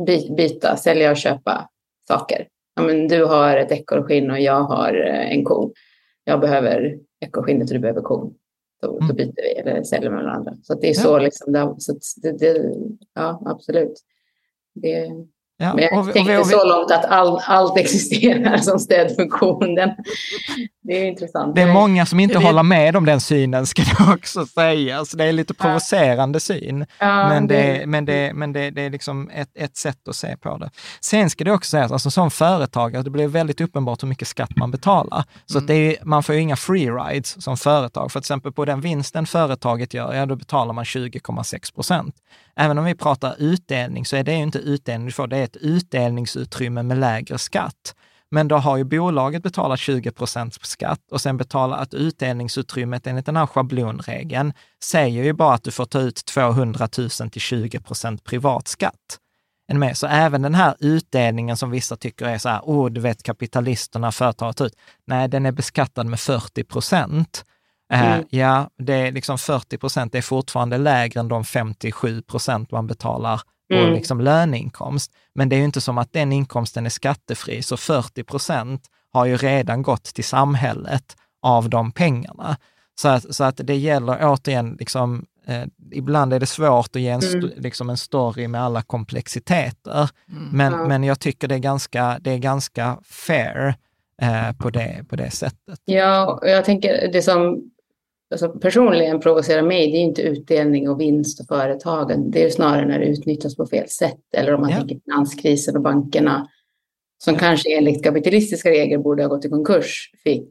by, 0.06 0.30
byta, 0.36 0.76
sälja 0.76 1.10
och 1.10 1.16
köpa 1.16 1.68
saker. 2.08 2.48
Ja, 2.76 2.82
men 2.82 3.08
du 3.08 3.24
har 3.24 3.56
ett 3.56 3.72
ekorrskinn 3.72 4.30
och 4.30 4.40
jag 4.40 4.60
har 4.62 5.06
eh, 5.06 5.32
en 5.32 5.44
ko. 5.44 5.72
Jag 6.24 6.40
behöver 6.40 6.98
ekorrskinnet 7.20 7.68
och 7.68 7.74
du 7.74 7.80
behöver 7.80 8.02
kon. 8.02 8.34
Så, 8.80 8.96
Mm. 8.96 9.08
så 9.08 9.14
byter 9.14 9.34
vi 9.42 9.52
eller 9.52 9.82
säljer 9.82 10.10
med 10.10 10.24
varandra. 10.24 10.52
Så 10.62 10.74
det 10.74 10.86
är 10.86 10.94
Ja. 10.94 11.00
så 11.02 11.18
liksom. 11.18 11.52
Det, 11.52 11.74
så 11.78 11.94
det, 12.22 12.32
det, 12.32 12.74
ja, 13.14 13.42
absolut. 13.46 13.92
Det, 14.74 15.10
Ja, 15.64 15.74
men 15.74 15.84
jag 15.84 15.98
och 15.98 16.08
vi- 16.08 16.20
och 16.20 16.28
vi- 16.28 16.44
så 16.44 16.64
långt 16.68 16.90
att 16.90 17.04
all, 17.04 17.40
allt 17.46 17.78
existerar 17.78 18.56
som 18.58 18.78
stödfunktion. 18.78 19.74
Den, 19.74 19.90
det 20.82 20.92
är 20.98 21.04
intressant. 21.04 21.54
Det 21.54 21.62
är 21.62 21.72
många 21.72 22.06
som 22.06 22.20
inte 22.20 22.38
håller 22.38 22.62
med 22.62 22.96
om 22.96 23.04
den 23.06 23.20
synen, 23.20 23.66
ska 23.66 23.82
det 23.82 24.12
också 24.14 24.46
sägas. 24.46 25.10
Det 25.10 25.24
är 25.24 25.32
lite 25.32 25.54
provocerande 25.54 26.40
syn, 26.40 26.86
Ja, 26.98 27.28
men, 27.28 27.46
det, 27.46 27.54
det- 27.54 27.86
men, 27.86 28.04
det, 28.04 28.32
men 28.34 28.52
det, 28.52 28.70
det 28.70 28.82
är 28.82 28.90
liksom 28.90 29.30
ett, 29.34 29.48
ett 29.54 29.76
sätt 29.76 30.08
att 30.08 30.16
se 30.16 30.36
på 30.36 30.56
det. 30.58 30.70
Sen 31.00 31.30
ska 31.30 31.44
det 31.44 31.52
också 31.52 31.70
sägas, 31.70 31.92
alltså 31.92 32.10
som 32.10 32.30
företagare, 32.30 33.02
det 33.02 33.10
blir 33.10 33.28
väldigt 33.28 33.60
uppenbart 33.60 34.02
hur 34.02 34.08
mycket 34.08 34.28
skatt 34.28 34.56
man 34.56 34.70
betalar. 34.70 35.24
Så 35.46 35.58
att 35.58 35.66
det 35.66 35.74
är, 35.74 35.96
man 36.04 36.22
får 36.22 36.34
ju 36.34 36.40
inga 36.40 36.56
free 36.56 36.90
rides 36.90 37.42
som 37.44 37.56
företag. 37.56 38.12
För 38.12 38.20
till 38.20 38.24
exempel 38.26 38.52
på 38.52 38.64
den 38.64 38.80
vinsten 38.80 39.26
företaget 39.26 39.94
gör, 39.94 40.14
ja 40.14 40.26
då 40.26 40.36
betalar 40.36 40.72
man 40.74 40.84
20,6 40.84 41.74
procent. 41.74 42.14
Även 42.56 42.78
om 42.78 42.84
vi 42.84 42.94
pratar 42.94 43.34
utdelning 43.38 44.06
så 44.06 44.16
är 44.16 44.24
det 44.24 44.32
ju 44.32 44.42
inte 44.42 44.58
utdelning 44.58 45.06
du 45.06 45.12
får, 45.12 45.26
det 45.26 45.36
är 45.36 45.44
ett 45.44 45.56
utdelningsutrymme 45.56 46.82
med 46.82 46.98
lägre 46.98 47.38
skatt. 47.38 47.94
Men 48.30 48.48
då 48.48 48.56
har 48.56 48.76
ju 48.76 48.84
bolaget 48.84 49.42
betalat 49.42 49.80
20 49.80 50.10
procents 50.10 50.58
skatt 50.62 51.00
och 51.10 51.20
sen 51.20 51.36
betalar 51.36 51.78
att 51.78 51.94
utdelningsutrymmet 51.94 53.06
enligt 53.06 53.26
den 53.26 53.36
här 53.36 53.46
schablonregeln 53.46 54.52
säger 54.84 55.24
ju 55.24 55.32
bara 55.32 55.54
att 55.54 55.64
du 55.64 55.70
får 55.70 55.84
ta 55.84 56.00
ut 56.00 56.24
200 56.24 56.88
000 56.98 57.10
till 57.10 57.40
20 57.40 57.80
procent 57.80 58.24
privat 58.24 58.68
skatt. 58.68 59.18
Med? 59.72 59.96
Så 59.96 60.06
även 60.06 60.42
den 60.42 60.54
här 60.54 60.74
utdelningen 60.80 61.56
som 61.56 61.70
vissa 61.70 61.96
tycker 61.96 62.26
är 62.26 62.38
så 62.38 62.48
här, 62.48 62.60
åh, 62.64 62.90
du 62.90 63.00
vet 63.00 63.22
kapitalisterna, 63.22 64.12
företaget 64.12 64.56
tar 64.56 64.66
ut. 64.66 64.76
Nej, 65.06 65.28
den 65.28 65.46
är 65.46 65.52
beskattad 65.52 66.06
med 66.06 66.20
40 66.20 66.64
procent. 66.64 67.44
Eh, 67.92 68.12
Mm. 68.14 68.26
Ja, 68.30 68.70
det 68.78 68.94
är 68.94 69.12
liksom 69.12 69.38
40 69.38 69.78
procent, 69.78 70.12
det 70.12 70.18
är 70.18 70.22
fortfarande 70.22 70.78
lägre 70.78 71.20
än 71.20 71.28
de 71.28 71.44
57 71.44 72.22
procent 72.22 72.70
man 72.70 72.86
betalar 72.86 73.40
på 73.70 73.74
Mm. 73.78 73.92
liksom 73.92 74.20
löneinkomst. 74.20 75.12
Men 75.34 75.48
det 75.48 75.56
är 75.56 75.58
ju 75.58 75.64
inte 75.64 75.80
som 75.80 75.98
att 75.98 76.12
den 76.12 76.32
inkomsten 76.32 76.86
är 76.86 76.90
skattefri, 76.90 77.62
så 77.62 77.76
40 77.76 78.24
procent 78.24 78.82
har 79.12 79.24
ju 79.26 79.36
redan 79.36 79.82
gått 79.82 80.04
till 80.04 80.24
samhället 80.24 81.16
av 81.42 81.70
de 81.70 81.92
pengarna. 81.92 82.56
Så 83.00 83.08
att, 83.08 83.34
så 83.34 83.44
att 83.44 83.60
det 83.64 83.76
gäller 83.76 84.18
återigen, 84.22 84.76
liksom, 84.80 85.26
eh, 85.46 85.62
ibland 85.92 86.32
är 86.32 86.40
det 86.40 86.46
svårt 86.46 86.96
att 86.96 87.02
ge 87.02 87.08
en, 87.08 87.20
Mm. 87.34 87.50
liksom 87.56 87.90
en 87.90 87.96
story 87.96 88.48
med 88.48 88.62
alla 88.62 88.82
komplexiteter, 88.82 90.10
Mm. 90.30 90.48
men, 90.52 90.72
Ja. 90.72 90.88
men 90.88 91.04
jag 91.04 91.20
tycker 91.20 91.48
det 91.48 91.54
är 91.54 91.58
ganska, 91.58 92.18
det 92.20 92.30
är 92.30 92.38
ganska 92.38 92.98
fair 93.04 93.74
eh, 94.22 94.52
på, 94.52 94.70
det, 94.70 95.04
på 95.08 95.16
det 95.16 95.30
sättet. 95.30 95.78
Ja, 95.84 96.26
och 96.42 96.48
jag 96.48 96.64
tänker 96.64 97.12
det 97.12 97.22
som 97.22 97.70
alltså 98.30 98.48
personligen 98.48 99.20
provocerar 99.20 99.62
mig, 99.62 99.90
det 99.92 99.96
är 99.98 100.00
inte 100.00 100.22
utdelning 100.22 100.88
och 100.88 101.00
vinst 101.00 101.40
och 101.40 101.46
företagen. 101.46 102.30
Det 102.30 102.40
är 102.40 102.44
ju 102.44 102.50
snarare 102.50 102.86
när 102.86 102.98
det 102.98 103.06
utnyttjas 103.06 103.56
på 103.56 103.66
fel 103.66 103.88
sätt. 103.88 104.20
Eller 104.36 104.54
om 104.54 104.60
man 104.60 104.70
Ja. 104.70 104.76
tänker 104.76 104.98
finanskrisen 105.04 105.76
och 105.76 105.82
bankerna, 105.82 106.48
som 107.24 107.36
kanske 107.36 107.76
enligt 107.78 108.04
kapitalistiska 108.04 108.70
regler 108.70 108.98
borde 108.98 109.22
ha 109.22 109.28
gått 109.28 109.44
i 109.44 109.48
konkurs, 109.48 110.10
fick 110.24 110.50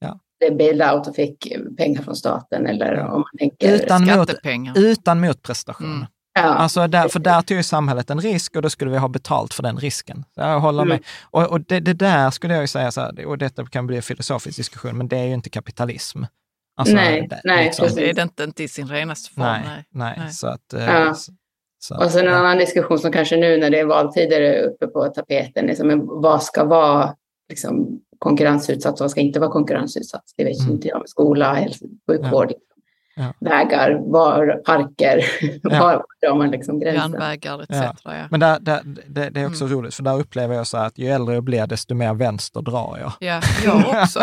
Ja. 0.00 0.18
det 0.40 0.50
bailed 0.50 0.92
out 0.94 1.06
och 1.08 1.14
fick 1.14 1.52
pengar 1.76 2.02
från 2.02 2.16
staten. 2.16 2.66
Eller 2.66 2.94
Ja. 2.94 3.06
om 3.12 3.20
man 3.20 3.38
tänker... 3.38 3.74
Utan 3.74 4.00
mot, 4.04 4.10
Skattepengar. 4.10 4.78
utan 4.78 5.20
motprestation. 5.20 5.86
Mm. 5.94 6.06
ja. 6.34 6.42
Alltså 6.42 6.86
där, 6.86 7.08
för 7.08 7.18
där 7.20 7.42
tog 7.42 7.56
ju 7.56 7.62
samhället 7.62 8.10
en 8.10 8.20
risk 8.20 8.56
och 8.56 8.62
då 8.62 8.70
skulle 8.70 8.90
vi 8.90 8.96
ha 8.98 9.08
betalt 9.08 9.54
för 9.54 9.62
den 9.62 9.76
risken. 9.76 10.24
Jag 10.34 10.60
håller 10.60 10.82
Mm. 10.82 10.88
med. 10.88 11.00
Och, 11.30 11.50
och 11.52 11.60
det, 11.60 11.80
det 11.80 11.92
där 11.94 12.30
skulle 12.30 12.54
jag 12.54 12.62
ju 12.62 12.66
säga, 12.66 12.90
så 12.90 13.00
här, 13.00 13.26
och 13.26 13.38
detta 13.38 13.66
kan 13.66 13.86
bli 13.86 13.96
en 13.96 14.02
filosofisk 14.02 14.56
diskussion, 14.56 14.98
men 14.98 15.08
det 15.08 15.16
är 15.18 15.24
ju 15.24 15.34
inte 15.34 15.50
kapitalism. 15.50 16.22
Alltså, 16.76 16.94
Nej, 16.94 17.26
det, 17.30 17.40
nej, 17.44 17.64
liksom, 17.64 17.88
Det 17.96 18.10
är 18.10 18.14
det 18.14 18.22
inte, 18.22 18.44
inte 18.44 18.62
i 18.62 18.68
sin 18.68 18.88
renaste 18.88 19.34
form. 19.34 19.44
nej, 19.44 19.60
Nej. 19.64 19.84
nej, 19.90 20.14
Nej. 20.18 20.32
Så 20.32 20.46
att, 20.46 20.72
eh, 20.72 20.84
Ja. 20.84 21.14
så, 21.14 21.32
så, 21.78 21.96
Och 22.04 22.10
sen 22.10 22.26
en 22.26 22.32
ja. 22.32 22.38
annan 22.38 22.58
diskussion 22.58 22.98
som 22.98 23.12
kanske 23.12 23.36
nu 23.36 23.56
när 23.56 23.70
det 23.70 23.78
är 23.80 23.84
valtider 23.84 24.40
är 24.40 24.62
uppe 24.62 24.86
på 24.86 25.06
tapeten. 25.08 25.70
Är 25.70 25.74
som, 25.74 25.86
men 25.86 26.06
vad 26.06 26.42
ska 26.42 26.64
vara 26.64 27.14
liksom, 27.48 28.00
konkurrensutsatt 28.18 28.94
och 28.94 29.00
vad 29.00 29.10
ska 29.10 29.20
inte 29.20 29.40
vara 29.40 29.50
konkurrensutsatt? 29.50 30.24
Det 30.36 30.44
vet 30.44 30.58
ju 30.58 30.62
Mm. 30.62 30.72
inte 30.74 30.88
jag. 30.88 31.08
Skola, 31.08 31.54
hälso, 31.54 31.84
sjukvård, 32.10 32.52
Ja. 33.14 33.32
vägar, 33.40 33.98
var, 34.12 34.62
parker. 34.64 35.24
Ja. 35.62 35.80
var 35.80 36.04
drar 36.22 36.36
man 36.36 36.50
liksom 36.50 36.80
gränsen? 36.80 37.12
Järnvägar 37.12 37.62
etc. 37.62 37.70
Ja. 37.70 37.94
Ja. 38.16 38.26
Men 38.30 38.40
där, 38.40 38.60
där, 38.60 38.80
det, 39.08 39.30
det 39.30 39.40
är 39.40 39.46
också 39.46 39.64
Mm. 39.64 39.76
roligt, 39.78 39.94
för 39.94 40.02
där 40.02 40.18
upplever 40.20 40.54
jag 40.54 40.66
så 40.66 40.76
här 40.76 40.86
att 40.86 40.98
ju 40.98 41.08
äldre 41.08 41.34
jag 41.34 41.44
blir, 41.44 41.66
desto 41.66 41.94
mer 41.94 42.14
vänster 42.14 42.60
drar 42.62 42.98
jag. 43.00 43.12
Ja, 43.20 43.40
jag 43.64 43.76
också. 44.02 44.20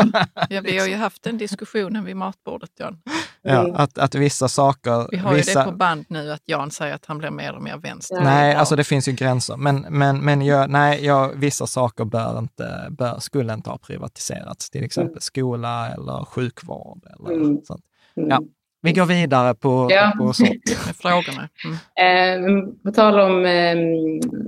Ja, 0.50 0.62
vi 0.62 0.80
har 0.80 0.88
ju 0.88 0.96
haft 0.96 1.24
den 1.24 1.38
diskussionen 1.38 2.06
vid 2.06 2.16
matbordet, 2.16 2.70
Jan. 2.80 3.02
Ja, 3.42 3.60
Mm. 3.60 3.76
att, 3.76 3.98
att 3.98 4.16
vissa 4.16 4.48
saker... 4.48 5.08
Vi 5.12 5.18
har 5.18 5.32
ju 5.32 5.38
vissa, 5.38 5.60
det 5.66 5.72
på 5.72 5.78
band 5.78 6.06
nu 6.10 6.32
att 6.32 6.42
Jan 6.46 6.72
säger 6.72 6.96
att 6.96 7.06
han 7.06 7.18
blir 7.18 7.30
mer 7.32 7.56
och 7.56 7.62
mer 7.64 7.78
vänster. 7.78 8.16
Ja. 8.16 8.24
Nej, 8.24 8.56
alltså 8.56 8.76
det 8.76 8.84
finns 8.84 9.08
ju 9.08 9.12
gränser. 9.12 9.58
Men, 9.58 9.86
men, 9.90 10.20
men 10.20 10.42
jag, 10.42 10.70
nej, 10.70 11.06
jag, 11.06 11.30
vissa 11.36 11.68
saker 11.68 12.06
bör 12.06 12.40
inte, 12.40 12.88
bör, 12.90 13.20
skulle 13.20 13.54
inte 13.54 13.70
ha 13.70 13.78
privatiserats. 13.78 14.70
Till 14.70 14.84
exempel 14.84 15.22
skola 15.22 15.90
eller 15.90 16.26
sjukvård. 16.26 17.04
Eller 17.20 17.36
Mm. 17.36 17.58
sånt. 17.64 17.84
Mm. 18.18 18.30
Ja. 18.30 18.40
Vi 18.82 18.94
går 18.94 19.06
vidare 19.06 19.56
på, 19.56 19.88
Ja. 19.92 20.14
på 20.18 20.34
sånt. 20.34 20.50
Frågorna. 21.02 21.50
Mm. 21.98 22.56
Eh, 22.66 22.74
på 22.84 22.92
tal 22.92 23.20
om 23.20 23.46
eh, 23.46 23.78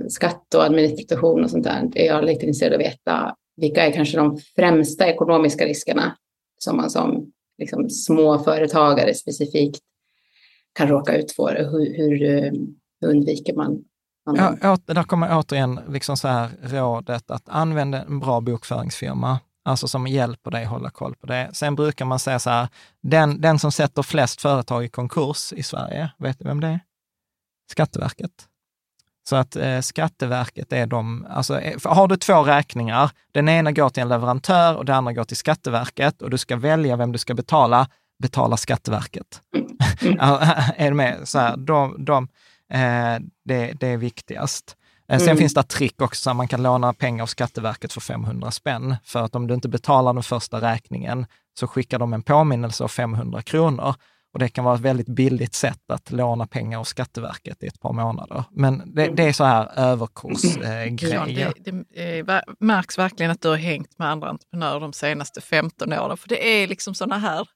skatt 0.08 0.54
och 0.54 0.64
administration 0.64 1.44
och 1.44 1.50
sånt 1.50 1.64
där, 1.64 1.88
är 1.94 2.06
jag 2.06 2.24
lite 2.24 2.46
intresserad 2.46 2.72
av 2.72 2.80
att 2.80 2.86
veta 2.86 3.34
vilka 3.56 3.86
är 3.86 3.92
kanske 3.92 4.16
de 4.16 4.38
främsta 4.56 5.06
ekonomiska 5.06 5.64
riskerna 5.64 6.16
som 6.58 6.76
man 6.76 6.90
som 6.90 7.32
liksom, 7.58 7.90
småföretagare 7.90 9.14
specifikt 9.14 9.80
kan 10.74 10.88
råka 10.88 11.16
ut 11.16 11.32
för. 11.32 11.68
Hur, 11.70 11.96
hur, 11.96 12.22
eh, 12.44 12.52
hur 13.00 13.08
undviker 13.08 13.54
man, 13.54 13.78
man? 14.26 14.58
Ja, 14.62 14.72
åter, 14.72 14.94
där 14.94 15.02
kommer 15.02 15.38
återigen 15.38 15.80
liksom 15.88 16.16
så 16.16 16.28
här 16.28 16.50
rådet 16.62 17.30
att 17.30 17.48
använda 17.48 18.02
en 18.02 18.20
bra 18.20 18.40
bokföringsfirma, 18.40 19.38
alltså 19.64 19.88
som 19.88 20.06
hjälper 20.06 20.50
dig 20.50 20.64
hålla 20.64 20.90
koll 20.90 21.14
på 21.14 21.26
det. 21.26 21.50
Sen 21.52 21.74
brukar 21.74 22.04
man 22.04 22.18
säga 22.18 22.38
så 22.38 22.50
här, 22.50 22.68
den, 23.02 23.40
den 23.40 23.58
som 23.58 23.72
sätter 23.72 24.02
flest 24.02 24.42
företag 24.42 24.84
i 24.84 24.88
konkurs 24.88 25.52
i 25.52 25.62
Sverige, 25.62 26.10
vet 26.18 26.38
du 26.38 26.44
vem 26.44 26.60
det 26.60 26.68
är? 26.68 26.80
Skatteverket. 27.70 28.48
Så 29.28 29.36
att 29.36 29.56
eh, 29.56 29.80
Skatteverket 29.80 30.72
är 30.72 30.86
de, 30.86 31.26
alltså 31.30 31.60
eh, 31.60 31.78
har 31.84 32.08
du 32.08 32.16
två 32.16 32.42
räkningar, 32.42 33.10
den 33.32 33.48
ena 33.48 33.72
går 33.72 33.88
till 33.88 34.02
en 34.02 34.08
leverantör 34.08 34.76
och 34.76 34.84
den 34.84 34.96
andra 34.96 35.12
går 35.12 35.24
till 35.24 35.36
Skatteverket 35.36 36.22
och 36.22 36.30
du 36.30 36.38
ska 36.38 36.56
välja 36.56 36.96
vem 36.96 37.12
du 37.12 37.18
ska 37.18 37.34
betala, 37.34 37.88
betala 38.22 38.56
Skatteverket. 38.56 39.40
Ja, 40.18 40.40
är 40.76 40.88
du 40.90 40.96
med? 40.96 41.28
Så 41.28 41.38
här, 41.38 41.56
de, 41.56 42.04
de, 42.04 42.28
eh, 42.72 43.20
det, 43.44 43.72
det 43.80 43.86
är 43.86 43.96
viktigast. 43.96 44.76
Eh, 45.12 45.18
Sen 45.18 45.28
Mm. 45.28 45.36
finns 45.38 45.54
det 45.54 45.60
ett 45.60 45.68
trick 45.68 46.02
också, 46.02 46.34
man 46.34 46.48
kan 46.48 46.62
låna 46.62 46.92
pengar 46.92 47.22
av 47.22 47.26
Skatteverket 47.26 47.92
för 47.92 48.00
500 48.00 48.50
spänn. 48.50 48.96
För 49.04 49.22
att 49.22 49.34
om 49.34 49.46
du 49.46 49.54
inte 49.54 49.68
betalar 49.68 50.12
den 50.12 50.22
första 50.22 50.60
räkningen 50.60 51.26
så 51.58 51.66
skickar 51.66 51.98
de 51.98 52.12
en 52.12 52.22
påminnelse 52.22 52.84
av 52.84 52.88
500 52.88 53.42
kronor. 53.42 53.94
Och 54.34 54.38
det 54.38 54.48
kan 54.48 54.64
vara 54.64 54.74
ett 54.74 54.80
väldigt 54.80 55.06
billigt 55.08 55.54
sätt 55.54 55.90
att 55.92 56.10
låna 56.10 56.46
pengar 56.46 56.78
av 56.78 56.84
Skatteverket 56.84 57.62
i 57.62 57.66
ett 57.66 57.80
par 57.80 57.92
månader. 57.92 58.44
Men 58.50 58.82
det, 58.94 59.06
det 59.06 59.22
är 59.22 59.32
så 59.32 59.44
här 59.44 59.70
överkursgrejer. 59.76 61.14
Jan, 61.14 61.28
det, 61.64 61.84
det 61.94 62.18
eh, 62.28 62.40
märks 62.60 62.98
verkligen 62.98 63.32
att 63.32 63.40
du 63.40 63.48
har 63.48 63.56
hängt 63.56 63.98
med 63.98 64.08
andra 64.08 64.28
entreprenörer 64.28 64.80
de 64.80 64.92
senaste 64.92 65.40
15 65.40 65.92
åren. 65.92 66.16
För 66.16 66.28
det 66.28 66.62
är 66.62 66.66
liksom 66.68 66.94
sådana 66.94 67.18
här 67.18 67.48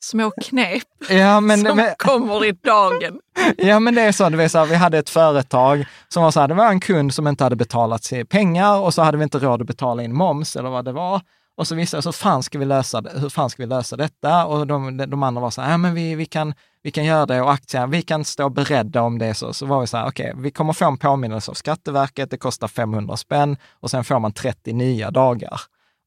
små 0.00 0.30
knep 0.30 0.82
ja, 1.08 1.40
men, 1.40 1.58
som 1.66 1.76
men, 1.76 1.94
kommer 1.98 2.44
i 2.44 2.52
dagen. 2.52 3.20
Ja, 3.56 3.80
men 3.80 3.94
det 3.94 4.02
är 4.02 4.12
så. 4.12 4.28
Du 4.28 4.36
vet, 4.36 4.52
så 4.52 4.58
här, 4.58 4.66
vi 4.66 4.74
hade 4.74 4.98
ett 4.98 5.10
företag 5.10 5.84
som 6.08 6.22
var 6.22 6.30
så 6.30 6.40
här, 6.40 6.48
det 6.48 6.54
var 6.54 6.68
en 6.68 6.80
kund 6.80 7.14
som 7.14 7.28
inte 7.28 7.44
hade 7.44 7.56
betalat 7.56 8.04
sig 8.04 8.24
pengar 8.24 8.78
och 8.78 8.94
så 8.94 9.02
hade 9.02 9.18
vi 9.18 9.22
inte 9.24 9.38
råd 9.38 9.60
att 9.60 9.66
betala 9.66 10.02
in 10.02 10.14
moms 10.14 10.56
eller 10.56 10.70
vad 10.70 10.84
det 10.84 10.92
var. 10.92 11.20
Och 11.56 11.66
så 11.66 11.74
visste 11.74 11.96
jag, 11.96 12.04
så 12.04 12.12
fan 12.12 12.42
ska 12.42 12.58
vi 12.58 12.64
lösa, 12.64 13.00
det- 13.00 13.20
hur 13.20 13.28
fan 13.28 13.50
ska 13.50 13.62
vi 13.62 13.66
lösa 13.66 13.96
detta? 13.96 14.46
Och 14.46 14.66
de, 14.66 14.96
de 14.96 15.22
andra 15.22 15.40
var 15.42 15.50
så 15.50 15.62
här, 15.62 15.70
ja, 15.70 15.76
men 15.76 15.94
vi, 15.94 16.14
vi, 16.14 16.26
kan, 16.26 16.54
vi 16.82 16.90
kan 16.90 17.04
göra 17.04 17.26
det 17.26 17.40
och 17.42 17.52
aktien, 17.52 17.90
vi 17.90 18.02
kan 18.02 18.24
stå 18.24 18.48
beredda 18.48 19.02
om 19.02 19.18
det 19.18 19.26
är 19.26 19.34
så. 19.34 19.52
Så 19.52 19.66
var 19.66 19.80
vi 19.80 19.86
så 19.86 19.96
här, 19.96 20.08
okej, 20.08 20.30
okay, 20.30 20.42
vi 20.42 20.50
kommer 20.50 20.72
få 20.72 20.84
en 20.84 20.96
påminnelse 20.98 21.50
av 21.50 21.54
Skatteverket, 21.54 22.30
det 22.30 22.36
kostar 22.36 22.68
500 22.68 23.16
spänn 23.16 23.56
och 23.80 23.90
sen 23.90 24.04
får 24.04 24.18
man 24.18 24.32
30 24.32 24.72
nya 24.72 25.10
dagar. 25.10 25.60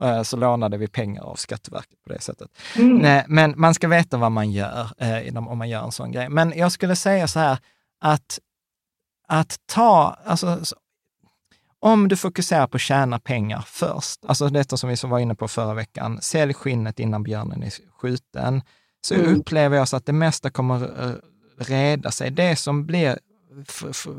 Eh, 0.03 0.23
så 0.23 0.37
lånade 0.37 0.77
vi 0.77 0.87
pengar 0.87 1.23
av 1.23 1.35
Skatteverket 1.35 2.03
på 2.03 2.13
det 2.13 2.21
sättet. 2.21 2.49
Mm. 2.75 3.23
Men 3.27 3.53
man 3.57 3.73
ska 3.73 3.87
veta 3.87 4.17
vad 4.17 4.31
man 4.31 4.51
gör 4.51 4.89
eh, 4.97 5.37
om 5.37 5.57
man 5.57 5.69
gör 5.69 5.83
en 5.83 5.91
sån 5.91 6.11
grej. 6.11 6.29
Men 6.29 6.53
jag 6.55 6.71
skulle 6.71 6.95
säga 6.95 7.27
så 7.27 7.39
här, 7.39 7.57
att, 8.01 8.39
att 9.27 9.57
ta, 9.65 10.17
alltså, 10.25 10.59
om 11.79 12.07
du 12.07 12.15
fokuserar 12.15 12.67
på 12.67 12.75
att 12.75 12.81
tjäna 12.81 13.19
pengar 13.19 13.63
först, 13.67 14.25
alltså 14.25 14.49
detta 14.49 14.77
som 14.77 14.89
vi 14.89 14.95
var 15.03 15.19
inne 15.19 15.35
på 15.35 15.47
förra 15.47 15.73
veckan, 15.73 16.21
sälj 16.21 16.53
skinnet 16.53 16.99
innan 16.99 17.23
björnen 17.23 17.63
är 17.63 17.73
skjuten, 17.97 18.61
så 19.01 19.15
mm. 19.15 19.39
upplever 19.39 19.77
jag 19.77 19.87
så 19.87 19.97
att 19.97 20.05
det 20.05 20.13
mesta 20.13 20.49
kommer 20.49 21.07
eh, 21.07 21.15
reda 21.57 22.11
sig. 22.11 22.31
Det 22.31 22.55
som 22.55 22.85
blir 22.85 23.19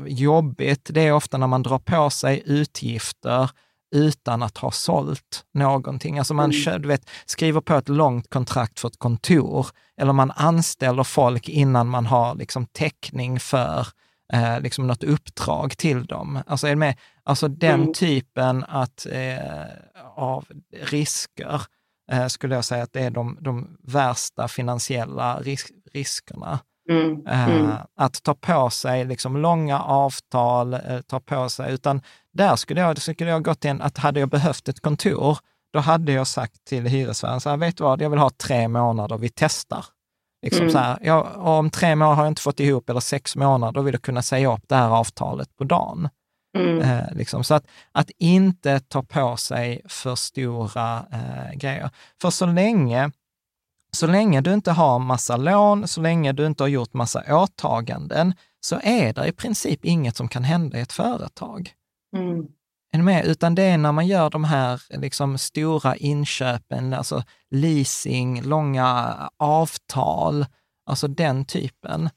jobbigt, 0.07 0.89
det 0.93 1.01
är 1.01 1.11
ofta 1.11 1.37
när 1.37 1.47
man 1.47 1.63
drar 1.63 1.79
på 1.79 2.09
sig 2.09 2.43
utgifter 2.45 3.49
utan 3.91 4.43
att 4.43 4.57
ha 4.57 4.71
sålt 4.71 5.45
någonting. 5.53 6.17
Alltså 6.17 6.33
man 6.33 6.51
mm. 6.51 6.81
vet, 6.81 7.09
skriver 7.25 7.61
på 7.61 7.75
ett 7.75 7.89
långt 7.89 8.29
kontrakt 8.29 8.79
för 8.79 8.87
ett 8.87 8.99
kontor, 8.99 9.67
eller 9.97 10.13
man 10.13 10.31
anställer 10.31 11.03
folk 11.03 11.49
innan 11.49 11.87
man 11.87 12.05
har 12.05 12.35
liksom 12.35 12.65
täckning 12.65 13.39
för 13.39 13.87
eh, 14.33 14.61
liksom 14.61 14.87
något 14.87 15.03
uppdrag 15.03 15.77
till 15.77 16.05
dem. 16.05 16.39
Alltså, 16.47 16.67
är 16.67 16.75
med, 16.75 16.97
alltså 17.23 17.47
den 17.47 17.81
mm. 17.81 17.93
typen 17.93 18.65
att, 18.67 19.07
eh, 19.11 19.65
av 20.15 20.45
risker 20.81 21.61
eh, 22.11 22.27
skulle 22.27 22.55
jag 22.55 22.65
säga 22.65 22.83
att 22.83 22.93
det 22.93 23.01
är 23.01 23.11
de, 23.11 23.37
de 23.41 23.77
värsta 23.83 24.47
finansiella 24.47 25.39
ris 25.39 25.71
riskerna. 25.93 26.59
Mm. 26.89 27.27
Eh, 27.27 27.49
mm. 27.49 27.71
Att 27.97 28.23
ta 28.23 28.33
på 28.33 28.69
sig 28.69 29.05
liksom 29.05 29.37
långa 29.37 29.79
avtal, 29.79 30.73
eh, 30.73 31.01
ta 31.07 31.19
på 31.19 31.49
sig, 31.49 31.73
utan 31.73 32.01
där 32.33 32.55
skulle 32.55 32.81
jag, 32.81 33.01
skulle 33.01 33.29
jag 33.29 33.43
gått 33.43 33.65
in, 33.65 33.81
att 33.81 33.97
hade 33.97 34.19
jag 34.19 34.29
behövt 34.29 34.69
ett 34.69 34.79
kontor, 34.79 35.37
då 35.73 35.79
hade 35.79 36.11
jag 36.11 36.27
sagt 36.27 36.65
till 36.65 36.85
hyresvärden, 36.85 37.41
så 37.41 37.49
här, 37.49 37.57
vet 37.57 37.77
du 37.77 37.83
vad, 37.83 38.01
jag 38.01 38.09
vill 38.09 38.19
ha 38.19 38.29
tre 38.29 38.67
månader, 38.67 39.17
vi 39.17 39.29
testar. 39.29 39.85
Liksom 40.41 40.61
mm. 40.61 40.71
så 40.71 40.77
här, 40.77 40.97
jag, 41.01 41.37
om 41.37 41.69
tre 41.69 41.95
månader 41.95 42.15
har 42.15 42.23
jag 42.23 42.31
inte 42.31 42.41
fått 42.41 42.59
ihop, 42.59 42.89
eller 42.89 42.99
sex 42.99 43.35
månader, 43.35 43.73
då 43.73 43.81
vill 43.81 43.93
jag 43.93 44.01
kunna 44.01 44.21
säga 44.21 44.53
upp 44.53 44.63
det 44.67 44.75
här 44.75 44.89
avtalet 44.89 45.57
på 45.57 45.63
dagen. 45.63 46.09
Mm. 46.57 46.81
Eh, 46.81 47.15
liksom. 47.15 47.43
Så 47.43 47.53
att, 47.53 47.67
att 47.91 48.11
inte 48.17 48.79
ta 48.79 49.03
på 49.03 49.37
sig 49.37 49.81
för 49.85 50.15
stora 50.15 51.05
eh, 51.11 51.53
grejer. 51.55 51.89
För 52.21 52.29
så 52.29 52.45
länge, 52.45 53.11
så 53.91 54.07
länge 54.07 54.41
du 54.41 54.53
inte 54.53 54.71
har 54.71 54.99
massa 54.99 55.37
lån, 55.37 55.87
så 55.87 56.01
länge 56.01 56.31
du 56.31 56.45
inte 56.45 56.63
har 56.63 56.67
gjort 56.67 56.93
massa 56.93 57.23
åtaganden, 57.35 58.33
så 58.59 58.79
är 58.83 59.13
det 59.13 59.27
i 59.27 59.31
princip 59.31 59.85
inget 59.85 60.15
som 60.15 60.27
kan 60.27 60.43
hända 60.43 60.77
i 60.77 60.81
ett 60.81 60.93
företag. 60.93 61.73
Mm. 62.15 62.47
Med? 63.05 63.25
Utan 63.25 63.55
det 63.55 63.63
är 63.63 63.77
när 63.77 63.91
man 63.91 64.07
gör 64.07 64.29
de 64.29 64.43
här 64.43 64.81
liksom, 64.89 65.37
stora 65.37 65.95
inköpen, 65.95 66.93
alltså 66.93 67.23
leasing, 67.51 68.41
långa 68.41 69.15
avtal, 69.37 70.45
alltså 70.85 71.07
den 71.07 71.45
typen. 71.45 72.09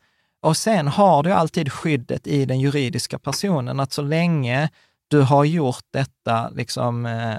Och 0.43 0.57
sen 0.57 0.89
har 0.89 1.23
du 1.23 1.33
alltid 1.33 1.73
skyddet 1.73 2.27
i 2.27 2.45
den 2.45 2.61
juridiska 2.61 3.19
personen, 3.19 3.81
att 3.81 3.93
så 3.93 4.03
länge 4.03 4.71
du 5.09 5.21
har 5.21 5.45
gjort 5.45 5.85
detta, 5.91 6.49
liksom, 6.49 7.07
eh, 7.07 7.39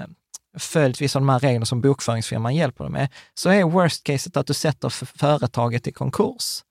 följt 0.58 1.00
vissa 1.00 1.18
av 1.18 1.22
de 1.22 1.28
här 1.28 1.38
reglerna 1.38 1.66
som 1.66 1.80
bokföringsfirman 1.80 2.54
hjälper 2.54 2.84
dig 2.84 2.92
med, 2.92 3.08
så 3.34 3.50
är 3.50 3.64
worst 3.64 4.04
caset 4.04 4.36
att 4.36 4.46
du 4.46 4.54
sätter 4.54 4.88
företaget 5.18 5.86
i 5.86 5.92
konkurs. 5.92 6.62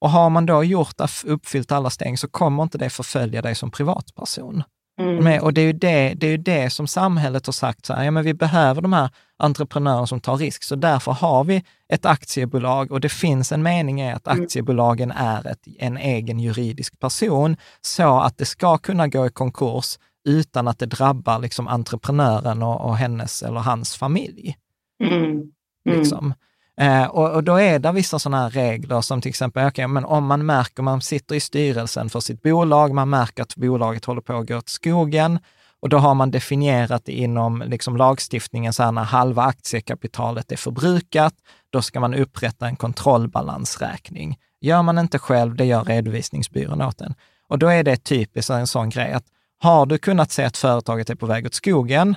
Och 0.00 0.10
har 0.10 0.30
man 0.30 0.46
då 0.46 0.64
gjort, 0.64 1.00
uppfyllt 1.24 1.72
alla 1.72 1.90
steg 1.90 2.18
så 2.18 2.28
kommer 2.28 2.62
inte 2.62 2.78
det 2.78 2.90
förfölja 2.90 3.42
dig 3.42 3.54
som 3.54 3.70
privatperson. 3.70 4.62
Mm. 5.00 5.42
Och 5.42 5.54
det 5.54 5.60
är, 5.60 5.64
ju 5.64 5.72
det, 5.72 6.14
det 6.14 6.26
är 6.26 6.30
ju 6.30 6.36
det 6.36 6.70
som 6.70 6.86
samhället 6.86 7.46
har 7.46 7.52
sagt, 7.52 7.86
så 7.86 7.94
här, 7.94 8.04
ja, 8.04 8.10
men 8.10 8.24
vi 8.24 8.34
behöver 8.34 8.82
de 8.82 8.92
här 8.92 9.10
entreprenörerna 9.36 10.06
som 10.06 10.20
tar 10.20 10.36
risk, 10.36 10.62
så 10.62 10.76
därför 10.76 11.12
har 11.12 11.44
vi 11.44 11.64
ett 11.88 12.06
aktiebolag 12.06 12.92
och 12.92 13.00
det 13.00 13.08
finns 13.08 13.52
en 13.52 13.62
mening 13.62 14.00
i 14.00 14.12
att 14.12 14.26
mm. 14.26 14.42
aktiebolagen 14.42 15.10
är 15.10 15.46
ett, 15.46 15.60
en 15.78 15.96
egen 15.96 16.40
juridisk 16.40 16.98
person, 16.98 17.56
så 17.80 18.20
att 18.20 18.38
det 18.38 18.44
ska 18.44 18.78
kunna 18.78 19.08
gå 19.08 19.26
i 19.26 19.30
konkurs 19.30 19.98
utan 20.28 20.68
att 20.68 20.78
det 20.78 20.86
drabbar 20.86 21.38
liksom 21.38 21.68
entreprenören 21.68 22.62
och, 22.62 22.80
och 22.80 22.96
hennes 22.96 23.42
eller 23.42 23.60
hans 23.60 23.96
familj. 23.96 24.56
Mm. 25.04 25.24
Mm. 25.24 25.50
Liksom. 25.84 26.34
Eh, 26.80 27.06
och, 27.06 27.30
och, 27.30 27.44
då 27.44 27.60
är 27.60 27.78
det 27.78 27.92
vissa 27.92 28.18
sådana 28.18 28.42
här 28.42 28.50
regler 28.50 29.00
som 29.00 29.20
till 29.20 29.28
exempel, 29.28 29.66
okay, 29.66 29.86
men 29.86 30.04
om 30.04 30.26
man 30.26 30.46
märker, 30.46 30.82
man 30.82 31.00
sitter 31.00 31.34
i 31.34 31.40
styrelsen 31.40 32.10
för 32.10 32.20
sitt 32.20 32.42
bolag, 32.42 32.94
man 32.94 33.10
märker 33.10 33.42
att 33.42 33.56
bolaget 33.56 34.04
håller 34.04 34.20
på 34.20 34.32
att 34.32 34.48
gå 34.48 34.56
åt 34.56 34.68
skogen 34.68 35.38
och 35.80 35.88
då 35.88 35.98
har 35.98 36.14
man 36.14 36.30
definierat 36.30 37.04
det 37.04 37.12
inom 37.12 37.62
liksom 37.66 37.96
lagstiftningen 37.96 38.72
så 38.72 38.82
här 38.82 38.92
när 38.92 39.04
halva 39.04 39.42
aktiekapitalet 39.42 40.52
är 40.52 40.56
förbrukat, 40.56 41.34
då 41.70 41.82
ska 41.82 42.00
man 42.00 42.14
upprätta 42.14 42.66
en 42.66 42.76
kontrollbalansräkning. 42.76 44.38
Gör 44.60 44.82
man 44.82 44.98
inte 44.98 45.18
själv, 45.18 45.56
det 45.56 45.64
gör 45.64 45.84
redovisningsbyrån 45.84 46.82
åt 46.82 47.00
en. 47.00 47.14
Och 47.48 47.58
då 47.58 47.68
är 47.68 47.84
det 47.84 47.96
typiskt 47.96 48.50
en 48.50 48.66
sån 48.66 48.90
grej 48.90 49.12
att 49.12 49.24
har 49.58 49.86
du 49.86 49.98
kunnat 49.98 50.30
se 50.30 50.44
att 50.44 50.56
företaget 50.56 51.10
är 51.10 51.14
på 51.14 51.26
väg 51.26 51.46
åt 51.46 51.54
skogen, 51.54 52.16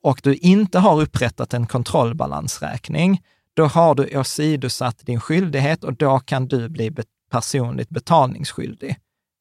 och 0.00 0.20
du 0.22 0.34
inte 0.34 0.78
har 0.78 1.02
upprättat 1.02 1.54
en 1.54 1.66
kontrollbalansräkning, 1.66 3.22
då 3.54 3.66
har 3.66 3.94
du 3.94 4.18
åsidosatt 4.18 5.06
din 5.06 5.20
skyldighet 5.20 5.84
och 5.84 5.94
då 5.94 6.18
kan 6.18 6.48
du 6.48 6.68
bli 6.68 6.94
personligt 7.30 7.88
betalningsskyldig. 7.88 8.96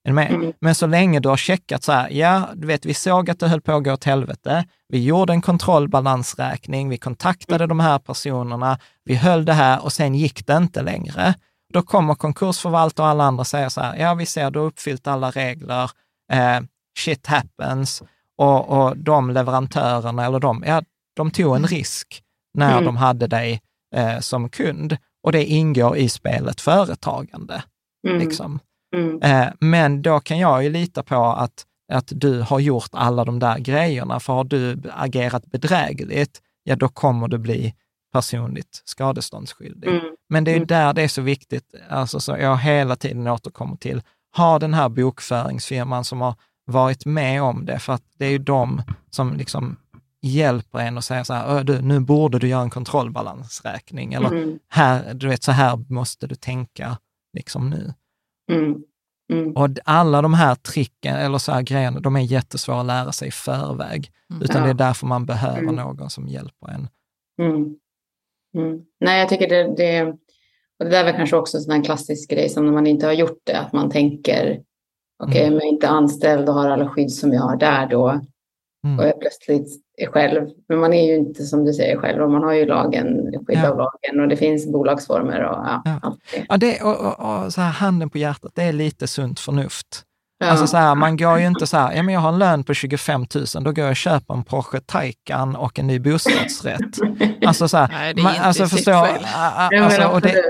Mm. 0.08 0.54
Men 0.62 0.76
så 0.76 0.88
länge 0.88 1.20
du 1.20 1.30
har 1.30 1.38
checkat 1.38 1.84
så 1.84 1.91
här, 1.91 2.10
ja, 2.10 2.49
du 2.56 2.68
vet, 2.68 2.86
vi 2.86 2.93
såg 2.93 3.30
att 3.30 3.39
det 3.39 3.47
höll 3.47 3.62
på 3.62 3.72
att 3.72 3.84
gå 3.84 3.93
åt 3.93 4.04
helvete. 4.04 4.66
Vi 4.88 5.04
gjorde 5.04 5.34
en 5.34 5.41
kontrollbalansräkning, 5.41 6.89
vi 6.89 6.97
kontaktade 6.97 7.68
de 7.68 7.80
här 7.80 7.99
personerna, 7.99 8.80
vi 9.06 9.16
höll 9.16 9.45
det 9.45 9.54
här 9.54 9.84
och 9.84 9.93
sen 9.93 10.16
gick 10.16 10.47
det 10.47 10.58
inte 10.58 10.82
längre. 10.82 11.34
Då 11.74 11.82
kommer 11.82 12.16
konkursförvaltare 12.16 13.06
och 13.06 13.10
alla 13.10 13.24
andra 13.24 13.43
säga 13.43 13.70
så 13.70 13.82
här, 13.82 13.95
ja, 13.95 14.14
vi 14.14 14.26
ser, 14.26 14.52
du 14.52 14.60
har 14.60 14.66
uppfyllt 14.66 15.08
alla 15.08 15.32
regler, 15.32 15.91
eh, 16.32 16.60
shit 16.99 17.28
happens, 17.28 18.04
och, 18.42 18.70
och 18.70 18.98
de 18.98 19.30
leverantörerna, 19.30 20.26
eller 20.26 20.39
de, 20.39 20.64
ja, 20.68 20.82
de 21.16 21.32
tog 21.32 21.56
en 21.56 21.58
mm. 21.58 21.68
risk 21.68 22.24
när 22.54 22.72
mm. 22.72 22.86
de 22.86 22.98
hade 22.98 23.28
dig 23.28 23.62
eh, 23.96 24.20
som 24.20 24.50
kund. 24.50 24.98
Och 25.24 25.32
det 25.32 25.46
ingår 25.46 25.98
i 25.98 26.10
spelet 26.10 26.62
företagande. 26.62 27.64
Mm. 28.08 28.20
Liksom. 28.20 28.60
Mm. 28.96 29.22
Eh, 29.22 29.54
men 29.60 30.02
då 30.02 30.20
kan 30.20 30.39
jag 30.39 30.64
ju 30.64 30.70
lita 30.70 31.04
på 31.04 31.26
att, 31.26 31.66
att 31.94 32.12
du 32.16 32.42
har 32.42 32.60
gjort 32.60 32.89
alla 32.92 33.26
de 33.26 33.39
där 33.39 33.58
grejerna, 33.58 34.20
för 34.20 34.34
har 34.34 34.44
du 34.44 34.82
agerat 34.92 35.46
bedrägligt, 35.46 36.42
ja 36.64 36.76
då 36.76 36.88
kommer 36.88 37.28
du 37.28 37.38
bli 37.38 37.74
personligt 38.14 38.82
skadeståndsskyldig. 38.86 39.89
Mm. 39.89 40.16
Men 40.30 40.44
det 40.44 40.52
är 40.52 40.54
ju 40.54 40.58
mm. 40.58 40.68
där 40.68 40.94
det 40.94 41.02
är 41.02 41.08
så 41.08 41.22
viktigt, 41.22 41.76
alltså 41.89 42.20
så 42.20 42.38
jag 42.39 42.58
hela 42.58 42.96
tiden 42.96 43.28
återkommer 43.28 43.76
till, 43.76 44.02
ha 44.38 44.60
den 44.60 44.74
här 44.74 44.89
bokföringsfirman 44.89 46.04
som 46.04 46.22
har 46.22 46.36
varit 46.72 47.05
med 47.05 47.43
om 47.43 47.65
det, 47.65 47.80
för 47.80 47.93
att 47.93 48.03
det 48.17 48.26
är 48.26 48.30
ju 48.30 48.38
de 48.38 48.82
som 49.09 49.34
liksom 49.34 49.78
hjälper 50.22 50.80
en 50.80 50.97
och 50.97 51.03
säger 51.03 51.24
så 51.24 51.34
här, 51.34 51.63
du, 51.63 51.82
nu 51.82 51.99
borde 51.99 52.39
du 52.39 52.47
göra 52.47 52.61
en 52.61 52.69
kontrollbalansräkning, 52.69 54.13
eller 54.13 54.32
mm. 54.32 54.59
här, 54.69 55.13
du 55.13 55.28
vet, 55.28 55.43
så 55.43 55.51
här 55.51 55.93
måste 55.93 56.28
du 56.28 56.36
tänka 56.36 56.97
liksom 57.34 57.69
nu. 57.69 57.93
Mm. 58.51 58.84
Mm. 59.34 59.51
Och 59.51 59.69
alla 59.86 60.22
de 60.22 60.34
här 60.34 60.55
tricken, 60.55 61.15
eller 61.15 61.38
så 61.38 61.51
här 61.51 61.61
grejerna, 61.61 61.99
de 61.99 62.15
är 62.15 62.22
jättesvåra 62.22 62.80
att 62.80 62.86
lära 62.86 63.11
sig 63.11 63.28
i 63.28 63.32
förväg, 63.32 64.11
mm. 64.30 64.41
utan 64.41 64.57
ja. 64.57 64.63
det 64.63 64.69
är 64.69 64.88
därför 64.88 65.07
man 65.07 65.26
behöver 65.26 65.59
mm. 65.59 65.76
någon 65.76 66.09
som 66.09 66.28
hjälper 66.28 66.67
en. 66.67 66.88
Mm. 67.41 67.76
Nej, 68.99 69.19
jag 69.19 69.30
tycker 69.30 69.49
det, 69.49 69.76
det, 69.78 70.03
och 70.80 70.86
det 70.86 70.89
där 70.89 70.99
är 70.99 71.03
väl 71.03 71.15
kanske 71.15 71.36
också 71.36 71.57
en 71.57 71.63
sån 71.63 71.74
här 71.74 71.84
klassisk 71.84 72.30
grej 72.30 72.49
som 72.49 72.65
när 72.65 72.74
man 72.74 72.88
inte 72.88 73.05
har 73.05 73.13
gjort 73.13 73.41
det, 73.43 73.59
att 73.59 73.74
man 73.74 73.89
tänker 73.89 74.61
Okej, 75.22 75.30
okay, 75.30 75.41
mm. 75.41 75.53
men 75.53 75.59
jag 75.59 75.67
är 75.67 75.74
inte 75.74 75.89
anställd 75.89 76.49
och 76.49 76.55
har 76.55 76.69
alla 76.69 76.89
skydd 76.89 77.11
som 77.11 77.34
jag 77.34 77.41
har 77.41 77.55
där 77.55 77.88
då. 77.88 78.22
Mm. 78.86 78.99
Och 78.99 79.05
jag 79.05 79.19
plötsligt 79.19 79.82
är 79.97 80.07
själv. 80.07 80.49
Men 80.69 80.80
man 80.80 80.93
är 80.93 81.05
ju 81.05 81.15
inte 81.15 81.43
som 81.43 81.65
du 81.65 81.74
säger 81.74 81.97
själv 81.97 82.24
och 82.24 82.32
man 82.32 82.43
har 82.43 82.53
ju 82.53 82.65
lagen, 82.65 83.32
skydd 83.47 83.59
ja. 83.63 83.69
av 83.69 83.78
lagen 83.78 84.19
och 84.19 84.28
det 84.28 84.38
finns 84.38 84.67
bolagsformer 84.67 85.43
och 85.43 85.57
ja, 85.57 85.82
ja. 85.86 85.99
allt 86.01 86.19
det. 86.34 86.45
Ja, 86.49 86.57
det, 86.57 86.82
och, 86.82 86.99
och, 86.99 87.43
och, 87.45 87.53
så 87.53 87.61
här, 87.61 87.72
handen 87.72 88.09
på 88.09 88.17
hjärtat, 88.17 88.51
det 88.55 88.63
är 88.63 88.74
lite 88.74 89.07
sunt 89.07 89.39
förnuft. 89.39 90.03
Ja. 90.42 90.48
Alltså 90.48 90.68
så 90.68 90.78
här, 90.78 90.96
man 90.96 91.18
går 91.18 91.39
ju 91.39 91.48
inte 91.48 91.68
så 91.68 91.78
här, 91.78 91.94
ja 91.94 92.04
men 92.04 92.14
jag 92.14 92.22
har 92.22 92.30
en 92.30 92.39
lön 92.39 92.64
på 92.64 92.74
25 92.74 93.26
000, 93.36 93.46
då 93.64 93.72
går 93.72 93.84
jag 93.84 93.89
och 93.89 93.96
köper 93.96 94.34
en 94.34 94.44
Porsche 94.44 94.80
Taycan 94.80 95.56
och 95.56 95.80
en 95.80 95.88
ny 95.88 96.00
bostadsrätt. 96.00 96.98
alltså 97.46 97.68
så 97.68 97.78
här, 97.78 97.88
Nej, 97.88 98.14
det 98.14 98.22
är 98.22 98.24
man, 98.24 98.34
inte 98.34 98.46
alltså 98.46 98.68
förstå, 98.68 98.92
alltså, 98.92 100.08
och, 100.08 100.22
det, 100.22 100.44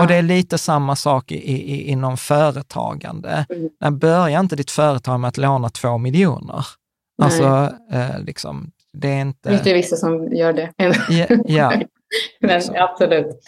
och 0.00 0.06
det 0.06 0.14
är 0.14 0.22
lite 0.22 0.58
samma 0.58 0.96
sak 0.96 1.32
i, 1.32 1.36
i, 1.36 1.90
inom 1.90 2.16
företagande. 2.16 3.46
Mm. 3.82 3.98
Börjar 3.98 4.40
inte 4.40 4.56
ditt 4.56 4.70
företag 4.70 5.20
med 5.20 5.28
att 5.28 5.36
låna 5.36 5.68
två 5.68 5.98
miljoner. 5.98 6.66
Alltså, 7.22 7.72
eh, 7.92 8.20
liksom, 8.20 8.70
det 8.92 9.08
är 9.08 9.20
inte... 9.20 9.60
Det 9.64 9.70
är 9.70 9.74
vissa 9.74 9.96
som 9.96 10.32
gör 10.32 10.52
det. 10.52 10.72
ja, 10.76 11.26
ja 11.46 11.70
men, 12.40 12.50
liksom. 12.50 12.74
absolut. 12.78 13.40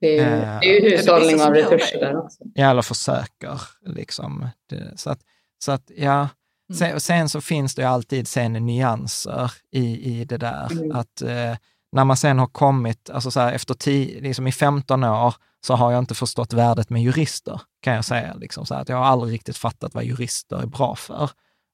Det 0.00 0.18
är, 0.18 0.54
Eh, 0.54 0.60
det 0.60 0.66
är 0.66 0.80
ju 0.80 0.90
hushållning 0.96 1.42
av 1.42 1.54
resurser 1.54 2.16
också. 2.16 2.38
Ja, 2.54 2.70
eller 2.70 2.82
försöker. 2.82 3.60
Liksom. 3.86 4.48
Det, 4.70 4.92
så 4.96 5.10
att, 5.10 5.18
så 5.58 5.72
att 5.72 5.90
ja. 5.96 6.28
Sen, 6.78 6.94
och 6.94 7.02
sen 7.02 7.28
så 7.28 7.40
finns 7.40 7.74
det 7.74 7.82
ju 7.82 7.88
alltid 7.88 8.28
sen 8.28 8.52
nyanser 8.52 9.52
i, 9.72 10.12
i 10.20 10.24
det 10.24 10.36
där. 10.36 10.72
Mm. 10.72 10.96
Att 10.96 11.22
eh, 11.22 11.56
när 11.92 12.04
man 12.04 12.16
sen 12.16 12.38
har 12.38 12.46
kommit, 12.46 13.10
alltså 13.10 13.30
så 13.30 13.40
här, 13.40 13.52
efter 13.52 13.74
tio, 13.74 14.20
liksom 14.20 14.46
i 14.46 14.52
15 14.52 15.04
år, 15.04 15.34
så 15.66 15.74
har 15.74 15.92
jag 15.92 15.98
inte 15.98 16.14
förstått 16.14 16.52
värdet 16.52 16.90
med 16.90 17.02
jurister, 17.02 17.60
kan 17.82 17.94
jag 17.94 18.04
säga. 18.04 18.34
Liksom, 18.34 18.66
så 18.66 18.74
här, 18.74 18.82
att 18.82 18.88
jag 18.88 18.96
har 18.96 19.04
aldrig 19.04 19.32
riktigt 19.34 19.56
fattat 19.56 19.94
vad 19.94 20.04
jurister 20.04 20.56
är 20.62 20.66
bra 20.66 20.94
för. 20.94 21.30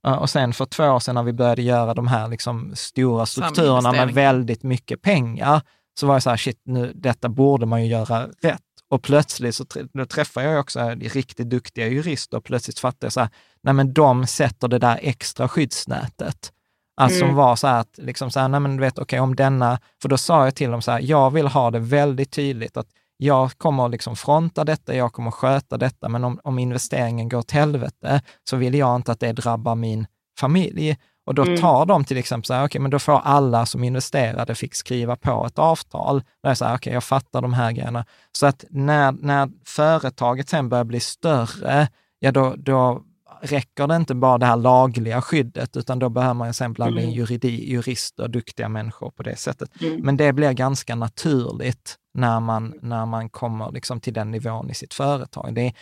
Eh, 0.06 0.12
Och 0.12 0.30
sen 0.30 0.52
för 0.52 0.64
två 0.64 0.84
år 0.84 0.98
sedan 1.00 1.14
när 1.14 1.22
vi 1.22 1.32
började 1.32 1.62
göra 1.62 1.94
de 1.94 2.06
här 2.06 2.28
liksom 2.28 2.72
stora 2.76 3.26
strukturerna 3.26 3.92
med 3.92 4.14
väldigt 4.14 4.62
mycket 4.62 5.02
pengar, 5.02 5.62
så 6.00 6.06
var 6.06 6.14
jag 6.14 6.22
så 6.22 6.30
här, 6.30 6.36
shit, 6.36 6.60
nu, 6.64 6.92
detta 6.94 7.28
borde 7.28 7.66
man 7.66 7.82
ju 7.84 7.90
göra 7.90 8.26
rätt. 8.42 8.60
Och 8.90 9.02
plötsligt 9.02 9.54
så 9.54 9.64
då 9.92 10.06
träffar 10.06 10.42
jag 10.42 10.60
också 10.60 10.88
riktigt 11.00 11.50
duktiga 11.50 11.88
jurister 11.88 12.36
och 12.36 12.44
plötsligt 12.44 12.78
fattar 12.78 13.06
jag 13.06 13.12
så 13.12 13.20
här, 13.20 13.28
nej 13.62 13.74
men 13.74 13.92
de 13.92 14.26
sätter 14.26 14.68
det 14.68 14.78
där 14.78 14.98
extra 15.02 15.48
skyddsnätet. 15.48 16.52
Alltså 16.96 17.18
som 17.18 17.28
Mm. 17.28 17.36
var 17.36 17.56
så 17.56 17.66
här 17.66 17.80
att, 17.80 17.98
liksom 17.98 18.30
så 18.30 18.40
här, 18.40 18.48
nej 18.48 18.60
men 18.60 18.76
du 18.76 18.80
vet, 18.80 18.98
okej 18.98 19.20
om 19.20 19.36
denna, 19.36 19.78
för 20.02 20.08
då 20.08 20.18
sa 20.18 20.44
jag 20.44 20.54
till 20.54 20.70
dem 20.70 20.82
så 20.82 20.90
här, 20.90 21.00
jag 21.00 21.30
vill 21.30 21.46
ha 21.46 21.70
det 21.70 21.78
väldigt 21.78 22.30
tydligt 22.30 22.76
att 22.76 22.86
jag 23.16 23.58
kommer 23.58 23.88
liksom 23.88 24.16
fronta 24.16 24.64
detta, 24.64 24.94
jag 24.94 25.12
kommer 25.12 25.30
sköta 25.30 25.76
detta, 25.78 26.08
men 26.08 26.24
om, 26.24 26.40
om 26.44 26.58
investeringen 26.58 27.28
går 27.28 27.38
åt 27.38 27.50
helvete 27.50 28.22
så 28.50 28.56
vill 28.56 28.74
jag 28.74 28.96
inte 28.96 29.12
att 29.12 29.20
det 29.20 29.32
drabbar 29.32 29.74
min 29.74 30.06
familj. 30.40 30.96
Och 31.26 31.34
då 31.34 31.42
Mm. 31.42 31.60
tar 31.60 31.86
de 31.86 32.04
till 32.04 32.16
exempel 32.16 32.46
så 32.46 32.54
här, 32.54 32.66
okej, 32.66 32.80
men 32.80 32.90
då 32.90 32.98
får 32.98 33.20
alla 33.24 33.66
som 33.66 33.84
investerade 33.84 34.54
fick 34.54 34.74
skriva 34.74 35.16
på 35.16 35.46
ett 35.46 35.58
avtal. 35.58 36.22
Där 36.42 36.50
är 36.50 36.54
så 36.54 36.64
här, 36.64 36.76
okej, 36.76 36.92
jag 36.92 37.04
fattar 37.04 37.42
de 37.42 37.52
här 37.52 37.72
grejerna. 37.72 38.04
Så 38.32 38.46
att 38.46 38.64
när, 38.70 39.12
när 39.12 39.50
företaget 39.66 40.48
sen 40.48 40.68
börjar 40.68 40.84
bli 40.84 41.00
större, 41.00 41.88
ja 42.18 42.32
då, 42.32 42.54
då 42.56 43.02
räcker 43.40 43.86
det 43.86 43.96
inte 43.96 44.14
bara 44.14 44.38
det 44.38 44.46
här 44.46 44.56
lagliga 44.56 45.22
skyddet, 45.22 45.76
utan 45.76 45.98
då 45.98 46.08
behöver 46.08 46.34
man 46.34 46.48
ju 46.48 46.52
sen 46.52 46.72
blanda 46.72 47.00
in 47.00 47.06
Mm. 47.08 47.18
juridi, 47.18 47.70
jurister, 47.72 48.28
duktiga 48.28 48.68
människor 48.68 49.10
på 49.10 49.22
det 49.22 49.36
sättet. 49.36 49.80
Mm. 49.82 50.00
Men 50.00 50.16
det 50.16 50.32
blir 50.32 50.52
ganska 50.52 50.94
naturligt 50.94 51.96
när 52.14 52.40
man, 52.40 52.74
när 52.82 53.06
man 53.06 53.28
kommer 53.30 53.70
liksom 53.72 54.00
till 54.00 54.12
den 54.14 54.30
nivån 54.30 54.70
i 54.70 54.74
sitt 54.74 54.94
företag. 54.94 55.54
Det 55.54 55.60
är, 55.66 55.72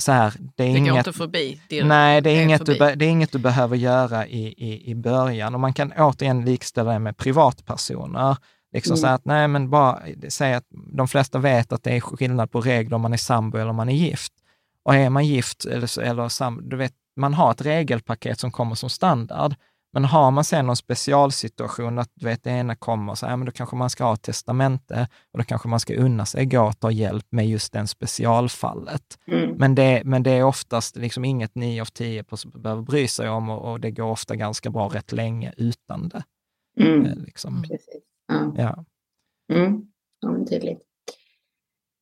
så 0.00 0.12
här, 0.12 0.32
det 0.56 0.64
är 0.64 0.72
Det 0.72 0.78
inget, 0.78 0.96
inte 0.96 1.12
förbi. 1.12 1.60
direkt. 1.68 1.86
nej, 1.86 2.20
det 2.20 2.30
är, 2.30 2.42
inget 2.42 2.66
du, 2.66 2.74
förbi. 2.76 2.94
det 2.96 3.04
är 3.04 3.08
inget 3.10 3.32
du 3.32 3.38
behöver 3.38 3.76
göra 3.76 4.26
i, 4.26 4.46
i, 4.46 4.90
i 4.90 4.94
början. 4.94 5.54
Och 5.54 5.60
man 5.60 5.72
kan 5.72 5.92
återigen 5.92 6.44
likställa 6.44 6.92
det 6.92 6.98
med 6.98 7.16
privatpersoner. 7.16 8.36
Liksom 8.72 8.92
Mm. 8.92 9.00
så 9.00 9.06
att, 9.06 9.24
nej 9.24 9.48
men 9.48 9.70
bara 9.70 9.98
säg 10.28 10.54
att 10.54 10.64
de 10.96 11.08
flesta 11.08 11.38
vet 11.38 11.72
att 11.72 11.82
det 11.82 11.96
är 11.96 12.00
skillnad 12.00 12.50
på 12.50 12.60
regler 12.60 12.94
om 12.96 13.00
man 13.02 13.12
är 13.12 13.16
sambo 13.16 13.58
eller 13.58 13.70
om 13.70 13.76
man 13.76 13.88
är 13.88 13.94
gift. 13.94 14.32
Och 14.84 14.94
är 14.94 15.10
man 15.10 15.26
gift 15.26 15.64
eller, 15.64 16.00
eller 16.00 16.28
sam, 16.28 16.60
du 16.68 16.76
vet, 16.76 16.92
man 17.16 17.34
har 17.34 17.50
ett 17.50 17.60
regelpaket 17.62 18.40
som 18.40 18.50
kommer 18.50 18.74
som 18.74 18.90
standard. 18.90 19.54
Men 19.92 20.04
har 20.04 20.30
man 20.30 20.44
sen 20.44 20.66
någon 20.66 20.76
specialsituation, 20.76 21.98
att 21.98 22.10
du 22.14 22.26
vet, 22.26 22.44
det 22.44 22.50
ena 22.50 22.76
kommer, 22.76 23.14
så 23.14 23.26
här, 23.26 23.36
men 23.36 23.46
då 23.46 23.52
kanske 23.52 23.76
man 23.76 23.90
ska 23.90 24.04
ha 24.04 24.14
ett 24.14 24.22
testamente 24.22 25.08
och 25.32 25.38
då 25.38 25.44
kanske 25.44 25.68
man 25.68 25.80
ska 25.80 25.94
unna 25.94 26.26
sig 26.26 26.46
gå 26.46 26.62
och 26.62 26.80
ta 26.80 26.90
hjälp 26.90 27.26
med 27.30 27.48
just 27.48 27.72
den 27.72 27.88
specialfallet. 27.88 29.18
Mm. 29.26 29.50
Men 29.56 29.74
det, 29.74 30.02
men 30.04 30.22
det 30.22 30.30
är 30.30 30.42
oftast 30.44 30.96
liksom 30.96 31.24
inget 31.24 31.54
9 31.54 31.80
av 31.80 31.84
10 31.86 32.24
behöver 32.54 32.82
bry 32.82 33.08
sig 33.08 33.28
om 33.28 33.50
och, 33.50 33.70
och 33.72 33.80
det 33.80 33.90
går 33.90 34.04
ofta 34.10 34.36
ganska 34.36 34.70
bra 34.70 34.88
rätt 34.88 35.12
länge 35.12 35.52
utan 35.56 36.08
det. 36.08 36.22
Mm. 36.80 37.06
Eh, 37.06 37.16
Liksom. 37.16 37.62
Precis. 37.62 38.02
Ja. 38.28 38.54
Ja. 38.56 38.84
Mm. 39.56 39.82
Ja, 40.20 40.46
tydligt. 40.50 40.80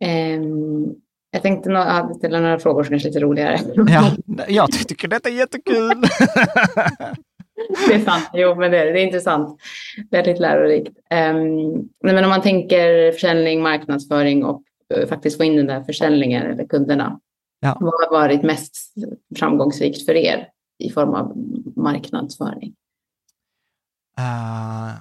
Ehm, 0.05 0.95
jag 1.31 1.43
tänkte 1.43 1.71
nå- 1.71 1.79
ja, 1.79 2.15
ställa 2.19 2.41
några 2.41 2.59
frågor 2.59 2.85
som 2.85 2.95
är 2.95 2.99
lite 2.99 3.21
roligare. 3.21 3.59
Ja, 3.89 4.13
jag 4.49 4.73
tycker 4.73 5.09
detta 5.09 5.29
är 5.29 5.33
jättekul. 5.33 6.03
det 7.89 7.95
är 7.95 8.05
sant. 8.05 8.31
Jo, 8.33 8.55
men 8.55 8.71
det 8.71 8.79
är, 8.79 8.93
det 8.93 9.01
är 9.01 9.05
intressant. 9.05 9.61
Väldigt 10.11 10.39
lärorikt. 10.39 10.89
Um, 10.89 11.89
men 12.05 12.25
om 12.25 12.31
man 12.31 12.43
tänker 12.43 13.13
försäljning, 13.13 13.63
marknadsföring 13.63 14.45
och 14.45 14.63
eh, 14.95 15.09
faktiskt 15.09 15.37
få 15.37 15.45
in 15.45 15.57
den 15.57 15.67
där 15.67 15.83
försäljningen 15.83 16.43
eller 16.43 16.67
kunderna. 16.67 17.21
Ja. 17.61 17.77
Vad 17.81 17.93
har 17.93 18.11
varit 18.11 18.43
mest 18.43 18.95
framgångsrikt 19.39 20.07
för 20.07 20.15
er 20.15 20.49
i 20.79 20.91
form 20.91 21.15
av 21.15 21.37
marknadsföring? 21.77 22.75
Eh, 24.19 24.99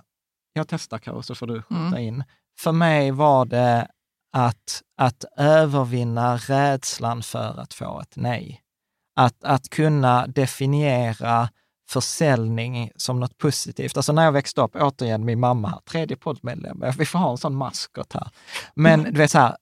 jag 0.54 0.68
testar 0.68 0.98
Karo, 0.98 1.22
så 1.22 1.36
får 1.36 1.48
du 1.48 1.62
skjuta 1.62 1.86
Mm. 1.88 2.00
in. 2.00 2.24
För 2.60 2.72
mig 2.72 3.12
var 3.12 3.46
det 3.46 3.88
att, 4.34 4.82
att 4.98 5.26
övervinna 5.38 6.36
rädslan 6.38 7.24
för 7.24 7.60
att 7.60 7.74
få 7.74 8.00
ett 8.02 8.14
nej. 8.16 8.62
Att, 9.16 9.44
att 9.44 9.70
kunna 9.70 10.28
definiera 10.28 11.50
försäljning 11.90 12.92
som 12.96 13.20
något 13.20 13.38
positivt. 13.38 13.98
Alltså 13.98 14.14
när 14.14 14.26
jag 14.26 14.32
växte 14.32 14.62
upp, 14.62 14.76
återigen 14.76 15.26
min 15.26 15.40
mamma, 15.40 15.82
tredje 15.90 16.18
poddmedlem, 16.18 16.84
vi 16.98 17.06
får 17.06 17.20
ha 17.20 17.32
en 17.32 17.38
sån 17.38 17.56
maskot 17.56 18.14
här. 18.14 18.30
Men 18.74 19.04
du 19.04 19.12
vet 19.12 19.32
så 19.32 19.40
här, 19.40 19.56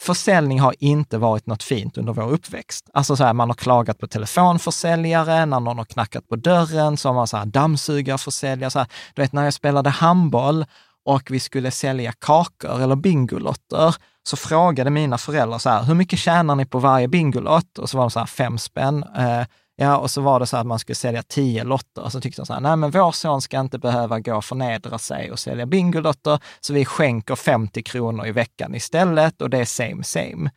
försäljning 0.00 0.60
har 0.60 0.74
inte 0.78 1.18
varit 1.18 1.46
något 1.46 1.62
fint 1.62 1.98
under 1.98 2.12
vår 2.12 2.32
uppväxt. 2.32 2.90
Alltså 2.92 3.16
så 3.16 3.24
här, 3.24 3.32
man 3.32 3.50
har 3.50 3.54
klagat 3.54 3.98
på 3.98 4.06
telefonförsäljare, 4.06 5.46
när 5.46 5.60
någon 5.60 5.78
har 5.78 5.84
knackat 5.84 6.28
på 6.28 6.36
dörren 6.36 6.96
så 6.96 7.08
har 7.08 7.14
man 7.14 7.26
så 7.26 7.36
här 7.36 7.46
dammsugarförsäljare. 7.46 8.70
Så 8.70 8.78
här. 8.78 8.88
Du 9.14 9.22
vet 9.22 9.32
när 9.32 9.44
jag 9.44 9.54
spelade 9.54 9.90
handboll 9.90 10.64
och 11.04 11.30
vi 11.30 11.40
skulle 11.40 11.70
sälja 11.70 12.12
kakor 12.12 12.82
eller 12.82 12.96
bingolotter, 12.96 13.96
så 14.22 14.36
frågade 14.36 14.90
mina 14.90 15.18
föräldrar 15.18 15.58
så 15.58 15.70
här, 15.70 15.82
hur 15.82 15.94
mycket 15.94 16.18
tjänar 16.18 16.54
ni 16.54 16.66
på 16.66 16.78
varje 16.78 17.08
bingolott? 17.08 17.78
Och 17.78 17.90
så 17.90 17.96
var 17.96 18.04
de 18.04 18.10
så 18.10 18.18
här, 18.18 18.26
fem 18.26 18.58
spänn. 18.58 19.04
Eh, 19.16 19.42
ja, 19.76 19.96
och 19.96 20.10
så 20.10 20.20
var 20.20 20.40
det 20.40 20.46
så 20.46 20.56
att 20.56 20.66
man 20.66 20.78
skulle 20.78 20.96
sälja 20.96 21.22
tio 21.22 21.64
lotter. 21.64 22.02
Och 22.02 22.12
så 22.12 22.20
tyckte 22.20 22.42
de 22.42 22.46
så 22.46 22.52
här, 22.52 22.60
nej 22.60 22.76
men 22.76 22.90
vår 22.90 23.12
son 23.12 23.42
ska 23.42 23.60
inte 23.60 23.78
behöva 23.78 24.20
gå 24.20 24.36
och 24.36 24.44
förnedra 24.44 24.98
sig 24.98 25.32
och 25.32 25.38
sälja 25.38 25.66
bingolotter, 25.66 26.38
så 26.60 26.72
vi 26.72 26.84
skänker 26.84 27.36
50 27.36 27.82
kronor 27.82 28.26
i 28.26 28.32
veckan 28.32 28.74
istället 28.74 29.42
och 29.42 29.50
det 29.50 29.58
är 29.58 29.64
same 29.64 30.04
same. 30.04 30.50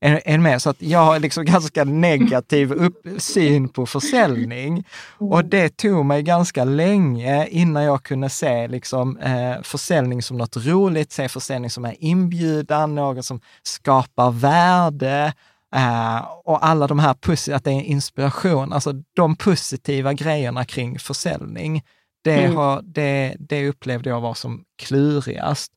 Är, 0.00 0.20
är 0.24 0.38
med? 0.38 0.62
Så 0.62 0.70
att 0.70 0.82
jag 0.82 0.98
har 0.98 1.18
liksom 1.18 1.44
ganska 1.54 1.84
negativ 1.84 2.72
upp, 2.72 3.06
syn 3.18 3.68
på 3.68 3.86
försäljning. 3.86 4.84
Och 5.18 5.44
det 5.44 5.76
tog 5.76 6.04
mig 6.04 6.22
ganska 6.22 6.64
länge 6.64 7.46
innan 7.46 7.82
jag 7.82 8.02
kunde 8.02 8.28
se 8.28 8.68
liksom, 8.68 9.18
eh, 9.18 9.62
försäljning 9.62 10.22
som 10.22 10.36
något 10.36 10.56
roligt, 10.56 11.12
se 11.12 11.28
försäljning 11.28 11.70
som 11.70 11.84
är 11.84 11.96
inbjudan, 11.98 12.94
något 12.94 13.24
som 13.24 13.40
skapar 13.62 14.30
värde. 14.30 15.32
Eh, 15.74 16.24
och 16.44 16.66
alla 16.66 16.86
de 16.86 16.98
här, 16.98 17.10
att 17.52 17.64
det 17.64 17.70
är 17.70 17.80
inspiration, 17.82 18.72
alltså 18.72 18.92
de 19.16 19.36
positiva 19.36 20.12
grejerna 20.12 20.64
kring 20.64 20.98
försäljning, 20.98 21.82
det, 22.24 22.44
Mm. 22.44 22.56
har, 22.56 22.82
det, 22.82 23.36
det 23.38 23.68
upplevde 23.68 24.10
jag 24.10 24.20
var 24.20 24.34
som 24.34 24.64
klurigast. 24.78 25.72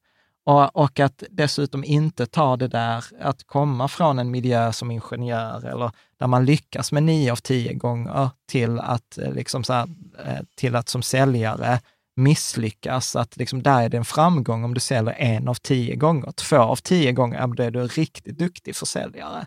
Och, 0.45 0.75
och 0.75 0.99
att 0.99 1.23
dessutom 1.29 1.83
inte 1.83 2.25
ta 2.25 2.57
det 2.57 2.67
där, 2.67 3.05
att 3.21 3.43
komma 3.43 3.87
från 3.87 4.19
en 4.19 4.31
miljö 4.31 4.73
som 4.73 4.91
ingenjör 4.91 5.65
eller 5.65 5.91
där 6.19 6.27
man 6.27 6.45
lyckas 6.45 6.91
med 6.91 7.03
nio 7.03 7.31
av 7.31 7.35
tio 7.35 7.73
gånger 7.73 8.29
till 8.49 8.79
att, 8.79 9.17
eh, 9.17 9.33
liksom 9.33 9.63
så 9.63 9.73
här, 9.73 9.87
eh, 10.25 10.39
till 10.55 10.75
att 10.75 10.89
som 10.89 11.01
säljare 11.01 11.79
misslyckas, 12.15 13.15
att 13.15 13.37
liksom 13.37 13.63
där 13.63 13.81
är 13.83 13.89
det 13.89 13.97
en 13.97 14.05
framgång 14.05 14.63
om 14.63 14.73
du 14.73 14.79
säljer 14.79 15.13
en 15.13 15.47
av 15.47 15.53
tio 15.55 15.95
gånger. 15.95 16.31
Två 16.31 16.57
av 16.57 16.75
tio 16.75 17.11
gånger, 17.11 17.47
då 17.47 17.63
är 17.63 17.71
du 17.71 17.81
en 17.81 17.87
riktigt 17.87 18.37
duktig 18.39 18.75
försäljare. 18.75 19.45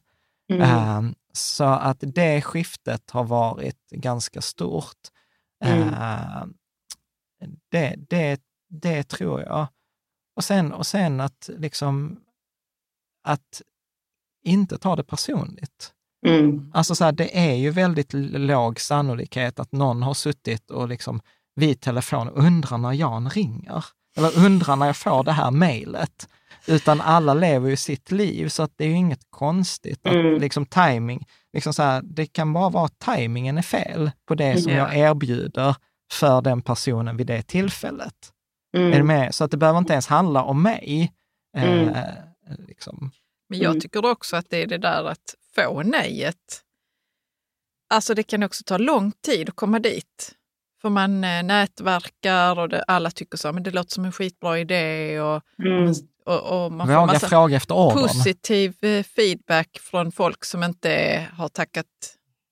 Mm. 0.51 0.63
Ehm, 0.63 1.15
så 1.33 1.65
att 1.65 1.99
det 2.01 2.43
skiftet 2.43 3.11
har 3.11 3.25
varit 3.25 3.91
ganska 3.91 4.41
stort. 4.41 4.99
Mm. 5.65 5.95
Ehm, 5.95 6.55
det, 7.71 7.95
det, 8.09 8.41
det 8.69 9.03
tror 9.03 9.41
jag. 9.41 9.67
Och 10.37 10.45
sen, 10.45 10.73
och 10.73 10.87
sen 10.87 11.21
att 11.21 11.51
liksom 11.59 12.21
att 13.23 13.63
inte 14.45 14.79
ta 14.79 14.97
det 14.97 15.05
personligt. 15.05 15.93
Mm. 16.27 16.73
Alltså 16.75 16.95
så 16.95 17.05
här, 17.05 17.13
det 17.13 17.39
är 17.51 17.55
ju 17.55 17.71
väldigt 17.71 18.13
låg 18.13 18.81
sannolikhet 18.81 19.61
att 19.61 19.73
någon 19.73 20.03
har 20.03 20.15
suttit 20.15 20.71
och 20.71 20.89
liksom 20.89 21.21
vid 21.55 21.81
telefon 21.81 22.29
undrar 22.29 22.79
när 22.79 22.93
Jan 22.93 23.31
ringer. 23.31 23.85
Eller 24.17 24.39
undrar 24.47 24.77
när 24.77 24.87
jag 24.87 24.97
får 24.97 25.25
det 25.25 25.33
här 25.33 25.51
mejlet. 25.51 26.29
Utan 26.67 27.01
alla 27.01 27.35
lever 27.35 27.71
ju 27.71 27.77
sitt 27.77 28.11
liv, 28.11 28.49
så 28.49 28.63
att 28.63 28.73
det 28.77 28.85
är 28.85 28.89
ju 28.89 28.95
inget 28.95 29.31
konstigt. 29.31 30.07
Att 30.07 30.13
Mm. 30.13 30.41
liksom 30.41 30.67
timing, 30.67 31.27
liksom 31.53 31.73
så 31.75 31.83
här, 31.83 32.03
det 32.05 32.27
kan 32.27 32.53
bara 32.53 32.69
vara 32.69 32.85
att 32.85 32.99
tajmingen 32.99 33.59
är 33.59 33.63
fel 33.63 34.11
på 34.27 34.35
det 34.35 34.63
som 34.63 34.73
Ja. 34.73 34.79
jag 34.79 34.97
erbjuder 35.11 35.77
för 36.13 36.43
den 36.43 36.63
personen 36.63 37.17
vid 37.17 37.27
det 37.27 37.43
tillfället. 37.43 38.15
Mm. 38.77 38.93
Är 38.93 38.97
du 38.97 39.05
med? 39.05 39.35
Så 39.35 39.45
att 39.45 39.51
det 39.51 39.57
behöver 39.57 39.79
inte 39.79 39.93
ens 39.93 40.07
handla 40.07 40.43
om 40.43 40.63
mig. 40.63 41.13
Mm. 41.57 41.89
Eh, 41.89 42.05
liksom. 42.69 43.11
Men 43.49 43.59
jag 43.59 43.71
Mm. 43.71 43.81
tycker 43.81 44.05
också 44.11 44.37
att 44.37 44.51
det 44.51 44.63
är 44.63 44.67
det 44.67 44.79
där 44.79 45.05
att 45.05 45.35
få 45.55 45.83
nejet. 45.83 46.63
Alltså 47.95 48.15
det 48.15 48.23
kan 48.23 48.43
också 48.43 48.65
ta 48.67 48.79
lång 48.79 49.13
tid 49.13 49.49
att 49.49 49.57
komma 49.57 49.79
dit. 49.79 50.35
För 50.83 50.89
man 50.89 51.25
eh, 51.25 51.43
nätverkar 51.43 52.59
och 52.59 52.69
det, 52.69 52.83
alla 52.83 53.11
tycker 53.11 53.39
så, 53.39 53.53
men 53.53 53.63
det 53.63 53.71
låter 53.71 53.91
som 53.93 54.05
en 54.05 54.13
skitbra 54.13 54.59
idé 54.59 55.21
och 55.21 55.43
Mm. 55.59 55.95
Och, 56.27 56.65
och 56.65 56.73
man 56.73 56.87
får 56.87 56.95
Våga 56.95 57.07
massa 57.07 57.29
fråga 57.29 57.57
efter 57.57 57.75
ordern. 57.75 58.03
positiv 58.09 58.75
eh, 58.85 59.03
feedback 59.03 59.79
från 59.83 60.13
folk 60.13 60.45
som 60.45 60.63
inte 60.63 61.27
har 61.37 61.49
tackat 61.49 61.87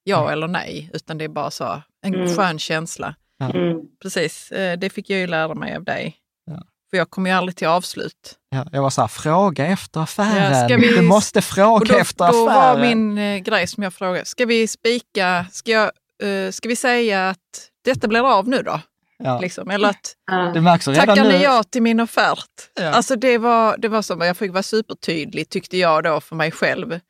ja 0.05 0.31
eller 0.31 0.49
nej, 0.49 0.91
utan 0.95 1.19
det 1.19 1.25
är 1.25 1.29
bara 1.29 1.51
så 1.51 1.83
en 2.05 2.15
Mm. 2.15 2.37
skön 2.37 2.59
känsla. 2.59 3.15
Mm. 3.55 3.79
Precis, 4.03 4.53
eh, 4.53 4.79
det 4.79 4.91
fick 4.91 5.11
jag 5.11 5.19
ju 5.21 5.27
lära 5.27 5.55
mig 5.55 5.77
av 5.77 5.85
dig. 5.85 6.17
Ja. 6.47 6.63
För 6.91 6.97
jag 6.97 7.11
kommer 7.11 7.31
ju 7.31 7.37
aldrig 7.37 7.57
till 7.57 7.67
avslut. 7.69 8.35
Ja, 8.51 8.67
jag 8.73 8.83
var 8.83 8.91
så 8.91 9.01
här, 9.01 9.09
fråga 9.09 9.67
efter 9.67 10.01
affären. 10.01 10.69
Ja, 10.71 10.77
vi- 10.77 10.89
Du 10.97 11.03
måste 11.03 11.43
fråga 11.43 11.87
då, 11.95 11.99
efter 11.99 12.33
då 12.33 12.49
affären. 12.49 12.81
var 12.81 12.87
min 12.87 13.19
eh, 13.19 13.39
grej 13.39 13.67
som 13.67 13.83
jag 13.83 13.95
frågade, 13.95 14.25
ska 14.25 14.47
vi 14.47 14.67
spika, 14.69 15.47
ska, 15.53 15.71
jag, 15.71 15.91
eh, 16.23 16.51
ska 16.51 16.69
vi 16.69 16.77
säga 16.77 17.29
att 17.31 17.71
detta 17.85 18.09
blir 18.09 18.39
av 18.39 18.49
nu 18.49 18.63
då? 18.63 18.81
Ja. 19.25 19.41
Liksom, 19.41 19.71
eller 19.71 19.89
att. 19.89 20.15
Det 20.55 20.61
märks 20.61 20.89
redan 20.89 21.07
tackar 21.07 21.23
nu. 21.25 21.29
ni 21.29 21.43
ja 21.45 21.63
till 21.63 21.83
min 21.83 22.01
offert? 22.01 22.47
Ja. 22.81 22.89
Alltså 22.91 23.17
det 23.17 23.39
var, 23.39 23.77
det 23.79 23.89
var 23.89 24.03
som, 24.03 24.21
jag 24.21 24.37
fick 24.37 24.53
vara 24.53 24.63
supertydlig 24.63 25.49
tyckte 25.49 25.77
jag 25.77 26.05
då 26.05 26.21
för 26.21 26.37
mig 26.37 26.51
själv. 26.51 27.01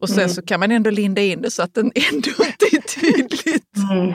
Och 0.00 0.08
sen 0.08 0.18
Mm. 0.18 0.30
så 0.30 0.42
kan 0.42 0.60
man 0.60 0.70
ändå 0.70 0.90
linda 0.90 1.22
in 1.22 1.42
det 1.42 1.50
så 1.50 1.62
att 1.62 1.74
den 1.74 1.84
ändå 2.12 2.30
inte 2.30 2.66
är 2.76 3.00
tydligt. 3.00 3.76
Mm. 3.90 4.12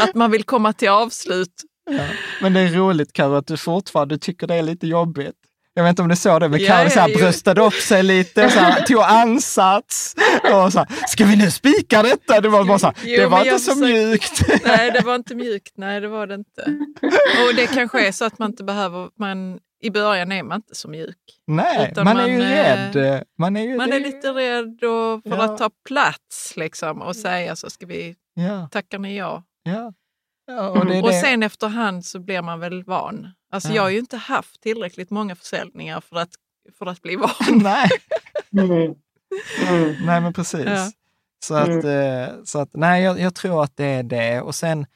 Att 0.00 0.14
man 0.14 0.30
vill 0.30 0.44
komma 0.44 0.72
till 0.72 0.88
avslut. 0.88 1.54
Ja. 1.90 2.04
Men 2.42 2.52
det 2.52 2.60
är 2.60 2.68
roligt 2.68 3.12
Karo 3.12 3.34
att 3.34 3.46
du 3.46 3.56
fortfarande 3.56 4.18
tycker 4.18 4.46
det 4.46 4.54
är 4.54 4.62
lite 4.62 4.86
jobbigt. 4.86 5.34
Jag 5.80 5.84
vet 5.84 5.90
inte 5.90 6.02
om 6.02 6.08
du 6.08 6.16
såg 6.16 6.40
det, 6.40 6.48
men 6.48 6.60
Karo 6.66 6.90
så 6.90 7.00
här 7.00 7.14
bröstade 7.18 7.60
upp 7.60 7.74
sig 7.74 8.02
lite, 8.02 8.44
och 8.44 8.52
så 8.52 8.58
här, 8.58 8.82
tog 8.82 9.00
ansats 9.02 10.14
och 10.52 10.72
så 10.72 10.78
här, 10.78 10.88
ska 11.08 11.24
vi 11.24 11.36
nu 11.36 11.50
spika 11.50 12.02
detta? 12.02 12.40
Det 12.40 12.48
var 12.48 12.64
bara 12.64 12.78
så 12.78 12.86
här, 12.86 12.96
Jo, 13.04 13.20
det 13.20 13.26
var 13.26 13.44
inte 13.44 13.58
så 13.58 13.72
försökte- 13.74 13.92
mjukt. 13.92 14.42
Nej, 14.66 14.90
det 14.90 15.00
var 15.00 15.14
inte 15.14 15.34
mjukt. 15.34 15.72
Nej, 15.76 16.00
det 16.00 16.08
var 16.08 16.26
det 16.26 16.34
inte. 16.34 16.62
Och 17.48 17.54
det 17.56 17.66
kanske 17.66 18.06
är 18.08 18.12
så 18.12 18.24
att 18.24 18.38
man 18.38 18.50
inte 18.50 18.64
behöver, 18.64 19.08
man, 19.18 19.58
i 19.82 19.90
början 19.90 20.32
är 20.32 20.42
man 20.42 20.56
inte 20.56 20.74
så 20.74 20.88
mjuk. 20.88 21.16
Nej, 21.46 21.88
Utan 21.92 22.04
man 22.04 22.16
är 22.16 22.26
ju 22.28 22.38
man, 22.38 22.46
rädd. 22.46 23.24
Man 23.38 23.56
är 23.56 23.62
ju 23.62 23.76
Man 23.76 23.90
det- 23.90 23.96
är 23.96 24.00
lite 24.00 24.28
rädd 24.28 24.78
för 24.80 25.20
Ja. 25.24 25.42
att 25.44 25.58
ta 25.58 25.70
plats 25.88 26.52
liksom 26.56 27.02
och 27.02 27.16
säga 27.16 27.56
så 27.56 27.70
ska 27.70 27.86
vi, 27.86 28.14
Ja, 28.34 28.68
tackar 28.72 28.98
ni 28.98 29.16
ja? 29.18 29.42
ja. 29.62 29.92
ja 30.46 30.68
och 30.68 30.86
det 30.86 30.96
är 30.96 31.02
Och 31.02 31.08
det. 31.10 31.20
sen 31.20 31.42
efterhand 31.42 32.04
så 32.04 32.18
blir 32.20 32.42
man 32.42 32.60
väl 32.60 32.84
van. 32.84 33.28
Alltså 33.50 33.68
Ja. 33.68 33.74
jag 33.74 33.82
har 33.82 33.90
ju 33.90 33.98
inte 33.98 34.16
haft 34.16 34.60
tillräckligt 34.60 35.10
många 35.10 35.36
försäljningar 35.36 36.00
för 36.00 36.16
att, 36.16 36.30
för 36.78 36.86
att 36.86 37.02
bli 37.02 37.16
van. 37.16 37.30
Nej, 37.62 37.88
Mm. 38.52 38.70
Mm. 39.68 39.96
nej, 40.06 40.20
men 40.20 40.32
precis. 40.32 40.64
Ja. 40.66 40.90
Så 41.44 41.54
att, 41.54 41.84
eh, 41.84 42.26
så 42.44 42.58
att 42.58 42.68
nej, 42.72 43.02
jag, 43.02 43.20
jag 43.20 43.34
tror 43.34 43.62
att 43.64 43.76
det 43.76 43.84
är 43.84 44.02
det. 44.02 44.40
Och 44.40 44.54
sen, 44.54 44.86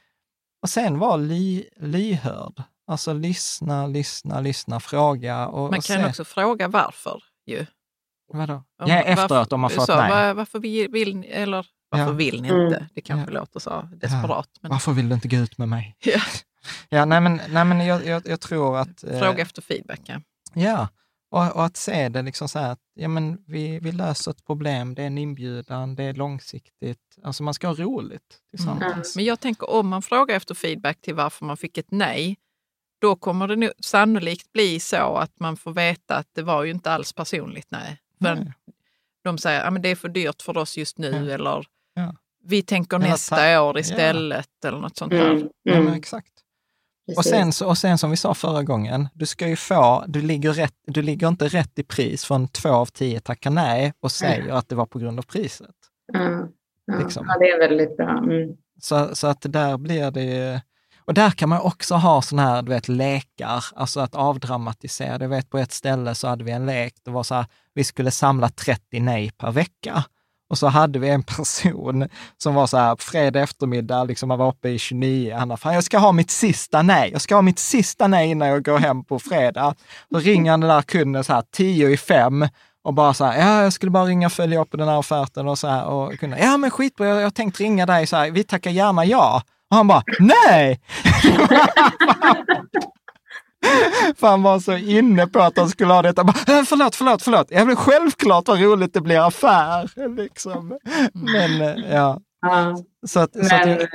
och 0.63 0.69
sen 0.71 0.99
var 0.99 1.19
ly, 1.19 1.65
lyhörd. 1.77 2.63
Alltså 2.87 3.13
lyssna, 3.13 3.87
lyssna, 3.87 4.41
lyssna, 4.41 4.81
fråga. 4.81 5.47
Och, 5.47 5.59
Man 5.71 5.79
och 5.79 5.85
kan 5.85 6.03
se. 6.03 6.05
också 6.07 6.25
fråga 6.25 6.69
varför 6.69 7.23
ju. 7.47 7.67
Vadå? 8.33 8.55
Om- 8.55 8.63
Ja, 8.91 8.95
efteråt 9.03 9.31
varför- 9.31 9.55
om 9.55 9.61
man 9.61 9.71
fått 9.71 9.89
nej. 9.89 10.11
var- 10.11 10.35
Varför 10.35 10.59
vill, 10.59 10.91
vill 10.91 11.17
ni, 11.17 11.27
eller 11.27 11.67
varför 11.89 12.05
Ja. 12.07 12.13
vill 12.13 12.43
ni 12.43 12.49
Mm. 12.49 12.67
inte? 12.67 12.89
Det 12.95 13.01
kanske 13.01 13.33
Ja. 13.33 13.41
låter 13.41 13.61
så 13.61 13.89
desperat. 13.97 14.49
Men, 14.61 14.71
Varför 14.71 14.93
vill 14.93 15.09
du 15.09 15.15
inte 15.15 15.29
gå 15.29 15.37
ut 15.37 15.59
med 15.59 15.69
mig? 15.69 15.97
Ja, 16.89 16.99
Ja, 16.99 17.05
nej 17.05 17.21
men, 17.21 17.41
nej, 17.51 17.65
men 17.65 17.87
jag, 17.87 18.07
jag, 18.07 18.23
jag 18.27 18.41
tror 18.41 18.79
att... 18.79 19.05
eh, 19.05 19.19
fråga 19.19 19.43
efter 19.43 19.63
feedback. 19.63 20.01
Ja. 20.05 20.21
Ja, 20.55 20.89
och, 21.31 21.57
och 21.57 21.65
att 21.65 21.77
se 21.77 22.09
det 22.09 22.23
liksom 22.23 22.49
så 22.49 22.59
här 22.59 22.71
att 22.73 22.81
ja, 22.95 23.09
men 23.09 23.39
vi, 23.47 23.79
vi 23.79 23.93
löser 23.93 24.31
ett 24.31 24.45
problem, 24.45 24.95
det 24.95 25.03
är 25.03 25.07
en 25.07 25.19
inbjudan, 25.19 25.95
det 25.95 26.03
är 26.05 26.15
långsiktigt. 26.15 26.99
Alltså 27.25 27.43
man 27.43 27.55
ska 27.55 27.67
ha 27.67 27.75
roligt 27.75 28.39
tillsammans. 28.51 29.17
Men 29.17 29.25
jag 29.25 29.41
tänker 29.41 29.71
om 29.71 29.89
man 29.89 30.03
frågar 30.03 30.37
efter 30.37 30.55
feedback 30.55 31.01
till 31.01 31.15
varför 31.15 31.45
man 31.45 31.57
fick 31.57 31.79
ett 31.79 31.91
nej, 31.91 32.37
då 33.01 33.17
kommer 33.17 33.49
det 33.49 33.57
nog 33.57 33.71
sannolikt 33.79 34.53
bli 34.53 34.81
så 34.81 35.17
att 35.17 35.41
man 35.41 35.57
får 35.57 35.73
veta 35.73 36.17
att 36.17 36.29
det 36.35 36.43
var 36.43 36.65
ju 36.65 36.71
inte 36.71 36.91
alls 36.93 37.13
personligt 37.13 37.67
nej. 37.71 37.99
För 38.23 38.35
Nej. 38.35 38.53
de 39.25 39.39
säger 39.39 39.65
att 39.65 39.83
det 39.83 39.89
är 39.89 39.97
för 39.97 40.09
dyrt 40.09 40.43
för 40.43 40.57
oss 40.57 40.77
just 40.77 40.99
nu 40.99 41.11
Ja. 41.29 41.35
eller 41.35 41.67
Ja. 41.95 42.15
vi 42.45 42.63
tänker 42.63 42.99
nästa 42.99 43.37
ta- 43.37 43.61
år 43.61 43.79
istället 43.79 44.65
eller 44.65 44.79
något 44.79 44.97
sånt 44.97 45.13
Mm. 45.13 45.25
där. 45.39 45.49
Ja, 45.63 45.73
Mm. 45.73 45.85
men 45.85 45.95
exakt. 45.95 46.33
Och 47.17 47.25
sen, 47.25 47.53
så- 47.53 47.67
och 47.69 47.79
sen 47.79 47.99
som 47.99 48.11
vi 48.11 48.17
sa 48.17 48.35
förra 48.35 48.63
gången, 48.63 49.09
du 49.15 49.27
ska 49.27 49.49
ju 49.49 49.57
få, 49.57 50.05
du 50.09 50.21
ligger, 50.23 50.53
rätt, 50.53 50.75
du 50.87 51.03
ligger 51.03 51.29
inte 51.29 51.49
rätt 51.49 51.79
i 51.79 51.83
pris 51.85 52.25
från 52.25 52.49
två 52.49 52.69
av 52.71 52.87
tio 52.87 53.21
tackar 53.21 53.51
nej 53.51 53.93
och 54.01 54.13
säger 54.13 54.53
att 54.53 54.69
det 54.69 54.75
var 54.75 54.87
på 54.87 54.99
grund 54.99 55.19
av 55.19 55.23
priset. 55.23 55.75
Ja. 56.13 56.99
liksom. 56.99 57.27
ja, 57.29 57.39
det 57.39 57.51
är 57.51 57.69
väldigt 57.69 57.97
bra. 57.97 58.11
Mm. 58.19 58.57
Så, 58.81 59.15
så 59.15 59.27
att 59.27 59.41
där 59.49 59.77
blir 59.79 60.11
det 60.11 60.23
ju... 60.23 60.61
Och 61.07 61.15
där 61.15 61.31
kan 61.31 61.49
man 61.49 61.61
också 61.61 61.95
ha 61.95 62.23
sådana 62.23 62.49
här, 62.49 62.63
du 62.63 62.69
vet, 62.73 62.89
lekar, 62.89 63.65
alltså 63.75 64.01
att 64.01 64.15
avdramatisera. 64.15 65.19
Jag 65.21 65.29
vet 65.29 65.51
på 65.51 65.59
ett 65.59 65.73
ställe 65.73 66.15
så 66.15 66.29
hade 66.29 66.45
vi 66.45 66.51
en 66.53 66.67
lek, 66.67 66.95
det 67.05 67.11
var 67.11 67.23
så 67.23 67.35
här, 67.35 67.47
vi 67.75 67.85
skulle 67.85 68.11
samla 68.11 68.49
30 68.49 69.01
nej 69.01 69.31
per 69.39 69.51
vecka. 69.51 70.05
Och 70.55 70.59
så 70.59 70.67
hade 70.67 70.99
vi 70.99 71.09
en 71.09 71.23
person 71.23 72.09
som 72.39 72.55
var 72.55 72.67
så 72.67 72.77
här, 72.77 72.97
fredag 72.99 73.41
eftermiddag, 73.41 74.05
liksom 74.05 74.31
han 74.31 74.39
var 74.39 74.49
uppe 74.49 74.69
i 74.69 74.79
29, 74.79 75.35
han 75.39 75.49
bara, 75.49 75.57
fan 75.57 75.75
jag 75.75 75.85
ska 75.85 75.99
ha 75.99 76.13
mitt 76.13 76.31
sista 76.31 76.83
nej, 76.83 77.11
jag 77.13 77.21
ska 77.21 77.35
ha 77.35 77.43
mitt 77.43 77.59
sista 77.59 78.07
nej 78.07 78.31
innan 78.31 78.49
jag 78.49 78.65
går 78.65 78.79
hem 78.79 79.05
på 79.05 79.19
fredag. 79.19 79.75
Då 80.11 80.19
ringer 80.19 80.51
han 80.51 80.61
den 80.61 80.71
där 80.71 80.83
kunden 80.83 81.25
så 81.25 81.33
här, 81.33 81.45
10 81.53 81.89
i 81.89 81.97
fem, 81.97 82.49
och 82.85 82.95
bara 82.95 83.15
så 83.15 83.25
här, 83.25 83.39
ja, 83.39 83.63
jag 83.63 83.73
skulle 83.73 83.91
bara 83.91 84.05
ringa 84.05 84.27
och 84.27 84.33
följa 84.33 84.61
upp 84.61 84.69
den 84.73 84.89
här 84.89 84.99
offerten 84.99 85.49
och 85.49 85.59
så 85.59 85.69
här. 85.69 85.87
Och 85.87 86.19
kunna, 86.19 86.39
ja, 86.39 86.57
men 86.57 86.71
skitbra, 86.71 87.07
jag 87.07 87.23
har 87.23 87.31
tänkt 87.31 87.61
ringa 87.61 87.87
dig 87.87 88.07
så 88.07 88.17
här, 88.17 88.31
vi 88.31 88.45
tackar 88.45 88.71
gärna 88.71 89.05
ja. 89.05 89.43
Och 89.71 89.77
han 89.77 89.87
bara, 89.87 90.03
nej! 90.19 90.81
För 94.17 94.27
han 94.27 94.43
var 94.43 94.59
så 94.61 94.77
inne 94.77 95.27
på 95.27 95.39
att 95.41 95.57
han 95.59 95.69
skulle 95.69 95.93
ha 95.93 96.03
detta. 96.03 96.25
Bara, 96.25 96.59
"Äh, 96.59 96.65
förlåt, 96.65 96.95
förlåt, 96.97 97.23
förlåt. 97.23 97.47
Ja, 97.51 97.65
men 97.65 97.77
självklart 97.77 98.49
vad 98.49 98.61
roligt 98.63 98.95
det 98.95 99.01
blir 99.01 99.27
affär. 99.27 100.09
Liksom. 100.17 100.79
Men 101.13 101.61
eh, 101.61 101.93
ja, 101.95 102.21
Ja. 102.43 102.77
så 103.07 103.21
att, 103.21 103.33
så 103.33 103.55
att 103.55 103.67
Men, 103.67 103.69
jag, 103.71 103.81
eh, 103.81 103.89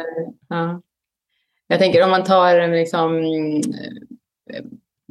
ja. 0.49 0.81
jag 1.67 1.79
tänker 1.79 2.03
om 2.03 2.09
man 2.11 2.23
tar 2.23 2.67
liksom, 2.67 3.17
eh, 4.53 4.63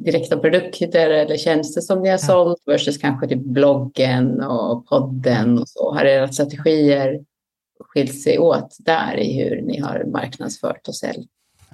direkta 0.03 0.37
produkter 0.37 1.09
eller 1.09 1.37
tjänster 1.37 1.81
som 1.81 2.01
ni 2.01 2.09
har 2.09 2.17
sålt 2.17 2.61
versus 2.65 2.97
kanske 2.97 3.27
till 3.27 3.39
bloggen 3.39 4.41
och 4.43 4.85
podden 4.87 5.59
och 5.59 5.69
så. 5.69 5.93
Har 5.93 6.05
era 6.05 6.27
strategier 6.27 7.19
skilt 7.79 8.21
sig 8.21 8.39
åt 8.39 8.75
där 8.79 9.17
i 9.17 9.33
hur 9.43 9.61
ni 9.61 9.79
har 9.79 10.03
marknadsfört 10.13 10.87
och 10.87 10.95
sålt? 10.95 11.27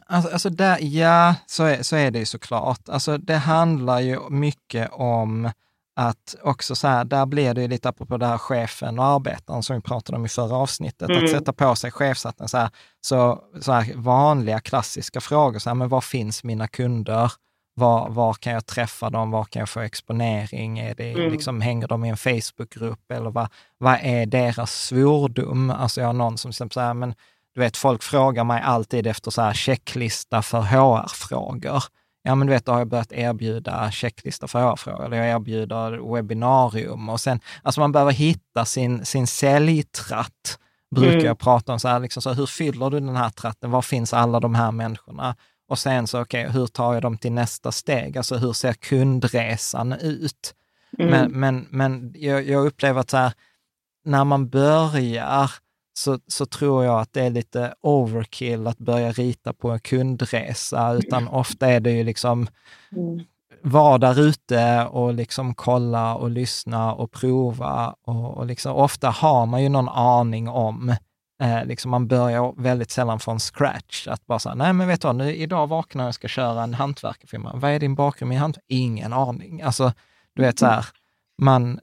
Alltså, 0.10 0.32
alltså 0.32 0.50
där, 0.50 0.78
ja, 0.82 1.36
så 1.46 1.64
är, 1.64 1.84
så 1.84 1.96
är 1.96 2.12
det 2.12 2.20
ju 2.20 2.26
såklart. 2.26 2.90
Alltså 2.90 3.18
det 3.18 3.36
handlar 3.38 4.00
ju 4.00 4.30
mycket 4.30 4.90
om 4.94 5.52
att 5.96 6.36
också 6.44 6.76
så 6.76 6.88
här, 6.88 7.06
där 7.06 7.26
blir 7.26 7.54
det 7.54 7.62
ju 7.62 7.68
lite 7.68 7.90
apropå 7.90 8.18
det 8.18 8.26
här 8.26 8.38
chefen 8.38 9.00
och 9.00 9.06
arbetaren 9.06 9.64
som 9.64 9.76
vi 9.76 9.82
pratade 9.82 10.18
om 10.18 10.26
i 10.26 10.30
förra 10.30 10.56
avsnittet, 10.56 11.10
Mm. 11.10 11.24
att 11.24 11.30
sätta 11.32 11.54
på 11.54 11.76
sig 11.76 11.92
chefshatten 11.92 12.48
så 12.48 12.58
här, 12.58 12.70
så, 13.02 13.40
så 13.62 13.72
här 13.72 13.94
vanliga 13.96 14.60
klassiska 14.60 15.22
frågor, 15.22 15.60
så 15.60 15.70
här, 15.70 15.76
men 15.76 15.90
var 15.90 16.02
finns 16.02 16.44
mina 16.44 16.68
kunder? 16.68 17.32
Var, 17.78 18.10
var 18.10 18.34
kan 18.34 18.54
jag 18.54 18.66
träffa 18.66 19.10
dem? 19.10 19.32
Var 19.32 19.44
kan 19.44 19.60
jag 19.60 19.70
få 19.70 19.80
exponering? 19.80 20.80
Är 20.80 20.96
det, 20.96 21.12
Mm. 21.14 21.32
liksom, 21.32 21.62
hänger 21.62 21.88
de 21.88 22.06
i 22.06 22.10
en 22.10 22.18
Facebookgrupp? 22.18 23.12
Eller 23.12 23.30
vad, 23.30 23.48
vad 23.78 24.00
är 24.02 24.26
deras 24.26 24.72
svordom? 24.86 25.70
Alltså 25.70 26.02
jag 26.02 26.08
har 26.08 26.14
någon 26.14 26.38
som 26.38 26.54
säger 26.54 26.70
så 26.70 26.80
här, 26.80 26.94
men 26.94 27.16
du 27.56 27.62
vet, 27.62 27.78
folk 27.78 28.04
frågar 28.04 28.44
mig 28.44 28.62
alltid 28.62 29.08
efter 29.08 29.32
så 29.32 29.42
här 29.42 29.54
checklista 29.54 30.42
för 30.42 30.62
HR-frågor. 30.62 31.84
Ja, 32.24 32.36
men 32.36 32.48
du 32.48 32.54
vet, 32.54 32.66
då 32.66 32.72
har 32.72 32.80
jag 32.80 32.88
börjat 32.88 33.12
erbjuda 33.12 33.92
checklista 33.92 34.48
för 34.48 34.60
HR-frågor, 34.60 35.06
eller 35.06 35.18
jag 35.18 35.28
erbjuder 35.28 36.14
webbinarium 36.14 37.10
och 37.10 37.22
sen, 37.22 37.40
alltså 37.64 37.82
man 37.82 37.92
behöver 37.92 38.12
hitta 38.12 38.66
sin, 38.66 39.06
sin 39.06 39.28
säljtratt, 39.28 40.60
brukar 40.96 41.14
Mm. 41.14 41.26
jag 41.26 41.40
prata 41.40 41.74
om. 41.74 41.80
Så 41.80 41.88
här, 41.88 42.00
liksom 42.00 42.22
så 42.22 42.34
hur 42.34 42.46
fyller 42.46 42.90
du 42.90 43.00
den 43.00 43.16
här 43.16 43.30
tratten? 43.30 43.72
Var 43.72 43.82
finns 43.82 44.14
alla 44.14 44.40
de 44.40 44.56
här 44.56 44.72
människorna? 44.72 45.36
Och 45.70 45.80
sen 45.80 46.08
så, 46.08 46.22
okej, 46.22 46.50
hur 46.50 46.68
tar 46.68 46.94
jag 46.94 47.02
dem 47.02 47.18
till 47.18 47.32
nästa 47.32 47.72
steg? 47.72 48.18
Alltså 48.18 48.38
hur 48.38 48.54
ser 48.54 48.74
kundresan 48.74 49.94
ut? 49.94 50.54
Mm. 51.00 51.12
Men, 51.12 51.32
men, 51.32 51.68
men 51.70 52.14
jag, 52.16 52.48
jag 52.48 52.66
upplever 52.66 53.00
att 53.02 53.10
så 53.10 53.18
här, 53.18 53.34
när 54.06 54.24
man 54.24 54.50
börjar 54.50 55.52
så, 55.98 56.20
så 56.28 56.46
tror 56.46 56.86
jag 56.86 57.00
att 57.02 57.14
det 57.14 57.22
är 57.22 57.30
lite 57.30 57.74
overkill 57.82 58.68
att 58.68 58.78
börja 58.78 59.12
rita 59.12 59.54
på 59.54 59.70
en 59.72 59.80
kundresa, 59.80 60.94
utan 60.94 61.28
ofta 61.28 61.68
är 61.68 61.80
det 61.80 61.92
ju 61.92 62.04
liksom 62.04 62.48
Mm. 62.92 63.20
vara 63.64 63.98
där 63.98 64.20
ute 64.20 64.86
och 64.86 65.14
liksom 65.14 65.56
kolla 65.56 66.16
och 66.16 66.30
lyssna 66.30 66.94
och 66.94 67.12
prova. 67.12 67.96
Och, 68.02 68.38
och 68.38 68.46
liksom, 68.46 68.76
ofta 68.76 69.10
har 69.10 69.46
man 69.46 69.64
ju 69.64 69.70
någon 69.70 69.90
aning 69.90 70.50
om, 70.50 70.90
eh, 71.42 71.66
liksom 71.66 71.92
man 71.92 72.08
börjar 72.08 72.62
väldigt 72.62 72.92
sällan 72.92 73.20
från 73.20 73.40
scratch. 73.40 74.08
Att 74.08 74.26
bara 74.26 74.40
säga, 74.40 74.56
nej 74.56 74.74
men 74.74 74.88
vet 74.88 75.02
du 75.02 75.08
vad, 75.08 75.16
nu, 75.16 75.36
idag 75.36 75.68
vaknar 75.68 76.04
jag 76.04 76.10
och 76.10 76.16
ska 76.16 76.28
köra 76.28 76.64
en 76.64 76.74
hantverkarfirma. 76.74 77.52
Vad 77.56 77.72
är 77.72 77.80
din 77.80 77.96
bakgrund 77.96 78.34
i 78.34 78.36
hantverk? 78.36 78.66
Ingen 78.68 79.14
aning. 79.14 79.62
Alltså, 79.62 79.94
du 80.36 80.42
vet 80.42 80.60
så 80.60 80.66
här, 80.66 80.86
man, 81.42 81.80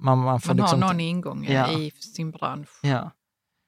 man, 0.00 0.18
man 0.18 0.40
får 0.40 0.48
Man 0.54 0.56
liksom... 0.56 0.82
har 0.82 0.88
någon 0.92 1.00
ingång 1.00 1.46
Ja. 1.50 1.70
i 1.72 1.90
sin 1.90 2.30
bransch. 2.30 2.68
Ja. 2.82 3.10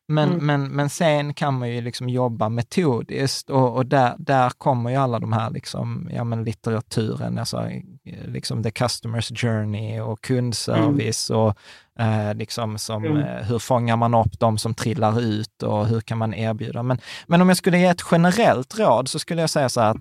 Men, 0.08 0.28
Mm. 0.32 0.46
men, 0.46 0.68
men 0.68 0.90
sen 0.90 1.34
kan 1.34 1.58
man 1.58 1.70
ju 1.70 1.80
liksom 1.80 2.08
jobba 2.08 2.48
metodiskt 2.48 3.50
och, 3.50 3.76
och 3.76 3.86
där, 3.86 4.14
där 4.18 4.50
kommer 4.50 4.90
ju 4.90 4.96
alla 4.96 5.18
de 5.18 5.32
här 5.32 5.50
liksom, 5.50 6.10
ja, 6.14 6.24
men 6.24 6.44
litteraturen, 6.44 7.38
alltså, 7.38 7.60
eh, 8.04 8.26
liksom 8.26 8.62
the 8.62 8.70
customer's 8.70 9.36
journey 9.36 10.00
och 10.00 10.20
kundservice 10.20 11.30
och 11.30 11.54
eh, 11.98 12.34
liksom 12.34 12.78
som, 12.78 13.04
Mm. 13.04 13.16
eh, 13.16 13.42
hur 13.44 13.58
fångar 13.58 13.96
man 13.96 14.14
upp 14.14 14.38
de 14.40 14.58
som 14.58 14.74
trillar 14.74 15.20
ut 15.20 15.62
och 15.62 15.86
hur 15.86 16.00
kan 16.00 16.18
man 16.18 16.34
erbjuda. 16.34 16.82
Men, 16.82 16.98
men 17.26 17.40
om 17.42 17.48
jag 17.48 17.56
skulle 17.58 17.78
ge 17.78 17.86
ett 17.86 18.02
generellt 18.10 18.78
råd 18.78 19.08
så 19.08 19.18
skulle 19.18 19.40
jag 19.40 19.50
säga 19.50 19.68
så 19.68 19.80
här 19.80 19.90
att 19.90 19.96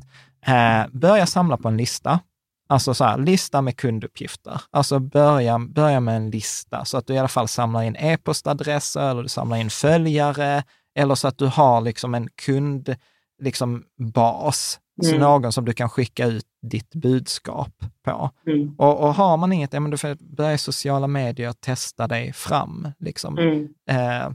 eh, 0.48 0.92
börja 1.00 1.26
samla 1.26 1.58
på 1.58 1.68
en 1.68 1.78
lista. 1.78 2.20
Alltså 2.68 2.94
så 2.94 3.04
här, 3.04 3.18
lista 3.18 3.62
med 3.62 3.78
kunduppgifter. 3.78 4.62
Alltså 4.72 5.00
börja, 5.00 5.60
börja 5.60 6.00
med 6.00 6.16
en 6.16 6.30
lista 6.30 6.86
så 6.86 6.98
att 6.98 7.08
du 7.08 7.14
i 7.14 7.18
alla 7.18 7.28
fall 7.28 7.48
samlar 7.48 7.84
in 7.84 7.96
e-postadresser 7.96 9.10
eller 9.10 9.24
du 9.24 9.30
samlar 9.30 9.58
in 9.58 9.70
följare 9.70 10.64
eller 10.96 11.16
så 11.16 11.28
att 11.28 11.38
du 11.38 11.46
har 11.46 11.82
liksom 11.82 12.16
en 12.16 12.30
kund, 12.46 12.96
liksom 13.42 13.84
bas, 13.98 14.80
så 15.04 15.10
Mm. 15.10 15.22
någon 15.22 15.52
som 15.52 15.66
du 15.66 15.74
kan 15.74 15.90
skicka 15.90 16.26
ut 16.26 16.46
ditt 16.62 16.96
budskap 16.96 17.84
på. 18.04 18.32
Mm. 18.48 18.76
Och, 18.78 19.00
och 19.00 19.14
har 19.16 19.38
man 19.38 19.54
inget, 19.54 19.74
ja 19.74 19.80
men 19.80 19.92
du 19.92 19.98
får 19.98 20.36
börja 20.36 20.54
i 20.54 20.58
sociala 20.58 21.08
medier, 21.08 21.54
testa 21.54 22.08
dig 22.08 22.34
fram. 22.34 22.88
Liksom. 23.00 23.38
Mm. 23.38 23.68
Eh, 23.90 24.32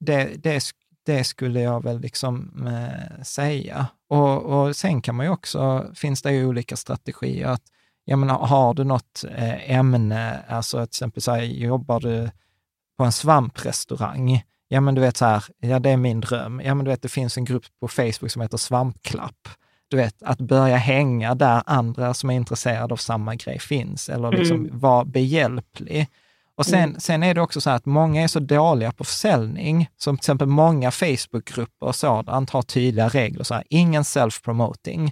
det, 0.00 0.30
det, 0.42 0.62
det 1.06 1.24
skulle 1.24 1.60
jag 1.60 1.82
väl 1.82 2.00
liksom 2.00 2.66
eh, 2.66 3.22
säga. 3.22 3.86
Och, 4.12 4.42
och 4.42 4.76
sen 4.76 5.02
kan 5.02 5.14
man 5.14 5.26
ju 5.26 5.32
också, 5.32 5.86
finns 5.94 6.22
det 6.22 6.32
ju 6.32 6.46
olika 6.46 6.76
strategier. 6.76 7.48
Att, 7.48 7.62
jag 8.04 8.18
menar, 8.18 8.38
har 8.38 8.74
du 8.74 8.84
något 8.84 9.24
eh, 9.30 9.70
ämne, 9.70 10.42
alltså 10.48 10.76
till 10.76 10.82
exempel 10.84 11.22
så 11.22 11.32
här, 11.32 11.42
jobbar 11.42 12.00
du 12.00 12.30
på 12.98 13.04
en 13.04 13.12
svamprestaurang, 13.12 14.42
ja 14.68 14.80
men 14.80 14.94
du 14.94 15.00
vet 15.00 15.16
så 15.16 15.24
här, 15.24 15.44
ja 15.58 15.78
det 15.78 15.90
är 15.90 15.96
min 15.96 16.20
dröm. 16.20 16.62
Ja 16.64 16.74
men 16.74 16.84
du 16.84 16.90
vet, 16.90 17.02
det 17.02 17.08
finns 17.08 17.36
en 17.36 17.44
grupp 17.44 17.64
på 17.80 17.88
Facebook 17.88 18.30
som 18.30 18.42
heter 18.42 18.56
Svampklapp. 18.56 19.48
Du 19.88 19.96
vet, 19.96 20.22
att 20.22 20.38
börja 20.40 20.76
hänga 20.76 21.34
där 21.34 21.62
andra 21.66 22.14
som 22.14 22.30
är 22.30 22.34
intresserade 22.34 22.92
av 22.94 22.96
samma 22.96 23.34
grej 23.34 23.58
finns, 23.58 24.08
eller 24.08 24.32
liksom 24.32 24.56
Mm. 24.56 24.78
vara 24.78 25.04
behjälplig. 25.04 26.08
Och 26.58 26.66
sen, 26.66 26.82
Mm. 26.88 27.00
sen 27.00 27.22
är 27.22 27.34
det 27.34 27.40
också 27.40 27.60
så 27.60 27.70
här 27.70 27.76
att 27.76 27.86
många 27.86 28.22
är 28.22 28.28
så 28.28 28.40
dåliga 28.40 28.92
på 28.92 29.04
försäljning, 29.04 29.88
som 29.96 30.16
till 30.16 30.20
exempel 30.20 30.48
många 30.48 30.90
Facebookgrupper 30.90 31.86
och 31.86 31.96
sådant 31.96 32.50
har 32.50 32.62
tydliga 32.62 33.08
regler, 33.08 33.44
så 33.44 33.54
här, 33.54 33.64
ingen 33.70 34.02
self-promoting. 34.02 35.10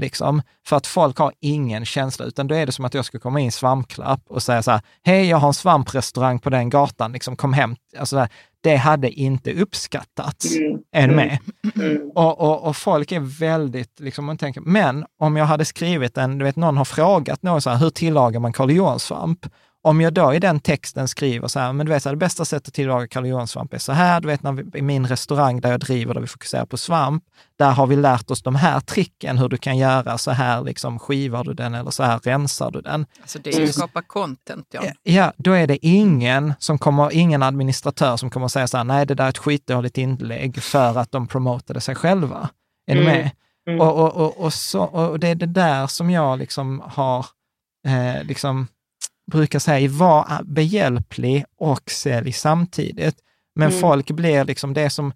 Liksom, 0.00 0.42
för 0.66 0.76
att 0.76 0.86
folk 0.86 1.18
har 1.18 1.32
ingen 1.40 1.84
känsla, 1.84 2.24
utan 2.26 2.46
då 2.46 2.54
är 2.54 2.66
det 2.66 2.72
som 2.72 2.84
att 2.84 2.94
jag 2.94 3.04
ska 3.04 3.18
komma 3.18 3.40
in 3.40 3.48
i 3.48 3.50
svampklapp 3.50 4.20
och 4.28 4.42
säga 4.42 4.62
så 4.62 4.70
här, 4.70 4.80
hej, 5.04 5.26
jag 5.28 5.36
har 5.36 5.48
en 5.48 5.54
svamprestaurang 5.54 6.38
på 6.38 6.50
den 6.50 6.70
gatan, 6.70 7.12
liksom, 7.12 7.36
kom 7.36 7.52
hem. 7.52 7.76
Alltså, 7.98 8.16
det- 8.16 8.28
det 8.60 8.76
hade 8.76 9.10
inte 9.10 9.52
uppskattats. 9.52 10.56
Mm. 10.56 10.78
Är 10.92 11.08
du 11.08 11.12
Mm. 11.14 11.16
med? 11.26 11.38
Mm. 11.86 12.10
Och, 12.14 12.40
och, 12.40 12.64
och 12.68 12.76
folk 12.76 13.12
är 13.12 13.20
väldigt, 13.20 14.00
liksom, 14.00 14.24
man 14.24 14.38
tänker, 14.38 14.60
men 14.60 15.04
om 15.20 15.36
jag 15.36 15.44
hade 15.46 15.64
skrivit 15.64 16.18
en, 16.18 16.38
du 16.38 16.44
vet 16.44 16.56
någon 16.56 16.76
har 16.76 16.84
frågat 16.84 17.42
någon 17.42 17.60
så 17.60 17.70
här, 17.70 17.76
hur 17.78 17.90
tillagar 17.90 18.40
man 18.40 18.52
Karl 18.52 18.70
Johan-svamp? 18.70 19.46
Om 19.86 20.00
jag 20.00 20.12
då 20.12 20.34
i 20.34 20.38
den 20.38 20.60
texten 20.60 21.08
skriver 21.08 21.48
så 21.48 21.60
här, 21.60 21.72
men 21.72 21.86
du 21.86 21.92
vet, 21.92 22.02
så 22.02 22.08
här, 22.08 22.14
det 22.14 22.20
bästa 22.20 22.44
sättet 22.44 22.68
att 22.68 22.74
tillaga 22.74 23.08
Karl 23.08 23.26
Johan-svamp 23.26 23.74
är 23.74 23.78
så 23.78 23.92
här, 23.92 24.20
du 24.20 24.28
vet, 24.28 24.42
när 24.42 24.52
vi, 24.52 24.78
i 24.78 24.82
min 24.82 25.06
restaurang 25.06 25.60
där 25.60 25.70
jag 25.70 25.80
driver, 25.80 26.14
där 26.14 26.20
vi 26.20 26.26
fokuserar 26.26 26.66
på 26.66 26.76
svamp, 26.76 27.24
där 27.58 27.70
har 27.70 27.86
vi 27.86 27.96
lärt 27.96 28.30
oss 28.30 28.42
de 28.42 28.54
här 28.54 28.80
tricken, 28.80 29.38
hur 29.38 29.48
du 29.48 29.56
kan 29.56 29.78
göra 29.78 30.18
så 30.18 30.30
här, 30.30 30.62
liksom 30.62 30.98
skivar 30.98 31.44
du 31.44 31.54
den 31.54 31.74
eller 31.74 31.90
så 31.90 32.02
här 32.02 32.18
rensar 32.18 32.70
du 32.70 32.80
den. 32.80 33.06
Alltså 33.20 33.38
det 33.38 33.50
är 33.54 33.60
ju 33.60 33.64
att 33.64 33.74
skapa 33.74 34.02
content, 34.02 34.66
John. 34.74 34.84
Ja, 35.02 35.32
då 35.36 35.52
är 35.52 35.66
det 35.66 35.86
ingen 35.86 36.54
som 36.58 36.78
kommer, 36.78 37.12
ingen 37.14 37.42
administratör 37.42 38.16
som 38.16 38.30
kommer 38.30 38.46
att 38.46 38.52
säga 38.52 38.66
så 38.66 38.76
här, 38.76 38.84
nej 38.84 39.06
det 39.06 39.14
där 39.14 39.24
är 39.24 39.28
ett 39.28 39.38
skitdåligt 39.38 39.98
inlägg 39.98 40.62
för 40.62 40.98
att 40.98 41.12
de 41.12 41.26
promotade 41.26 41.80
sig 41.80 41.94
själva. 41.94 42.48
Är 42.86 42.94
du 42.94 43.00
Mm. 43.00 43.12
med? 43.12 43.30
Mm. 43.68 43.80
Och, 43.80 44.04
och, 44.04 44.16
och, 44.16 44.44
och, 44.44 44.52
så, 44.52 44.82
och 44.82 45.20
det 45.20 45.28
är 45.28 45.34
det 45.34 45.46
där 45.46 45.86
som 45.86 46.10
jag 46.10 46.38
liksom 46.38 46.82
har, 46.86 47.26
eh, 47.86 48.24
liksom, 48.24 48.68
brukar 49.32 49.58
säga, 49.58 49.88
var 49.90 50.40
behjälplig 50.44 51.44
och 51.60 51.90
sälj 51.90 52.32
samtidigt. 52.32 53.16
Men 53.58 53.68
Mm. 53.68 53.80
folk 53.80 54.10
blir 54.10 54.44
liksom 54.44 54.74
det 54.74 54.90
som, 54.90 55.12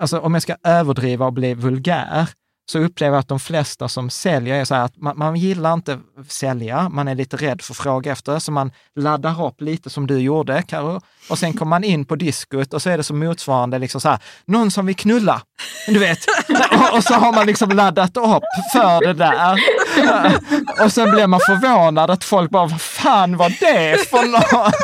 alltså 0.00 0.20
om 0.20 0.34
jag 0.34 0.42
ska 0.42 0.56
överdriva 0.64 1.26
och 1.26 1.32
bli 1.32 1.54
vulgär, 1.54 2.28
så 2.70 2.78
upplever 2.78 3.16
jag 3.16 3.20
att 3.20 3.28
de 3.28 3.40
flesta 3.40 3.88
som 3.88 4.10
säljer 4.10 4.54
är 4.54 4.64
så 4.64 4.74
här 4.74 4.82
att 4.84 4.96
man, 4.96 5.18
man 5.18 5.36
gillar 5.36 5.74
inte 5.74 5.98
sälja, 6.28 6.88
man 6.88 7.08
är 7.08 7.14
lite 7.14 7.36
rädd 7.36 7.62
för 7.62 7.72
att 7.72 7.78
fråga 7.78 8.12
efter, 8.12 8.38
så 8.38 8.52
man 8.52 8.70
laddar 8.96 9.46
upp 9.46 9.60
lite 9.60 9.90
som 9.90 10.06
du 10.06 10.18
gjorde, 10.18 10.62
Karo. 10.68 11.00
Och 11.30 11.38
sen 11.38 11.52
kommer 11.52 11.70
man 11.70 11.84
in 11.84 12.04
på 12.04 12.16
diskot 12.16 12.74
och 12.74 12.82
så 12.82 12.90
är 12.90 12.96
det 12.96 13.02
som 13.02 13.18
motsvarande, 13.18 13.78
liksom 13.78 14.00
så 14.00 14.08
här, 14.08 14.18
någon 14.44 14.70
som 14.70 14.86
vill 14.86 14.96
knulla. 14.96 15.42
Du 15.88 15.98
vet. 15.98 16.18
Och, 16.72 16.96
och 16.96 17.04
så 17.04 17.14
har 17.14 17.32
man 17.32 17.46
liksom 17.46 17.70
laddat 17.70 18.16
upp 18.16 18.42
för 18.72 19.06
det 19.06 19.12
där. 19.12 19.56
Och 20.84 20.92
sen 20.92 21.10
blir 21.10 21.26
man 21.26 21.40
förvånad 21.40 22.10
att 22.10 22.24
folk 22.24 22.50
bara, 22.50 22.66
vad 22.66 22.80
fan 22.80 23.36
var 23.36 23.48
det 23.60 24.08
för 24.10 24.26
något? 24.26 24.74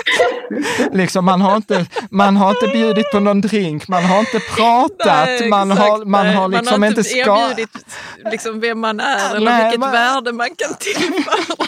Liksom, 0.92 1.24
man, 1.24 1.40
har 1.40 1.56
inte, 1.56 1.86
man 2.10 2.36
har 2.36 2.50
inte 2.50 2.66
bjudit 2.66 3.10
på 3.12 3.20
någon 3.20 3.40
drink, 3.40 3.88
man 3.88 4.04
har 4.04 4.18
inte 4.18 4.40
pratat, 4.56 5.06
Nej, 5.26 5.48
man, 5.48 5.72
exakt. 5.72 5.90
har, 5.90 6.04
man 6.04 6.26
Nej, 6.26 6.34
har 6.34 6.48
liksom 6.48 6.64
man 6.80 6.82
har 6.82 6.88
inte 6.88 7.00
inte 7.00 7.10
ska... 7.10 7.18
erbjudit 7.50 7.70
liksom 8.30 8.60
vem 8.60 8.80
man 8.80 9.00
är 9.00 9.36
eller 9.36 9.50
Nej, 9.50 9.62
vilket 9.64 9.80
man- 9.80 9.92
värde 9.92 10.32
man 10.32 10.48
kan 10.56 10.74
tillföra. 10.74 11.66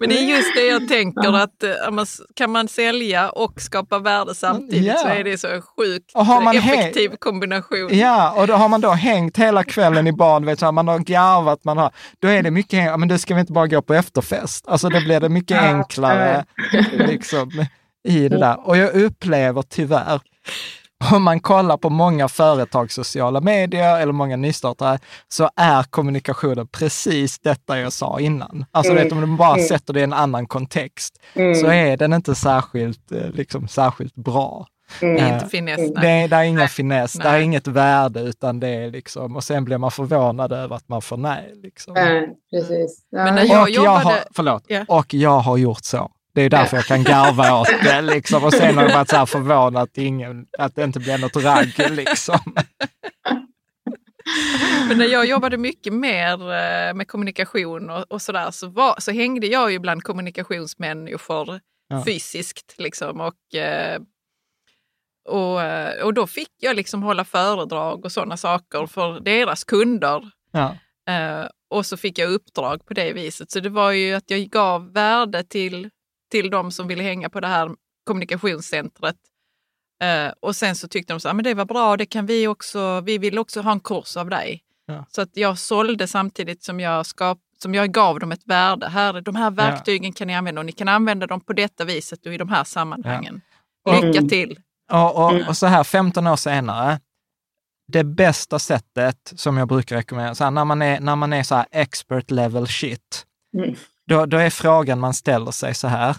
Men 0.00 0.08
det 0.08 0.18
är 0.18 0.24
just 0.24 0.54
det 0.54 0.66
jag 0.66 0.88
tänker 0.88 1.32
att 1.36 1.62
eh, 1.62 2.04
kan 2.34 2.50
man 2.50 2.68
sälja 2.68 3.30
och 3.30 3.60
skapa 3.60 3.98
värde 3.98 4.34
samtidigt 4.34 4.84
Ja. 4.86 4.96
så 4.96 5.08
är 5.08 5.24
det 5.24 5.38
så 5.38 5.46
en 5.48 5.62
sjukt 5.62 6.10
Och 6.14 6.26
har 6.26 6.40
man 6.40 6.56
effektiv 6.56 7.16
kombination. 7.18 7.88
Ja, 7.90 8.30
och 8.40 8.46
då 8.46 8.54
har 8.54 8.68
man 8.68 8.80
då 8.80 8.90
hängt 8.90 9.36
hela 9.36 9.64
kvällen 9.64 10.06
i 10.06 10.12
barn, 10.12 10.46
vet, 10.46 10.58
så 10.58 10.64
här, 10.64 10.72
man 10.72 10.88
har 10.88 10.98
garvat, 10.98 11.64
man 11.64 11.78
har, 11.78 11.90
då 12.18 12.28
är 12.28 12.42
det 12.42 12.50
mycket, 12.50 12.98
men 12.98 13.08
då 13.08 13.18
ska 13.18 13.34
vi 13.34 13.40
inte 13.40 13.52
bara 13.52 13.66
gå 13.66 13.82
på 13.82 13.94
efterfest. 13.94 14.68
Alltså 14.68 14.88
då 14.88 15.00
blir 15.00 15.20
det 15.20 15.28
mycket 15.28 15.58
enklare 15.62 16.44
liksom, 16.92 17.50
i 18.08 18.28
det 18.28 18.38
där. 18.38 18.68
Och 18.68 18.76
jag 18.76 18.94
upplever 18.94 19.62
tyvärr, 19.62 20.20
om 21.12 21.22
man 21.22 21.40
kollar 21.40 21.76
på 21.76 21.90
många 21.90 22.28
företags 22.28 22.94
sociala 22.94 23.40
medier 23.40 24.00
eller 24.00 24.12
många 24.12 24.36
nystartare, 24.36 24.98
så 25.28 25.50
är 25.56 25.82
kommunikationen 25.82 26.66
precis 26.66 27.38
detta 27.38 27.78
jag 27.78 27.92
sa 27.92 28.20
innan. 28.20 28.64
Alltså 28.72 28.92
Mm. 28.92 29.04
vet, 29.04 29.12
om 29.12 29.20
du 29.20 29.26
bara 29.36 29.54
Mm. 29.54 29.66
sätter 29.68 29.92
det 29.94 30.00
i 30.00 30.04
en 30.04 30.12
annan 30.12 30.46
kontext, 30.46 31.14
Mm. 31.34 31.54
så 31.54 31.66
är 31.66 31.96
den 31.96 32.12
inte 32.12 32.34
särskilt, 32.34 33.12
eh, 33.12 33.30
liksom, 33.30 33.68
särskilt 33.68 34.14
bra. 34.14 34.66
Mm. 35.02 35.14
Det 35.14 35.20
är 35.20 35.28
Eh, 35.28 35.34
inte 35.34 35.46
finess. 35.48 35.76
Det 35.94 36.00
Nej. 36.00 36.24
är, 36.24 36.28
det 36.28 36.36
är 36.36 36.42
ingen 36.42 36.68
finess, 36.68 37.12
det 37.12 37.28
är 37.28 37.32
Nej. 37.32 37.42
inget 37.42 37.66
värde, 37.66 38.20
utan 38.20 38.60
det 38.60 38.68
är 38.68 38.90
liksom, 38.90 39.36
och 39.36 39.44
sen 39.44 39.64
blir 39.64 39.78
man 39.78 39.90
förvånad 39.90 40.52
över 40.52 40.76
att 40.76 40.88
man 40.88 41.02
får 41.02 41.16
nej. 41.16 41.52
Liksom. 41.62 41.94
Nej, 41.94 42.28
precis. 42.50 42.98
Ja. 43.10 43.24
Men 43.24 43.34
när 43.34 43.44
jag 43.44 43.62
och, 43.62 43.68
jag 43.70 43.84
jobbade- 43.84 44.04
har, 44.04 44.18
förlåt, 44.34 44.64
Ja. 44.66 44.84
och 44.88 45.14
jag 45.14 45.38
har 45.38 45.56
gjort 45.56 45.84
så. 45.84 46.10
Det 46.34 46.42
är 46.42 46.50
därför 46.50 46.76
jag 46.76 46.86
kan 46.86 47.04
garva 47.04 47.60
åt 47.60 47.68
det. 47.82 48.00
Liksom. 48.00 48.44
Och 48.44 48.52
sen 48.52 48.76
har 48.76 48.84
jag 48.84 48.94
varit 48.94 49.08
så 49.08 49.16
här 49.16 49.26
förvånad 49.26 49.82
att, 49.82 49.98
ingen, 49.98 50.46
att 50.58 50.74
det 50.74 50.84
inte 50.84 51.00
blir 51.00 51.18
något 51.18 51.36
ragg. 51.36 51.90
Liksom. 51.90 52.38
Men 54.88 54.98
när 54.98 55.06
jag 55.06 55.26
jobbade 55.26 55.56
mycket 55.56 55.92
mer 55.92 56.32
eh, 56.32 56.94
med 56.94 57.08
kommunikation 57.08 57.90
och, 57.90 58.04
och 58.12 58.22
sådär 58.22 58.50
så, 58.50 58.68
var, 58.68 58.94
så 58.98 59.12
hängde 59.12 59.46
jag 59.46 59.72
ju 59.72 59.78
bland 59.78 60.02
kommunikationsmänniskor 60.02 61.60
Ja. 61.90 62.04
fysiskt. 62.04 62.74
Liksom, 62.78 63.20
och, 63.20 63.54
eh, 63.58 64.00
och, 65.28 65.62
eh, 65.62 66.04
och 66.04 66.14
då 66.14 66.26
fick 66.26 66.52
jag 66.60 66.76
liksom 66.76 67.02
hålla 67.02 67.24
föredrag 67.24 68.04
och 68.04 68.12
sådana 68.12 68.36
saker 68.36 68.86
för 68.86 69.20
deras 69.20 69.64
kunder. 69.64 70.30
Ja. 70.52 70.74
Och 71.70 71.86
så 71.86 71.96
fick 71.96 72.18
jag 72.18 72.30
uppdrag 72.30 72.86
på 72.86 72.94
det 72.94 73.12
viset. 73.12 73.50
Så 73.50 73.60
det 73.60 73.68
var 73.68 73.90
ju 73.90 74.14
att 74.14 74.30
jag 74.30 74.40
gav 74.40 74.92
värde 74.92 75.44
till, 75.44 75.90
till 76.30 76.50
de 76.50 76.70
som 76.70 76.88
ville 76.88 77.02
hänga 77.02 77.28
på 77.28 77.40
det 77.40 77.46
här 77.46 77.70
kommunikationscentret. 78.06 79.16
Eh, 80.02 80.32
och 80.40 80.56
sen 80.56 80.76
så 80.76 80.88
tyckte 80.88 81.12
de 81.12 81.20
så 81.20 81.28
här, 81.28 81.34
men 81.34 81.44
det 81.44 81.54
var 81.54 81.64
bra, 81.64 81.96
det 81.96 82.06
kan 82.06 82.26
vi 82.26 82.46
också, 82.46 83.00
vi 83.00 83.18
vill 83.18 83.38
också 83.38 83.60
ha 83.60 83.72
en 83.72 83.80
kurs 83.80 84.16
av 84.16 84.30
dig. 84.30 84.62
Ja. 84.86 85.04
Så 85.08 85.20
att 85.20 85.36
jag 85.36 85.58
sålde 85.58 86.06
samtidigt 86.06 86.62
som 86.62 86.80
jag, 86.80 87.06
skap, 87.06 87.38
som 87.62 87.74
jag 87.74 87.92
gav 87.92 88.18
dem 88.20 88.32
ett 88.32 88.46
värde. 88.46 88.88
Här, 88.88 89.20
de 89.20 89.34
här 89.36 89.50
verktygen 89.50 90.12
kan 90.12 90.26
ni 90.26 90.34
använda 90.34 90.60
och 90.60 90.66
ni 90.66 90.72
kan 90.72 90.88
använda 90.88 91.26
dem 91.26 91.40
på 91.40 91.52
detta 91.52 91.84
viset 91.84 92.26
och 92.26 92.34
i 92.34 92.38
de 92.38 92.48
här 92.48 92.64
sammanhangen. 92.64 93.40
Ja. 93.84 93.92
Lycka 93.94 94.18
Mm. 94.18 94.28
till! 94.28 94.58
Och, 94.92 95.16
och, 95.24 95.32
Mm. 95.32 95.48
och 95.48 95.56
så 95.56 95.66
här 95.66 95.84
15 95.84 96.26
år 96.26 96.36
senare, 96.36 97.00
det 97.92 98.04
bästa 98.04 98.58
sättet 98.58 99.32
som 99.36 99.56
jag 99.56 99.68
brukar 99.68 99.96
rekommendera, 99.96 100.34
så 100.34 100.44
här, 100.44 100.50
när 100.50 100.64
man 100.64 100.82
är, 100.82 101.00
när 101.00 101.16
man 101.16 101.32
är 101.32 101.42
så 101.42 101.54
här 101.54 101.66
expert 101.70 102.30
level 102.30 102.66
shit, 102.66 103.24
Mm. 103.58 103.74
Då, 104.08 104.26
då 104.26 104.36
är 104.36 104.50
frågan 104.50 105.00
man 105.00 105.14
ställer 105.14 105.50
sig 105.50 105.74
så 105.74 105.88
här, 105.88 106.16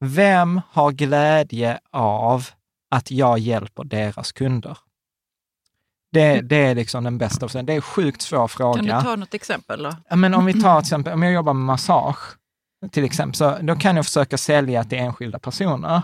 vem 0.00 0.60
har 0.70 0.92
glädje 0.92 1.78
av 1.90 2.46
att 2.90 3.10
jag 3.10 3.38
hjälper 3.38 3.84
deras 3.84 4.32
kunder? 4.32 4.78
Det, 6.12 6.40
det 6.40 6.56
är 6.56 6.74
liksom 6.74 7.04
den 7.04 7.18
bästa. 7.18 7.62
Det 7.62 7.72
är 7.72 7.76
en 7.76 7.82
sjukt 7.82 8.22
svår 8.22 8.48
fråga. 8.48 8.76
Kan 8.76 8.84
du 8.84 9.02
ta 9.02 9.16
något 9.16 9.34
exempel 9.34 9.82
då? 9.82 10.16
Men 10.16 10.34
om 10.34 10.44
vi 10.44 10.60
tar 10.62 10.80
till 10.80 10.86
exempel, 10.86 11.12
om 11.12 11.22
jag 11.22 11.32
jobbar 11.32 11.54
med 11.54 11.64
massage, 11.64 12.36
till 12.90 13.04
exempel, 13.04 13.34
så 13.34 13.58
då 13.62 13.76
kan 13.76 13.96
jag 13.96 14.04
försöka 14.04 14.38
sälja 14.38 14.84
till 14.84 14.98
enskilda 14.98 15.38
personer. 15.38 16.02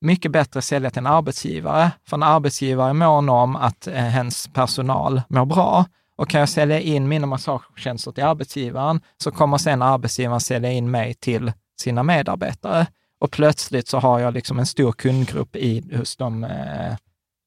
mycket 0.00 0.30
bättre 0.30 0.58
att 0.58 0.64
sälja 0.64 0.90
till 0.90 0.98
en 0.98 1.06
arbetsgivare, 1.06 1.90
för 2.08 2.16
en 2.16 2.22
arbetsgivare 2.22 2.88
är 2.88 2.92
mån 2.92 3.28
om 3.28 3.56
att 3.56 3.86
eh, 3.86 3.94
hens 3.94 4.48
personal 4.52 5.22
mår 5.28 5.46
bra. 5.46 5.84
Och 6.16 6.28
kan 6.28 6.40
jag 6.40 6.48
sälja 6.48 6.80
in 6.80 7.08
mina 7.08 7.26
massagetjänster 7.26 8.12
till 8.12 8.24
arbetsgivaren, 8.24 9.00
så 9.22 9.30
kommer 9.30 9.58
sen 9.58 9.82
arbetsgivaren 9.82 10.40
sälja 10.40 10.72
in 10.72 10.90
mig 10.90 11.14
till 11.14 11.52
sina 11.80 12.02
medarbetare. 12.02 12.86
Och 13.20 13.30
plötsligt 13.30 13.88
så 13.88 13.98
har 13.98 14.20
jag 14.20 14.34
liksom 14.34 14.58
en 14.58 14.66
stor 14.66 14.92
kundgrupp 14.92 15.56
i, 15.56 15.96
hos, 15.96 16.16
de, 16.16 16.44
eh, 16.44 16.92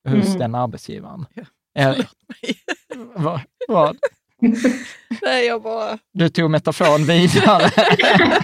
hos 0.10 0.26
Mm. 0.27 0.39
den 0.39 0.56
arbetsgivaren. 0.56 1.26
Ja. 1.34 1.44
Eh, 1.80 1.91
Förlåt 1.94 2.14
mig. 2.27 2.56
vad, 3.15 3.41
vad? 3.68 3.98
Nej, 5.22 5.45
jag 5.45 5.61
bara... 5.64 5.98
Du 6.14 6.30
tog 6.30 6.52
metaforen 6.52 7.03
vidare. 7.06 7.69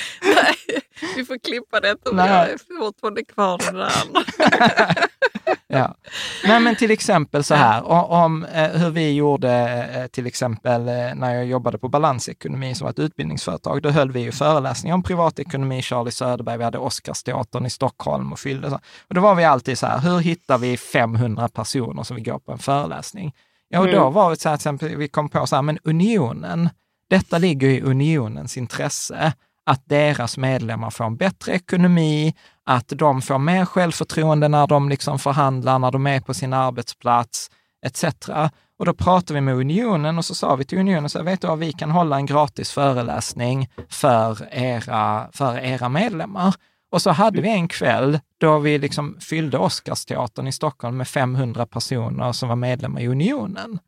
Nej, 0.22 0.80
vi 1.16 1.24
får 1.24 1.38
klippa. 1.38 1.80
Nej. 1.82 1.94
Men 2.12 2.26
jag 2.26 2.50
är 2.50 2.58
fortfarande 2.80 3.24
kvar 3.24 3.62
i 3.62 3.72
det 3.72 3.78
där 3.78 3.92
andra. 4.06 4.24
Ja. 5.72 5.94
Nej, 6.44 6.60
men 6.60 6.76
till 6.76 6.90
exempel 6.90 7.44
så 7.44 7.54
här, 7.54 7.84
om 8.10 8.44
eh, 8.44 8.70
hur 8.70 8.90
vi 8.90 9.12
gjorde 9.14 9.52
eh, 9.94 10.06
till 10.06 10.26
exempel 10.26 10.88
eh, 10.88 11.14
när 11.14 11.34
jag 11.34 11.46
jobbade 11.46 11.78
på 11.78 11.88
Balansekonomi 11.88 12.74
som 12.74 12.84
var 12.84 12.90
ett 12.90 12.98
utbildningsföretag, 12.98 13.82
då 13.82 13.90
höll 13.90 14.12
vi 14.12 14.20
ju 14.20 14.32
föreläsningar 14.32 14.94
om 14.94 15.02
privatekonomi, 15.02 15.82
Charlie 15.82 16.10
Söderberg, 16.10 16.58
vi 16.58 16.64
hade 16.64 16.78
Oscarsteatern 16.78 17.66
i 17.66 17.70
Stockholm 17.70 18.32
och 18.32 18.38
fyllde 18.38 18.70
så. 18.70 18.78
Och 19.08 19.14
då 19.14 19.20
var 19.20 19.34
vi 19.34 19.44
alltid 19.44 19.78
så 19.78 19.86
här, 19.86 19.98
hur 19.98 20.18
hittar 20.18 20.58
vi 20.58 20.76
500 20.76 21.48
personer 21.48 22.02
som 22.02 22.16
vill 22.16 22.24
gå 22.24 22.38
på 22.38 22.52
en 22.52 22.58
föreläsning? 22.58 23.32
Ja, 23.68 23.80
och 23.80 23.86
då 23.86 24.00
Mm. 24.00 24.12
var 24.12 24.30
det 24.30 24.40
så 24.40 24.48
här, 24.48 24.56
till 24.56 24.60
exempel, 24.60 24.96
vi 24.96 25.08
kom 25.08 25.28
på 25.28 25.46
så 25.46 25.54
här, 25.56 25.62
men 25.62 25.78
unionen, 25.84 26.68
detta 27.10 27.38
ligger 27.38 27.68
i 27.68 27.80
unionens 27.80 28.56
intresse, 28.56 29.32
att 29.70 29.82
deras 29.84 30.36
medlemmar 30.36 30.90
får 30.90 31.04
en 31.04 31.16
bättre 31.16 31.52
ekonomi, 31.52 32.34
att 32.64 32.88
de 32.88 33.22
får 33.22 33.38
mer 33.38 33.64
självförtroende 33.64 34.48
när 34.48 34.66
de 34.66 34.88
liksom 34.88 35.18
förhandlar, 35.18 35.78
när 35.78 35.90
de 35.90 36.06
är 36.06 36.20
på 36.20 36.34
sin 36.34 36.52
arbetsplats, 36.52 37.50
etc. 37.86 38.04
Och 38.78 38.86
då 38.86 38.94
pratade 38.94 39.34
vi 39.34 39.40
med 39.40 39.54
Unionen 39.54 40.18
och 40.18 40.24
så 40.24 40.34
sa 40.34 40.56
vi 40.56 40.64
till 40.64 40.78
Unionen, 40.78 41.08
så 41.08 41.22
vet 41.22 41.40
du 41.40 41.46
vad, 41.46 41.58
vi 41.58 41.72
kan 41.72 41.90
hålla 41.90 42.16
en 42.16 42.26
gratis 42.26 42.70
föreläsning 42.70 43.68
för 43.88 44.48
era, 44.52 45.28
för 45.32 45.58
era 45.58 45.88
medlemmar. 45.88 46.54
Och 46.90 47.02
så 47.02 47.10
hade 47.10 47.40
vi 47.40 47.48
en 47.48 47.68
kväll 47.68 48.20
då 48.38 48.58
vi 48.58 48.78
liksom 48.78 49.16
fyllde 49.20 49.58
Oscarsteatern 49.58 50.46
i 50.46 50.52
Stockholm 50.52 50.96
med 50.96 51.08
500 51.08 51.66
personer 51.66 52.32
som 52.32 52.48
var 52.48 52.56
medlemmar 52.56 53.00
i 53.00 53.08
Unionen. 53.08 53.78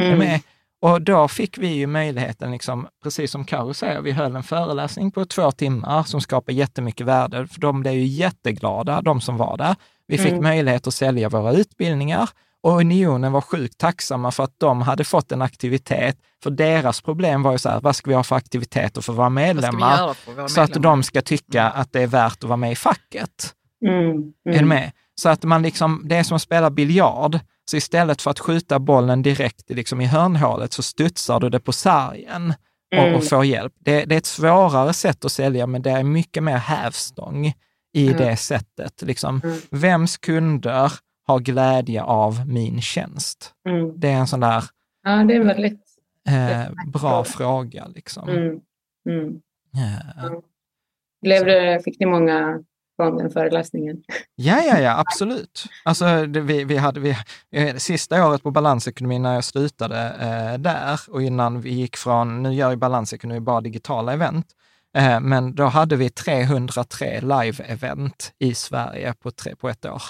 Mm. 0.00 0.18
med? 0.18 0.40
Och 0.86 1.02
då 1.02 1.28
fick 1.28 1.58
vi 1.58 1.68
ju 1.68 1.86
möjligheten, 1.86 2.50
liksom, 2.50 2.86
precis 3.02 3.30
som 3.30 3.44
Karo 3.44 3.74
säger, 3.74 4.00
vi 4.00 4.12
höll 4.12 4.36
en 4.36 4.42
föreläsning 4.42 5.10
på 5.10 5.24
två 5.24 5.50
timmar 5.50 6.02
som 6.02 6.20
skapar 6.20 6.52
jättemycket 6.52 7.06
värde, 7.06 7.46
för 7.46 7.60
de 7.60 7.80
blev 7.80 7.94
ju 7.94 8.04
jätteglada, 8.06 9.00
de 9.02 9.20
som 9.20 9.36
var 9.36 9.56
där. 9.56 9.76
Vi 10.06 10.18
fick 10.18 10.32
Mm. 10.32 10.42
möjlighet 10.42 10.86
att 10.86 10.94
sälja 10.94 11.28
våra 11.28 11.52
utbildningar 11.52 12.28
och 12.62 12.72
Unionen 12.80 13.32
var 13.32 13.40
sjukt 13.40 13.78
tacksamma 13.78 14.30
för 14.30 14.44
att 14.44 14.54
de 14.58 14.82
hade 14.82 15.04
fått 15.04 15.32
en 15.32 15.42
aktivitet, 15.42 16.16
för 16.42 16.50
deras 16.50 17.00
problem 17.00 17.42
var 17.42 17.52
ju 17.52 17.58
så 17.58 17.68
här, 17.68 17.80
vad 17.80 17.96
ska 17.96 18.10
vi 18.10 18.14
ha 18.16 18.22
för 18.22 18.36
aktiviteter 18.36 19.00
för 19.00 19.12
våra 19.12 19.28
Vad 19.28 19.32
ska 19.32 19.40
vi 19.40 19.54
medlemmar? 19.54 19.96
göra 19.98 20.14
för 20.14 20.32
våra 20.32 20.48
Så 20.48 20.60
att 20.60 20.68
medlemmar? 20.68 20.96
de 20.96 21.02
ska 21.02 21.22
tycka 21.22 21.62
att 21.64 21.92
det 21.92 22.02
är 22.02 22.06
värt 22.06 22.32
att 22.32 22.44
vara 22.44 22.56
med 22.56 22.72
i 22.72 22.76
facket. 22.76 23.52
Mm. 23.86 24.06
Är 24.18 24.32
du 24.44 24.52
Mm. 24.52 24.68
med? 24.68 24.92
Så 25.20 25.28
att 25.28 25.42
man 25.42 25.62
liksom, 25.62 26.02
det 26.04 26.16
är 26.16 26.22
som 26.22 26.34
att 26.36 26.42
spela 26.42 26.70
biljard. 26.70 27.38
Så 27.70 27.76
istället 27.76 28.22
för 28.22 28.30
att 28.30 28.38
skjuta 28.40 28.78
bollen 28.78 29.22
direkt 29.22 29.70
liksom 29.70 30.00
i 30.00 30.06
hörnhålet 30.06 30.72
så 30.72 30.82
studsar 30.82 31.40
du 31.40 31.48
det 31.50 31.60
på 31.60 31.72
sargen 31.72 32.54
och, 32.92 32.98
Mm. 33.02 33.14
och 33.14 33.24
får 33.24 33.44
hjälp. 33.44 33.72
Det, 33.78 34.04
det 34.04 34.14
är 34.14 34.18
ett 34.18 34.26
svårare 34.26 34.92
sätt 34.92 35.24
att 35.24 35.32
sälja, 35.32 35.66
men 35.66 35.82
det 35.82 35.90
är 35.90 36.02
mycket 36.02 36.42
mer 36.42 36.56
hävstång 36.56 37.46
i 37.92 38.06
Mm. 38.08 38.16
det 38.18 38.36
sättet. 38.36 39.02
Liksom, 39.02 39.40
Mm. 39.44 39.58
vems 39.70 40.16
kunder 40.16 40.92
har 41.26 41.38
glädje 41.40 42.02
av 42.02 42.48
min 42.48 42.80
tjänst? 42.80 43.54
Mm. 43.68 44.00
Det 44.00 44.08
är 44.08 44.16
en 44.16 44.26
sån 44.26 44.40
där 44.40 44.64
Ja, 45.02 45.24
det 45.24 45.34
är 45.34 45.44
väldigt... 45.44 45.80
eh, 46.28 46.90
bra 46.92 47.24
fråga. 47.24 47.86
Liksom. 47.94 48.28
Mm. 48.28 48.60
Mm. 49.08 49.40
Eh, 49.74 50.32
Blev 51.22 51.44
det, 51.44 51.80
fick 51.84 52.00
ni 52.00 52.06
många 52.06 52.60
från 52.96 53.16
den 53.18 53.30
föreläsningen? 53.30 54.02
Ja, 54.34 54.60
ja, 54.62 54.78
ja, 54.80 54.98
absolut. 54.98 55.64
Alltså, 55.84 56.26
det, 56.26 56.40
vi, 56.40 56.64
vi 56.64 56.76
hade, 56.76 57.00
vi, 57.00 57.16
eh, 57.52 57.76
sista 57.76 58.26
året 58.28 58.42
på 58.42 58.50
balansekonomi 58.50 59.18
när 59.18 59.34
jag 59.34 59.44
slutade 59.44 59.98
eh, 60.20 60.58
där 60.58 61.00
och 61.08 61.22
innan 61.22 61.60
vi 61.60 61.70
gick 61.74 61.96
från, 61.96 62.42
nu 62.42 62.54
gör 62.54 62.70
ju 62.70 62.76
balansekonomi 62.76 63.40
bara 63.40 63.60
digitala 63.60 64.12
event, 64.12 64.46
eh, 64.96 65.20
men 65.20 65.54
då 65.54 65.64
hade 65.64 65.96
vi 65.96 66.10
303 66.10 67.20
live-event 67.20 68.32
i 68.38 68.54
Sverige 68.54 69.14
på, 69.22 69.30
tre, 69.30 69.56
på 69.56 69.68
ett 69.68 69.84
år. 69.84 70.02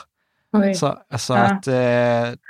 Oj. 0.52 0.74
Så, 0.74 0.98
så 1.18 1.32
Ja. 1.32 1.38
att 1.38 1.66
eh, 1.66 1.74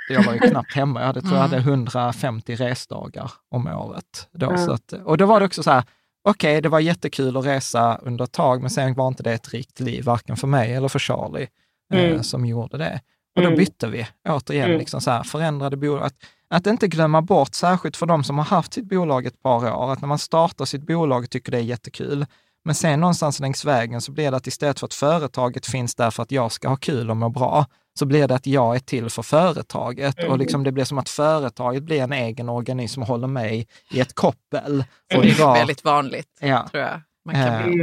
jag 0.09 0.23
var 0.25 0.33
ju 0.33 0.39
knappt 0.39 0.75
hemma. 0.75 0.99
Jag 0.99 1.07
hade, 1.07 1.21
tror 1.21 1.33
jag 1.33 1.41
hade 1.41 1.57
Mm. 1.57 1.69
150 1.69 2.55
resdagar 2.55 3.31
om 3.51 3.67
året. 3.67 4.27
Då, 4.31 4.45
Ja. 4.67 4.73
att, 4.73 4.93
och 4.93 5.17
då 5.17 5.25
var 5.25 5.39
det 5.39 5.45
också 5.45 5.63
så 5.63 5.71
här, 5.71 5.83
okej, 6.29 6.61
det 6.61 6.69
var 6.69 6.79
jättekul 6.79 7.37
att 7.37 7.45
resa 7.45 7.99
under 8.03 8.23
ett 8.25 8.31
tag, 8.31 8.61
men 8.61 8.69
sen 8.69 8.93
var 8.93 9.07
inte 9.07 9.23
det 9.23 9.33
ett 9.33 9.53
rikt 9.53 9.79
liv, 9.79 10.03
varken 10.03 10.37
för 10.37 10.47
mig 10.47 10.73
eller 10.73 10.87
för 10.87 10.99
Charlie, 10.99 11.47
eh, 11.93 11.99
Mm. 11.99 12.23
som 12.23 12.45
gjorde 12.45 12.77
det. 12.77 13.01
Och 13.35 13.41
då 13.41 13.47
Mm. 13.47 13.57
bytte 13.57 13.87
vi 13.87 14.07
återigen, 14.29 14.65
Mm. 14.65 14.79
liksom 14.79 15.01
så 15.01 15.11
här, 15.11 15.23
förändrade 15.23 15.77
bolag. 15.77 16.03
Att, 16.05 16.13
att 16.49 16.67
inte 16.67 16.87
glömma 16.87 17.21
bort, 17.21 17.53
särskilt 17.55 17.97
för 17.97 18.05
de 18.05 18.23
som 18.23 18.37
har 18.37 18.45
haft 18.45 18.73
sitt 18.73 18.85
bolag 18.85 19.25
ett 19.25 19.41
par 19.43 19.73
år, 19.73 19.93
att 19.93 20.01
när 20.01 20.07
man 20.07 20.19
startar 20.19 20.65
sitt 20.65 20.87
bolag 20.87 21.23
och 21.23 21.29
tycker 21.29 21.51
det 21.51 21.57
är 21.57 21.61
jättekul, 21.61 22.25
men 22.65 22.75
sen 22.75 22.99
någonstans 22.99 23.39
längs 23.39 23.65
vägen 23.65 24.01
så 24.01 24.11
blir 24.11 24.31
det 24.31 24.37
att 24.37 24.47
istället 24.47 24.79
för 24.79 24.85
att 24.87 24.93
företaget 24.93 25.65
finns 25.65 25.95
där 25.95 26.11
för 26.11 26.23
att 26.23 26.31
jag 26.31 26.51
ska 26.51 26.69
ha 26.69 26.75
kul 26.75 27.09
och 27.09 27.17
må 27.17 27.29
bra, 27.29 27.65
så 27.97 28.05
blir 28.05 28.27
det 28.27 28.35
att 28.35 28.47
jag 28.47 28.75
är 28.75 28.79
till 28.79 29.09
för 29.09 29.21
företaget. 29.21 30.19
Mm. 30.19 30.31
Och 30.31 30.37
liksom 30.37 30.63
det 30.63 30.71
blir 30.71 30.83
som 30.83 30.97
att 30.97 31.09
företaget 31.09 31.83
blir 31.83 32.01
en 32.01 32.13
egen 32.13 32.49
organism 32.49 32.93
som 32.93 33.03
håller 33.03 33.27
mig 33.27 33.67
i 33.91 33.99
ett 33.99 34.13
koppel. 34.15 34.83
Och 35.15 35.21
Det 35.21 35.29
är 35.29 35.33
drar- 35.35 35.53
väldigt 35.53 35.83
vanligt, 35.83 36.37
ja, 36.41 36.67
tror 36.71 36.83
jag. 36.83 37.01
Man 37.25 37.35
kan 37.35 37.53
Eh, 37.53 37.63
bli 37.67 37.73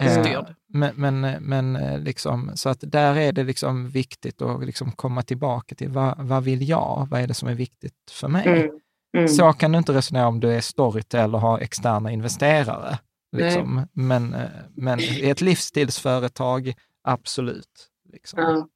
Mm. 0.00 0.18
eh, 0.18 0.24
styrd. 0.24 0.54
men, 0.68 0.90
men, 0.96 1.20
men 1.40 1.76
eh, 1.76 1.98
liksom, 1.98 2.50
så 2.54 2.68
att 2.68 2.78
där 2.80 3.16
är 3.16 3.32
det 3.32 3.44
liksom 3.44 3.88
viktigt 3.90 4.42
att 4.42 4.64
liksom 4.66 4.92
komma 4.92 5.22
tillbaka 5.22 5.74
till 5.74 5.88
vad, 5.88 6.14
vad 6.18 6.44
vill 6.44 6.68
jag? 6.68 7.06
Vad 7.10 7.20
är 7.20 7.26
det 7.26 7.34
som 7.34 7.48
är 7.48 7.54
viktigt 7.54 7.94
för 8.10 8.28
mig? 8.28 8.46
Mm. 8.46 8.70
Mm. 9.16 9.28
Så 9.28 9.52
kan 9.52 9.72
du 9.72 9.78
inte 9.78 9.92
resonera 9.92 10.26
om 10.26 10.40
du 10.40 10.52
är 10.52 10.60
Storytel 10.60 11.34
och 11.34 11.40
har 11.40 11.58
externa 11.58 12.10
investerare. 12.10 12.98
Liksom. 13.36 13.86
Men, 13.92 14.34
eh, 14.34 14.40
men 14.76 15.00
i 15.00 15.30
ett 15.30 15.40
livsstilsföretag, 15.40 16.74
absolut. 17.04 17.88
Liksom. 18.12 18.40
Ja. 18.40 18.68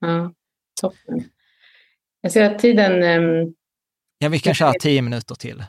Ja. 0.00 0.32
Toppen. 0.80 1.24
Jag 2.20 2.32
ser 2.32 2.44
att 2.44 2.58
tiden... 2.58 3.02
ehm, 3.02 3.54
Ja, 4.18 4.28
vi 4.28 4.38
kan 4.38 4.54
köra 4.54 4.72
tio 4.72 5.02
minuter 5.02 5.34
till. 5.34 5.64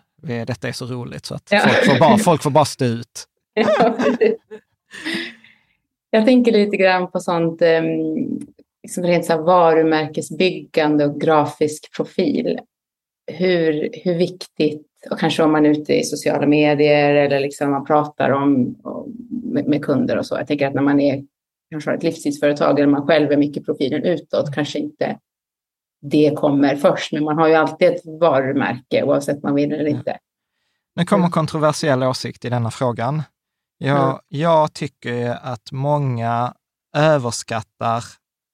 Detta 0.48 0.68
är 0.68 0.72
så 0.72 0.86
roligt 0.86 1.26
så 1.26 1.36
att 1.36 1.48
Ja. 1.52 1.60
folk, 1.60 1.86
får 1.86 2.00
bara, 2.00 2.18
folk 2.18 2.44
får 2.44 2.50
bara 2.52 2.66
stå 2.66 2.86
ut. 2.86 3.28
Ja. 3.54 3.98
Jag 6.10 6.26
tänker 6.26 6.52
lite 6.52 6.78
grann 6.78 7.12
på 7.12 7.20
sånt 7.20 7.62
um, 7.62 8.40
liksom 8.84 9.04
rent 9.04 9.26
så 9.26 9.42
varumärkesbyggande 9.42 11.06
och 11.06 11.22
grafisk 11.22 11.96
profil. 11.96 12.60
Hur, 13.32 13.90
hur 14.04 14.16
viktigt, 14.16 14.88
och 15.12 15.20
kanske 15.20 15.44
om 15.44 15.52
man 15.52 15.66
är 15.66 15.70
ute 15.70 15.94
i 15.94 16.04
sociala 16.04 16.48
medier 16.48 17.16
eller 17.16 17.40
liksom 17.40 17.72
man 17.72 17.86
pratar 17.86 18.30
om, 18.30 18.76
om 18.84 19.14
med, 19.44 19.68
med 19.68 19.86
kunder 19.86 20.18
och 20.18 20.26
så. 20.26 20.36
Jag 20.36 20.48
tänker 20.48 20.68
att 20.68 20.74
när 20.74 20.82
man 20.82 21.00
är 21.00 21.24
kanske 21.72 21.90
har 21.90 21.98
ett 21.98 22.04
livstidsföretag 22.04 22.80
eller 22.80 22.92
man 22.92 23.08
själv 23.08 23.32
är 23.32 23.38
mycket 23.38 23.66
profilen 23.66 24.04
utåt 24.04 24.56
kanske 24.56 24.80
inte 24.80 25.18
det 26.02 26.34
kommer 26.38 26.76
först, 26.76 27.12
men 27.12 27.24
man 27.24 27.38
har 27.38 27.48
ju 27.48 27.54
alltid 27.54 27.88
ett 27.88 28.02
varumärke 28.06 29.04
oavsett 29.04 29.44
man 29.44 29.56
vill 29.56 29.72
eller 29.72 29.88
inte. 29.90 30.18
Nu 30.96 31.06
kommer 31.06 31.24
Mm. 31.24 31.32
kontroversiell 31.32 32.04
åsikt 32.04 32.46
i 32.46 32.50
denna 32.50 32.72
frågan. 32.72 33.24
Jag, 33.78 34.04
Mm. 34.10 34.18
jag 34.28 34.74
tycker 34.74 35.38
att 35.44 35.72
många 35.72 36.54
överskattar 36.98 38.04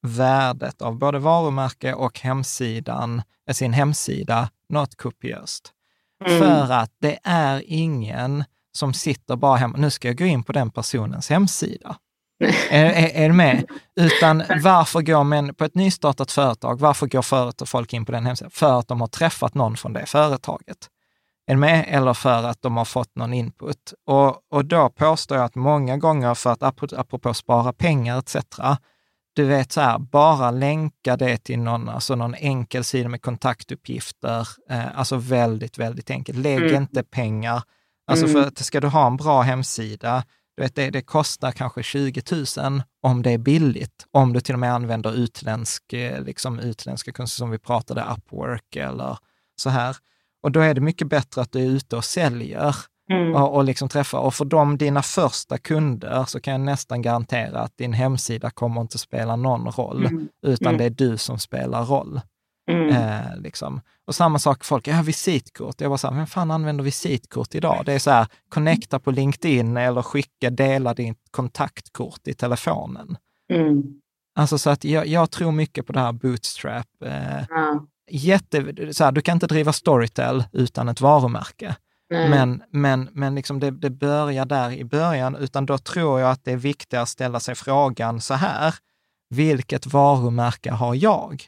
värdet 0.08 0.82
av 0.82 0.98
både 0.98 1.20
varumärke 1.20 1.94
och 1.94 2.20
hemsidan, 2.20 3.22
eh, 3.50 3.54
sin 3.54 3.74
hemsida 3.74 4.50
något 4.70 4.96
kopiöst. 4.96 5.72
Mm. 6.26 6.40
För 6.40 6.74
att 6.74 6.92
det 7.02 7.20
är 7.24 7.64
ingen 7.66 8.44
som 8.78 8.94
sitter 8.94 9.36
bara 9.36 9.56
hemma, 9.56 9.78
nu 9.78 9.90
ska 9.90 10.08
jag 10.08 10.18
gå 10.18 10.26
in 10.26 10.44
på 10.44 10.52
den 10.52 10.72
personens 10.72 11.30
hemsida. 11.30 11.96
Är, 12.70 12.86
är, 12.86 13.10
är 13.24 13.28
du 13.30 13.34
med? 13.34 13.66
Utan 14.00 14.44
varför 14.64 15.02
går 15.02 15.24
män, 15.24 15.56
på 15.56 15.66
ett 15.66 15.76
nystartat 15.76 16.32
företag, 16.32 16.80
varför 16.80 17.08
går 17.08 17.22
företag, 17.22 17.68
folk 17.70 17.94
in 17.94 18.06
på 18.06 18.12
den 18.12 18.26
hemsidan? 18.26 18.52
För 18.52 18.80
att 18.80 18.88
de 18.88 19.02
har 19.02 19.08
träffat 19.08 19.54
någon 19.54 19.78
från 19.78 19.94
det 19.94 20.06
företaget. 20.06 20.78
Är 21.48 21.54
du 21.54 21.60
med? 21.60 21.86
Eller 21.88 22.14
för 22.14 22.44
att 22.44 22.62
de 22.62 22.78
har 22.78 22.86
fått 22.86 23.16
någon 23.16 23.34
input. 23.34 23.94
Och, 24.06 24.38
och 24.52 24.66
då 24.66 24.90
påstår 24.90 25.38
jag 25.38 25.46
att 25.46 25.56
många 25.56 25.98
gånger, 25.98 26.34
för 26.34 26.52
att 26.52 26.64
apropå, 26.94 27.34
spara 27.34 27.74
pengar 27.74 28.20
etc., 28.20 28.36
du 29.36 29.44
vet 29.46 29.72
så 29.72 29.82
här, 29.82 30.00
bara 30.00 30.52
länka 30.52 31.18
det 31.18 31.38
till 31.38 31.60
någon, 31.60 31.90
alltså 31.90 32.16
någon 32.16 32.36
enkel 32.36 32.84
sida 32.84 33.10
med 33.10 33.22
kontaktuppgifter, 33.22 34.48
eh, 34.70 35.00
alltså 35.00 35.16
väldigt, 35.16 35.78
väldigt 35.78 36.10
enkelt. 36.10 36.38
Lägg 36.38 36.62
Mm. 36.62 36.76
inte 36.76 37.04
pengar. 37.04 37.64
Alltså 38.08 38.26
Mm. 38.26 38.42
för 38.42 38.48
att 38.48 38.58
ska 38.58 38.80
du 38.80 38.88
ha 38.88 39.08
en 39.08 39.18
bra 39.18 39.42
hemsida, 39.42 40.24
du 40.58 40.64
vet, 40.64 40.76
det, 40.76 40.90
det 40.90 41.02
kostar 41.02 41.52
kanske 41.52 41.84
20 41.84 42.22
000 42.58 42.82
om 43.02 43.22
det 43.22 43.32
är 43.32 43.38
billigt, 43.38 44.06
om 44.12 44.34
du 44.34 44.40
till 44.40 44.56
och 44.56 44.60
med 44.60 44.74
använder 44.74 45.16
utländsk, 45.16 45.94
eh, 45.94 46.24
liksom 46.24 46.60
utländska 46.60 47.12
kunskaper 47.12 47.38
som 47.38 47.50
vi 47.50 47.60
pratade, 47.60 48.06
Upwork 48.18 48.76
eller 48.76 49.18
så 49.56 49.70
här. 49.70 49.98
Och 50.44 50.52
då 50.52 50.60
är 50.60 50.74
det 50.74 50.82
mycket 50.82 51.08
bättre 51.08 51.42
att 51.42 51.52
du 51.52 51.60
är 51.60 51.66
ute 51.70 51.96
och 51.96 52.04
säljer 52.06 52.76
mm. 53.12 53.36
och, 53.36 53.56
och 53.56 53.64
liksom 53.64 53.90
träffar. 53.90 54.20
Och 54.20 54.34
för 54.34 54.46
de 54.46 54.78
dina 54.78 55.02
första 55.02 55.58
kunder 55.58 56.26
så 56.28 56.40
kan 56.40 56.52
jag 56.52 56.62
nästan 56.62 57.02
garantera 57.02 57.60
att 57.60 57.78
din 57.78 57.94
hemsida 57.94 58.50
kommer 58.50 58.82
inte 58.82 58.98
spela 58.98 59.36
någon 59.36 59.72
roll, 59.72 60.06
mm. 60.06 60.28
utan 60.42 60.68
mm. 60.68 60.78
det 60.78 60.86
är 60.86 61.10
du 61.10 61.18
som 61.18 61.40
spelar 61.40 61.86
roll. 61.86 62.22
Mm. 62.68 62.90
Eh, 62.90 63.38
liksom. 63.38 63.82
Och 64.08 64.16
samma 64.16 64.40
sak, 64.40 64.64
folk, 64.64 64.88
ja 64.88 65.02
visitkort. 65.02 65.82
Jag 65.82 65.90
var 65.90 65.98
så 65.98 66.08
här, 66.08 66.16
vem 66.16 66.28
fan 66.28 66.52
använder 66.52 66.84
visitkort 66.84 67.56
idag? 67.56 67.84
Det 67.86 67.94
är 67.94 68.00
så 68.00 68.12
här, 68.12 68.28
connecta 68.50 69.00
på 69.00 69.12
LinkedIn 69.12 69.78
eller 69.78 70.02
skicka, 70.02 70.50
dela 70.50 70.94
ditt 70.94 71.32
kontaktkort 71.32 72.28
i 72.28 72.34
telefonen. 72.34 73.18
Mm. 73.54 73.84
Alltså 74.36 74.58
så 74.58 74.70
att 74.70 74.84
jag, 74.84 75.08
jag, 75.08 75.32
tror 75.32 75.52
mycket 75.52 75.86
på 75.86 75.94
det 75.94 76.00
här 76.00 76.12
bootstrap. 76.12 76.88
Eh, 77.06 77.44
ja. 77.50 77.86
jätte, 78.10 78.94
så 78.94 79.04
här, 79.04 79.12
du 79.12 79.22
kan 79.22 79.36
inte 79.36 79.48
driva 79.48 79.74
Storytel 79.74 80.44
utan 80.52 80.90
ett 80.90 81.02
varumärke. 81.02 81.76
Nej. 82.10 82.30
Men, 82.30 82.64
men, 82.72 83.10
men 83.12 83.36
liksom 83.36 83.60
det, 83.60 83.72
det 83.72 83.90
börjar 83.90 84.46
där 84.46 84.72
i 84.72 84.84
början, 84.84 85.36
utan 85.36 85.66
då 85.66 85.78
tror 85.78 86.20
jag 86.20 86.32
att 86.32 86.44
det 86.44 86.52
är 86.52 86.58
viktigare 86.58 87.04
att 87.04 87.10
ställa 87.10 87.40
sig 87.40 87.56
frågan 87.56 88.22
så 88.22 88.34
här, 88.34 88.76
vilket 89.30 89.86
varumärke 89.86 90.72
har 90.72 90.96
jag? 90.96 91.44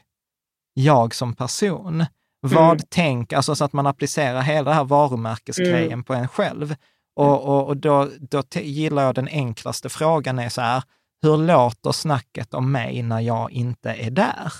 Jag 0.74 1.14
som 1.14 1.34
person. 1.34 2.04
Vad 2.42 2.64
mm. 2.64 2.78
tänk, 2.88 3.32
alltså 3.32 3.54
så 3.54 3.64
att 3.64 3.72
man 3.72 3.86
applicerar 3.86 4.40
hela 4.40 4.70
det 4.70 4.76
här 4.76 4.84
varumärkesgrejen 4.84 5.92
mm. 5.92 6.04
på 6.04 6.14
en 6.14 6.28
själv. 6.28 6.74
Och, 7.16 7.48
och, 7.48 7.66
och 7.66 7.76
då, 7.76 8.08
då 8.20 8.42
gillar 8.52 9.02
jag 9.02 9.14
den 9.14 9.28
enklaste 9.28 9.88
frågan 9.88 10.38
är 10.38 10.48
så 10.48 10.60
här, 10.60 10.82
hur 11.22 11.36
låter 11.36 11.92
snacket 11.92 12.54
om 12.54 12.72
mig 12.72 13.02
när 13.02 13.20
jag 13.20 13.50
inte 13.50 13.90
är 13.90 14.10
där? 14.10 14.52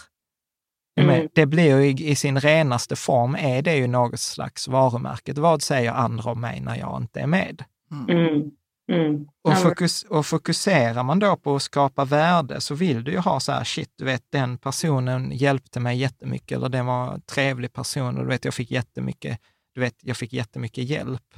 Mm. 1.00 1.28
Det 1.34 1.46
blir 1.46 1.76
ju 1.76 1.86
i, 1.86 2.10
i, 2.10 2.16
sin 2.16 2.40
renaste 2.40 2.96
form, 2.96 3.36
är 3.36 3.62
det 3.62 3.76
ju 3.76 3.86
något 3.86 4.20
slags 4.20 4.68
varumärke. 4.68 5.32
Vad 5.32 5.62
säger 5.62 5.92
andra 5.92 6.30
om 6.30 6.40
mig 6.40 6.60
när 6.60 6.76
jag 6.76 7.02
inte 7.02 7.20
är 7.20 7.26
med? 7.26 7.64
Mm. 8.08 8.50
Mm. 8.90 9.06
Mm. 9.06 9.26
Och, 9.42 9.58
fokus, 9.58 10.02
och 10.02 10.26
fokuserar 10.26 11.02
man 11.02 11.18
då 11.18 11.36
på 11.36 11.56
att 11.56 11.62
skapa 11.62 12.04
värde 12.04 12.60
så 12.60 12.74
vill 12.74 13.04
du 13.04 13.12
ju 13.12 13.18
ha 13.18 13.40
så 13.40 13.52
här, 13.52 13.64
shit, 13.64 13.92
du 13.96 14.04
vet, 14.04 14.22
den 14.30 14.58
personen 14.58 15.32
hjälpte 15.32 15.80
mig 15.80 15.98
jättemycket, 15.98 16.58
eller 16.58 16.68
den 16.68 16.86
var 16.86 17.14
en 17.14 17.20
trevlig 17.20 17.72
person 17.72 18.16
och 18.16 18.22
du 18.22 18.28
vet, 18.28 18.44
jag 18.44 18.54
fick 18.54 18.70
jättemycket, 18.70 19.38
du 19.74 19.80
vet, 19.80 19.94
jag 20.00 20.16
fick 20.16 20.32
jättemycket 20.32 20.84
hjälp 20.84 21.34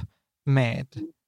med, 0.47 0.87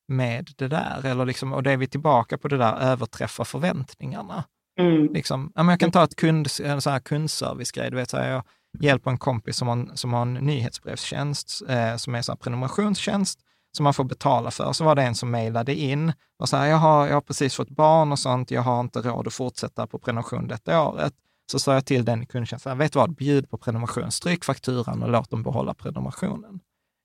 med 0.08 0.50
det 0.56 0.68
där. 0.68 1.06
Eller 1.06 1.24
liksom, 1.26 1.52
och 1.52 1.62
då 1.62 1.70
är 1.70 1.76
vi 1.76 1.86
tillbaka 1.86 2.38
på 2.38 2.48
det 2.48 2.56
där 2.56 2.76
överträffa 2.76 3.44
förväntningarna. 3.44 4.44
Mm. 4.80 5.12
Liksom, 5.12 5.52
jag 5.54 5.80
kan 5.80 5.90
ta 5.90 6.04
ett 6.04 6.16
kund, 6.16 6.48
en 6.62 6.80
sån 6.80 6.92
här 6.92 7.00
kundservice-grej. 7.00 7.90
Du 7.90 7.96
vet, 7.96 8.10
så 8.10 8.16
här, 8.16 8.30
jag 8.30 8.42
hjälper 8.80 9.10
en 9.10 9.18
kompis 9.18 9.56
som 9.56 9.68
har, 9.68 9.96
som 9.96 10.12
har 10.12 10.22
en 10.22 10.34
nyhetsbrevstjänst, 10.34 11.62
eh, 11.68 11.96
som 11.96 12.14
är 12.14 12.30
en 12.30 12.36
prenumerationstjänst, 12.36 13.40
som 13.76 13.84
man 13.84 13.94
får 13.94 14.04
betala 14.04 14.50
för. 14.50 14.72
Så 14.72 14.84
var 14.84 14.94
det 14.94 15.02
en 15.02 15.14
som 15.14 15.30
mejlade 15.30 15.74
in 15.74 16.12
och 16.38 16.48
sa, 16.48 16.66
jag 16.66 16.76
har, 16.76 17.06
jag 17.06 17.14
har 17.14 17.20
precis 17.20 17.54
fått 17.54 17.70
barn 17.70 18.12
och 18.12 18.18
sånt, 18.18 18.50
jag 18.50 18.62
har 18.62 18.80
inte 18.80 19.00
råd 19.00 19.26
att 19.26 19.34
fortsätta 19.34 19.86
på 19.86 19.98
prenumeration 19.98 20.48
detta 20.48 20.82
året. 20.82 21.12
Så 21.52 21.58
sa 21.58 21.74
jag 21.74 21.86
till 21.86 22.04
den 22.04 22.26
kundtjänsten, 22.26 22.78
vet 22.78 22.92
du 22.92 22.98
vad, 22.98 23.14
bjud 23.14 23.50
på 23.50 23.58
prenumeration, 23.58 24.10
stryk 24.10 24.44
fakturan 24.44 25.02
och 25.02 25.10
låt 25.10 25.30
dem 25.30 25.42
behålla 25.42 25.74
prenumerationen. 25.74 26.60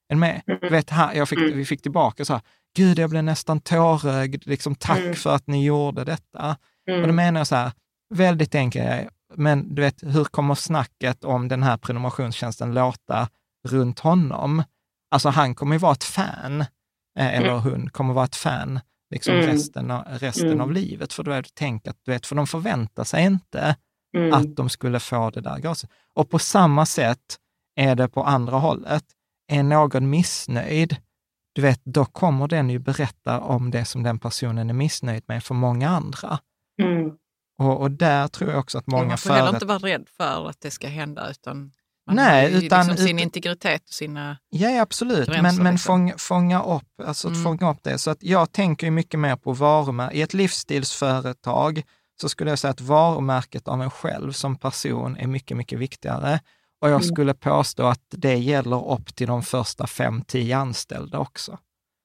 En 0.09 0.19
med? 0.19 0.41
Mm. 0.47 0.71
vet, 0.71 0.89
här, 0.89 1.13
jag 1.13 1.29
fick, 1.29 1.39
mm. 1.39 1.57
vi 1.57 1.65
fick 1.65 1.81
tillbaka 1.81 2.25
så 2.25 2.33
här, 2.33 2.41
gud, 2.75 2.99
jag 2.99 3.09
blev 3.09 3.23
nästan 3.23 3.59
tårögd, 3.59 4.47
liksom, 4.47 4.75
tack 4.75 4.99
mm. 4.99 5.15
för 5.15 5.35
att 5.35 5.47
ni 5.47 5.65
gjorde 5.65 6.03
detta. 6.03 6.57
Och 7.01 7.07
då 7.07 7.13
menar 7.13 7.39
jag 7.39 7.47
så 7.47 7.55
här, 7.55 7.71
väldigt 8.13 8.55
enkelt, 8.55 9.09
men 9.35 9.75
du 9.75 9.81
vet, 9.81 10.03
hur 10.03 10.23
kommer 10.23 10.55
snacket 10.55 11.23
om 11.23 11.47
den 11.47 11.63
här 11.63 11.77
prenumerationstjänsten 11.77 12.73
låta 12.73 13.29
runt 13.67 13.99
honom? 13.99 14.63
Alltså 15.11 15.29
han 15.29 15.55
kommer 15.55 15.75
ju 15.75 15.79
vara 15.79 15.91
ett 15.91 16.03
fan, 16.03 16.61
eh, 17.19 17.35
eller 17.35 17.49
mm. 17.49 17.61
hon 17.61 17.89
kommer 17.89 18.13
vara 18.13 18.25
ett 18.25 18.35
fan 18.35 18.79
liksom 19.11 19.33
mm. 19.33 19.47
resten, 19.47 19.91
av, 19.91 20.03
resten 20.05 20.47
mm. 20.47 20.61
av 20.61 20.71
livet. 20.71 21.13
För 21.13 21.23
då 21.23 21.31
är 21.31 21.41
det 21.41 21.49
tänk 21.53 21.87
att, 21.87 21.97
du 22.05 22.11
vet, 22.11 22.25
för 22.25 22.35
de 22.35 22.47
förväntar 22.47 23.03
sig 23.03 23.25
inte 23.25 23.75
mm. 24.17 24.33
att 24.33 24.55
de 24.55 24.69
skulle 24.69 24.99
få 24.99 25.29
det 25.29 25.41
där 25.41 25.59
glaset. 25.59 25.89
Och 26.13 26.29
på 26.29 26.39
samma 26.39 26.85
sätt 26.85 27.37
är 27.75 27.95
det 27.95 28.07
på 28.07 28.23
andra 28.23 28.57
hållet. 28.57 29.03
Är 29.51 29.63
någon 29.63 30.09
missnöjd, 30.09 30.95
du 31.53 31.61
vet, 31.61 31.81
då 31.83 32.05
kommer 32.05 32.47
den 32.47 32.69
ju 32.69 32.79
berätta 32.79 33.39
om 33.39 33.71
det 33.71 33.85
som 33.85 34.03
den 34.03 34.19
personen 34.19 34.69
är 34.69 34.73
missnöjd 34.73 35.23
med 35.27 35.43
för 35.43 35.55
många 35.55 35.89
andra. 35.89 36.39
Mm. 36.81 37.11
Och, 37.59 37.81
och, 37.81 37.91
där 37.91 38.27
tror 38.27 38.49
jag 38.49 38.59
också 38.59 38.77
att 38.77 38.87
många... 38.87 39.07
Man 39.07 39.17
får 39.17 39.29
heller 39.29 39.53
inte 39.53 39.65
vara 39.65 39.77
rädd 39.77 40.07
för 40.17 40.49
att 40.49 40.61
det 40.61 40.71
ska 40.71 40.87
hända, 40.87 41.29
utan 41.29 41.71
man 42.09 42.25
Nej, 42.25 42.65
utan, 42.65 42.87
liksom 42.87 43.05
sin 43.07 43.19
integritet 43.19 43.81
och 43.87 43.93
sina 43.93 44.37
Ja, 44.49 44.81
absolut, 44.81 45.27
men, 45.27 45.43
men 45.43 45.55
liksom. 45.55 45.77
fånga, 45.77 46.13
fånga, 46.17 46.63
upp, 46.63 47.01
alltså 47.05 47.27
mm. 47.27 47.43
fånga 47.43 47.71
upp 47.71 47.83
det. 47.83 47.97
Så 47.97 48.11
att 48.11 48.23
jag 48.23 48.51
tänker 48.51 48.91
mycket 48.91 49.19
mer 49.19 49.35
på 49.35 49.53
varumärke. 49.53 50.17
I 50.17 50.21
ett 50.21 50.33
livsstilsföretag 50.33 51.83
så 52.21 52.29
skulle 52.29 52.49
jag 52.49 52.59
säga 52.59 52.71
att 52.71 52.81
varumärket 52.81 53.67
av 53.67 53.81
en 53.81 53.91
själv 53.91 54.31
som 54.31 54.55
person 54.55 55.17
är 55.17 55.27
mycket, 55.27 55.57
mycket 55.57 55.79
viktigare. 55.79 56.39
Och 56.81 56.87
jag 56.87 57.01
mm. 57.01 57.03
skulle 57.03 57.33
påstå 57.33 57.87
att 57.87 58.03
det 58.09 58.35
gäller 58.35 58.91
upp 58.91 59.15
till 59.15 59.27
de 59.27 59.43
första 59.43 59.87
fem, 59.87 60.21
tio 60.27 60.57
anställda 60.57 61.19
också. 61.19 61.57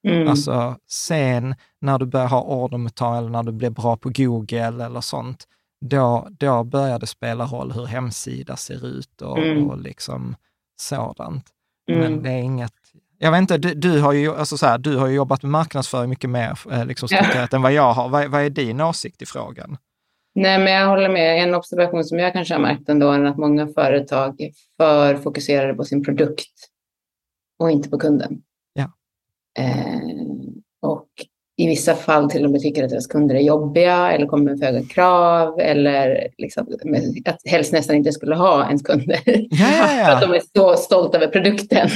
Mm. 0.09 0.29
Alltså 0.29 0.77
sen 0.89 1.55
när 1.81 1.99
du 1.99 2.07
börjar 2.07 2.29
ha 2.29 2.43
ordermottagare 2.43 3.19
eller 3.19 3.31
när 3.31 3.43
du 3.43 3.53
blir 3.53 3.71
bra 3.71 3.97
på 3.97 4.11
Google 4.15 4.85
eller 4.85 5.01
sånt, 5.01 5.45
då, 5.89 6.29
då 6.31 6.65
börjar 6.65 6.99
det 6.99 7.07
spela 7.07 7.47
roll 7.47 7.73
hur 7.73 7.87
hemsida 7.87 8.57
ser 8.57 8.87
ut 8.87 9.23
och, 9.23 9.39
mm. 9.39 9.71
och 9.71 9.79
liksom 9.79 10.37
sådant. 10.81 11.47
Mm. 11.91 12.01
Men 12.01 12.23
det 12.23 12.31
är 12.31 12.43
inget... 12.43 12.73
Jag 13.19 13.31
vet 13.31 13.41
inte, 13.41 13.59
du, 13.59 13.75
du 13.75 14.01
har, 14.01 14.13
ju, 14.13 14.37
alltså 14.37 14.57
så 14.57 14.67
här, 14.67 14.79
du 14.79 14.97
har 14.97 15.07
ju 15.07 15.15
jobbat 15.15 15.43
med 15.43 15.51
marknadsföring 15.51 16.11
mycket 16.11 16.31
mer 16.31 16.59
eh, 16.71 16.87
liksom, 16.87 17.09
ja. 17.11 17.49
än 17.53 17.63
vad 17.63 17.73
jag 17.73 17.93
har. 17.93 18.09
Vad, 18.09 18.31
vad 18.31 18.43
är 18.43 18.51
din 18.51 18.81
åsikt 18.81 19.23
i 19.23 19.27
frågan? 19.27 19.77
Nej, 20.35 20.59
men 20.59 20.73
jag 20.73 20.89
håller 20.89 21.09
med. 21.09 21.43
En 21.43 21.55
observation 21.55 22.05
som 22.05 22.19
jag 22.19 22.33
kanske 22.33 22.55
har 22.55 22.61
märkt 22.61 22.89
ändå 22.89 23.11
är 23.11 23.25
att 23.25 23.39
många 23.39 23.67
företag 23.67 24.41
är 24.41 24.51
för 24.77 25.17
fokuserade 25.17 25.75
på 25.75 25.85
sin 25.85 26.05
produkt 26.05 26.71
och 27.59 27.71
inte 27.71 27.91
på 27.91 27.99
kunden. 27.99 28.43
Ja. 28.73 28.93
Eh, 29.59 30.01
och 30.83 31.09
i 31.57 31.67
vissa 31.67 31.95
fall 31.95 32.31
till 32.31 32.45
och 32.45 32.51
med 32.51 32.61
tycker 32.61 32.85
att 32.85 32.91
deras 32.91 33.07
kunder 33.07 33.35
är 33.35 33.41
jobbiga 33.41 34.13
eller 34.13 34.27
kommer 34.27 34.45
med 34.45 34.59
för 34.59 34.67
höga 34.67 34.87
krav 34.87 35.61
eller 35.61 36.29
liksom, 36.39 36.67
att 37.25 37.41
helst 37.45 37.73
nästan 37.73 37.97
inte 37.97 38.13
skulle 38.13 38.37
ha 38.37 38.67
ens 38.67 38.83
kunder. 38.83 39.21
Ja, 39.25 39.45
ja, 39.51 39.97
ja. 39.97 40.05
för 40.05 40.13
att 40.13 40.21
de 40.21 40.33
är 40.33 40.43
så 40.57 40.77
stolta 40.77 41.17
över 41.17 41.29
produkten. 41.29 41.89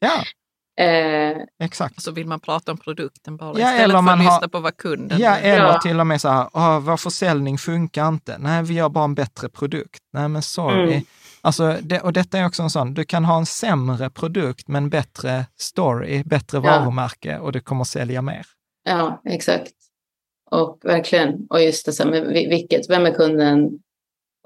Ja. 0.00 0.24
Eh, 0.80 1.36
Exakt. 1.64 2.02
Så 2.02 2.10
vill 2.10 2.26
man 2.26 2.40
prata 2.40 2.72
om 2.72 2.78
produkten 2.78 3.36
bara 3.36 3.60
ja, 3.60 3.72
istället 3.72 4.04
för 4.04 4.12
att 4.12 4.18
lyssna 4.18 4.30
har, 4.30 4.48
på 4.48 4.60
vad 4.60 4.76
kunden 4.76 5.18
Ja, 5.20 5.36
eller 5.36 5.64
ja. 5.64 5.80
till 5.80 6.00
och 6.00 6.06
med 6.06 6.20
så 6.20 6.28
här, 6.28 6.80
vår 6.80 6.96
försäljning 6.96 7.58
funkar 7.58 8.08
inte. 8.08 8.38
Nej, 8.38 8.62
vi 8.62 8.74
gör 8.74 8.88
bara 8.88 9.04
en 9.04 9.14
bättre 9.14 9.48
produkt. 9.48 9.98
Nej, 10.12 10.28
men 10.28 10.42
sorry. 10.42 10.92
Mm. 10.92 11.04
Alltså, 11.40 11.76
det, 11.82 12.00
och 12.00 12.12
detta 12.12 12.38
är 12.38 12.46
också 12.46 12.62
en 12.62 12.70
sån, 12.70 12.94
du 12.94 13.04
kan 13.04 13.24
ha 13.24 13.38
en 13.38 13.46
sämre 13.46 14.10
produkt 14.10 14.68
men 14.68 14.90
bättre 14.90 15.46
story, 15.58 16.22
bättre 16.24 16.60
varumärke 16.60 17.38
och 17.38 17.52
det 17.52 17.60
kommer 17.60 17.84
sälja 17.84 18.22
mer. 18.22 18.46
Ja, 18.84 19.22
exakt. 19.24 19.74
Och 20.50 20.78
verkligen, 20.84 21.46
och 21.50 21.62
just 21.62 21.86
det, 21.86 21.92
så 21.92 22.08
med 22.08 22.26
vilket, 22.26 22.90
vem 22.90 23.06
är 23.06 23.14
kunden 23.14 23.78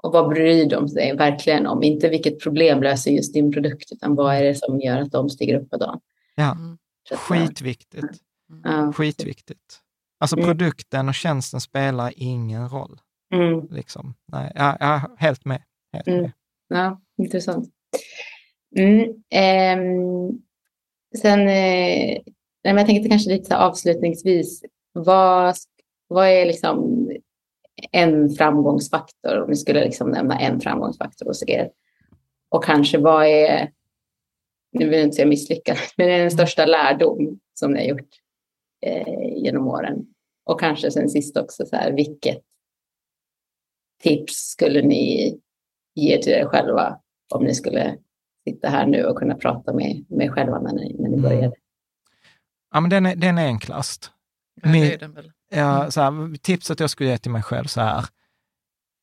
och 0.03 0.13
vad 0.13 0.29
bryr 0.29 0.69
de 0.69 0.89
sig 0.89 1.15
verkligen 1.15 1.67
om? 1.67 1.83
Inte 1.83 2.09
vilket 2.09 2.43
problem 2.43 2.83
löser 2.83 3.11
just 3.11 3.33
din 3.33 3.51
produkt, 3.51 3.91
utan 3.91 4.15
vad 4.15 4.35
är 4.35 4.43
det 4.43 4.55
som 4.55 4.79
gör 4.79 4.97
att 4.97 5.11
de 5.11 5.29
stiger 5.29 5.59
upp 5.59 5.69
på 5.69 5.77
dagen? 5.77 5.99
Ja, 6.35 6.51
mm. 6.51 6.77
skitviktigt. 7.11 8.21
Mm. 8.65 8.93
Skitviktigt. 8.93 9.79
Alltså 10.19 10.37
mm. 10.37 10.47
produkten 10.47 11.09
och 11.09 11.15
tjänsten 11.15 11.61
spelar 11.61 12.13
ingen 12.15 12.69
roll. 12.69 12.99
Mm. 13.33 13.67
Liksom. 13.71 14.13
Nej, 14.25 14.51
jag, 14.55 14.77
jag 14.79 14.89
är 14.89 15.01
helt 15.17 15.45
med. 15.45 15.61
Helt 15.93 16.07
mm. 16.07 16.21
med. 16.21 16.31
Ja, 16.67 17.01
intressant. 17.17 17.69
Mm, 18.75 19.03
eh, 19.29 19.79
sen, 21.21 21.47
eh, 21.47 22.17
jag 22.61 22.85
tänkte 22.85 23.09
kanske 23.09 23.29
lite 23.29 23.57
avslutningsvis, 23.57 24.63
vad, 24.93 25.55
vad 26.07 26.27
är 26.27 26.45
liksom 26.45 27.09
en 27.91 28.29
framgångsfaktor, 28.29 29.41
om 29.41 29.49
ni 29.49 29.55
skulle 29.55 29.83
liksom 29.83 30.11
nämna 30.11 30.39
en 30.39 30.61
framgångsfaktor 30.61 31.25
hos 31.25 31.43
er? 31.47 31.71
Och 32.49 32.63
kanske 32.63 32.97
vad 32.97 33.25
är, 33.25 33.71
nu 34.71 34.85
vill 34.85 34.97
jag 34.97 35.03
inte 35.03 35.15
säga 35.15 35.27
misslyckad, 35.27 35.77
men 35.97 36.09
är 36.09 36.19
den 36.19 36.31
största 36.31 36.65
lärdom 36.65 37.39
som 37.53 37.71
ni 37.71 37.79
har 37.79 37.85
gjort 37.85 38.09
eh, 38.85 39.43
genom 39.43 39.67
åren? 39.67 40.05
Och 40.45 40.59
kanske 40.59 40.91
sen 40.91 41.09
sist 41.09 41.37
också, 41.37 41.65
så 41.65 41.75
här, 41.75 41.91
vilket 41.91 42.41
tips 44.03 44.33
skulle 44.33 44.81
ni 44.81 45.37
ge 45.95 46.17
till 46.17 46.33
er 46.33 46.45
själva 46.45 46.99
om 47.33 47.43
ni 47.43 47.55
skulle 47.55 47.97
sitta 48.43 48.69
här 48.69 48.87
nu 48.87 49.05
och 49.05 49.17
kunna 49.17 49.35
prata 49.35 49.73
med, 49.73 50.05
med 50.09 50.27
er 50.27 50.31
själva 50.31 50.59
när 50.59 50.73
ni, 50.73 50.95
när 50.99 51.09
ni 51.09 51.17
mm. 51.17 51.21
började? 51.21 51.55
Ja, 52.73 52.79
men 52.79 52.89
den 52.89 53.05
är, 53.05 53.15
den 53.15 53.37
är 53.37 53.45
enklast. 53.45 54.11
Ja, 54.61 54.69
Min- 54.69 54.81
det 54.83 54.93
är 54.93 54.97
den 54.97 55.13
väl. 55.13 55.31
Ja, 55.51 55.91
så 55.91 56.01
här, 56.01 56.37
tipset 56.37 56.79
jag 56.79 56.89
skulle 56.89 57.09
ge 57.09 57.17
till 57.17 57.31
mig 57.31 57.43
själv 57.43 57.65
så 57.65 57.81
här, 57.81 58.05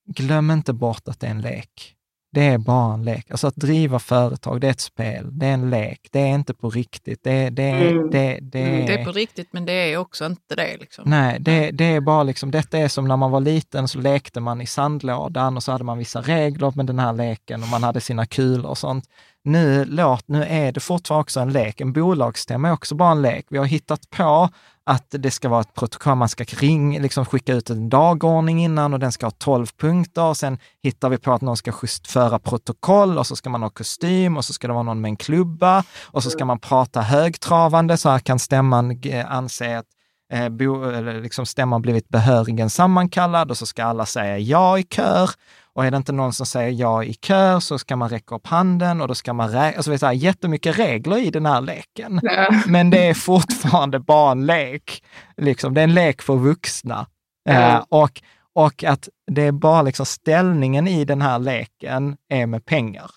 glöm 0.09 0.51
inte 0.51 0.73
bort 0.73 1.09
att 1.09 1.21
det 1.21 1.27
är 1.27 1.31
en 1.31 1.41
lek. 1.41 1.93
Det 2.33 2.45
är 2.47 2.59
bara 2.59 2.95
en 2.95 3.05
lek. 3.05 3.31
Alltså 3.31 3.47
att 3.47 3.57
driva 3.57 3.99
företag, 3.99 4.61
det 4.61 4.67
är 4.67 4.71
ett 4.71 4.81
spel, 4.81 5.39
det 5.39 5.47
är 5.47 5.53
en 5.55 5.71
lek, 5.71 6.09
det 6.13 6.21
är 6.21 6.35
inte 6.35 6.55
på 6.55 6.71
riktigt. 6.71 7.21
Det, 7.25 7.51
det, 7.51 7.63
Mm. 7.71 8.11
det, 8.11 8.39
det, 8.43 8.63
Mm, 8.63 8.87
Det 8.87 8.93
är 9.01 9.05
på 9.05 9.13
riktigt, 9.13 9.53
men 9.53 9.65
det 9.65 9.73
är 9.73 9.97
också 9.97 10.27
inte 10.27 10.55
det. 10.57 10.77
Liksom. 10.81 11.11
Nej, 11.11 11.37
det, 11.41 11.71
det 11.71 11.85
är 11.85 12.01
bara 12.01 12.23
liksom, 12.23 12.51
detta 12.51 12.79
är 12.79 12.89
som 12.89 13.09
när 13.09 13.17
man 13.17 13.31
var 13.31 13.41
liten 13.41 13.89
så 13.89 13.99
lekte 13.99 14.41
man 14.41 14.61
i 14.61 14.67
sandlådan 14.67 15.57
och 15.57 15.63
så 15.63 15.73
hade 15.73 15.85
man 15.85 15.99
vissa 15.99 16.21
regler 16.21 16.73
med 16.77 16.87
den 16.87 16.99
här 16.99 17.13
leken 17.13 17.63
och 17.63 17.69
man 17.69 17.83
hade 17.83 18.01
sina 18.01 18.27
kulor 18.27 18.67
och 18.67 18.79
sånt. 18.79 19.05
Nu, 19.47 19.85
låt, 19.85 20.29
nu 20.29 20.45
är 20.45 20.73
det 20.73 20.81
fortfarande 20.81 21.23
också 21.23 21.41
en 21.41 21.53
lek. 21.53 21.81
En 21.81 21.93
bolagsstämma 21.93 22.69
är 22.69 22.73
också 22.73 22.95
bara 22.95 23.11
en 23.11 23.23
lek. 23.23 23.47
Vi 23.51 23.59
har 23.59 23.65
hittat 23.65 24.11
på 24.11 24.49
att 24.85 25.07
det 25.09 25.31
ska 25.31 25.49
vara 25.49 25.61
ett 25.61 25.75
protokoll, 25.75 26.15
man 26.15 26.29
ska 26.29 26.45
ring, 26.45 27.01
liksom 27.01 27.25
skicka 27.25 27.55
ut 27.55 27.71
en 27.71 27.89
dagordning 27.89 28.65
innan 28.65 28.93
och 28.93 29.01
den 29.01 29.13
ska 29.13 29.27
ha 29.27 29.31
12 29.31 29.67
punkter. 29.81 30.25
Och 30.25 30.37
sen 30.37 30.59
hittar 30.83 31.09
vi 31.09 31.19
på 31.19 31.33
att 31.33 31.41
någon 31.41 31.57
ska 31.57 31.73
just 31.83 32.07
föra 32.07 32.39
protokoll 32.39 33.19
och 33.19 33.27
så 33.27 33.37
ska 33.37 33.51
man 33.51 33.63
ha 33.63 33.71
kostym 33.71 34.37
och 34.37 34.45
så 34.45 34.53
ska 34.53 34.67
det 34.67 34.73
vara 34.73 34.83
någon 34.83 35.01
med 35.01 35.09
en 35.09 35.17
klubba 35.17 35.85
och 36.05 36.23
så 36.23 36.31
ska 36.31 36.45
man 36.45 36.59
prata 36.59 37.01
högtravande 37.01 37.97
så 37.97 38.09
här 38.09 38.19
kan 38.19 38.39
stämman 38.39 39.01
eh, 39.03 39.33
anse 39.33 39.79
att 39.79 39.87
eh, 40.33 40.49
bo, 40.49 40.91
liksom 41.21 41.47
stämman 41.47 41.83
blivit 41.83 42.09
behörigen 42.09 42.71
sammankallad 42.71 43.51
och 43.51 43.57
så 43.59 43.67
ska 43.67 43.85
alla 43.85 44.07
säga 44.07 44.39
ja 44.39 44.79
i 44.79 44.83
kör. 44.83 45.31
Och 45.75 45.87
är 45.87 45.91
det 45.91 45.97
inte 45.97 46.13
någon 46.13 46.33
som 46.33 46.47
säger 46.47 46.71
ja 46.71 47.05
i 47.05 47.15
kör 47.15 47.61
så 47.61 47.79
ska 47.79 47.97
man 47.97 48.09
räcka 48.09 48.35
upp 48.35 48.47
handen 48.47 49.01
och 49.01 49.09
då 49.09 49.15
ska 49.15 49.33
man 49.33 49.49
räkna. 49.49 49.77
Alltså, 49.77 49.91
det 49.91 49.95
är 49.95 49.99
så 49.99 50.07
här, 50.07 50.13
jättemycket 50.13 50.79
regler 50.79 51.19
i 51.19 51.31
den 51.31 51.47
här 51.47 51.61
leken. 51.61 52.21
Ja. 52.23 52.49
Men 52.67 52.91
det 52.91 53.09
är 53.09 53.15
fortfarande 53.15 53.99
bara 54.01 54.33
en 54.33 54.47
lek. 54.47 55.05
Liksom, 55.37 55.75
det 55.75 55.81
är 55.81 55.85
en 55.85 55.95
lek 55.95 56.23
för 56.23 56.37
vuxna. 56.37 57.07
Eh, 57.49 57.85
och, 57.89 58.23
och 58.55 58.85
att 58.85 59.09
det 59.33 59.43
är 59.43 59.53
bara 59.53 59.83
liksom 59.83 60.07
ställningen 60.07 60.89
i 60.89 61.05
den 61.05 61.23
här 61.23 61.39
leken 61.39 62.17
är 62.29 62.47
med 62.47 62.65
pengar. 62.65 63.11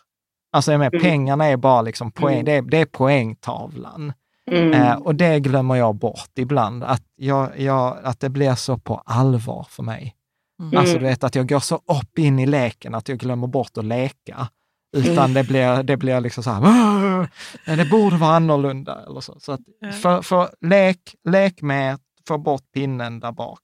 Alltså 0.54 0.78
med, 0.78 0.94
Mm. 0.94 1.02
pengarna 1.04 1.46
är 1.46 1.58
bara 1.58 1.82
liksom 1.82 2.12
poäng, 2.12 2.34
Mm. 2.34 2.46
det, 2.46 2.52
är, 2.52 2.62
det 2.62 2.78
är 2.78 2.86
poängtavlan. 2.86 4.14
Mm. 4.52 4.74
Eh, 4.74 4.94
och 4.94 5.16
det 5.16 5.40
glömmer 5.40 5.76
jag 5.76 5.96
bort 5.96 6.30
ibland, 6.36 6.84
att, 6.84 7.04
jag, 7.16 7.60
jag, 7.60 7.98
att 8.04 8.20
det 8.20 8.30
blir 8.30 8.56
så 8.56 8.78
på 8.78 9.02
allvar 9.06 9.68
för 9.70 9.84
mig. 9.84 10.16
Mm. 10.62 10.78
Alltså 10.78 10.92
Mm. 10.92 11.04
du 11.04 11.10
vet 11.10 11.24
att 11.24 11.36
jag 11.36 11.50
går 11.50 11.60
så 11.60 11.76
upp 11.76 12.20
in 12.20 12.40
i 12.40 12.46
leken 12.46 12.96
att 12.96 13.10
jag 13.10 13.18
glömmer 13.18 13.48
bort 13.48 13.78
att 13.78 13.86
leka. 13.86 14.50
Utan 14.98 15.18
Mm. 15.18 15.34
det 15.34 15.44
blir, 15.44 15.84
det 15.84 15.98
blir 15.98 16.22
liksom 16.22 16.44
så 16.44 16.50
här, 16.52 16.62
"Åh, 16.64 17.26
nej, 17.68 17.78
det 17.78 17.86
borde 17.86 18.18
vara 18.18 18.36
annorlunda. 18.36 19.04
Eller 19.10 19.22
så. 19.22 19.40
Så 19.40 19.52
att 19.52 19.60
för, 20.02 20.22
för 20.22 20.50
lek, 20.62 21.16
lek 21.30 21.62
med, 21.62 22.00
få 22.28 22.38
bort 22.38 22.62
pinnen 22.74 23.20
där 23.20 23.32
bak. 23.32 23.62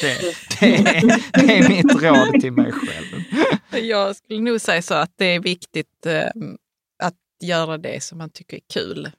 Det, 0.00 0.34
det, 0.60 0.76
är, 0.76 1.46
det 1.46 1.58
är 1.58 1.68
mitt 1.68 2.02
råd 2.02 2.40
till 2.40 2.52
mig 2.52 2.72
själv. 2.72 3.22
Jag 3.84 4.16
skulle 4.16 4.40
nog 4.40 4.60
säga 4.60 4.82
så 4.82 4.94
att 4.94 5.10
det 5.16 5.24
är 5.24 5.40
viktigt 5.40 6.06
eh, 6.06 6.22
att 7.02 7.14
göra 7.42 7.78
det 7.78 8.02
som 8.02 8.18
man 8.18 8.30
tycker 8.30 8.56
är 8.56 8.60
kul. 8.74 9.10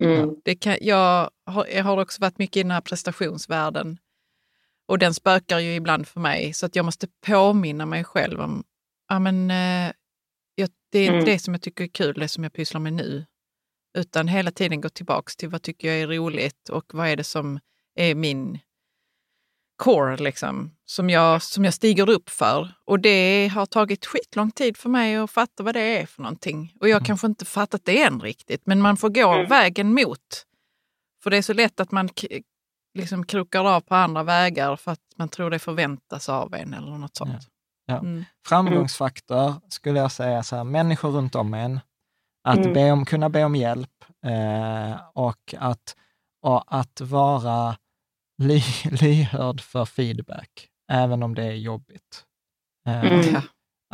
Mm. 0.00 0.36
Det 0.44 0.54
kan, 0.54 0.76
jag, 0.80 1.30
har, 1.46 1.66
jag 1.66 1.84
har 1.84 1.96
också 2.02 2.20
varit 2.20 2.38
mycket 2.38 2.56
i 2.56 2.62
den 2.62 2.70
här 2.70 2.80
prestationsvärlden 2.80 3.98
och 4.88 4.98
den 4.98 5.14
spökar 5.14 5.58
ju 5.58 5.74
ibland 5.74 6.08
för 6.08 6.20
mig 6.20 6.52
så 6.52 6.66
att 6.66 6.76
jag 6.76 6.84
måste 6.84 7.08
påminna 7.26 7.86
mig 7.86 8.04
själv 8.04 8.40
om 8.40 8.64
ja, 9.08 9.18
men, 9.18 9.50
eh, 9.50 9.92
jag, 10.54 10.68
det 10.92 10.98
är 10.98 11.04
inte 11.04 11.14
Mm. 11.14 11.24
det 11.24 11.38
som 11.38 11.54
jag 11.54 11.62
tycker 11.62 11.84
är 11.84 11.88
kul, 11.88 12.14
det 12.14 12.28
som 12.28 12.44
jag 12.44 12.52
pysslar 12.52 12.80
med 12.80 12.92
nu. 12.92 13.26
Utan 13.98 14.28
hela 14.28 14.50
tiden 14.50 14.80
gå 14.80 14.88
tillbaks 14.88 15.36
till 15.36 15.48
vad 15.48 15.62
tycker 15.62 15.88
jag 15.88 15.96
är 16.00 16.06
roligt 16.06 16.68
och 16.68 16.94
vad 16.94 17.08
är 17.08 17.16
det 17.16 17.24
som 17.24 17.60
är 17.94 18.14
min 18.14 18.58
core, 19.76 20.16
liksom, 20.16 20.76
som 20.90 21.10
jag, 21.10 21.42
som 21.42 21.64
jag 21.64 21.74
stiger 21.74 22.10
upp 22.10 22.30
för. 22.30 22.72
Och 22.84 23.00
det 23.00 23.48
har 23.54 23.66
tagit 23.66 24.06
skitlång 24.06 24.50
tid 24.50 24.76
för 24.76 24.88
mig 24.88 25.16
att 25.16 25.30
fatta 25.30 25.62
vad 25.62 25.74
det 25.74 25.80
är 26.00 26.06
för 26.06 26.22
någonting. 26.22 26.72
Och 26.80 26.88
jag 26.88 27.00
har 27.00 27.04
kanske 27.04 27.26
inte 27.26 27.44
fattat 27.44 27.84
det 27.84 28.02
än 28.02 28.20
riktigt, 28.20 28.62
men 28.66 28.80
man 28.80 28.96
får 28.96 29.08
gå 29.08 29.32
Mm. 29.34 29.48
vägen 29.48 29.94
mot. 29.94 30.46
För 31.22 31.30
det 31.30 31.36
är 31.36 31.42
så 31.42 31.52
lätt 31.52 31.80
att 31.80 31.90
man 31.90 32.08
liksom 32.94 33.26
krokar 33.26 33.64
av 33.64 33.80
på 33.80 33.94
andra 33.94 34.22
vägar 34.22 34.76
för 34.76 34.90
att 34.92 35.00
man 35.16 35.28
tror 35.28 35.50
det 35.50 35.58
förväntas 35.58 36.28
av 36.28 36.54
en 36.54 36.74
eller 36.74 36.90
något 36.98 37.16
sånt. 37.16 37.48
Ja. 37.86 37.98
Mm. 37.98 38.24
Framgångsfaktor 38.46 39.54
skulle 39.68 39.98
jag 40.00 40.12
säga 40.12 40.42
så 40.42 40.56
här, 40.56 40.64
människor 40.64 41.10
runt 41.10 41.34
om 41.34 41.54
en. 41.54 41.80
Att 42.44 42.58
Mm. 42.58 42.72
be 42.72 42.90
om, 42.92 43.04
kunna 43.04 43.28
be 43.28 43.44
om 43.44 43.56
hjälp 43.56 44.04
eh, 44.26 45.00
och, 45.14 45.54
att, 45.58 45.96
och 46.42 46.64
att 46.78 47.00
vara 47.00 47.76
ly, 48.38 48.60
lyhörd 49.00 49.60
för 49.60 49.84
feedback, 49.84 50.68
även 50.90 51.22
om 51.22 51.34
det 51.34 51.44
är 51.44 51.52
jobbigt. 51.52 52.24
Eh, 52.86 53.04
Mm. 53.04 53.42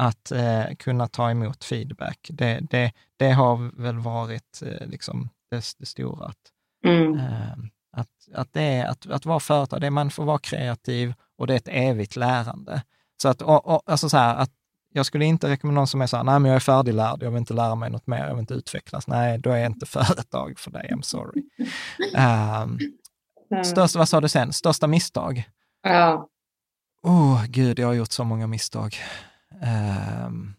Att 0.00 0.32
eh, 0.32 0.64
kunna 0.78 1.08
ta 1.08 1.30
emot 1.30 1.64
feedback, 1.64 2.18
det, 2.32 2.60
det, 2.70 2.92
det 3.16 3.30
har 3.32 3.82
väl 3.82 3.98
varit 3.98 4.62
eh, 4.62 4.86
liksom 4.88 5.28
det, 5.50 5.64
det 5.78 5.86
stora. 5.86 6.26
Att, 6.26 6.36
Mm. 6.84 7.18
eh, 7.18 7.52
att, 7.96 8.08
att, 8.34 8.52
det 8.52 8.62
är, 8.62 8.86
att, 8.86 9.06
att 9.10 9.26
vara 9.26 9.40
företag, 9.40 9.80
det 9.80 9.86
är, 9.86 9.90
man 9.90 10.10
får 10.10 10.24
vara 10.24 10.38
kreativ 10.38 11.14
och 11.38 11.46
det 11.46 11.52
är 11.52 11.56
ett 11.56 11.68
evigt 11.68 12.16
lärande. 12.16 12.82
Så 13.22 13.28
att, 13.28 13.42
och, 13.42 13.66
och, 13.66 13.82
alltså 13.86 14.08
så 14.08 14.16
här, 14.16 14.34
att 14.36 14.50
jag 14.92 15.06
skulle 15.06 15.24
inte 15.24 15.48
rekommendera 15.48 15.80
någon 15.80 15.86
som 15.86 16.00
är 16.00 16.06
så 16.06 16.16
här, 16.16 16.24
nej 16.24 16.38
men 16.40 16.48
jag 16.48 16.56
är 16.56 16.60
färdiglärd, 16.60 17.22
jag 17.22 17.30
vill 17.30 17.38
inte 17.38 17.54
lära 17.54 17.74
mig 17.74 17.90
något 17.90 18.06
mer, 18.06 18.18
jag 18.26 18.34
vill 18.34 18.40
inte 18.40 18.54
utvecklas. 18.54 19.06
Nej, 19.06 19.38
då 19.38 19.50
är 19.50 19.66
inte 19.66 19.86
företag 19.96 20.58
för 20.58 20.70
dig, 20.70 20.90
I'm 20.92 21.02
sorry. 21.02 21.42
Um, 22.16 22.78
Ja. 23.48 23.64
största, 23.64 23.98
vad 23.98 24.08
sa 24.08 24.20
du 24.20 24.28
sen? 24.28 24.52
Största 24.52 24.86
misstag? 24.86 25.42
Ja. 25.82 26.28
Åh, 27.02 27.34
oh, 27.34 27.44
gud, 27.46 27.78
jag 27.78 27.86
har 27.86 27.94
gjort 27.94 28.12
så 28.12 28.24
många 28.24 28.46
misstag. 28.46 28.96
Um, 30.26 30.54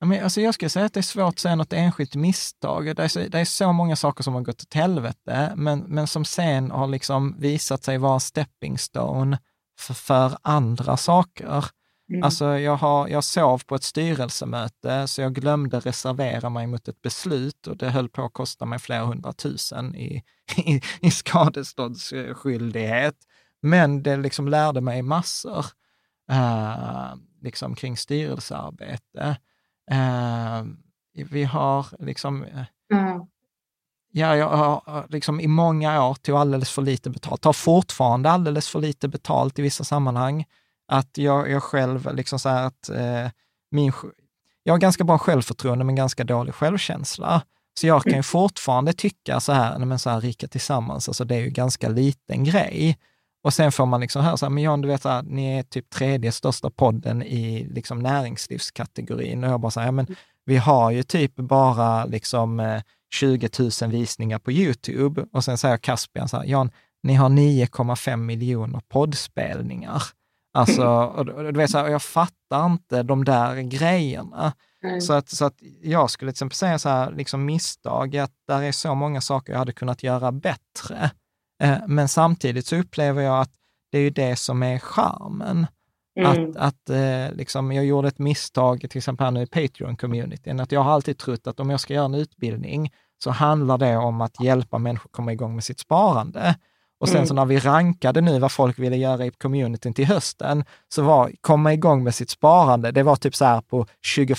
men 0.00 0.24
alltså 0.24 0.40
jag 0.40 0.54
skulle 0.54 0.68
säga 0.68 0.86
att 0.86 0.92
det 0.92 1.00
är 1.00 1.02
svårt 1.02 1.28
att 1.34 1.38
säga 1.38 1.54
något 1.54 1.72
enskilt 1.72 2.14
misstag. 2.14 2.96
Det 2.96 3.04
är, 3.04 3.08
så, 3.08 3.18
det 3.18 3.38
är 3.38 3.44
så 3.44 3.72
många 3.72 3.96
saker 3.96 4.22
som 4.22 4.34
har 4.34 4.40
gått 4.40 4.62
åt 4.62 4.74
helvete, 4.74 5.52
men, 5.56 5.80
men 5.80 6.06
som 6.06 6.24
sen 6.24 6.70
har 6.70 6.86
liksom 6.86 7.36
visat 7.38 7.84
sig 7.84 7.98
vara 7.98 8.20
stepping 8.20 8.78
stone 8.78 9.38
för, 9.78 9.94
för 9.94 10.38
andra 10.42 10.96
saker. 10.96 11.64
Mm. 12.08 12.22
Alltså 12.22 12.58
jag, 12.58 12.76
har, 12.76 13.08
jag 13.08 13.24
sov 13.24 13.62
på 13.66 13.74
ett 13.74 13.82
styrelsemöte, 13.82 15.08
så 15.08 15.20
jag 15.20 15.34
glömde 15.34 15.80
reservera 15.80 16.50
mig 16.50 16.66
mot 16.66 16.88
ett 16.88 17.02
beslut 17.02 17.66
och 17.66 17.76
det 17.76 17.90
höll 17.90 18.08
på 18.08 18.24
att 18.24 18.32
kosta 18.32 18.64
mig 18.64 18.78
flera 18.78 19.04
hundratusen 19.04 19.94
i, 19.94 20.22
i, 20.56 20.80
i 21.00 21.10
skadeståndsskyldighet. 21.10 23.16
Men 23.62 24.02
det 24.02 24.16
liksom 24.16 24.48
lärde 24.48 24.80
mig 24.80 25.02
massor 25.02 25.66
eh, 26.30 27.14
liksom 27.42 27.74
kring 27.74 27.96
styrelsearbete. 27.96 29.36
Eh, 29.90 30.64
vi 31.30 31.44
har 31.44 31.86
liksom, 31.98 32.44
Ja. 32.88 33.26
ja, 34.12 34.36
jag 34.36 34.48
har 34.48 35.06
liksom 35.08 35.40
i 35.40 35.46
många 35.46 36.04
år 36.04 36.14
tog 36.14 36.36
alldeles 36.36 36.70
för 36.70 36.82
lite 36.82 37.10
betalt, 37.10 37.42
tar 37.42 37.52
fortfarande 37.52 38.30
alldeles 38.30 38.68
för 38.68 38.80
lite 38.80 39.08
betalt 39.08 39.58
i 39.58 39.62
vissa 39.62 39.84
sammanhang. 39.84 40.44
Att 40.88 41.18
jag, 41.18 41.50
jag 41.50 41.62
själv, 41.62 42.14
liksom 42.14 42.38
så 42.38 42.48
att 42.48 42.88
eh, 42.88 43.30
min, 43.70 43.92
jag 44.62 44.74
har 44.74 44.78
ganska 44.78 45.04
bra 45.04 45.18
självförtroende 45.18 45.84
men 45.84 45.94
ganska 45.94 46.24
dålig 46.24 46.54
självkänsla. 46.54 47.42
Så 47.80 47.86
jag 47.86 48.02
kan 48.02 48.12
ju 48.12 48.22
fortfarande 48.22 48.92
tycka 48.92 49.40
så 49.40 49.52
här, 49.52 49.78
men 49.78 49.98
så 49.98 50.10
här, 50.10 50.20
Rika 50.20 50.48
Tillsammans, 50.48 51.08
alltså 51.08 51.24
det 51.24 51.34
är 51.34 51.40
ju 51.40 51.50
ganska 51.50 51.88
liten 51.88 52.44
grej. 52.44 52.98
Och 53.42 53.54
sen 53.54 53.72
får 53.72 53.86
man 53.86 54.00
liksom 54.00 54.24
höra 54.24 54.36
så 54.36 54.46
här, 54.46 54.50
men 54.50 54.62
Jan, 54.62 54.80
du 54.80 54.88
vet, 54.88 55.02
så 55.02 55.08
här, 55.08 55.22
ni 55.22 55.58
är 55.58 55.62
typ 55.62 55.90
tredje 55.90 56.32
största 56.32 56.70
podden 56.70 57.22
i 57.22 57.68
liksom 57.70 57.98
näringslivskategorin. 57.98 59.44
Och 59.44 59.50
jag 59.50 59.60
bara 59.60 59.70
så 59.70 59.80
här, 59.80 59.86
ja, 59.86 59.92
men 59.92 60.06
vi 60.44 60.56
har 60.56 60.90
ju 60.90 61.02
typ 61.02 61.36
bara 61.36 62.04
liksom 62.04 62.60
eh, 62.60 62.82
20 63.14 63.48
000 63.82 63.90
visningar 63.90 64.38
på 64.38 64.52
YouTube. 64.52 65.26
Och 65.32 65.44
sen 65.44 65.58
säger 65.58 65.76
Caspian 65.76 66.28
så 66.28 66.36
här, 66.36 66.44
Jan, 66.44 66.70
ni 67.02 67.14
har 67.14 67.28
9,5 67.28 68.16
miljoner 68.16 68.80
poddspelningar. 68.88 70.02
Alltså, 70.56 71.12
du 71.52 71.58
vet, 71.58 71.70
så 71.70 71.78
här, 71.78 71.88
jag 71.88 72.02
fattar 72.02 72.66
inte 72.66 73.02
de 73.02 73.24
där 73.24 73.60
grejerna. 73.60 74.52
Nej. 74.82 75.00
Så 75.00 75.12
att, 75.12 75.28
så 75.28 75.44
att 75.44 75.54
jag 75.82 76.10
skulle 76.10 76.32
till 76.32 76.34
exempel 76.34 76.56
säga 76.56 76.78
så 76.78 76.88
här, 76.88 77.12
liksom 77.12 77.44
misstag, 77.44 78.16
att 78.16 78.32
där 78.48 78.62
är 78.62 78.72
så 78.72 78.94
många 78.94 79.20
saker 79.20 79.52
jag 79.52 79.58
hade 79.58 79.72
kunnat 79.72 80.02
göra 80.02 80.32
bättre. 80.32 81.10
Eh, 81.62 81.78
men 81.86 82.08
samtidigt 82.08 82.66
så 82.66 82.76
upplever 82.76 83.22
jag 83.22 83.40
att 83.40 83.52
det 83.92 83.98
är 83.98 84.02
ju 84.02 84.10
det 84.10 84.36
som 84.36 84.62
är 84.62 84.78
charmen. 84.78 85.66
Mm. 86.20 86.50
Att, 86.50 86.56
att 86.56 86.90
eh, 86.90 87.36
liksom, 87.36 87.72
jag 87.72 87.84
gjorde 87.84 88.08
ett 88.08 88.18
misstag, 88.18 88.80
till 88.90 88.98
exempel 88.98 89.24
här 89.24 89.30
nu 89.30 89.42
i 89.42 89.46
Patreon-communityn, 89.46 90.62
att 90.62 90.72
jag 90.72 90.80
har 90.80 90.92
alltid 90.92 91.18
trott 91.18 91.46
att 91.46 91.60
om 91.60 91.70
jag 91.70 91.80
ska 91.80 91.94
göra 91.94 92.04
en 92.04 92.14
utbildning 92.14 92.92
så 93.18 93.30
handlar 93.30 93.78
det 93.78 93.96
om 93.96 94.20
att 94.20 94.40
hjälpa 94.40 94.78
människor 94.78 95.10
komma 95.10 95.32
igång 95.32 95.54
med 95.54 95.64
sitt 95.64 95.80
sparande. 95.80 96.56
Och 97.00 97.08
sen 97.08 97.16
Mm. 97.16 97.26
så 97.26 97.34
när 97.34 97.44
vi 97.44 97.58
rankade 97.58 98.20
nu 98.20 98.38
vad 98.38 98.52
folk 98.52 98.78
ville 98.78 98.96
göra 98.96 99.26
i 99.26 99.30
communityn 99.30 99.94
till 99.94 100.06
hösten, 100.06 100.64
så 100.94 101.02
var 101.02 101.32
komma 101.40 101.72
igång 101.72 102.04
med 102.04 102.14
sitt 102.14 102.30
sparande, 102.30 102.90
det 102.90 103.02
var 103.02 103.16
typ 103.16 103.34
så 103.34 103.44
här 103.44 103.60
på 103.60 103.86
21 104.02 104.38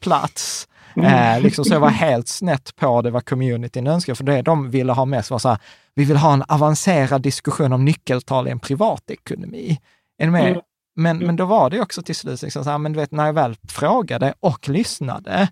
plats. 0.00 0.68
Eh, 0.96 1.40
liksom, 1.40 1.64
så 1.64 1.74
jag 1.74 1.80
var 1.80 1.88
helt 1.90 2.28
snett 2.28 2.76
på 2.76 3.02
det 3.02 3.10
vad 3.10 3.24
communityn 3.28 3.86
önskade, 3.86 4.16
för 4.16 4.24
det 4.24 4.42
de 4.42 4.70
ville 4.70 4.92
ha 4.92 5.04
mest 5.04 5.30
var 5.30 5.38
så 5.38 5.48
här, 5.48 5.58
vi 5.94 6.04
vill 6.04 6.16
ha 6.16 6.32
en 6.32 6.44
avancerad 6.48 7.22
diskussion 7.22 7.72
om 7.72 7.84
nyckeltal 7.84 8.48
i 8.48 8.50
en 8.50 8.60
privatekonomi. 8.60 9.78
Är 10.18 10.26
ni 10.26 10.32
med? 10.32 10.48
Mm. 10.48 10.60
Men, 10.96 11.18
men 11.18 11.36
då 11.36 11.44
var 11.44 11.70
det 11.70 11.80
också 11.80 12.02
till 12.02 12.16
slut, 12.16 12.42
liksom 12.42 12.64
så 12.64 12.70
här, 12.70 12.78
men 12.78 12.92
du 12.92 12.98
vet, 13.00 13.10
när 13.12 13.26
jag 13.26 13.32
väl 13.32 13.56
frågade 13.68 14.34
och 14.40 14.68
lyssnade, 14.68 15.48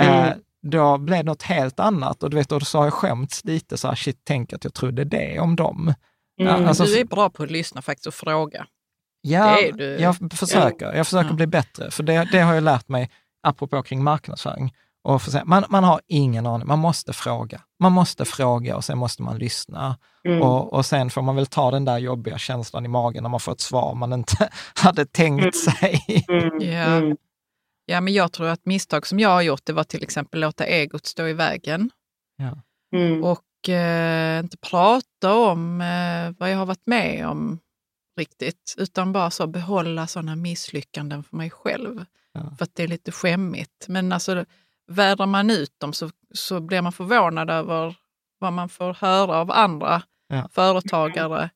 eh, 0.00 0.22
Mm. 0.26 0.38
Då 0.70 0.98
blev 0.98 1.18
det 1.18 1.30
något 1.30 1.42
helt 1.42 1.80
annat. 1.80 2.22
Och 2.22 2.30
du 2.30 2.36
vet, 2.36 2.48
då 2.48 2.60
så 2.60 2.78
har 2.78 2.84
jag 2.86 2.92
skämts 2.94 3.44
lite 3.44 3.76
så 3.76 3.88
här, 3.88 3.94
shit, 3.94 4.20
tänk 4.24 4.52
att 4.52 4.64
jag 4.64 4.74
trodde 4.74 5.04
det 5.04 5.40
om 5.40 5.56
dem. 5.56 5.94
Ja, 6.36 6.50
Mm. 6.56 6.68
alltså, 6.68 6.84
Du 6.84 6.98
är 6.98 7.04
bra 7.04 7.30
på 7.30 7.42
att 7.42 7.50
lyssna 7.50 7.82
faktiskt 7.82 8.06
och 8.06 8.14
fråga. 8.14 8.66
Ja, 9.20 9.58
jag 9.98 10.16
försöker. 10.32 10.92
Jag 10.94 11.06
försöker 11.06 11.28
Ja. 11.30 11.34
bli 11.34 11.46
bättre, 11.46 11.90
för 11.90 12.02
det, 12.02 12.28
det 12.32 12.40
har 12.40 12.54
jag 12.54 12.62
lärt 12.64 12.88
mig, 12.88 13.10
apropå 13.42 13.82
kring 13.82 14.02
marknadsföring. 14.04 14.72
Och 15.04 15.22
för, 15.22 15.44
man, 15.44 15.64
man 15.68 15.84
har 15.84 16.00
ingen 16.06 16.46
aning, 16.46 16.66
man 16.68 16.78
måste 16.78 17.12
fråga. 17.12 17.60
Man 17.80 17.92
måste 17.92 18.24
fråga 18.24 18.76
och 18.76 18.84
sen 18.84 18.98
måste 18.98 19.22
man 19.22 19.38
lyssna. 19.38 19.98
Mm. 20.28 20.42
Och, 20.42 20.72
och 20.72 20.86
sen 20.86 21.10
får 21.10 21.22
man 21.22 21.36
väl 21.36 21.46
ta 21.46 21.70
den 21.70 21.84
där 21.84 21.98
jobbiga 21.98 22.38
känslan 22.38 22.84
i 22.84 22.88
magen 22.88 23.22
när 23.22 23.30
man 23.30 23.40
får 23.40 23.52
ett 23.52 23.60
svar 23.60 23.94
man 23.94 24.12
inte 24.12 24.48
hade 24.74 25.06
tänkt 25.06 25.56
sig. 25.56 26.24
Mm. 26.28 26.60
Ja. 26.60 26.82
Mm. 26.84 27.16
Ja, 27.86 28.00
men 28.00 28.12
jag 28.14 28.32
tror 28.32 28.46
att 28.48 28.66
misstag 28.66 29.06
som 29.06 29.18
jag 29.18 29.28
har 29.28 29.42
gjort, 29.42 29.64
det 29.64 29.72
var 29.72 29.84
till 29.84 30.02
exempel 30.02 30.40
låta 30.40 30.64
egot 30.66 31.06
stå 31.06 31.26
i 31.26 31.32
vägen 31.32 31.90
Ja. 32.36 32.58
Mm. 32.98 33.24
och 33.24 33.68
eh, 33.68 34.38
inte 34.40 34.56
prata 34.56 35.34
om 35.34 35.80
eh, 35.80 36.34
vad 36.38 36.50
jag 36.52 36.58
har 36.58 36.66
varit 36.66 36.86
med 36.86 37.26
om 37.26 37.58
riktigt, 38.18 38.74
utan 38.78 39.12
bara 39.12 39.30
så 39.30 39.46
behålla 39.46 40.06
sådana 40.06 40.36
misslyckanden 40.36 41.22
för 41.24 41.36
mig 41.36 41.50
själv. 41.50 42.04
Ja. 42.32 42.54
För 42.58 42.64
att 42.64 42.74
det 42.74 42.82
är 42.82 42.88
lite 42.88 43.12
skämmigt. 43.12 43.86
Men 43.88 44.12
alltså, 44.12 44.44
vädrar 44.86 45.26
man 45.26 45.50
ut 45.50 45.74
dem 45.80 45.92
så, 45.92 46.10
så 46.34 46.60
blir 46.60 46.82
man 46.82 46.92
förvånad 46.92 47.50
över 47.50 47.94
vad 48.38 48.52
man 48.52 48.68
får 48.68 48.94
höra 48.94 49.36
av 49.36 49.50
andra 49.50 50.02
Ja. 50.28 50.48
företagare. 50.52 51.50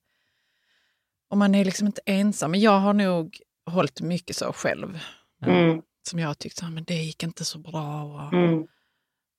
Och 1.31 1.39
man 1.39 1.55
är 1.55 1.65
liksom 1.65 1.87
inte 1.87 2.01
ensam. 2.07 2.51
Men 2.51 2.61
jag 2.61 2.79
har 2.79 2.93
nog 2.93 3.41
hållit 3.71 4.01
mycket 4.01 4.37
så 4.37 4.53
själv. 4.53 4.99
Mm. 5.47 5.83
Som 6.11 6.19
jag 6.19 6.27
har 6.29 6.35
tyckt, 6.35 6.57
så 6.59 6.65
här, 6.65 6.73
men 6.73 6.85
det 6.85 6.95
gick 6.95 7.23
inte 7.23 7.45
så 7.45 7.59
bra. 7.59 8.03
Och 8.05 8.33
Mm. 8.39 8.67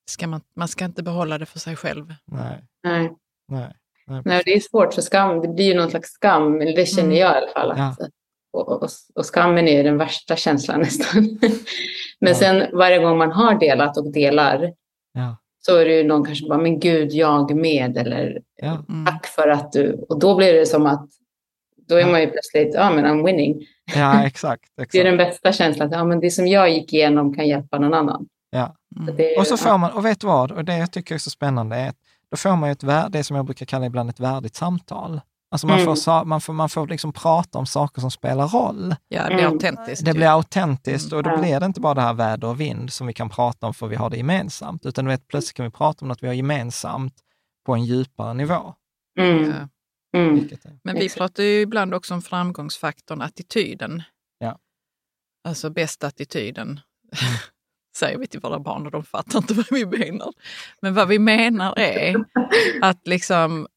ska 0.10 0.28
man, 0.28 0.42
man 0.56 0.68
ska 0.68 0.86
inte 0.86 1.04
behålla 1.04 1.38
det 1.38 1.46
för 1.46 1.60
sig 1.60 1.76
själv. 1.76 2.14
Nej, 2.26 2.64
Nej. 2.84 3.12
nej. 3.48 3.74
nej. 4.08 4.22
Nej, 4.26 4.42
det 4.46 4.54
är 4.54 4.60
svårt 4.60 4.94
för 4.94 5.02
skam. 5.02 5.42
Det 5.42 5.48
blir 5.48 5.66
ju 5.66 5.74
någon 5.74 5.90
slags 5.90 6.10
skam, 6.10 6.62
eller 6.62 6.76
det 6.76 6.86
känner 6.86 7.04
Mm. 7.04 7.18
jag 7.18 7.34
i 7.34 7.38
alla 7.38 7.48
fall. 7.54 7.72
Att, 7.72 8.00
och, 8.54 8.70
och, 8.70 8.90
och 9.16 9.26
skammen 9.26 9.68
är 9.68 9.84
den 9.84 9.98
värsta 9.98 10.36
känslan 10.36 10.80
nästan. 10.86 11.40
Men 12.20 12.30
Ja. 12.30 12.36
sen 12.36 12.78
varje 12.78 12.98
gång 13.00 13.18
man 13.18 13.32
har 13.32 13.60
delat 13.60 13.98
och 13.98 14.12
delar 14.12 14.74
Ja, 15.14 15.38
så 15.60 15.78
är 15.78 15.86
det 15.86 15.94
ju 15.98 16.04
någon 16.04 16.26
kanske 16.26 16.48
bara, 16.48 16.58
men 16.60 16.80
gud, 16.80 17.12
jag 17.12 17.56
med, 17.56 17.98
eller 17.98 18.42
ja, 18.56 18.86
Mm. 18.90 19.06
tack 19.06 19.26
för 19.28 19.48
att 19.48 19.72
du... 19.72 20.06
Och 20.10 20.20
då 20.20 20.36
blir 20.36 20.54
det 20.54 20.66
som 20.66 20.86
att, 20.86 21.10
då 21.96 21.96
är 21.96 22.02
Ja. 22.02 22.12
man 22.12 22.22
ju 22.22 22.28
plötsligt, 22.28 22.74
ja 22.74 22.90
men 22.92 23.06
I'm 23.06 23.26
winning. 23.26 23.66
ja 23.96 24.24
exakt. 24.26 24.64
Det 24.76 24.82
är 24.82 24.84
exakt. 24.86 25.04
den 25.06 25.18
bästa 25.18 25.52
känslan, 25.54 25.88
att 25.88 25.94
ja, 25.94 26.04
men 26.04 26.20
det 26.20 26.32
som 26.32 26.48
jag 26.48 26.70
gick 26.70 26.94
igenom 26.94 27.34
kan 27.36 27.48
hjälpa 27.48 27.80
någon 27.80 27.94
annan. 27.94 28.26
Ja. 28.50 28.76
Så 28.96 29.02
Mm. 29.02 29.16
det, 29.16 29.38
Och 29.38 29.48
så 29.48 29.58
får 29.58 29.78
man, 29.78 29.92
och 29.92 30.06
vet 30.06 30.20
du 30.22 30.28
vad, 30.28 30.52
och 30.52 30.66
det 30.66 30.78
jag 30.78 30.92
tycker 30.92 31.16
är 31.16 31.20
så 31.20 31.30
spännande 31.30 31.76
är 31.76 31.90
att 31.90 31.96
då 32.32 32.38
får 32.38 32.56
man 32.56 32.70
ju 32.70 32.72
ett, 32.72 33.12
det 33.14 33.24
som 33.24 33.36
jag 33.36 33.46
brukar 33.46 33.66
kalla 33.66 33.86
ibland 33.86 34.10
ett 34.10 34.20
värdigt 34.20 34.56
samtal. 34.56 35.22
Alltså 35.52 35.68
man, 35.68 35.80
Mm. 35.80 35.96
får, 35.96 36.26
man, 36.26 36.42
får, 36.42 36.54
man 36.54 36.70
får 36.70 36.88
liksom 36.88 37.14
prata 37.14 37.58
om 37.60 37.66
saker 37.66 38.02
som 38.02 38.12
spelar 38.12 38.48
roll. 38.48 38.96
Ja, 39.08 39.22
det 39.28 39.34
är 39.34 39.40
Mm. 39.40 39.54
autentiskt. 39.54 40.06
Det 40.06 40.14
blir 40.14 40.28
autentiskt 40.28 41.14
och 41.14 41.24
då 41.24 41.38
blir 41.38 41.60
det 41.60 41.66
inte 41.66 41.82
bara 41.82 41.94
det 41.94 42.02
här 42.02 42.14
väder 42.14 42.48
och 42.48 42.60
vind 42.62 42.94
som 42.94 43.08
vi 43.08 43.14
kan 43.14 43.30
prata 43.30 43.68
om 43.68 43.74
för 43.74 43.88
vi 43.88 43.96
har 43.96 44.10
det 44.10 44.18
gemensamt, 44.18 44.86
utan 44.86 45.08
vet, 45.08 45.28
plötsligt 45.28 45.58
kan 45.58 45.66
vi 45.66 45.72
prata 45.72 45.98
om 46.02 46.08
något 46.08 46.24
vi 46.24 46.28
har 46.28 46.34
gemensamt 46.34 47.14
på 47.66 47.74
en 47.74 47.86
djupare 47.86 48.34
nivå. 48.34 48.74
mm, 49.20 49.50
Ja. 49.50 49.68
Mm, 50.14 50.36
Vilket 50.36 50.66
är, 50.66 50.78
Men 50.84 50.96
vi 50.96 51.06
Exakt. 51.06 51.18
pratar 51.18 51.44
ju 51.44 51.62
ibland 51.62 51.94
också 51.94 52.14
om 52.14 52.22
framgångsfaktorn 52.22 53.22
attityden. 53.22 54.04
Ja. 54.40 54.58
Alltså 55.44 55.70
bästa 55.70 56.08
attityden. 56.08 56.80
Säger 57.98 58.18
vi 58.18 58.28
till 58.28 58.40
våra 58.40 58.60
barn 58.60 58.86
och 58.86 58.92
de 58.92 59.04
fattar 59.04 59.40
inte 59.40 59.54
vad 59.54 59.66
vi 59.72 59.86
menar. 59.86 60.34
Men 60.82 60.94
vad 60.94 61.08
vi 61.08 61.20
menar 61.20 61.80
är 61.80 62.16
att 62.82 63.08
liksom... 63.08 63.68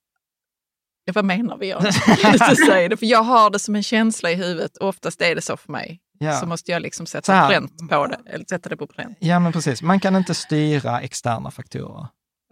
Ja, 1.05 1.13
vad 1.13 1.25
menar 1.25 1.57
vi? 1.57 1.69
Jag 1.71 1.95
säga 2.67 2.89
det, 2.89 2.97
för 2.97 3.07
jag 3.07 3.23
har 3.23 3.51
det 3.51 3.59
som 3.59 3.75
en 3.75 3.83
känsla 3.83 4.31
i 4.31 4.35
huvudet 4.35 4.77
och 4.77 4.89
oftast 4.89 5.21
är 5.23 5.35
det 5.35 5.43
så 5.43 5.57
för 5.57 5.73
mig. 5.73 6.01
Så 6.19 6.25
ja. 6.25 6.47
måste 6.47 6.73
jag 6.73 6.83
liksom 6.83 7.07
Så 7.07 7.11
sätta 7.11 7.33
här. 7.33 7.49
pränt 7.49 7.91
på 7.91 8.07
det. 8.07 8.21
Eller 8.27 8.45
sätta 8.49 8.69
det 8.69 8.77
på 8.77 8.87
pränt. 8.87 9.17
ja, 9.21 9.39
men 9.41 9.53
precis. 9.53 9.83
Man 9.83 10.01
kan 10.01 10.17
inte 10.17 10.35
styra 10.35 11.01
externa 11.01 11.51
faktorer. 11.51 12.07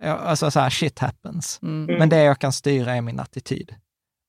Ja, 0.04 0.12
Alltså 0.16 0.50
så 0.50 0.60
här, 0.60 0.70
shit 0.70 0.98
happens. 0.98 1.58
Mm. 1.62 1.98
Men 1.98 2.08
det 2.08 2.22
jag 2.22 2.38
kan 2.38 2.52
styra 2.52 2.94
är 2.94 3.00
min 3.00 3.20
attityd. 3.20 3.74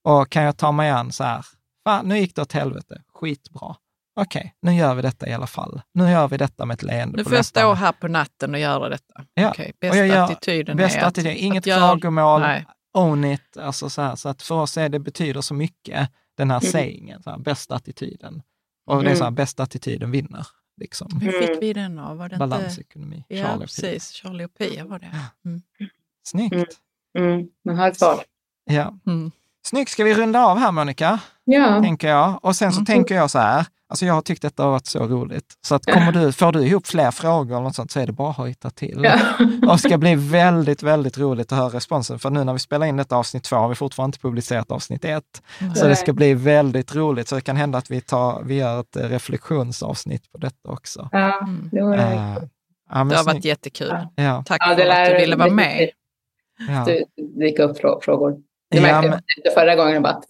Och 0.04 0.30
kan 0.30 0.42
jag 0.42 0.56
ta 0.56 0.72
mig 0.72 0.90
an 0.90 1.12
så 1.12 1.24
här, 1.24 1.44
fan, 1.88 2.08
nu 2.08 2.18
gick 2.18 2.34
det 2.36 2.42
åt 2.42 2.52
helvete, 2.52 3.02
skitbra. 3.14 3.76
Okej, 4.20 4.54
nu 4.62 4.74
gör 4.74 4.94
vi 4.94 5.02
detta 5.02 5.28
i 5.28 5.32
alla 5.32 5.46
fall. 5.46 5.82
Nu 5.94 6.10
gör 6.10 6.28
vi 6.28 6.36
detta 6.36 6.66
med 6.66 6.74
ett 6.74 6.82
leende 6.82 7.16
Nu 7.16 7.24
får 7.24 7.34
jag 7.34 7.44
stå 7.44 7.74
här 7.74 7.92
på 7.92 8.08
natten 8.08 8.54
och 8.54 8.60
göra 8.60 8.88
detta. 8.88 9.24
Ja, 9.34 9.50
och 9.50 9.56
bästa 9.80 9.96
jag 9.96 10.06
gör- 10.06 10.24
attityden 10.24 10.76
Bästa 10.76 10.98
är 11.00 11.02
att, 11.02 11.08
attityd, 11.08 11.36
inget 11.36 11.58
att 11.58 11.64
klagomål, 11.78 12.40
Nej. 12.40 12.66
own 12.98 13.24
it. 13.24 13.56
Alltså 13.56 13.90
så, 13.90 14.02
här, 14.02 14.16
så 14.16 14.28
att 14.28 14.42
för 14.42 14.54
oss 14.54 14.76
är 14.78 14.88
det 14.88 14.98
betyder 14.98 15.40
så 15.40 15.54
mycket, 15.54 16.10
den 16.36 16.50
här 16.50 16.60
Mm. 16.60 16.72
sayingen, 16.72 17.22
så 17.22 17.30
här, 17.30 17.38
bästa 17.38 17.74
attityden. 17.74 18.42
Och 18.86 19.04
det 19.04 19.10
är 19.10 19.14
så 19.14 19.24
här, 19.24 19.30
bästa 19.30 19.62
attityden 19.62 20.10
vinner. 20.10 20.46
Liksom. 20.76 21.08
Hur 21.22 21.32
fick 21.32 21.48
Mm. 21.48 21.60
vi 21.60 21.72
den 21.72 21.98
av? 21.98 22.16
Var 22.16 22.28
det 22.28 22.34
inte... 22.34 22.46
Balansekonomi. 22.46 23.24
Ja, 23.28 23.42
Charlie 23.42 23.60
precis. 23.60 24.10
Charlie 24.10 24.44
och 24.44 24.54
Pia 24.54 24.84
var 24.84 24.98
det. 24.98 25.10
Mm. 25.44 25.62
Snyggt. 26.22 26.54
Mm. 27.18 27.32
mm, 27.32 27.48
man 27.64 27.76
har 27.76 27.88
ett 27.88 27.98
svar. 27.98 28.24
Ja. 28.64 28.98
Mm. 29.06 29.30
Snyggt, 29.66 29.90
ska 29.90 30.04
vi 30.04 30.14
runda 30.14 30.44
av 30.46 30.58
här 30.58 30.72
Monica? 30.72 31.20
Ja, 31.44 31.82
tänker 31.82 32.08
jag. 32.08 32.38
Och 32.42 32.56
sen 32.56 32.72
så 32.72 32.78
Mm. 32.78 32.86
tänker 32.86 33.14
jag 33.14 33.30
så 33.30 33.38
här, 33.38 33.66
alltså 33.88 34.06
jag 34.06 34.14
har 34.14 34.22
tyckt 34.22 34.42
detta 34.42 34.62
har 34.62 34.70
varit 34.70 34.86
så 34.86 35.06
roligt, 35.06 35.44
så 35.66 35.74
att 35.74 35.86
kommer 35.86 36.12
du, 36.12 36.32
får 36.32 36.52
du 36.52 36.60
ihop 36.66 36.86
fler 36.86 37.10
frågor 37.10 37.50
eller 37.54 37.60
något 37.64 37.74
sånt 37.74 37.90
så 37.90 38.00
är 38.00 38.06
det 38.06 38.12
bara 38.12 38.30
att 38.30 38.36
hojta 38.36 38.70
till. 38.70 39.00
ja. 39.04 39.18
Och 39.62 39.72
det 39.72 39.78
ska 39.78 39.98
bli 39.98 40.14
väldigt, 40.14 40.82
väldigt 40.82 41.18
roligt 41.18 41.52
att 41.52 41.58
höra 41.58 41.68
responsen, 41.68 42.18
för 42.18 42.30
nu 42.30 42.44
när 42.44 42.52
vi 42.52 42.58
spelar 42.58 42.86
in 42.86 42.96
detta 42.96 43.16
avsnitt 43.16 43.44
två 43.44 43.56
har 43.56 43.68
vi 43.68 43.74
fortfarande 43.74 44.08
inte 44.08 44.18
publicerat 44.18 44.70
avsnitt 44.70 45.04
ett. 45.04 45.42
Så 45.76 45.86
det 45.86 45.96
ska 45.96 46.12
bli 46.12 46.34
väldigt 46.34 46.94
roligt, 46.94 47.28
så 47.28 47.34
det 47.34 47.40
kan 47.40 47.56
hända 47.56 47.78
att 47.78 47.90
vi, 47.90 48.00
tar, 48.00 48.42
vi 48.42 48.54
gör 48.54 48.80
ett 48.80 48.96
eh, 48.96 49.02
reflektionsavsnitt 49.08 50.32
på 50.32 50.38
detta 50.38 50.70
också. 50.70 51.08
ja 51.12 51.38
Mm. 51.42 51.68
det 51.72 51.82
var 51.82 51.96
det. 51.96 52.02
Eh, 52.02 52.36
ja, 52.90 53.04
Det 53.04 53.16
har 53.16 53.24
varit 53.24 53.44
jättekul. 53.44 53.96
Ja, 54.16 54.44
Tack 54.46 54.58
Ja, 54.62 54.66
för 54.66 54.72
att 54.82 54.88
lär 54.88 55.10
du 55.10 55.16
ville 55.20 55.36
vara 55.36 55.50
med. 55.50 55.90
ja. 56.68 56.84
Det 56.86 57.04
dyker 57.40 57.62
upp 57.62 57.78
frå- 57.80 58.00
frågor. 58.72 58.82
Det 58.82 58.88
Ja, 58.88 59.00
märkte 59.02 59.20
men- 59.44 59.54
förra 59.54 59.74
gången. 59.76 60.02
Bara, 60.02 60.20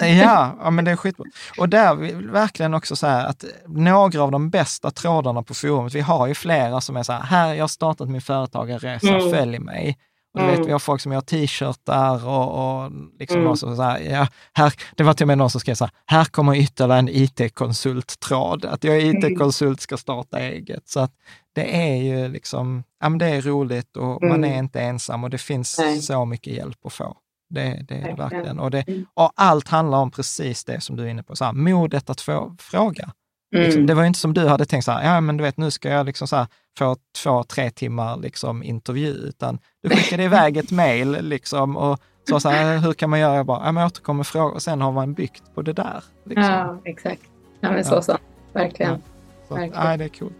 Ja, 0.00 0.56
ja, 0.60 0.70
men 0.70 0.84
det 0.84 0.90
är 0.90 0.96
skitbra. 0.96 1.24
Och 1.58 1.68
där 1.68 1.94
verkligen 2.32 2.74
också 2.74 2.96
så 2.96 3.06
här 3.06 3.26
att 3.26 3.44
några 3.66 4.22
av 4.22 4.30
de 4.30 4.50
bästa 4.50 4.90
trådarna 4.90 5.42
på 5.42 5.54
forumet, 5.54 5.94
vi 5.94 6.00
har 6.00 6.26
ju 6.26 6.34
flera 6.34 6.80
som 6.80 6.96
är 6.96 7.02
så 7.02 7.12
här, 7.12 7.20
här 7.22 7.54
jag 7.54 7.62
har 7.62 7.68
startat 7.68 8.08
min 8.08 8.20
företagarresa, 8.20 9.08
Mm. 9.08 9.30
följ 9.30 9.58
mig. 9.58 9.98
Och 10.34 10.40
du 10.42 10.46
Mm. 10.48 10.58
vet, 10.60 10.68
vi 10.68 10.72
har 10.72 10.78
folk 10.78 11.00
som 11.00 11.12
gör 11.12 11.20
t-shirtar 11.20 12.26
och, 12.28 12.82
och 12.84 12.90
liksom 13.18 13.40
Mm. 13.40 13.56
så 13.56 13.82
här, 13.82 13.98
ja, 14.00 14.26
här, 14.52 14.72
det 14.96 15.02
var 15.02 15.14
till 15.14 15.24
och 15.24 15.28
med 15.28 15.38
någon 15.38 15.50
som 15.50 15.60
skrev 15.60 15.74
så 15.74 15.84
här, 15.84 15.92
här 16.06 16.24
kommer 16.24 16.54
ytterligare 16.56 16.98
en 16.98 17.08
IT-konsulttråd, 17.08 18.64
att 18.64 18.84
jag 18.84 18.96
är 18.96 19.00
Mm. 19.10 19.16
IT-konsult, 19.32 19.80
ska 19.80 19.96
starta 19.96 20.38
eget. 20.40 20.88
Så 20.88 21.00
att 21.00 21.12
det 21.54 21.76
är 21.90 21.96
ju 21.96 22.28
liksom, 22.28 22.82
ja 23.00 23.08
men 23.08 23.18
det 23.18 23.26
är 23.26 23.40
roligt 23.42 23.96
och 23.96 24.22
man 24.22 24.30
Mm. 24.44 24.52
är 24.52 24.58
inte 24.58 24.80
ensam 24.80 25.24
och 25.24 25.30
det 25.30 25.38
finns 25.38 25.78
Nej. 25.78 26.02
så 26.02 26.24
mycket 26.24 26.52
hjälp 26.52 26.78
att 26.86 26.92
få. 26.92 27.16
Det, 27.48 27.84
det 27.88 27.94
är 27.94 28.06
det 28.08 28.14
Verkligen. 28.22 28.58
Och, 28.58 28.70
det, 28.70 28.84
Mm. 28.88 29.06
och 29.14 29.32
allt 29.34 29.68
handlar 29.68 29.98
om 29.98 30.10
precis 30.10 30.64
det 30.64 30.80
som 30.80 30.96
du 30.96 31.02
är 31.02 31.06
inne 31.08 31.22
på, 31.22 31.36
så 31.36 31.44
här, 31.44 31.52
modet 31.52 32.10
att 32.10 32.20
få 32.20 32.56
fråga. 32.58 33.10
Liksom, 33.52 33.72
Mm. 33.74 33.86
det 33.86 33.94
var 33.94 34.04
inte 34.04 34.18
som 34.18 34.34
du 34.34 34.48
hade 34.48 34.64
tänkt 34.66 34.84
så 34.84 34.92
här, 34.92 35.14
ja 35.14 35.20
men 35.20 35.36
du 35.36 35.44
vet 35.44 35.56
nu 35.56 35.70
ska 35.70 35.88
jag 35.88 36.06
liksom 36.06 36.28
så 36.28 36.36
här, 36.36 36.46
få 36.78 36.96
två, 37.22 37.42
tre 37.42 37.70
timmar 37.70 38.16
liksom 38.16 38.62
intervju, 38.62 39.10
utan 39.12 39.58
du 39.82 39.88
skickade 39.90 40.22
iväg 40.30 40.56
ett 40.56 40.70
mejl 40.70 41.18
liksom 41.28 41.76
och 41.76 42.00
sa 42.28 42.40
så 42.40 42.48
här, 42.48 42.78
hur 42.78 42.92
kan 42.92 43.10
man 43.10 43.20
göra? 43.20 43.36
Jag 43.36 43.46
bara, 43.46 43.66
ja 43.66 43.72
men 43.72 43.80
jag 43.80 43.86
återkommer 43.88 44.16
med 44.16 44.26
frågor 44.26 44.54
och 44.54 44.62
sen 44.62 44.80
har 44.80 44.92
man 44.92 45.14
byggt 45.14 45.54
på 45.54 45.62
det 45.62 45.72
där. 45.72 46.04
Liksom. 46.24 46.44
Ja, 46.44 46.80
exakt. 46.84 47.22
Ja, 47.60 47.70
men 47.72 47.84
så 47.84 47.94
Ja. 47.94 48.02
sant. 48.02 48.20
Verkligen. 48.52 49.02
Så 49.48 49.54
att, 49.54 49.60
verkligen. 49.60 49.86
ja, 49.90 49.96
det 49.96 50.04
är 50.04 50.08
coolt. 50.08 50.36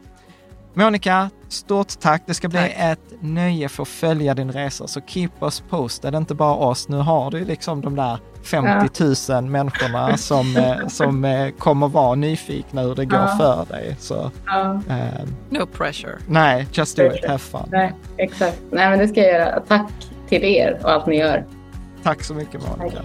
Monica, 0.79 1.31
stort 1.49 2.01
tack. 2.01 2.23
Det 2.27 2.35
ska 2.35 2.49
bli 2.49 2.59
Tack. 2.59 2.73
ett 2.79 3.01
nöje 3.21 3.69
för 3.69 3.83
att 3.83 3.89
följa 3.89 4.35
din 4.35 4.53
resa, 4.53 4.87
så 4.87 5.01
keep 5.07 5.31
us 5.43 5.63
posted, 5.71 6.15
inte 6.15 6.35
bara 6.35 6.55
oss. 6.55 6.89
Nu 6.89 6.97
har 6.97 7.31
du 7.31 7.45
liksom 7.45 7.81
de 7.81 7.97
där 7.97 8.19
50 8.43 9.33
000 9.33 9.45
människorna 9.45 10.17
som, 10.17 10.57
eh, 10.57 10.87
som 10.89 11.25
eh, 11.25 11.51
kommer 11.51 11.89
vara 11.89 12.15
nyfikna 12.15 12.83
hur 12.83 12.95
det 12.95 13.05
går 13.05 13.19
Ja. 13.19 13.37
för 13.39 13.75
dig. 13.75 13.97
Så 13.99 14.31
Ja, 14.47 14.81
eh, 14.91 15.25
No 15.51 15.67
pressure. 15.67 16.15
nej, 16.29 16.67
just 16.73 16.97
do 16.97 17.03
it, 17.07 17.25
have 17.27 17.39
fun. 17.39 17.69
nej, 17.73 17.93
exakt. 18.17 18.61
Nej, 18.71 18.91
men 18.91 18.99
det 18.99 19.09
ska 19.09 19.21
jag 19.21 19.33
göra. 19.33 19.61
Tack 19.61 19.91
till 20.29 20.45
er 20.45 20.81
och 20.83 20.91
allt 20.91 21.07
ni 21.07 21.17
gör. 21.17 21.45
Tack 22.03 22.23
så 22.25 22.35
mycket 22.35 22.61
Monica. 22.79 22.99